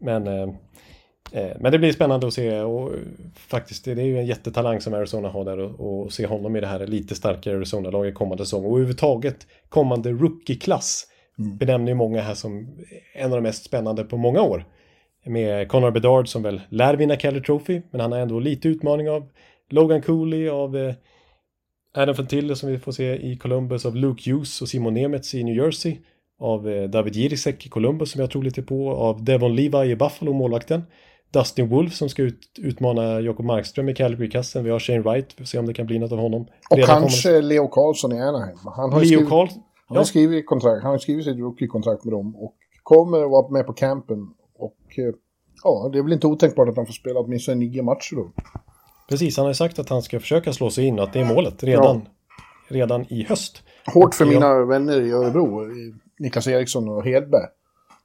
Men, 0.00 0.26
men 1.32 1.72
det 1.72 1.78
blir 1.78 1.92
spännande 1.92 2.26
att 2.26 2.34
se 2.34 2.60
och 2.60 2.94
eh, 2.94 3.00
faktiskt 3.34 3.84
det, 3.84 3.92
är 3.92 4.02
ju 4.02 4.18
en 4.18 4.26
jättetalang 4.26 4.80
som 4.80 4.94
Arizona 4.94 5.28
har 5.28 5.44
där 5.44 5.58
och, 5.58 6.04
och 6.04 6.12
se 6.12 6.26
honom 6.26 6.56
i 6.56 6.60
det 6.60 6.66
här 6.66 6.86
lite 6.86 7.14
starkare 7.14 7.56
Arizona-laget 7.56 8.14
kommande 8.14 8.44
säsong 8.44 8.64
och 8.64 8.70
överhuvudtaget 8.70 9.46
kommande 9.68 10.10
rookie-klass 10.10 11.06
mm. 11.38 11.56
benämner 11.56 11.88
ju 11.88 11.94
många 11.94 12.20
här 12.20 12.34
som 12.34 12.68
en 13.14 13.32
av 13.32 13.36
de 13.36 13.42
mest 13.42 13.64
spännande 13.64 14.04
på 14.04 14.16
många 14.16 14.42
år. 14.42 14.64
Med 15.24 15.68
Connor 15.68 15.90
Bedard 15.90 16.28
som 16.28 16.42
väl 16.42 16.60
lär 16.68 16.94
vinna 16.94 17.16
Keller 17.16 17.40
Trophy 17.40 17.82
men 17.90 18.00
han 18.00 18.12
har 18.12 18.18
ändå 18.18 18.40
lite 18.40 18.68
utmaning 18.68 19.10
av 19.10 19.28
Logan 19.70 20.02
Cooley 20.02 20.48
av 20.48 20.76
eh, 20.76 20.94
Adam 21.94 22.14
Fantille 22.14 22.56
som 22.56 22.70
vi 22.70 22.78
får 22.78 22.92
se 22.92 23.32
i 23.32 23.36
Columbus, 23.36 23.86
av 23.86 23.96
Luke 23.96 24.30
Hughes 24.30 24.62
och 24.62 24.68
Simon 24.68 24.94
Nemets 24.94 25.34
i 25.34 25.44
New 25.44 25.56
Jersey, 25.56 25.96
av 26.40 26.68
eh, 26.68 26.88
David 26.88 27.16
Jirisek 27.16 27.66
i 27.66 27.68
Columbus 27.68 28.10
som 28.10 28.20
jag 28.20 28.30
tror 28.30 28.42
lite 28.42 28.62
på, 28.62 28.90
av 28.90 29.24
Devon 29.24 29.56
Levi 29.56 29.90
i 29.90 29.96
Buffalo, 29.96 30.32
målvakten. 30.32 30.82
Dustin 31.30 31.68
Wolf 31.68 31.94
som 31.94 32.08
ska 32.08 32.22
ut, 32.22 32.40
utmana 32.58 33.20
Jakob 33.20 33.46
Markström 33.46 33.88
i 33.88 33.94
Calgary-kassen. 33.94 34.64
Vi 34.64 34.70
har 34.70 34.78
Shane 34.78 35.00
Wright, 35.00 35.34
vi 35.36 35.44
får 35.44 35.44
se 35.44 35.58
om 35.58 35.66
det 35.66 35.74
kan 35.74 35.86
bli 35.86 35.98
något 35.98 36.12
av 36.12 36.18
honom. 36.18 36.46
Och 36.70 36.76
Redan 36.76 37.00
kanske 37.00 37.28
kommer... 37.28 37.42
Leo 37.42 37.68
Karlsson 37.68 38.12
i 38.12 38.20
Anaheim. 38.20 38.58
Han 38.64 38.92
har 38.92 39.00
Leo 39.00 39.06
skrivit, 39.06 39.28
Karl... 39.28 39.48
han 39.86 39.96
har 39.96 40.04
skrivit 40.04 40.46
kontrakt, 40.46 40.82
han 40.82 40.90
har 40.90 40.98
skrivit 40.98 41.24
sitt 41.24 41.38
rookie-kontrakt 41.38 42.04
med 42.04 42.12
dem 42.12 42.36
och 42.36 42.54
kommer 42.82 43.24
att 43.24 43.30
vara 43.30 43.48
med 43.48 43.66
på 43.66 43.72
campen. 43.72 44.28
Och 44.58 44.98
eh, 44.98 45.14
ja, 45.64 45.90
det 45.92 45.98
är 45.98 46.02
väl 46.02 46.12
inte 46.12 46.26
otänkbart 46.26 46.68
att 46.68 46.76
han 46.76 46.86
får 46.86 46.92
spela 46.92 47.20
åtminstone 47.20 47.56
nio 47.56 47.82
matcher 47.82 48.16
då. 48.16 48.32
Precis, 49.08 49.36
han 49.36 49.46
har 49.46 49.52
sagt 49.52 49.78
att 49.78 49.88
han 49.88 50.02
ska 50.02 50.20
försöka 50.20 50.52
slå 50.52 50.70
sig 50.70 50.84
in 50.84 50.98
och 50.98 51.04
att 51.04 51.12
det 51.12 51.20
är 51.20 51.34
målet 51.34 51.64
redan, 51.64 51.96
ja. 51.96 52.74
redan 52.76 53.12
i 53.12 53.24
höst. 53.24 53.62
Hårt 53.94 54.14
för 54.14 54.24
och 54.24 54.30
mina 54.30 54.46
jag... 54.46 54.66
vänner 54.66 55.00
i 55.00 55.10
Örebro, 55.10 55.64
Niklas 56.18 56.48
Eriksson 56.48 56.88
och 56.88 57.04
Hedberg. 57.04 57.46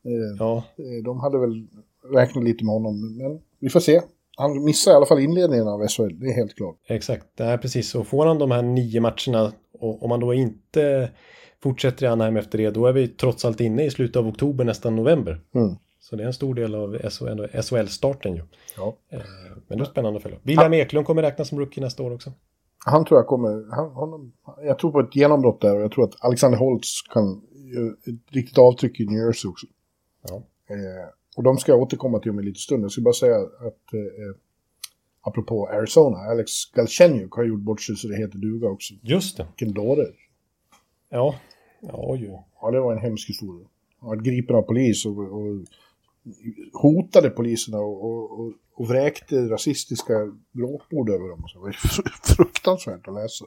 Eh, 0.06 0.38
ja. 0.40 0.64
Eh, 0.78 1.04
de 1.04 1.20
hade 1.20 1.40
väl 1.40 1.68
räknat 2.14 2.44
lite 2.44 2.66
med 2.66 2.74
honom, 2.74 3.18
men 3.18 3.40
vi 3.60 3.70
får 3.70 3.80
se. 3.80 4.02
Han 4.38 4.64
missar 4.64 4.92
i 4.92 4.96
alla 4.96 5.06
fall 5.06 5.20
inledningen 5.20 5.68
av 5.68 5.88
SHL, 5.88 6.20
det 6.20 6.28
är 6.28 6.34
helt 6.34 6.56
klart. 6.56 6.76
Exakt, 6.88 7.26
det 7.36 7.44
är 7.44 7.58
precis 7.58 7.90
så. 7.90 8.04
Får 8.04 8.26
han 8.26 8.40
de 8.40 8.52
här 8.52 8.62
nio 8.62 9.02
matcherna 9.02 9.54
och 9.80 10.04
om 10.04 10.10
man 10.10 10.20
då 10.20 10.34
inte 10.34 11.12
fortsätter 11.64 12.06
i 12.06 12.10
Anaheim 12.10 12.38
efter 12.38 12.58
det, 12.58 12.70
då 12.70 12.86
är 12.86 12.94
vi 12.94 13.08
trots 13.08 13.46
allt 13.46 13.62
inne 13.62 13.86
i 13.86 13.92
slutet 13.92 14.16
av 14.16 14.28
oktober, 14.28 14.66
nästan 14.66 14.96
november. 14.96 15.42
Mm. 15.56 15.76
Så 16.00 16.16
det 16.16 16.24
är 16.24 16.28
en 16.28 16.34
stor 16.34 16.56
del 16.56 16.76
av 16.76 16.98
SHL-starten 17.62 18.36
ju. 18.36 18.44
Ja. 18.78 18.98
Eh, 19.10 19.20
men 19.68 19.78
det 19.78 19.84
är 19.84 19.86
spännande 19.86 20.18
att 20.18 20.24
följa. 20.24 20.38
William 20.44 20.74
Eklund 20.74 21.06
kommer 21.06 21.22
räknas 21.22 21.50
som 21.50 21.60
rookie 21.60 21.84
nästa 21.84 22.04
år 22.04 22.14
också. 22.14 22.32
Han 22.86 23.06
tror 23.06 23.20
jag 23.20 23.28
kommer, 23.28 23.76
han, 23.76 23.96
han, 23.96 24.32
jag 24.66 24.80
tror 24.80 24.92
på 24.92 25.00
ett 25.00 25.16
genombrott 25.16 25.62
där 25.62 25.76
och 25.76 25.82
jag 25.82 25.92
tror 25.92 26.04
att 26.04 26.16
Alexander 26.20 26.58
Holtz 26.58 27.02
kan 27.02 27.42
göra 27.54 27.88
ett 27.88 28.36
riktigt 28.36 28.58
avtryck 28.58 29.00
i 29.00 29.06
New 29.06 29.26
Jersey 29.26 29.50
också. 29.50 29.68
Ja. 30.30 30.36
Eh, 30.70 31.10
och 31.36 31.44
de 31.44 31.58
ska 31.58 31.72
jag 31.72 31.82
återkomma 31.82 32.20
till 32.20 32.32
om 32.32 32.40
en 32.40 32.46
liten 32.46 32.60
stund. 32.60 32.84
Jag 32.84 32.92
ska 32.92 33.02
bara 33.02 33.14
säga 33.14 33.36
att 33.38 33.94
eh, 33.94 34.36
apropå 35.22 35.68
Arizona, 35.68 36.18
Alex 36.18 36.52
Galchenyuk 36.66 37.32
har 37.32 37.44
gjort 37.44 37.62
bort 37.62 37.82
sig 37.82 37.96
så 37.96 38.08
det 38.08 38.18
heter 38.18 38.38
duga 38.38 38.68
också. 38.68 38.94
Just 39.02 39.38
det. 39.38 39.48
Vilken 39.58 39.74
dåre. 39.74 40.06
Ja, 41.10 41.36
ja 41.82 42.16
ju. 42.16 42.38
Ja, 42.62 42.72
det 42.72 42.80
var 42.80 42.94
en 42.94 43.02
hemsk 43.02 43.30
historia. 43.30 43.68
Han 44.00 44.10
var 44.10 44.16
gripen 44.16 44.56
av 44.56 44.62
polis 44.62 45.06
och, 45.06 45.18
och 45.18 45.66
hotade 46.74 47.30
poliserna 47.30 47.78
och, 47.80 48.40
och, 48.40 48.54
och 48.76 48.88
vräkte 48.90 49.50
rasistiska 49.50 50.14
glåpord 50.54 51.10
över 51.10 51.30
dem. 51.30 51.44
Så 51.48 51.58
det 51.58 51.64
var 51.64 51.76
fruktansvärt 52.36 53.08
att 53.08 53.14
läsa. 53.14 53.46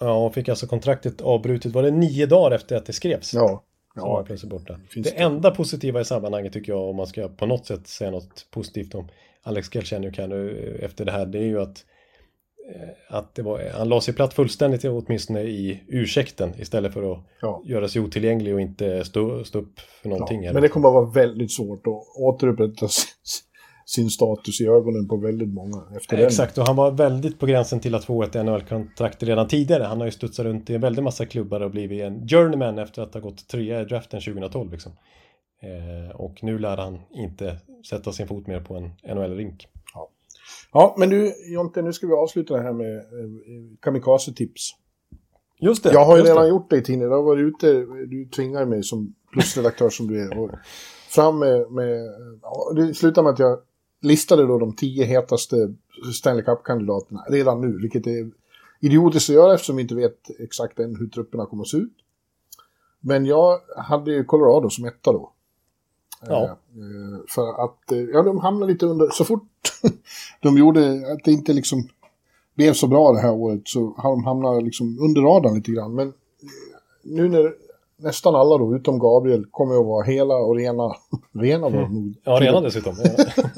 Ja, 0.00 0.26
och 0.26 0.34
fick 0.34 0.48
alltså 0.48 0.66
kontraktet 0.66 1.20
avbrutet. 1.20 1.72
Var 1.72 1.82
det 1.82 1.90
nio 1.90 2.26
dagar 2.26 2.56
efter 2.56 2.76
att 2.76 2.86
det 2.86 2.92
skrevs? 2.92 3.34
Ja. 3.34 3.64
Ja, 3.94 4.02
var 4.02 4.22
plötsligt 4.22 4.50
borta. 4.50 4.80
Det, 4.94 5.00
det 5.00 5.10
enda 5.10 5.50
positiva 5.50 6.00
i 6.00 6.04
sammanhanget 6.04 6.52
tycker 6.52 6.72
jag, 6.72 6.90
om 6.90 6.96
man 6.96 7.06
ska 7.06 7.28
på 7.28 7.46
något 7.46 7.66
sätt 7.66 7.86
säga 7.86 8.10
något 8.10 8.46
positivt 8.50 8.94
om 8.94 9.08
Alex 9.42 9.68
Galchenyuk 9.68 10.18
här 10.18 10.26
nu 10.26 10.78
efter 10.82 11.04
det 11.04 11.12
här, 11.12 11.26
det 11.26 11.38
är 11.38 11.46
ju 11.46 11.60
att 11.60 11.84
Eh, 12.68 13.16
att 13.16 13.34
det 13.34 13.42
var, 13.42 13.70
han 13.72 13.88
la 13.88 14.00
sig 14.00 14.14
platt 14.14 14.34
fullständigt 14.34 14.84
åtminstone 14.84 15.42
i 15.42 15.80
ursäkten 15.88 16.52
istället 16.60 16.92
för 16.92 17.12
att 17.12 17.18
ja. 17.40 17.62
göra 17.64 17.88
sig 17.88 18.02
otillgänglig 18.02 18.54
och 18.54 18.60
inte 18.60 19.04
stå, 19.04 19.44
stå 19.44 19.58
upp 19.58 19.80
för 20.02 20.08
någonting. 20.08 20.42
Ja, 20.42 20.52
men 20.52 20.62
det 20.62 20.68
kommer 20.68 20.88
att 20.88 20.94
vara 20.94 21.10
väldigt 21.10 21.52
svårt 21.52 21.86
att 21.86 22.18
återupprätta 22.18 22.88
sin 23.86 24.10
status 24.10 24.60
i 24.60 24.66
ögonen 24.66 25.08
på 25.08 25.16
väldigt 25.16 25.54
många 25.54 25.82
efter 25.96 26.16
den. 26.16 26.26
Exakt, 26.26 26.58
och 26.58 26.66
han 26.66 26.76
var 26.76 26.90
väldigt 26.90 27.38
på 27.38 27.46
gränsen 27.46 27.80
till 27.80 27.94
att 27.94 28.04
få 28.04 28.22
ett 28.22 28.34
NHL-kontrakt 28.34 29.22
redan 29.22 29.48
tidigare. 29.48 29.82
Han 29.82 29.98
har 29.98 30.06
ju 30.06 30.12
studsat 30.12 30.46
runt 30.46 30.70
i 30.70 30.74
en 30.74 30.80
väldigt 30.80 31.04
massa 31.04 31.26
klubbar 31.26 31.60
och 31.60 31.70
blivit 31.70 32.02
en 32.02 32.28
journeyman 32.28 32.78
efter 32.78 33.02
att 33.02 33.14
ha 33.14 33.20
gått 33.20 33.48
trea 33.48 33.80
i 33.80 33.84
draften 33.84 34.20
2012. 34.20 34.72
Liksom. 34.72 34.92
Eh, 35.62 36.16
och 36.16 36.42
nu 36.42 36.58
lär 36.58 36.76
han 36.76 37.00
inte 37.10 37.56
sätta 37.90 38.12
sin 38.12 38.28
fot 38.28 38.46
mer 38.46 38.60
på 38.60 38.74
en 38.76 39.16
NHL-rink. 39.16 39.66
Ja, 40.72 40.94
men 40.98 41.10
du 41.10 41.32
Jonte, 41.54 41.82
nu 41.82 41.92
ska 41.92 42.06
vi 42.06 42.12
avsluta 42.12 42.56
det 42.56 42.62
här 42.62 42.72
med 42.72 42.96
eh, 42.96 43.02
kamikaze-tips. 43.80 44.70
Just 45.60 45.84
det. 45.84 45.92
Jag 45.92 46.04
har 46.04 46.16
ju 46.16 46.22
redan 46.22 46.42
det. 46.42 46.48
gjort 46.48 46.70
det 46.70 46.76
i 46.76 46.82
tidningen. 46.82 47.10
Jag 47.10 47.16
har 47.16 47.24
varit 47.24 47.54
ute, 47.54 47.72
du 48.06 48.28
tvingar 48.36 48.64
mig 48.64 48.82
som 48.82 49.14
plusredaktör 49.32 49.90
som 49.90 50.06
du 50.06 50.22
är. 50.22 50.38
Och 50.38 50.50
fram 51.08 51.38
med, 51.38 51.70
med 51.72 52.06
ja, 52.42 52.72
det 52.76 52.94
slutar 52.94 53.22
med 53.22 53.32
att 53.32 53.38
jag 53.38 53.58
listade 54.04 54.46
då 54.46 54.58
de 54.58 54.76
tio 54.76 55.04
hetaste 55.04 55.74
Stanley 56.14 56.44
Cup-kandidaterna 56.44 57.24
redan 57.28 57.60
nu, 57.60 57.78
vilket 57.78 58.06
är 58.06 58.30
idiotiskt 58.80 59.30
att 59.30 59.34
göra 59.34 59.54
eftersom 59.54 59.76
vi 59.76 59.82
inte 59.82 59.94
vet 59.94 60.40
exakt 60.40 60.78
än 60.78 60.96
hur 60.96 61.06
trupperna 61.06 61.46
kommer 61.46 61.62
att 61.62 61.68
se 61.68 61.76
ut. 61.76 61.94
Men 63.00 63.26
jag 63.26 63.60
hade 63.76 64.12
ju 64.12 64.24
Colorado 64.24 64.70
som 64.70 64.84
etta 64.84 65.12
då. 65.12 65.32
Ja. 66.26 66.42
Eh, 66.44 67.20
för 67.28 67.64
att, 67.64 67.92
eh, 67.92 67.98
ja 67.98 68.22
de 68.22 68.38
hamnade 68.38 68.72
lite 68.72 68.86
under, 68.86 69.08
så 69.08 69.24
fort 69.24 69.48
de 70.40 70.58
gjorde 70.58 71.12
att 71.12 71.24
det 71.24 71.32
inte 71.32 71.52
liksom 71.52 71.88
blev 72.54 72.72
så 72.72 72.86
bra 72.86 73.12
det 73.12 73.20
här 73.20 73.32
året 73.32 73.62
så 73.64 73.94
har 73.98 74.10
de 74.10 74.24
hamnat 74.24 74.64
liksom 74.64 74.98
under 75.00 75.22
radarn 75.22 75.54
lite 75.54 75.72
grann. 75.72 75.94
Men 75.94 76.08
eh, 76.08 76.14
nu 77.02 77.28
när 77.28 77.54
nästan 78.04 78.34
alla 78.34 78.58
då, 78.58 78.76
utom 78.76 78.98
Gabriel, 78.98 79.46
kommer 79.50 79.80
att 79.80 79.86
vara 79.86 80.04
hela 80.04 80.36
och 80.36 80.56
rena. 80.56 80.94
rena 81.32 81.68
var 81.68 81.78
mm. 81.78 81.94
nog. 81.94 82.14
Ja, 82.24 82.32
rena 82.40 82.60
dessutom. 82.60 82.94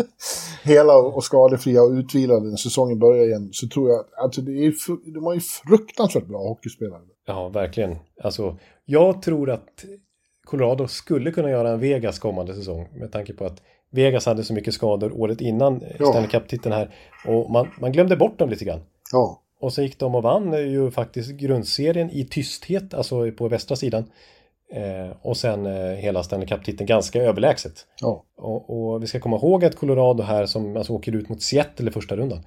hela 0.64 0.96
och 0.96 1.24
skadefria 1.24 1.82
och 1.82 1.90
utvilade 1.90 2.46
när 2.46 2.56
säsongen 2.56 2.98
börjar 2.98 3.26
igen. 3.26 3.48
Så 3.52 3.68
tror 3.68 3.90
jag 3.90 4.00
att 4.00 4.14
alltså, 4.24 4.40
det 4.40 4.52
är, 4.52 4.74
de 5.14 5.24
har 5.24 5.34
ju 5.34 5.40
fruktansvärt 5.40 6.26
bra 6.26 6.38
hockeyspelare. 6.38 7.02
Ja, 7.26 7.48
verkligen. 7.48 7.96
Alltså, 8.22 8.56
jag 8.84 9.22
tror 9.22 9.50
att 9.50 9.84
Colorado 10.44 10.88
skulle 10.88 11.30
kunna 11.30 11.50
göra 11.50 11.70
en 11.70 11.80
Vegas 11.80 12.18
kommande 12.18 12.54
säsong 12.54 12.88
med 12.94 13.12
tanke 13.12 13.32
på 13.32 13.44
att 13.44 13.62
Vegas 13.90 14.26
hade 14.26 14.44
så 14.44 14.54
mycket 14.54 14.74
skador 14.74 15.20
året 15.20 15.40
innan 15.40 15.82
ja. 15.98 16.06
Stanley 16.06 16.30
Cup-titeln 16.30 16.74
här 16.74 16.94
och 17.26 17.50
man, 17.50 17.68
man 17.80 17.92
glömde 17.92 18.16
bort 18.16 18.38
dem 18.38 18.50
lite 18.50 18.64
grann. 18.64 18.80
Ja. 19.12 19.42
Och 19.60 19.72
så 19.72 19.82
gick 19.82 19.98
de 19.98 20.14
och 20.14 20.22
vann 20.22 20.52
ju 20.52 20.90
faktiskt 20.90 21.30
grundserien 21.30 22.10
i 22.10 22.24
tysthet, 22.24 22.94
alltså 22.94 23.30
på 23.32 23.48
västra 23.48 23.76
sidan. 23.76 24.04
Eh, 24.72 25.16
och 25.22 25.36
sen 25.36 25.66
eh, 25.66 25.94
hela 25.94 26.22
Stanley 26.22 26.48
Cup-titeln 26.48 26.86
ganska 26.86 27.22
överlägset. 27.22 27.86
Ja. 28.00 28.24
Och, 28.36 28.92
och, 28.92 29.02
vi 29.02 29.06
ska 29.06 29.20
komma 29.20 29.36
ihåg 29.36 29.64
att 29.64 29.76
Colorado 29.76 30.22
här 30.22 30.46
som 30.46 30.76
alltså 30.76 30.92
åker 30.92 31.16
ut 31.16 31.28
mot 31.28 31.42
Seattle 31.42 31.88
i 31.88 31.92
första 31.92 32.16
rundan. 32.16 32.38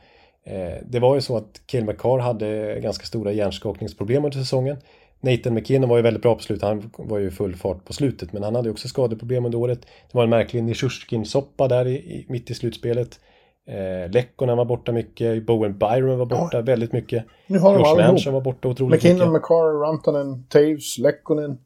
Eh, 0.46 0.74
det 0.86 1.00
var 1.00 1.16
ju 1.16 1.22
så 1.22 1.38
att 1.38 1.62
Cale 1.66 1.86
McCarr 1.86 2.20
hade 2.20 2.80
ganska 2.80 3.06
stora 3.06 3.32
hjärnskakningsproblem 3.32 4.26
under 4.26 4.38
säsongen. 4.38 4.78
Nathan 5.22 5.54
McKinnon 5.54 5.90
var 5.90 5.98
ju 5.98 6.04
väldigt 6.04 6.24
bra 6.24 6.36
på 6.36 6.42
slutet, 6.42 6.64
han 6.64 6.92
var 6.98 7.18
ju 7.18 7.32
full 7.32 7.56
fart 7.56 7.86
på 7.86 7.94
slutet, 7.94 8.34
men 8.34 8.44
han 8.44 8.56
hade 8.56 8.70
också 8.70 8.88
skadeproblem 8.88 9.46
under 9.46 9.58
året. 9.58 9.82
Det 9.82 10.18
var 10.18 10.24
en 10.24 10.30
märklig 10.30 10.64
Nishushkin-soppa 10.64 11.68
där 11.68 11.88
i, 11.88 11.96
i, 11.96 12.26
mitt 12.30 12.50
i 12.50 12.54
slutspelet. 12.54 13.20
Eh, 13.68 14.12
Lekkonen 14.12 14.58
var 14.58 14.66
borta 14.66 14.92
mycket, 14.92 15.46
Bowen 15.46 15.78
Byron 15.78 16.20
var 16.20 16.26
borta 16.26 16.58
ja. 16.58 16.62
väldigt 16.62 16.94
mycket. 16.94 17.26
Nu 17.48 17.60
har 17.60 17.74
de 17.74 18.08
Manchin 18.08 18.34
var 18.34 18.42
borta 18.42 18.68
otroligt 18.68 19.04
McKinnon, 19.04 19.18
mycket. 19.18 19.34
McCarr, 19.34 19.82
Rantanen, 19.82 20.44
Taves, 20.44 20.98
Lekkonen. 20.98 21.58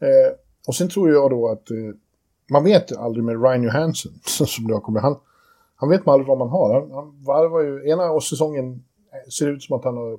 Eh, 0.00 0.36
och 0.66 0.74
sen 0.74 0.88
tror 0.88 1.10
jag 1.10 1.30
då 1.30 1.48
att 1.48 1.70
eh, 1.70 1.76
man 2.50 2.64
vet 2.64 2.96
aldrig 2.96 3.24
med 3.24 3.42
Ryan 3.42 3.62
Johansson, 3.62 4.12
som 4.46 4.66
det 4.66 4.74
har 4.74 4.80
kommit. 4.80 5.02
Han, 5.02 5.16
han 5.74 5.88
vet 5.88 6.06
man 6.06 6.12
aldrig 6.12 6.28
vad 6.28 6.38
man 6.38 6.48
har. 6.48 6.80
Han, 6.80 6.90
han 6.90 7.24
varvar 7.24 7.60
ju, 7.60 7.90
ena 7.90 8.20
säsongen 8.20 8.84
eh, 9.12 9.30
ser 9.30 9.48
ut 9.48 9.62
som 9.62 9.76
att 9.76 9.84
han 9.84 9.96
har 9.96 10.18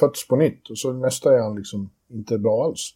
fötts 0.00 0.28
på 0.28 0.36
nytt 0.36 0.70
och 0.70 0.78
så 0.78 0.92
nästa 0.92 1.34
är 1.34 1.42
han 1.42 1.56
liksom 1.56 1.90
inte 2.08 2.38
bra 2.38 2.64
alls. 2.64 2.94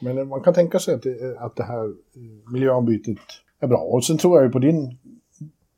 Men 0.00 0.28
man 0.28 0.40
kan 0.40 0.54
tänka 0.54 0.78
sig 0.78 0.94
att 0.94 1.02
det, 1.02 1.38
att 1.38 1.56
det 1.56 1.62
här 1.62 1.84
eh, 1.84 2.52
miljöombytet 2.52 3.18
är 3.60 3.66
bra. 3.66 3.78
Och 3.78 4.04
sen 4.04 4.18
tror 4.18 4.38
jag 4.38 4.46
ju 4.46 4.52
på 4.52 4.58
din 4.58 4.98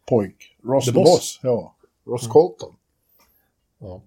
pojk, 0.09 0.57
Ross 0.65 0.85
the, 0.85 0.91
the 0.91 0.99
boss. 0.99 1.09
boss. 1.09 1.41
Ja, 1.43 1.75
Ross 2.07 2.23
mm. 2.23 2.33
Colton. 2.33 2.75
Ja. 3.79 4.03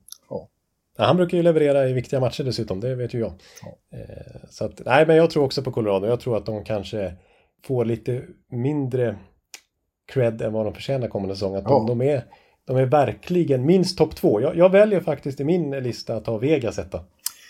Ja. 0.97 1.03
Han 1.03 1.17
brukar 1.17 1.37
ju 1.37 1.43
leverera 1.43 1.89
i 1.89 1.93
viktiga 1.93 2.19
matcher 2.19 2.43
dessutom, 2.43 2.79
det 2.79 2.95
vet 2.95 3.13
ju 3.13 3.19
jag. 3.19 3.33
Ja. 3.61 3.97
Eh, 3.97 4.49
så 4.49 4.65
att, 4.65 4.81
nej, 4.85 5.07
men 5.07 5.15
jag 5.15 5.29
tror 5.29 5.43
också 5.43 5.63
på 5.63 5.71
Colorado. 5.71 6.07
Jag 6.07 6.19
tror 6.19 6.37
att 6.37 6.45
de 6.45 6.63
kanske 6.63 7.13
får 7.65 7.85
lite 7.85 8.21
mindre 8.51 9.17
cred 10.13 10.41
än 10.41 10.53
vad 10.53 10.65
de 10.65 10.73
förtjänar 10.73 11.07
kommande 11.07 11.35
säsong. 11.35 11.55
Att 11.55 11.63
Ja. 11.63 11.69
de, 11.69 11.99
de, 11.99 12.01
är, 12.01 12.23
de 12.67 12.77
är 12.77 12.85
verkligen 12.85 13.65
minst 13.65 13.97
topp 13.97 14.15
två. 14.15 14.41
Jag, 14.41 14.57
jag 14.57 14.69
väljer 14.69 14.99
faktiskt 14.99 15.39
i 15.39 15.43
min 15.43 15.71
lista 15.71 16.15
att 16.15 16.27
ha 16.27 16.37
Vegas 16.37 16.79
etta. 16.79 17.03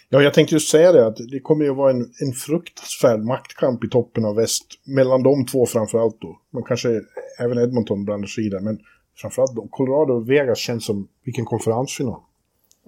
Ja, 0.10 0.22
jag 0.22 0.34
tänkte 0.34 0.56
just 0.56 0.70
säga 0.72 0.92
det, 0.92 1.08
att 1.08 1.18
det 1.32 1.40
kommer 1.40 1.66
ju 1.66 1.74
vara 1.74 1.92
en, 1.92 2.02
en 2.22 2.32
fruktansvärd 2.34 3.20
maktkamp 3.20 3.84
i 3.84 3.90
toppen 3.90 4.26
av 4.26 4.36
väst. 4.36 4.66
Mellan 4.86 5.24
de 5.24 5.46
två 5.46 5.66
framförallt 5.66 6.22
då. 6.22 6.40
Men 6.52 6.64
kanske 6.64 7.02
även 7.40 7.58
Edmonton 7.58 8.06
blandar 8.06 8.28
sig 8.28 8.46
i 8.46 8.50
där, 8.50 8.60
men 8.60 8.80
framförallt. 9.22 9.52
Colorado 9.72 10.14
och 10.14 10.30
Vegas 10.30 10.58
känns 10.60 10.86
som 10.86 11.08
vilken 11.26 11.46
konferensfinal. 11.46 12.20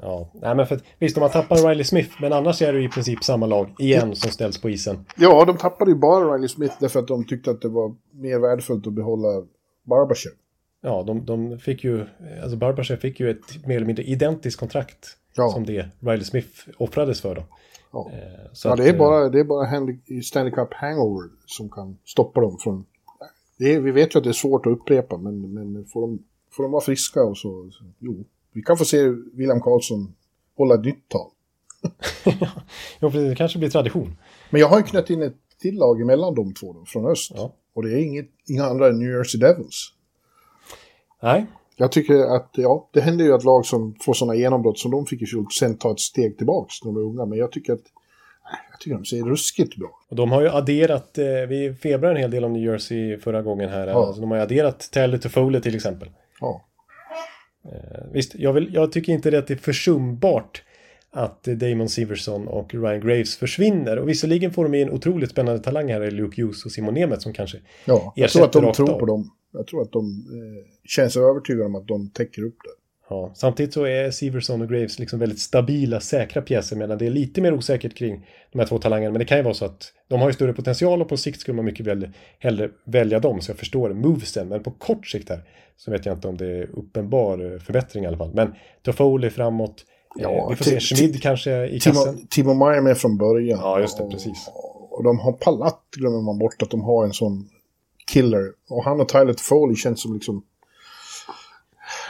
Ja, 0.01 0.31
nej 0.33 0.55
men 0.55 0.67
för 0.67 0.75
att, 0.75 0.83
visst 0.99 1.15
de 1.15 1.21
har 1.21 1.29
tappat 1.29 1.59
Riley 1.59 1.83
Smith, 1.83 2.21
men 2.21 2.33
annars 2.33 2.61
är 2.61 2.73
det 2.73 2.83
i 2.83 2.89
princip 2.89 3.23
samma 3.23 3.45
lag 3.45 3.75
igen 3.79 4.15
som 4.15 4.31
ställs 4.31 4.61
på 4.61 4.69
isen. 4.69 5.05
Ja, 5.17 5.45
de 5.45 5.57
tappade 5.57 5.91
ju 5.91 5.97
bara 5.97 6.35
Riley 6.35 6.47
Smith 6.47 6.75
därför 6.79 6.99
att 6.99 7.07
de 7.07 7.25
tyckte 7.25 7.51
att 7.51 7.61
det 7.61 7.69
var 7.69 7.95
mer 8.11 8.39
värdefullt 8.39 8.87
att 8.87 8.93
behålla 8.93 9.45
Barbachev. 9.83 10.31
Ja, 10.81 11.03
de, 11.03 11.25
de 11.25 11.59
fick 11.59 11.83
ju, 11.83 12.05
alltså 12.41 12.57
Barbachev 12.57 12.97
fick 12.97 13.19
ju 13.19 13.29
ett 13.29 13.65
mer 13.65 13.75
eller 13.75 13.85
mindre 13.85 14.03
identiskt 14.03 14.59
kontrakt 14.59 15.17
Ja. 15.35 15.49
som 15.49 15.65
det 15.65 15.89
Riley 15.99 16.23
Smith 16.23 16.49
offrades 16.77 17.21
för 17.21 17.35
då. 17.35 17.43
Ja. 17.91 18.11
Eh, 18.13 18.51
så 18.53 18.67
Ja, 18.67 18.75
det 18.75 18.89
är 18.89 18.93
eh, 18.93 18.99
bara, 18.99 19.29
det 19.29 19.39
är 19.39 19.43
bara 19.43 19.67
Stanley 20.23 20.53
Cup 20.53 20.73
hangover 20.73 21.29
som 21.45 21.69
kan 21.69 21.97
stoppa 22.05 22.41
dem 22.41 22.57
från... 22.57 22.85
Det 23.57 23.73
är, 23.73 23.79
vi 23.79 23.91
vet 23.91 24.15
ju 24.15 24.17
att 24.17 24.23
det 24.23 24.29
är 24.29 24.33
svårt 24.33 24.65
att 24.65 24.71
upprepa, 24.71 25.17
men, 25.17 25.53
men 25.53 25.85
får, 25.85 26.01
de, 26.01 26.19
får 26.51 26.63
de 26.63 26.71
vara 26.71 26.81
friska 26.81 27.23
och 27.23 27.37
så, 27.37 27.69
så... 27.71 27.83
Jo, 27.99 28.23
vi 28.55 28.61
kan 28.61 28.77
få 28.77 28.85
se 28.85 29.09
William 29.33 29.61
Karlsson 29.61 30.15
hålla 30.57 30.75
ett 30.75 30.85
nytt 30.85 31.09
tal. 31.09 31.31
jo, 32.99 33.11
precis, 33.11 33.29
det 33.29 33.35
kanske 33.35 33.59
blir 33.59 33.69
tradition. 33.69 34.17
Men 34.49 34.61
jag 34.61 34.67
har 34.67 34.77
ju 34.77 34.83
knött 34.83 35.09
in 35.09 35.21
ett 35.21 35.35
till 35.61 35.75
lag 35.75 36.01
emellan 36.01 36.35
de 36.35 36.53
två 36.53 36.73
då, 36.73 36.85
från 36.85 37.05
öst. 37.05 37.31
Ja. 37.35 37.53
Och 37.73 37.83
det 37.83 37.91
är 37.91 37.97
inget, 37.97 38.29
inga 38.47 38.65
andra 38.65 38.87
än 38.87 38.99
New 38.99 39.09
Jersey 39.09 39.39
Devils. 39.39 39.91
Nej, 41.21 41.45
Jag 41.75 41.91
tycker 41.91 42.35
att, 42.35 42.49
ja, 42.53 42.89
det 42.93 43.01
händer 43.01 43.25
ju 43.25 43.33
att 43.33 43.43
lag 43.43 43.65
som 43.65 43.95
får 44.01 44.13
sådana 44.13 44.35
genombrott 44.35 44.79
som 44.79 44.91
de 44.91 45.05
fick 45.05 45.21
i 45.21 45.25
fjol 45.25 45.45
sen 45.51 45.77
tar 45.77 45.91
ett 45.91 45.99
steg 45.99 46.37
tillbaks 46.37 46.83
när 46.83 46.91
de 46.91 46.97
är 46.97 47.05
unga. 47.05 47.25
Men 47.25 47.37
jag 47.39 47.51
tycker 47.51 47.73
att, 47.73 47.83
jag 48.71 48.79
tycker 48.79 48.95
de 48.95 49.05
ser 49.05 49.23
ruskigt 49.23 49.75
bra. 49.75 49.89
och 50.09 50.15
de 50.15 50.31
har 50.31 50.41
ju 50.41 50.49
adderat, 50.49 51.17
eh, 51.17 51.25
vi 51.49 51.75
febrade 51.81 52.15
en 52.15 52.21
hel 52.21 52.31
del 52.31 52.45
om 52.45 52.53
New 52.53 52.63
Jersey 52.63 53.17
förra 53.17 53.41
gången 53.41 53.69
här. 53.69 53.87
Ja. 53.87 54.05
Alltså, 54.05 54.21
de 54.21 54.31
har 54.31 54.37
ju 54.37 54.43
adderat 54.43 54.89
Taylor 54.91 55.17
Toffoli 55.17 55.61
till 55.61 55.75
exempel. 55.75 56.09
Ja. 56.39 56.65
Eh, 57.65 58.05
Visst, 58.11 58.35
jag, 58.35 58.53
vill, 58.53 58.73
jag 58.73 58.91
tycker 58.91 59.13
inte 59.13 59.31
det 59.31 59.39
att 59.39 59.47
det 59.47 59.53
är 59.53 59.57
försumbart 59.57 60.63
att 61.11 61.43
Damon 61.43 61.89
Severson 61.89 62.47
och 62.47 62.73
Ryan 62.73 62.99
Graves 62.99 63.35
försvinner. 63.37 63.99
Och 63.99 64.09
visserligen 64.09 64.53
får 64.53 64.63
de 64.63 64.73
in 64.73 64.89
otroligt 64.89 65.31
spännande 65.31 65.63
talang 65.63 65.91
här 65.91 66.03
i 66.03 66.11
Luke 66.11 66.41
Hughes 66.41 66.65
och 66.65 66.71
Simon 66.71 66.93
Nemeth 66.93 67.21
som 67.21 67.33
kanske 67.33 67.57
Ja, 67.85 68.13
jag 68.15 68.29
tror 68.29 68.43
att 68.43 68.53
de 68.53 68.73
tror 68.73 68.99
på 68.99 69.05
dem. 69.05 69.31
Jag 69.51 69.67
tror 69.67 69.81
att 69.81 69.91
de 69.91 70.05
eh, 70.07 70.71
känns 70.83 71.17
övertygade 71.17 71.65
om 71.65 71.75
att 71.75 71.87
de 71.87 72.09
täcker 72.09 72.43
upp 72.43 72.57
det. 72.63 72.84
Ja, 73.09 73.31
samtidigt 73.35 73.73
så 73.73 73.85
är 73.85 74.11
Severson 74.11 74.61
och 74.61 74.69
Graves 74.69 74.99
liksom 74.99 75.19
väldigt 75.19 75.39
stabila, 75.39 75.99
säkra 75.99 76.41
pjäser 76.41 76.75
medan 76.75 76.97
det 76.97 77.05
är 77.05 77.09
lite 77.09 77.41
mer 77.41 77.53
osäkert 77.53 77.95
kring 77.95 78.27
de 78.51 78.59
här 78.59 78.65
två 78.65 78.79
talangerna. 78.79 79.11
Men 79.11 79.19
det 79.19 79.25
kan 79.25 79.37
ju 79.37 79.43
vara 79.43 79.53
så 79.53 79.65
att 79.65 79.93
de 80.07 80.19
har 80.19 80.27
ju 80.29 80.33
större 80.33 80.53
potential 80.53 81.01
och 81.01 81.09
på 81.09 81.17
sikt 81.17 81.39
skulle 81.39 81.55
man 81.55 81.65
mycket 81.65 81.85
väl 81.85 82.09
hellre 82.39 82.69
välja 82.85 83.19
dem. 83.19 83.41
Så 83.41 83.51
jag 83.51 83.57
förstår 83.57 83.93
movesen. 83.93 84.47
Men 84.47 84.63
på 84.63 84.71
kort 84.71 85.07
sikt 85.07 85.29
här 85.29 85.43
så 85.77 85.91
vet 85.91 86.05
jag 86.05 86.15
inte 86.15 86.27
om 86.27 86.37
det 86.37 86.47
är 86.47 86.69
uppenbar 86.73 87.53
eh, 87.53 87.59
förbättring 87.59 88.03
i 88.03 88.07
alla 88.07 88.17
fall. 88.17 88.31
Men 88.33 88.55
Toffoli 88.83 89.29
framåt. 89.29 89.85
Ja, 90.15 90.29
eh, 90.29 90.49
vi 90.49 90.55
får 90.55 90.65
se 90.65 90.79
Schmid 90.79 91.21
kanske 91.21 91.67
i 91.67 91.79
kassen. 91.79 92.27
Timo 92.27 92.53
Meyer 92.53 92.81
med 92.81 92.97
från 92.97 93.17
början. 93.17 93.59
Ja, 93.59 93.79
just 93.79 93.97
det, 93.97 94.09
precis. 94.09 94.49
Och 94.89 95.03
de 95.03 95.19
har 95.19 95.31
Palat, 95.31 95.81
glömmer 95.97 96.21
man 96.21 96.39
bort 96.39 96.61
att 96.61 96.69
de 96.69 96.81
har 96.81 97.05
en 97.05 97.13
sån 97.13 97.49
killer. 98.11 98.51
Och 98.69 98.83
han 98.83 99.01
och 99.01 99.09
Tyler 99.09 99.35
Foley 99.39 99.75
känns 99.75 100.01
som 100.01 100.13
liksom... 100.13 100.43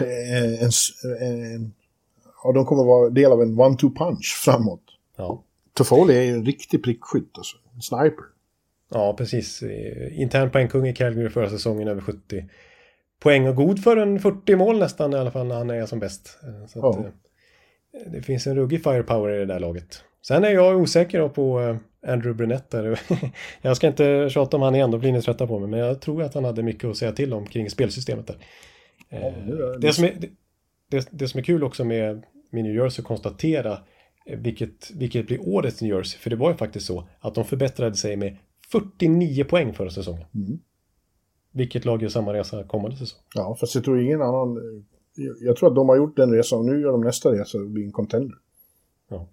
eh, 0.01 0.61
En, 0.63 0.67
s- 0.67 1.03
en, 1.21 1.73
ja, 2.43 2.51
de 2.51 2.65
kommer 2.65 2.83
vara 2.83 3.09
del 3.09 3.31
av 3.31 3.41
en 3.41 3.55
one-two 3.59 3.95
punch 3.97 4.41
framåt. 4.45 4.81
Ja. 5.17 5.43
Toffoli 5.73 6.17
är 6.17 6.21
ju 6.21 6.33
en 6.33 6.45
riktig 6.45 6.83
prickskytt, 6.83 7.37
alltså. 7.37 7.57
En 7.75 7.81
sniper. 7.81 8.23
ja, 8.91 9.13
precis. 9.17 9.61
Eh, 9.61 10.21
Intern 10.21 10.49
poängkung 10.51 10.87
i 10.87 10.93
Calgary 10.93 11.29
förra 11.29 11.49
säsongen 11.49 11.87
över 11.87 12.01
70 12.01 12.45
poäng 13.19 13.47
och 13.47 13.55
god 13.55 13.83
för 13.83 13.97
en 13.97 14.19
40 14.19 14.55
mål 14.55 14.79
nästan 14.79 15.13
i 15.13 15.15
alla 15.15 15.31
fall 15.31 15.47
när 15.47 15.55
han 15.55 15.69
är 15.69 15.85
som 15.85 15.99
bäst. 15.99 16.37
Eh, 16.43 16.67
Så 16.67 16.87
att, 16.89 16.95
Ja. 16.95 17.05
eh, 17.99 18.11
det 18.11 18.21
finns 18.21 18.47
en 18.47 18.55
ruggig 18.55 18.83
firepower 18.83 19.33
i 19.35 19.37
det 19.37 19.45
där 19.45 19.59
laget. 19.59 20.03
Sen 20.27 20.43
är 20.43 20.49
jag 20.49 20.77
osäker 20.81 21.27
på 21.27 21.59
eh, 21.61 21.75
Andrew 22.13 22.33
Brunett 22.37 22.69
där. 22.71 22.99
jag 23.61 23.77
ska 23.77 23.87
inte 23.87 24.29
tjata 24.29 24.57
om 24.57 24.63
han 24.63 24.75
igen, 24.75 24.91
då 24.91 24.97
blir 24.97 25.11
ni 25.11 25.21
trötta 25.21 25.47
på 25.47 25.59
mig. 25.59 25.69
Men 25.69 25.79
jag 25.79 26.01
tror 26.01 26.23
att 26.23 26.33
han 26.33 26.45
hade 26.45 26.63
mycket 26.63 26.89
att 26.89 26.97
säga 26.97 27.11
till 27.11 27.33
om 27.33 27.45
kring 27.47 27.69
spelsystemet 27.69 28.27
där. 28.27 28.37
Eh, 29.09 29.33
det, 29.81 29.93
som 29.93 30.03
är, 30.03 30.17
det, 30.89 31.07
det, 31.11 31.27
som 31.27 31.37
är 31.39 31.43
kul 31.43 31.63
också 31.63 31.83
med, 31.85 32.23
med 32.49 32.63
New 32.63 32.75
Jersey 32.75 33.01
att 33.01 33.07
konstatera 33.07 33.77
eh, 34.25 34.39
vilket, 34.39 34.91
vilket 34.95 35.27
blir 35.27 35.47
årets 35.49 35.81
New 35.81 35.91
Jersey. 35.95 36.19
För 36.19 36.29
det 36.29 36.35
var 36.35 36.51
ju 36.51 36.57
faktiskt 36.57 36.85
så 36.85 37.07
att 37.19 37.35
de 37.35 37.45
förbättrade 37.45 37.95
sig 37.95 38.15
med 38.17 38.37
49 38.71 39.43
poäng 39.43 39.73
förra 39.73 39.89
säsongen. 39.89 40.25
Mm. 40.35 40.59
Vilket 41.51 41.85
lag 41.85 42.01
gör 42.01 42.09
samma 42.09 42.33
resa 42.33 42.63
kommande 42.63 42.97
säsong? 42.97 43.19
Ja, 43.35 43.57
fast 43.59 43.75
jag 43.75 43.83
tror 43.83 44.01
ingen 44.01 44.21
annan... 44.21 44.57
eh, 44.57 44.83
jag- 45.15 45.35
Jag 45.41 45.55
tror 45.55 45.69
att 45.69 45.75
de 45.75 45.89
har 45.89 45.95
gjort 45.95 46.15
den 46.15 46.31
resan 46.33 46.59
och 46.59 46.65
nu 46.65 46.81
gör 46.81 46.91
de 46.91 47.01
nästa 47.01 47.31
resa 47.31 47.57
och 47.57 47.69
blir 47.69 47.83
en 47.85 47.91
contender. 47.91 48.35
Ja. 49.09 49.27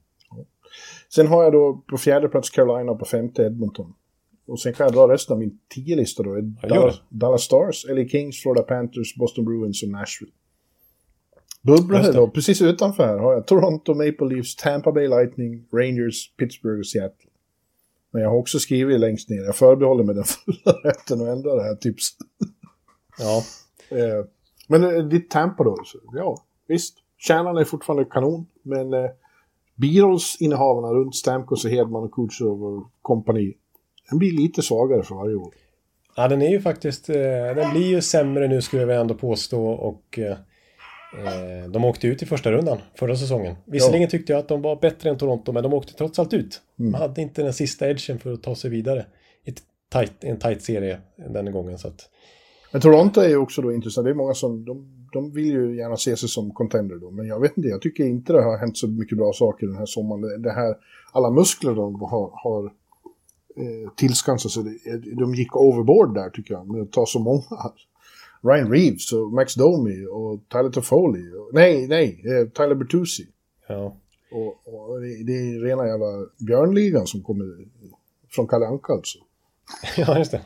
Sen 1.15 1.27
har 1.27 1.43
jag 1.43 1.53
då 1.53 1.83
på 1.91 1.97
fjärde 1.99 2.29
plats 2.29 2.51
Carolina 2.51 2.93
och 2.93 2.99
på 2.99 3.05
femte 3.05 3.43
Edmonton. 3.43 3.95
Och 4.47 4.61
sen 4.61 4.73
kan 4.73 4.85
jag 4.85 4.95
dra 4.95 5.13
resten 5.15 5.33
av 5.33 5.39
min 5.39 5.59
tio 5.69 5.97
lista 5.97 6.23
då. 6.23 6.37
Ja, 6.63 6.69
Dallas, 6.69 7.03
Dallas 7.09 7.43
Stars, 7.43 7.87
LA 7.89 8.09
Kings, 8.09 8.43
Florida 8.43 8.63
Panthers, 8.63 9.17
Boston 9.17 9.45
Bruins 9.45 9.83
och 9.83 9.89
Nashville. 9.89 10.33
Det. 11.63 12.13
då, 12.13 12.31
precis 12.31 12.63
utanför 12.63 13.07
här 13.07 13.19
har 13.19 13.33
jag 13.33 13.47
Toronto 13.47 13.95
Maple 13.95 14.35
Leafs, 14.35 14.57
Tampa 14.57 14.93
Bay 14.93 15.09
Lightning, 15.09 15.67
Rangers, 15.73 16.35
Pittsburgh 16.37 16.79
och 16.79 16.87
Seattle. 16.87 17.31
Men 18.11 18.23
jag 18.23 18.31
har 18.31 18.37
också 18.37 18.59
skrivit 18.59 19.01
längst 19.01 19.31
ner, 19.31 19.45
jag 19.45 19.57
förbehåller 19.57 20.05
mig 20.05 20.15
den 20.15 20.25
fulla 20.45 20.73
rätten 20.85 21.21
att 21.21 21.29
ändra 21.29 21.55
det 21.55 21.63
här 21.63 21.75
tipset. 21.75 22.17
Ja, 23.19 23.43
Eh, 23.93 24.25
men 24.69 24.85
eh, 24.85 25.05
ditt 25.05 25.31
Tampa 25.31 25.65
då? 25.65 25.77
Så, 25.85 25.99
ja, 26.13 26.45
visst. 26.69 26.99
Kärnan 27.19 27.57
är 27.57 27.65
fortfarande 27.65 28.05
kanon, 28.05 28.47
men 28.63 28.93
eh, 28.93 29.11
Beatles-innehavarna 29.75 30.95
runt 30.95 31.15
Stamkos 31.15 31.65
och 31.65 31.71
Hedman 31.71 32.03
och 32.03 32.13
Kutjerov 32.13 32.65
och 32.65 32.91
kompani, 33.03 33.55
den 34.13 34.19
blir 34.19 34.33
lite 34.33 34.63
svagare 34.63 35.03
för 35.03 35.15
varje 35.15 35.35
år. 35.35 35.55
Ja, 36.17 36.29
den 36.29 36.43
är 36.43 36.51
ju 36.51 36.61
faktiskt, 36.61 37.09
eh, 37.09 37.17
den 37.57 37.71
blir 37.73 37.87
ju 37.87 38.01
sämre 38.03 38.49
nu 38.49 38.63
skulle 38.63 38.83
jag 38.83 39.01
ändå 39.01 39.15
påstå 39.15 39.67
och 39.67 40.19
eh, 40.19 40.31
eh, 40.33 41.71
de 41.71 41.85
åkte 41.85 42.07
ut 42.07 42.23
i 42.23 42.27
första 42.27 42.53
rundan 42.53 42.79
förra 42.95 43.17
säsongen. 43.17 43.57
Visserligen 43.65 44.09
tyckte 44.09 44.33
jag 44.33 44.39
att 44.41 44.49
de 44.49 44.63
var 44.63 44.77
bättre 44.77 45.11
än 45.11 45.19
Toronto, 45.19 45.53
men 45.53 45.63
de 45.63 45.73
åkte 45.73 45.93
trots 45.93 46.19
allt 46.19 46.33
ut. 46.35 46.61
Mm. 46.79 46.93
De 46.93 46.99
hade 46.99 47.23
inte 47.23 47.43
den 47.43 47.53
sista 47.53 47.91
edgen 47.91 48.19
för 48.19 48.33
att 48.33 48.43
ta 48.43 48.55
sig 48.55 48.71
vidare 48.71 49.07
i 49.45 49.53
tight, 49.93 50.13
en 50.25 50.39
tight 50.39 50.63
serie 50.63 50.99
den 51.29 51.53
gången. 51.53 51.79
Så 51.79 51.89
att, 51.89 52.09
Men 52.73 52.81
Toronto 52.81 53.21
är 53.21 53.29
ju 53.29 53.37
också 53.37 53.63
då 53.63 53.73
intressant. 53.73 54.05
Det 54.05 54.11
är 54.11 54.15
många 54.15 54.35
som, 54.35 54.65
de, 54.65 55.07
de 55.13 55.33
vill 55.33 55.47
ju 55.47 55.77
gärna 55.77 55.97
se 55.97 56.17
sig 56.17 56.29
som 56.29 56.51
contender 56.51 56.97
då. 56.97 57.11
Men 57.11 57.27
jag 57.27 57.41
vet 57.41 57.57
inte, 57.57 57.69
jag 57.69 57.83
tycker 57.83 58.05
inte 58.05 58.33
det 58.33 58.43
har 58.43 58.59
hänt 58.59 58.77
så 58.79 58.89
mycket 58.89 59.19
bra 59.19 59.33
saker 59.33 59.67
den 59.67 59.77
här 59.77 59.87
sommaren. 59.87 60.21
Det- 60.23 60.39
Det 60.39 60.53
här, 60.53 60.75
alla 61.13 61.31
muskler 61.31 61.75
de 61.75 62.01
har, 62.01 62.31
har 62.45 62.73
eh, 63.57 63.91
tillskansat 63.97 64.51
sig, 64.53 64.63
de 65.19 65.35
gick 65.35 65.57
overboard 65.57 66.15
där 66.15 66.31
tycker 66.31 66.55
jag, 66.55 66.71
med 66.71 66.83
att 66.83 66.93
ta 66.93 67.07
så 67.07 67.19
många. 67.19 67.43
Ryan 68.43 68.71
Reeves 68.71 69.13
och 69.13 69.33
Max 69.33 69.55
Domi 69.55 70.07
och 70.07 70.41
Tyler 70.49 70.71
Toffoli. 70.71 71.23
Nej, 71.53 71.87
nej, 71.89 72.23
eh, 72.25 72.49
Tyler 72.49 72.75
Bertuzzi. 72.75 73.27
ja. 73.69 73.97
Och, 74.31 74.47
och 74.47 75.01
det, 75.01 75.25
det 75.25 75.33
är 75.33 75.61
rena 75.61 75.87
jävla 75.87 76.27
björnligan 76.39 77.07
som 77.07 77.23
kommer 77.23 77.67
från 78.31 78.47
Kalle 78.47 78.67
Anka 78.67 78.93
alltså. 78.93 79.19
ja, 79.97 80.19
just 80.19 80.31
det. 80.31 80.41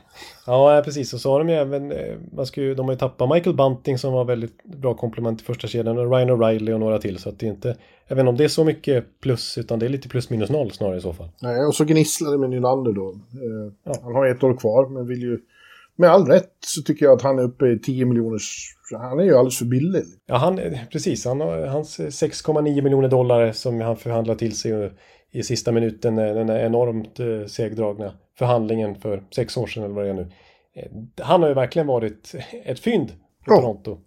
Ja, 0.47 0.83
precis. 0.85 1.15
Och 1.15 1.21
så 1.21 1.31
har 1.31 1.39
de 1.39 1.49
ju 1.49 1.55
även, 1.55 1.93
eh, 1.93 2.15
man 2.33 2.47
ska 2.47 2.61
ju, 2.61 2.75
de 2.75 2.87
har 2.87 2.93
ju 2.93 2.99
tappat 2.99 3.31
Michael 3.31 3.57
Bunting 3.57 3.99
som 3.99 4.13
var 4.13 4.25
väldigt 4.25 4.65
bra 4.65 4.95
komplement 4.95 5.41
i 5.41 5.45
första 5.45 5.69
kedjan 5.69 5.99
och 5.99 6.13
Ryan 6.13 6.31
O'Reilly 6.31 6.73
och 6.73 6.81
några 6.81 6.99
till. 6.99 7.19
Så 7.19 7.29
att 7.29 7.39
det 7.39 7.47
är 7.47 7.51
inte, 7.51 7.77
jag 8.09 8.17
vet 8.17 8.23
inte 8.23 8.31
om 8.31 8.37
det 8.37 8.45
är 8.45 8.49
så 8.49 8.65
mycket 8.65 9.21
plus, 9.21 9.59
utan 9.59 9.79
det 9.79 9.87
är 9.87 9.91
lite 9.91 10.09
plus 10.09 10.31
minus 10.31 10.51
noll 10.51 10.73
snarare 10.73 10.97
i 10.97 11.01
så 11.01 11.13
fall. 11.13 11.29
Nej, 11.43 11.65
och 11.65 11.75
så 11.75 11.85
gnisslar 11.85 12.31
det 12.31 12.39
med 12.39 12.51
Nylander 12.51 12.93
då. 12.93 13.09
Eh, 13.09 13.73
Ja. 13.85 13.95
Han 14.03 14.15
har 14.15 14.27
ett 14.27 14.45
år 14.45 14.57
kvar, 14.57 14.89
men 14.89 15.07
vill 15.07 15.23
ju... 15.23 15.39
Med 15.99 16.11
all 16.11 16.27
rätt 16.27 16.53
så 16.67 16.83
tycker 16.83 17.07
jag 17.07 17.17
att 17.17 17.23
han 17.23 17.39
är 17.39 17.43
uppe 17.43 17.67
i 17.67 17.79
10 17.79 18.05
miljoners... 18.05 18.75
Han 18.93 19.21
är 19.21 19.25
ju 19.25 19.35
alldeles 19.35 19.59
för 19.59 19.65
billig. 19.65 20.03
Ja, 20.27 20.37
han, 20.37 20.61
precis. 20.93 21.25
Han 21.25 21.41
har, 21.41 21.67
hans 21.67 22.01
6,9 22.01 22.83
miljoner 22.83 23.09
dollar 23.09 23.53
som 23.53 23.81
han 23.81 23.97
förhandlar 23.97 24.35
till 24.35 24.57
sig 24.57 24.91
i 25.33 25.43
sista 25.43 25.73
minuten, 25.73 26.17
den 26.17 26.49
här 26.49 26.59
enormt 26.59 27.21
eh, 27.21 27.45
segdragna 27.47 28.13
förhandlingen 28.39 28.95
för 28.95 29.23
sex 29.31 29.57
år 29.57 29.67
sedan 29.67 29.83
eller 29.85 29.95
vad 29.95 30.05
det 30.05 30.11
är 30.11 30.15
nu. 30.15 30.29
Eh, 30.75 31.25
Han 31.25 31.43
har 31.43 31.49
ju 31.49 31.55
verkligen 31.55 31.87
varit 31.87 32.35
ett 32.65 32.81
fynd 32.81 33.09
för 33.45 33.53
Ja. 33.53 33.61
Toronto. 33.61 33.99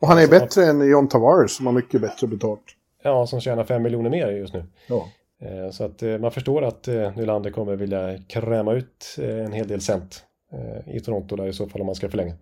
Och 0.00 0.08
han 0.08 0.18
är 0.18 0.22
Alltså, 0.22 0.38
bättre 0.40 0.64
än 0.64 0.90
John 0.90 1.08
Tavares 1.08 1.56
som 1.56 1.66
har 1.66 1.72
mycket 1.72 2.00
bättre 2.00 2.26
betalt. 2.26 2.62
Ja, 3.02 3.26
som 3.26 3.40
tjänar 3.40 3.64
5 3.64 3.82
miljoner 3.82 4.10
mer 4.10 4.30
just 4.30 4.54
nu. 4.54 4.64
Ja. 4.88 5.08
Eh, 5.42 5.70
Så 5.70 5.84
att 5.84 6.02
man 6.20 6.30
förstår 6.30 6.62
att 6.64 6.86
Nylander 7.16 7.50
kommer 7.50 7.76
vilja 7.76 8.18
kräma 8.28 8.72
ut 8.72 9.16
en 9.18 9.52
hel 9.52 9.68
del 9.68 9.80
cent 9.80 10.24
i 10.86 11.00
Toronto 11.00 11.36
där 11.36 11.46
i 11.46 11.52
så 11.52 11.68
fall 11.68 11.80
om 11.80 11.86
man 11.86 11.94
ska 11.94 12.08
förlänga. 12.08 12.34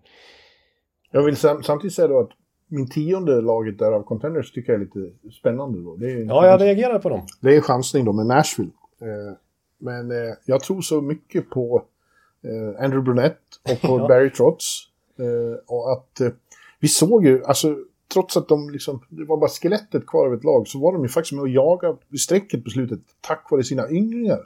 Jag 1.11 1.23
vill 1.23 1.35
sam 1.37 1.63
samtidigt 1.63 1.95
säga 1.95 2.07
då 2.07 2.19
att 2.19 2.29
min 2.67 2.89
tionde 2.89 3.41
laget 3.41 3.79
där 3.79 3.91
av 3.91 4.03
contenders 4.03 4.51
tycker 4.51 4.73
jag 4.73 4.81
är 4.81 4.85
lite 4.85 5.29
spännande 5.31 5.81
då. 5.83 5.95
Det 5.95 6.11
är, 6.11 6.25
Ja, 6.25 6.47
jag 6.47 6.61
reagerar 6.61 6.99
på 6.99 7.09
dem. 7.09 7.21
det 7.41 7.55
är 7.55 7.61
chansning 7.61 8.05
då 8.05 8.13
med 8.13 8.25
Nashville. 8.25 8.71
Eh, 9.01 9.37
men 9.77 10.11
eh, 10.11 10.33
jag 10.45 10.63
tror 10.63 10.81
så 10.81 11.01
mycket 11.01 11.49
på 11.49 11.83
eh, 12.43 12.83
Andrew 12.83 13.01
Brunette 13.03 13.39
och 13.71 13.81
på 13.81 13.87
Ja. 13.99 14.07
Barry 14.07 14.29
Trotz. 14.31 14.89
Och 15.67 15.91
att 15.91 16.21
vi 16.79 16.87
såg 16.87 17.25
ju, 17.25 17.43
alltså 17.43 17.75
trots 18.13 18.37
att 18.37 18.47
de 18.47 18.69
liksom, 18.69 19.01
det 19.09 19.25
var 19.25 19.37
bara 19.37 19.49
skelettet 19.49 20.05
kvar 20.07 20.27
av 20.27 20.33
ett 20.33 20.43
lag 20.43 20.67
så 20.67 20.79
var 20.79 20.93
de 20.93 21.01
ju 21.03 21.09
faktiskt 21.09 21.33
med 21.33 21.43
att 21.43 21.51
jaga 21.51 21.97
vid 22.09 22.19
strecket 22.21 22.63
på 22.63 22.69
slutet 22.69 22.99
tack 23.21 23.51
vare 23.51 23.63
sina 23.63 23.89
ynglingar. 23.89 24.39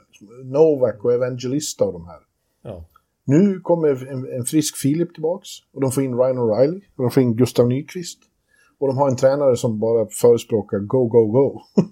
Novak 0.44 1.04
och 1.04 1.12
Evangelista 1.12 1.84
och 1.84 1.92
de 1.92 2.06
här. 2.06 2.18
Ja. 2.62 2.84
Nu 3.30 3.60
kommer 3.60 4.08
en, 4.08 4.32
en 4.32 4.44
frisk 4.44 4.76
Filip 4.76 5.14
tillbaks 5.14 5.48
och 5.74 5.80
de 5.80 5.92
får 5.92 6.02
in 6.02 6.18
Ryan 6.18 6.38
O'Reilly 6.38 6.80
och 6.96 7.02
de 7.02 7.10
får 7.10 7.22
in 7.22 7.36
Gustav 7.36 7.68
Nyqvist. 7.68 8.18
Och 8.78 8.88
de 8.88 8.98
har 8.98 9.08
en 9.08 9.16
tränare 9.16 9.56
som 9.56 9.78
bara 9.78 10.06
förespråkar 10.06 10.78
go, 10.78 11.06
go, 11.06 11.26
go. 11.26 11.60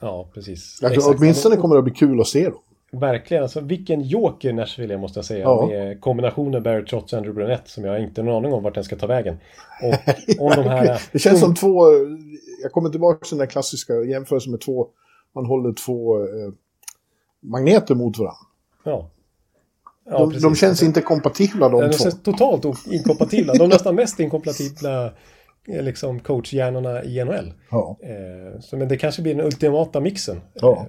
Ja, 0.00 0.30
precis. 0.34 0.82
Exakt. 0.82 1.18
åtminstone 1.18 1.56
kommer 1.56 1.74
det 1.74 1.78
att 1.78 1.84
bli 1.84 1.94
kul 1.94 2.20
att 2.20 2.26
se 2.26 2.44
dem. 2.44 2.58
Verkligen, 2.92 3.42
alltså 3.42 3.60
vilken 3.60 4.02
joker 4.02 4.52
Nashville 4.52 4.94
är 4.94 4.98
måste 4.98 5.18
jag 5.18 5.24
säga. 5.24 5.40
Ja. 5.40 5.66
Med 5.66 6.00
kombinationen 6.00 6.62
Barry 6.62 6.84
Trotz 6.84 7.12
och 7.12 7.18
Andrew 7.18 7.40
Brunette 7.40 7.70
som 7.70 7.84
jag 7.84 8.02
inte 8.02 8.20
har 8.20 8.26
någon 8.26 8.36
aning 8.36 8.52
om 8.52 8.62
vart 8.62 8.74
den 8.74 8.84
ska 8.84 8.96
ta 8.96 9.06
vägen. 9.06 9.36
Och 10.38 10.46
om 10.46 10.52
de 10.56 10.62
här... 10.62 11.02
Det 11.12 11.18
känns 11.18 11.40
som 11.40 11.54
två, 11.54 11.84
jag 12.62 12.72
kommer 12.72 12.90
tillbaka 12.90 13.24
till 13.24 13.38
den 13.38 13.46
där 13.46 13.52
klassiska 13.52 13.94
jämförelsen 13.94 14.50
med 14.50 14.60
två, 14.60 14.88
man 15.34 15.46
håller 15.46 15.72
två 15.72 16.18
eh, 16.18 16.52
magneter 17.40 17.94
mot 17.94 18.18
varandra. 18.18 18.36
Ja. 18.84 19.10
Ja, 20.10 20.18
de, 20.18 20.28
precis. 20.28 20.42
de 20.42 20.54
känns 20.54 20.82
inte 20.82 21.00
kompatibla 21.00 21.68
de 21.68 21.80
De 21.80 21.90
två. 21.90 22.02
känns 22.02 22.22
totalt 22.22 22.64
inkompatibla. 22.92 23.54
De 23.54 23.68
nästan 23.68 23.94
mest 23.94 24.20
inkompatibla 24.20 25.04
eh, 25.68 25.82
liksom 25.82 26.20
coachhjärnorna 26.20 27.04
i 27.04 27.24
NHL. 27.24 27.52
Ja. 27.70 27.96
Eh, 28.02 28.60
så, 28.60 28.76
men 28.76 28.88
det 28.88 28.96
kanske 28.96 29.22
blir 29.22 29.34
den 29.34 29.44
ultimata 29.46 30.00
mixen. 30.00 30.40
Ja. 30.54 30.72
Eh, 30.76 30.82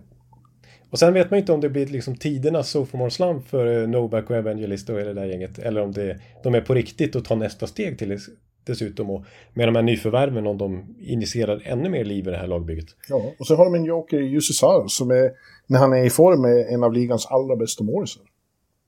och 0.92 1.00
sen 1.00 1.14
vet 1.14 1.32
man 1.32 1.40
inte 1.40 1.52
om 1.54 1.62
det 1.62 1.70
blir 1.70 1.86
liksom 1.88 2.16
tidernas 2.16 2.70
sophomore 2.70 3.12
slump 3.12 3.48
för 3.48 3.82
eh, 3.82 3.88
Novak 3.88 4.30
och 4.30 4.36
Evangelist 4.36 4.90
och 4.90 5.00
hela 5.00 5.14
det 5.14 5.20
där 5.22 5.28
gänget. 5.28 5.60
Eller 5.60 5.82
om 5.82 5.92
det, 5.92 6.18
de 6.44 6.56
är 6.56 6.62
på 6.62 6.74
riktigt 6.74 7.16
och 7.16 7.26
tar 7.26 7.36
nästa 7.36 7.68
steg 7.68 8.00
till 8.00 8.10
dess- 8.12 8.30
dessutom. 8.66 9.10
Och 9.10 9.24
med 9.54 9.68
de 9.68 9.76
här 9.76 9.84
nyförvärven 9.84 10.48
om 10.48 10.58
de 10.58 10.96
initierar 11.00 11.62
ännu 11.66 11.90
mer 11.90 12.06
liv 12.06 12.28
i 12.28 12.32
det 12.32 12.38
här 12.38 12.48
lagbygget. 12.48 12.86
ja. 13.10 13.22
Och 13.40 13.48
så 13.48 13.56
har 13.56 13.66
de 13.66 13.76
en 13.76 13.86
joker 13.86 14.22
i 14.22 14.26
Jussi 14.26 14.54
som 14.88 15.12
är, 15.12 15.32
när 15.68 15.80
han 15.80 15.94
är 15.94 16.06
i 16.06 16.10
form, 16.10 16.46
är 16.46 16.74
en 16.74 16.84
av 16.84 16.94
ligans 16.94 17.26
allra 17.26 17.56
bästa 17.56 17.84
målisar. 17.84 18.24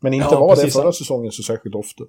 Men 0.04 0.14
inte 0.14 0.28
Ja, 0.32 0.39
var 0.39 0.49
det 0.56 0.62
precis. 0.62 0.74
förra 0.82 0.91
säsongen 0.91 1.32
så 1.32 1.43
särskilt 1.43 1.76
ofta. 1.76 2.04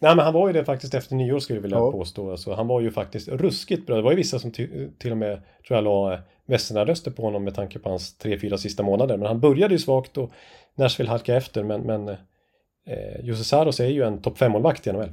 Nej 0.00 0.16
men 0.16 0.24
han 0.24 0.34
var 0.34 0.46
ju 0.46 0.52
det 0.52 0.64
faktiskt 0.64 0.94
efter 0.94 1.14
nyår 1.14 1.38
skulle 1.38 1.56
jag 1.56 1.62
vilja 1.62 1.76
Ja. 1.78 1.92
påstå. 1.92 2.30
Alltså, 2.30 2.52
han 2.52 2.66
var 2.66 2.80
ju 2.80 2.90
faktiskt 2.90 3.28
ruskigt 3.28 3.86
bra. 3.86 3.96
Det 3.96 4.02
var 4.02 4.10
ju 4.10 4.16
vissa 4.16 4.38
som 4.38 4.50
till 4.52 5.10
och 5.10 5.16
med 5.16 5.42
tror 5.68 5.76
jag 5.76 5.84
la 5.84 6.18
västernaröster 6.46 7.10
på 7.10 7.22
honom 7.22 7.44
med 7.44 7.54
tanke 7.54 7.78
på 7.78 7.88
hans 7.88 8.18
tre, 8.18 8.38
fyra 8.40 8.58
sista 8.58 8.82
månader. 8.82 9.16
Men 9.16 9.26
han 9.26 9.40
började 9.40 9.74
ju 9.74 9.78
svagt 9.78 10.18
och 10.18 10.30
Nashville 10.74 11.10
halkade 11.10 11.38
efter. 11.38 11.62
Men, 11.64 11.80
men 11.80 12.08
eh, 12.08 12.16
Jussi 13.24 13.44
Saros 13.44 13.80
är 13.80 13.86
ju 13.88 14.02
en 14.02 14.22
topp 14.22 14.38
5-målvakt 14.38 14.88
i 14.88 14.92
NHL. 14.92 15.10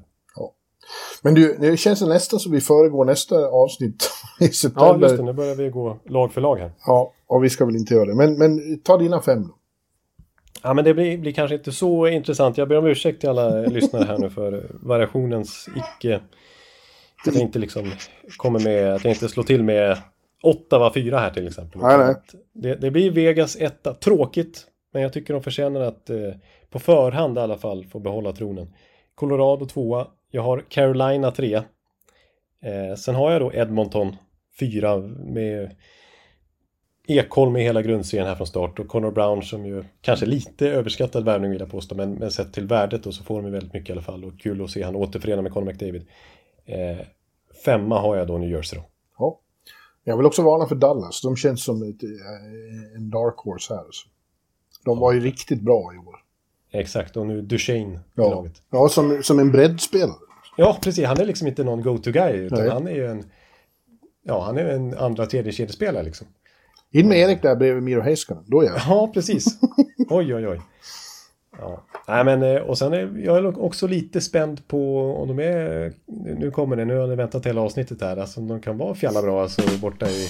Men 1.21 1.33
du, 1.33 1.57
det 1.59 1.77
känns 1.77 2.01
nästan 2.01 2.39
som 2.39 2.51
vi 2.51 2.61
föregår 2.61 3.05
nästa 3.05 3.47
avsnitt 3.47 4.09
i 4.39 4.45
Ja, 4.45 4.51
september. 4.51 5.07
just 5.07 5.17
det. 5.17 5.23
Nu 5.23 5.33
börjar 5.33 5.55
vi 5.55 5.69
gå 5.69 5.99
lag 6.05 6.33
för 6.33 6.41
lag 6.41 6.55
här. 6.57 6.71
Ja, 6.85 7.13
och 7.27 7.43
vi 7.43 7.49
ska 7.49 7.65
väl 7.65 7.75
inte 7.75 7.93
göra 7.93 8.05
det. 8.05 8.15
Men, 8.15 8.37
men 8.37 8.79
ta 8.83 8.97
dina 8.97 9.21
fem 9.21 9.43
då. 9.47 9.53
Ja, 10.65 10.73
men 10.73 10.85
det 10.85 10.93
blir, 10.93 11.17
blir 11.17 11.31
kanske 11.31 11.55
inte 11.55 11.71
så 11.71 12.07
intressant. 12.07 12.57
Jag 12.57 12.67
ber 12.67 12.77
om 12.77 12.85
ursäkt 12.85 13.19
till 13.19 13.29
alla 13.29 13.61
lyssnare 13.61 14.03
här 14.03 14.17
nu 14.17 14.29
för 14.29 14.65
variationens 14.71 15.69
icke... 15.75 16.15
Att 17.27 17.35
jag 17.35 17.41
inte 17.41 17.59
liksom 17.59 17.91
kommer 18.37 18.59
med, 18.59 18.93
att 18.93 19.03
jag 19.03 19.13
inte 19.13 19.29
slår 19.29 19.43
till 19.43 19.63
med 19.63 19.97
Ottawa 20.43 20.93
4 20.93 21.19
här 21.19 21.29
till 21.29 21.47
exempel. 21.47 21.81
Nej, 21.81 21.97
nej. 21.97 22.15
Det, 22.53 22.75
det 22.75 22.91
blir 22.91 23.11
Vegas 23.11 23.55
etta. 23.55 23.93
Tråkigt, 23.93 24.65
men 24.93 25.01
jag 25.01 25.13
tycker 25.13 25.33
de 25.33 25.43
förtjänar 25.43 25.81
att 25.81 26.09
eh, 26.09 26.17
på 26.69 26.79
förhand 26.79 27.37
i 27.37 27.41
alla 27.41 27.57
fall 27.57 27.85
få 27.85 27.99
behålla 27.99 28.33
tronen. 28.33 28.73
Colorado 29.15 29.65
2 29.65 30.05
Jag 30.31 30.41
har 30.41 30.63
Carolina 30.69 31.31
3 31.31 31.55
eh, 31.55 32.95
Sen 32.97 33.15
har 33.15 33.31
jag 33.31 33.41
då 33.41 33.53
Edmonton 33.53 34.15
4 34.59 34.97
med 34.97 35.75
Ekholm 37.07 37.57
i 37.57 37.63
hela 37.63 37.81
grundserien 37.81 38.27
här 38.27 38.35
från 38.35 38.47
start 38.47 38.79
och 38.79 38.87
Connor 38.87 39.11
Brown 39.11 39.43
som 39.43 39.65
ju 39.65 39.83
kanske 40.01 40.25
lite 40.25 40.69
överskattad 40.69 41.25
värvning 41.25 41.51
vill 41.51 41.59
jag 41.59 41.71
påstå 41.71 41.95
men, 41.95 42.13
men 42.13 42.31
sett 42.31 42.53
till 42.53 42.67
värdet 42.67 43.05
och 43.05 43.13
så 43.13 43.23
får 43.23 43.35
de 43.41 43.45
ju 43.45 43.51
väldigt 43.51 43.73
mycket 43.73 43.89
i 43.89 43.91
alla 43.91 44.01
fall 44.01 44.25
och 44.25 44.39
kul 44.39 44.63
att 44.63 44.69
se 44.69 44.83
han 44.83 44.95
återförena 44.95 45.41
med 45.41 45.53
Connor 45.53 45.67
McDavid. 45.71 46.05
Eh, 46.65 47.05
femma 47.65 47.99
har 47.99 48.15
jag 48.15 48.27
då 48.27 48.37
New 48.37 48.49
Jersey 48.51 48.79
då. 48.79 48.85
Ja. 49.19 49.39
Jag 50.03 50.17
vill 50.17 50.25
också 50.25 50.41
varna 50.41 50.65
för 50.67 50.75
Dallas. 50.75 51.21
De 51.21 51.35
känns 51.35 51.63
som 51.63 51.83
ett, 51.83 52.03
eh, 52.03 52.95
en 52.95 53.09
dark 53.09 53.35
horse 53.37 53.73
här. 53.73 53.81
Alltså. 53.81 54.07
De 54.85 54.99
var 54.99 55.13
ju 55.13 55.19
riktigt 55.19 55.61
bra 55.61 55.93
i 55.93 55.97
år. 55.97 56.15
Exakt 56.71 57.17
och 57.17 57.27
nu 57.27 57.41
Duchene 57.41 57.79
i 57.95 57.99
Ja, 58.15 58.29
laget. 58.29 58.61
ja 58.69 58.89
som, 58.89 59.23
som 59.23 59.39
en 59.39 59.51
breddspelare. 59.51 60.15
Ja 60.57 60.77
precis, 60.81 61.05
han 61.05 61.19
är 61.19 61.25
liksom 61.25 61.47
inte 61.47 61.63
någon 61.63 61.81
go-to-guy 61.81 62.33
utan 62.37 62.59
Nej. 62.59 62.69
han 62.69 62.87
är 62.87 62.91
ju 62.91 63.05
en 63.07 63.23
Ja, 64.23 64.41
han 64.43 64.57
är 64.57 64.65
en 64.65 64.97
andra 64.97 65.25
tredje 65.25 65.51
kedjespelare 65.51 66.03
liksom. 66.03 66.27
In 66.95 67.07
med 67.07 67.17
Erik 67.17 67.41
där 67.41 67.55
bredvid 67.55 67.83
Miro 67.83 68.01
Heiskanen. 68.01 68.43
Då 68.47 68.61
är 68.61 68.65
jag. 68.65 68.77
Ja, 68.87 69.11
precis. 69.13 69.59
Oj, 70.09 70.35
oj, 70.35 70.47
oj. 70.47 70.61
Ja. 71.59 71.85
Nej, 72.07 72.25
men 72.25 72.43
eh, 72.43 72.61
och 72.61 72.77
sen 72.77 72.93
är 72.93 73.17
jag 73.25 73.57
också 73.57 73.87
lite 73.87 74.21
spänd 74.21 74.67
på 74.67 75.11
om 75.13 75.27
de 75.27 75.39
är, 75.39 75.93
nu 76.39 76.51
kommer 76.51 76.75
det, 76.75 76.85
nu 76.85 76.97
har 76.97 77.07
ni 77.07 77.15
väntat 77.15 77.45
hela 77.45 77.61
avsnittet 77.61 78.01
här, 78.01 78.17
alltså 78.17 78.39
om 78.39 78.47
de 78.47 78.61
kan 78.61 78.77
vara 78.77 78.95
fjalla 78.95 79.21
bra 79.21 79.41
alltså 79.41 79.61
borta 79.81 80.07
i 80.09 80.27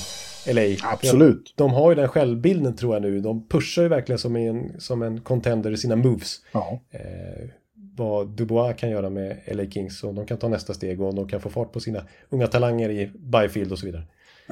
LA. 0.53 0.61
Absolut. 0.83 1.53
De 1.55 1.71
har 1.71 1.91
ju 1.91 1.95
den 1.95 2.07
självbilden 2.07 2.75
tror 2.75 2.95
jag 2.95 3.01
nu, 3.01 3.19
de 3.19 3.47
pushar 3.47 3.81
ju 3.81 3.87
verkligen 3.87 4.19
som 4.19 4.35
en, 4.35 4.79
som 4.79 5.01
en 5.01 5.21
contender 5.21 5.71
i 5.71 5.77
sina 5.77 5.95
moves. 5.95 6.35
Ja. 6.51 6.79
Eh, 6.91 7.49
vad 7.97 8.27
Dubois 8.27 8.75
kan 8.77 8.89
göra 8.89 9.09
med 9.09 9.37
LA 9.47 9.65
Kings 9.65 10.03
och 10.03 10.13
de 10.13 10.25
kan 10.25 10.37
ta 10.37 10.47
nästa 10.47 10.73
steg 10.73 11.01
och 11.01 11.15
de 11.15 11.27
kan 11.27 11.41
få 11.41 11.49
fart 11.49 11.71
på 11.71 11.79
sina 11.79 12.01
unga 12.29 12.47
talanger 12.47 12.89
i 12.89 13.11
Byfield 13.15 13.71
och 13.71 13.79
så 13.79 13.85
vidare. 13.85 14.03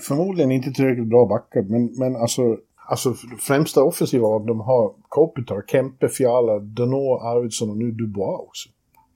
Förmodligen 0.02 0.52
inte 0.52 0.72
tillräckligt 0.72 1.08
bra 1.08 1.26
backar, 1.26 1.62
men, 1.62 1.86
men 1.98 2.16
alltså, 2.16 2.58
alltså 2.90 3.14
främsta 3.40 3.84
offensiva 3.84 4.28
av 4.28 4.46
de 4.46 4.60
har 4.60 4.94
Kopitar, 5.10 5.64
Kempe, 5.68 6.10
Fiala, 6.10 6.60
Dano, 6.60 7.18
Arvidsson 7.20 7.70
och 7.70 7.78
nu 7.78 7.92
Dubois 7.92 8.40
också. 8.48 8.70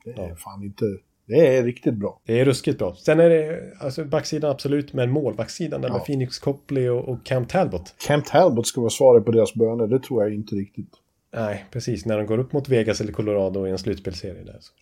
Det 0.04 0.10
är 0.22 0.28
Ja. 0.28 0.34
fan 0.36 0.62
inte... 0.62 0.84
Det 1.26 1.56
är 1.56 1.64
riktigt 1.64 1.94
bra. 1.94 2.20
Det 2.24 2.40
är 2.40 2.44
ruskigt 2.44 2.78
bra. 2.78 2.94
Sen 2.94 3.20
är 3.20 3.28
det 3.30 3.60
alltså 3.80 4.04
backsidan 4.04 4.50
absolut, 4.50 4.92
men 4.92 5.10
målvaktssidan 5.10 5.80
där 5.80 5.88
Ja. 5.88 5.94
med 5.94 6.04
Phoenix 6.06 6.38
Copley 6.38 6.88
och, 6.88 7.08
och 7.08 7.24
Cam 7.26 7.44
Talbot. 7.46 7.94
Camp 8.06 8.26
Talbot 8.26 8.66
ska 8.66 8.80
vara 8.80 8.90
svaret 8.90 9.24
på 9.24 9.32
deras 9.32 9.54
böner, 9.54 9.86
det 9.86 10.02
tror 10.02 10.22
jag 10.22 10.34
inte 10.34 10.54
riktigt. 10.54 10.90
Nej, 11.34 11.64
precis. 11.70 12.06
När 12.06 12.18
de 12.18 12.26
går 12.26 12.38
upp 12.38 12.52
mot 12.52 12.68
Vegas 12.68 13.00
eller 13.00 13.12
Colorado 13.12 13.66
i 13.66 13.70
en 13.70 13.78
slutspelserie 13.78 14.44
där. 14.44 14.56
Så. 14.60 14.72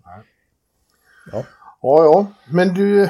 Ja. 1.33 1.45
Ja, 1.83 2.05
ja, 2.05 2.27
men 2.53 2.75
du, 2.75 3.09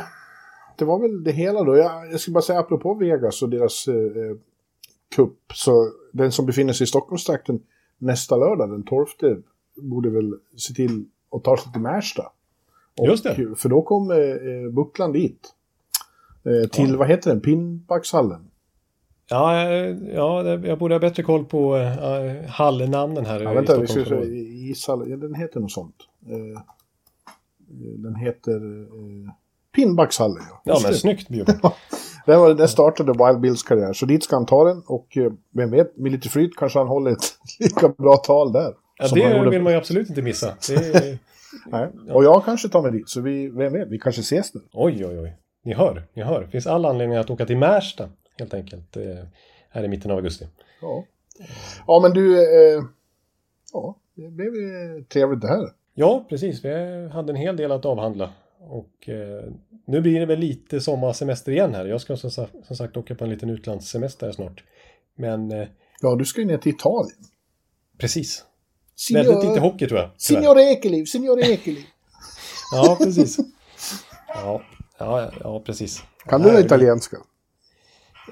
det 0.78 0.84
var 0.84 0.98
väl 0.98 1.24
det 1.24 1.32
hela 1.32 1.62
då. 1.64 1.76
Jag, 1.76 2.12
jag 2.12 2.20
ska 2.20 2.32
bara 2.32 2.42
säga 2.42 2.58
apropå 2.60 2.94
Vegas 2.94 3.42
och 3.42 3.48
deras 3.48 3.88
eh, 3.88 3.94
eh, 3.94 4.36
cup, 5.16 5.38
så 5.54 5.90
den 6.12 6.32
som 6.32 6.46
befinner 6.46 6.72
sig 6.72 6.84
i 6.84 6.86
Stockholmstrakten 6.86 7.60
nästa 7.98 8.36
lördag, 8.36 8.70
den 8.70 8.82
12, 8.82 9.06
borde 9.76 10.10
väl 10.10 10.34
se 10.56 10.74
till 10.74 11.04
att 11.30 11.44
ta 11.44 11.56
sig 11.56 11.72
till 11.72 11.80
Märsta. 11.80 12.22
Och, 12.98 13.06
Just 13.06 13.24
det. 13.24 13.54
För 13.56 13.68
då 13.68 13.82
kommer 13.82 14.48
eh, 14.64 14.70
Buckland 14.70 15.12
dit. 15.12 15.54
Eh, 16.44 16.68
till, 16.70 16.90
Ja. 16.90 16.96
vad 16.98 17.08
heter 17.08 17.30
den, 17.30 17.40
Pinnbackshallen. 17.40 18.50
Ja, 19.28 19.62
eh, 19.62 19.96
ja, 20.14 20.44
jag 20.48 20.78
borde 20.78 20.94
ha 20.94 21.00
bättre 21.00 21.22
koll 21.22 21.44
på 21.44 21.76
uh, 21.76 22.48
hallnamnen 22.48 23.26
här 23.26 23.40
Ja, 23.40 23.52
i 23.52 23.54
vänta, 23.54 23.80
vi 23.80 23.86
ska 23.86 24.04
se, 24.04 24.24
ishallen, 24.24 25.10
ja, 25.10 25.16
den 25.16 25.34
heter 25.34 25.60
något 25.60 25.72
sånt. 25.72 25.96
Eh, 26.26 26.60
den 27.96 28.14
heter 28.14 28.82
eh, 28.82 29.30
Pinnbackshallen, 29.76 30.42
ja. 30.50 30.60
Ja, 30.64 30.78
men 30.82 30.92
det. 30.92 30.98
snyggt 30.98 31.28
Bjurman. 31.28 31.72
Där, 32.26 32.36
var, 32.36 32.54
där 32.54 32.66
startade 32.66 33.12
Wild 33.26 33.40
Bills 33.40 33.62
karriär, 33.62 33.92
så 33.92 34.06
dit 34.06 34.24
ska 34.24 34.36
han 34.36 34.46
ta 34.46 34.64
den 34.64 34.82
och 34.86 35.16
eh, 35.16 35.32
vem 35.54 35.70
vet, 35.70 35.96
med 35.96 36.12
lite 36.12 36.28
flyt 36.28 36.56
kanske 36.56 36.78
han 36.78 36.88
håller 36.88 37.10
ett 37.10 37.24
lika 37.60 37.88
bra 37.88 38.16
tal 38.16 38.52
där. 38.52 38.74
Ja, 38.98 39.08
det 39.14 39.36
gjorde- 39.36 39.50
vill 39.50 39.62
man 39.62 39.72
ju 39.72 39.78
absolut 39.78 40.08
inte 40.08 40.22
missa. 40.22 40.54
Det. 40.68 41.18
Nej. 41.66 41.88
Och 42.12 42.24
jag 42.24 42.44
kanske 42.44 42.68
tar 42.68 42.82
mig 42.82 42.92
dit, 42.92 43.08
så 43.08 43.20
vi, 43.20 43.48
vem 43.48 43.72
vet, 43.72 43.88
vi 43.88 43.98
kanske 43.98 44.20
ses 44.20 44.52
där. 44.52 44.62
Oj, 44.72 45.06
oj, 45.06 45.18
oj. 45.20 45.36
Ni 45.64 45.74
hör, 45.74 46.06
ni 46.14 46.22
hör. 46.22 46.40
Det 46.40 46.48
finns 46.48 46.66
all 46.66 46.84
anledning 46.86 47.18
att 47.18 47.30
åka 47.30 47.46
till 47.46 47.56
Märsta, 47.58 48.08
helt 48.38 48.54
enkelt. 48.54 48.96
eh, 48.96 49.02
Här 49.70 49.84
i 49.84 49.88
mitten 49.88 50.10
av 50.10 50.16
augusti. 50.16 50.46
Ja, 50.80 51.04
ja 51.86 52.00
men 52.02 52.12
du, 52.12 52.36
eh, 52.38 52.82
ja, 53.72 53.96
det 54.14 54.28
blev 54.28 54.48
eh, 54.48 55.02
trevligt 55.12 55.40
det 55.40 55.48
här. 55.48 55.72
Ja, 55.94 56.24
precis. 56.28 56.64
Vi 56.64 56.70
hade 57.12 57.32
en 57.32 57.36
hel 57.36 57.56
del 57.56 57.72
att 57.72 57.84
avhandla. 57.84 58.30
Och 58.68 59.08
eh, 59.08 59.44
nu 59.86 60.00
blir 60.00 60.20
det 60.20 60.26
väl 60.26 60.38
lite 60.38 60.80
sommarsemester 60.80 61.52
igen 61.52 61.74
här. 61.74 61.86
Jag 61.86 62.00
ska 62.00 62.16
som, 62.16 62.30
som 62.30 62.76
sagt 62.76 62.96
åka 62.96 63.14
på 63.14 63.24
en 63.24 63.30
liten 63.30 63.50
utlandssemester 63.50 64.32
snart. 64.32 64.64
Men 65.16 65.52
eh, 65.52 65.68
Ja, 66.00 66.14
du 66.14 66.24
ska 66.24 66.40
ju 66.40 66.46
ner 66.46 66.58
till 66.58 66.72
Italien. 66.72 67.18
precis. 67.98 68.44
Väldigt 69.12 69.44
lite 69.44 69.60
hockey 69.60 69.86
tror 69.88 70.00
jag. 70.00 70.10
tyvärr. 70.18 70.40
Signor 70.40 70.58
Ekeliv, 70.58 71.04
Signor 71.04 71.40
Ekeliv. 71.40 71.84
Ja, 72.72 72.96
precis. 73.00 73.36
Ja, 74.28 74.62
ja, 74.98 75.32
ja 75.40 75.60
precis. 75.60 76.02
Kan 76.24 76.42
du 76.42 76.60
italienska? 76.60 77.16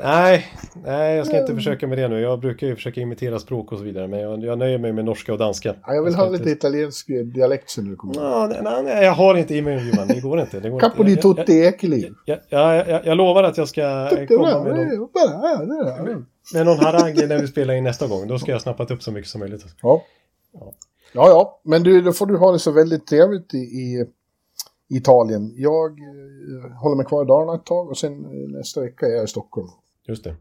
Nej, 0.03 0.47
nej, 0.85 1.17
jag 1.17 1.27
ska 1.27 1.41
inte 1.41 1.55
försöka 1.55 1.87
med 1.87 1.99
det 1.99 2.09
nu. 2.09 2.21
Jag 2.21 2.41
brukar 2.41 2.67
ju 2.67 2.75
försöka 2.75 3.01
imitera 3.01 3.39
språk 3.39 3.73
och 3.73 3.79
så 3.79 3.85
vidare, 3.85 4.09
men 4.09 4.21
jag, 4.21 4.45
jag 4.45 4.59
nöjer 4.59 4.79
mig 4.79 4.93
med 4.93 5.05
norska 5.05 5.33
och 5.33 5.39
danska. 5.39 5.75
Ja, 5.87 5.95
jag 5.95 6.03
vill 6.03 6.13
ska 6.13 6.23
ha 6.23 6.29
inte- 6.29 6.39
lite 6.39 6.51
italiensk 6.51 7.07
dialekt 7.35 7.71
sen 7.71 7.85
du 7.91 7.97
kommer. 7.97 8.15
Ja, 8.15 8.47
nej, 8.51 8.59
nej, 8.63 8.83
nej, 8.83 9.05
jag 9.05 9.13
har 9.13 9.35
inte 9.35 9.55
i 9.55 9.63
mig 9.63 9.91
Johan. 9.91 10.09
Det 10.09 10.21
går 10.21 10.41
inte. 10.41 10.61
Det 10.61 10.71
går 10.71 10.81
Capo 10.81 11.03
inte. 11.03 11.05
di 11.05 11.13
Jag- 11.15 11.37
tutti 11.37 11.59
jag- 11.59 11.75
Ekeliv. 11.75 12.15
jag, 12.25 12.39
jag, 12.49 12.77
jag, 12.77 12.89
jag, 12.89 13.07
jag 13.07 13.17
lovar 13.17 13.43
att 13.43 13.59
jag 13.59 13.69
ska 13.69 13.81
eh, 13.83 14.27
komma 14.27 14.65
med 14.65 14.77
någon, 14.77 16.27
med 16.55 16.67
någon 16.67 16.79
harang 16.79 17.15
när 17.29 17.41
vi 17.41 17.47
spelar 17.47 17.75
in 17.75 17.85
nästa 17.85 18.07
gång. 18.07 18.29
Då 18.29 18.39
ska 18.39 18.53
jag 18.53 18.61
snappat 18.63 18.91
upp 18.91 19.03
så 19.03 19.13
mycket 19.13 19.31
som 19.31 19.39
möjligt. 19.41 19.65
Ja. 19.83 20.03
Ja, 21.13 21.29
ja, 21.29 21.61
men 21.63 21.83
du, 21.83 22.01
då 22.03 22.13
får 22.13 22.27
du 22.27 22.37
ha 22.37 22.53
det 22.53 22.59
så 22.59 22.71
väldigt 22.71 23.07
trevligt 23.07 23.55
i, 23.55 23.59
i 23.59 24.07
Italien. 24.89 25.53
Jag 25.57 25.91
eh, 25.91 26.73
håller 26.81 26.97
mig 26.97 27.07
kvar 27.07 27.23
i 27.25 27.27
Dalarna 27.27 27.55
ett 27.55 27.65
tag 27.67 27.89
och 27.91 27.99
sen 27.99 28.13
eh, 28.25 28.57
nästa 28.59 28.81
vecka 28.81 29.07
är 29.07 29.11
jag 29.11 29.25
i 29.25 29.27
Stockholm. 29.27 29.69
Just 30.09 30.25
det. 30.25 30.35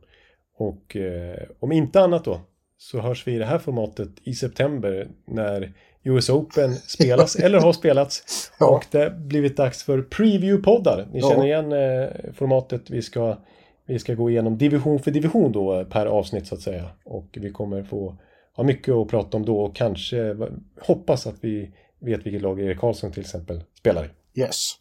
Och 0.57 0.95
eh, 0.95 1.39
om 1.59 1.71
inte 1.71 2.01
annat 2.01 2.25
då 2.25 2.41
så 2.77 2.99
hörs 2.99 3.27
vi 3.27 3.33
i 3.35 3.37
det 3.37 3.45
här 3.45 3.57
formatet 3.59 4.09
i 4.23 4.33
september 4.33 5.07
när 5.25 5.73
US 6.03 6.29
Open 6.29 6.75
spelas 6.87 7.35
eller 7.35 7.59
har 7.59 7.73
spelats. 7.73 8.51
Ja. 8.59 8.75
Och 8.75 8.85
det 8.91 9.09
blivit 9.17 9.57
dags 9.57 9.83
för 9.83 10.01
preview-poddar. 10.01 11.07
Ni 11.13 11.19
Ja. 11.19 11.29
känner 11.29 11.45
igen 11.45 11.71
eh, 11.71 12.33
formatet. 12.33 12.89
Vi 12.89 13.01
ska, 13.01 13.37
vi 13.85 13.99
ska 13.99 14.13
gå 14.13 14.29
igenom 14.29 14.57
division 14.57 14.99
för 14.99 15.11
division 15.11 15.51
då 15.51 15.79
eh, 15.79 15.87
per 15.87 16.05
avsnitt 16.05 16.47
så 16.47 16.55
att 16.55 16.61
säga. 16.61 16.89
Och 17.05 17.27
vi 17.41 17.51
kommer 17.51 17.83
få 17.83 18.17
ha 18.55 18.63
mycket 18.63 18.93
att 18.93 19.07
prata 19.07 19.37
om 19.37 19.45
då 19.45 19.59
och 19.59 19.75
kanske 19.75 20.35
hoppas 20.81 21.27
att 21.27 21.35
vi 21.41 21.71
vet 21.99 22.25
vilket 22.25 22.41
lag 22.41 22.61
Erik 22.61 22.79
Karlsson 22.79 23.11
till 23.11 23.21
exempel 23.21 23.63
spelar 23.79 24.05
i. 24.05 24.39
Yes. 24.39 24.73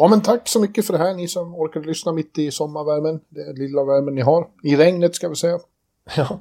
Ja, 0.00 0.08
men 0.08 0.20
tack 0.20 0.48
så 0.48 0.60
mycket 0.60 0.86
för 0.86 0.92
det 0.92 0.98
här, 0.98 1.14
ni 1.14 1.28
som 1.28 1.54
orkade 1.54 1.86
lyssna 1.86 2.12
mitt 2.12 2.38
i 2.38 2.50
sommarvärmen. 2.50 3.20
Den 3.28 3.54
lilla 3.54 3.84
värmen 3.84 4.14
ni 4.14 4.20
har. 4.20 4.46
I 4.62 4.76
regnet 4.76 5.14
ska 5.14 5.28
vi 5.28 5.36
säga. 5.36 5.58
Ja, 6.16 6.40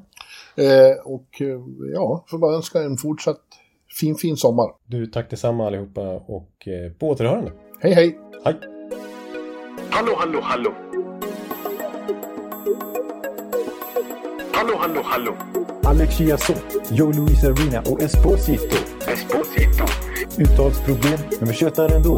Eh, 0.55 1.05
och 1.05 1.41
eh, 1.41 1.59
ja, 1.93 2.25
får 2.27 2.37
bara 2.37 2.55
önska 2.55 2.81
en 2.81 2.97
fortsatt 2.97 3.41
fin, 3.99 4.15
fin 4.15 4.37
sommar. 4.37 4.71
du 4.85 5.07
tack 5.07 5.29
detsamma 5.29 5.67
allihopa 5.67 6.01
och 6.11 6.67
eh, 6.67 6.91
på 6.91 7.09
återhörande. 7.09 7.51
Hej, 7.79 7.93
hej! 7.93 8.19
Hej! 8.45 8.55
Hallå, 9.89 10.13
hallå, 10.17 10.39
hallå. 10.43 10.73
Hallå, 14.53 14.73
hallå, 14.77 15.01
hallå. 15.03 15.35
Alex 15.83 16.17
Chiazot, 16.17 16.63
Joe 16.91 17.11
Luis 17.11 17.43
Arena 17.43 17.81
och 17.91 18.01
Esposito. 18.01 18.77
Esposito. 19.07 19.85
Uttalsproblem, 20.37 21.19
men 21.39 21.49
vi 21.49 21.53
tjötar 21.53 21.89
ändå. 21.95 22.17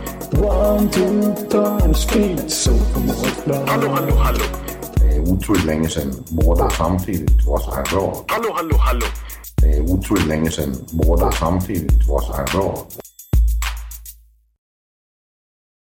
One, 0.33 0.89
two, 0.89 1.35
time, 1.49 1.93
speed, 1.93 2.49
so 2.49 2.71
Hallå, 3.67 3.89
hallå, 3.89 4.15
hallå. 4.15 4.39
Det 4.95 5.15
är 5.15 5.19
otroligt 5.19 5.65
länge 5.65 5.89
sedan 5.89 6.13
båda 6.29 6.69
samtidigt 6.69 7.45
var 7.47 7.59
så 7.59 7.71
här 7.71 7.83
bra. 7.83 8.25
Hallå, 8.27 8.49
hallå, 8.55 8.77
hallå. 8.77 9.05
Det 9.61 9.73
är 9.73 9.81
otroligt 9.81 10.27
länge 10.27 10.51
sedan 10.51 10.75
båda 10.91 11.31
samtidigt 11.31 12.07
var 12.07 12.21
så 12.21 12.33
här 12.33 12.45
bra. 12.53 12.87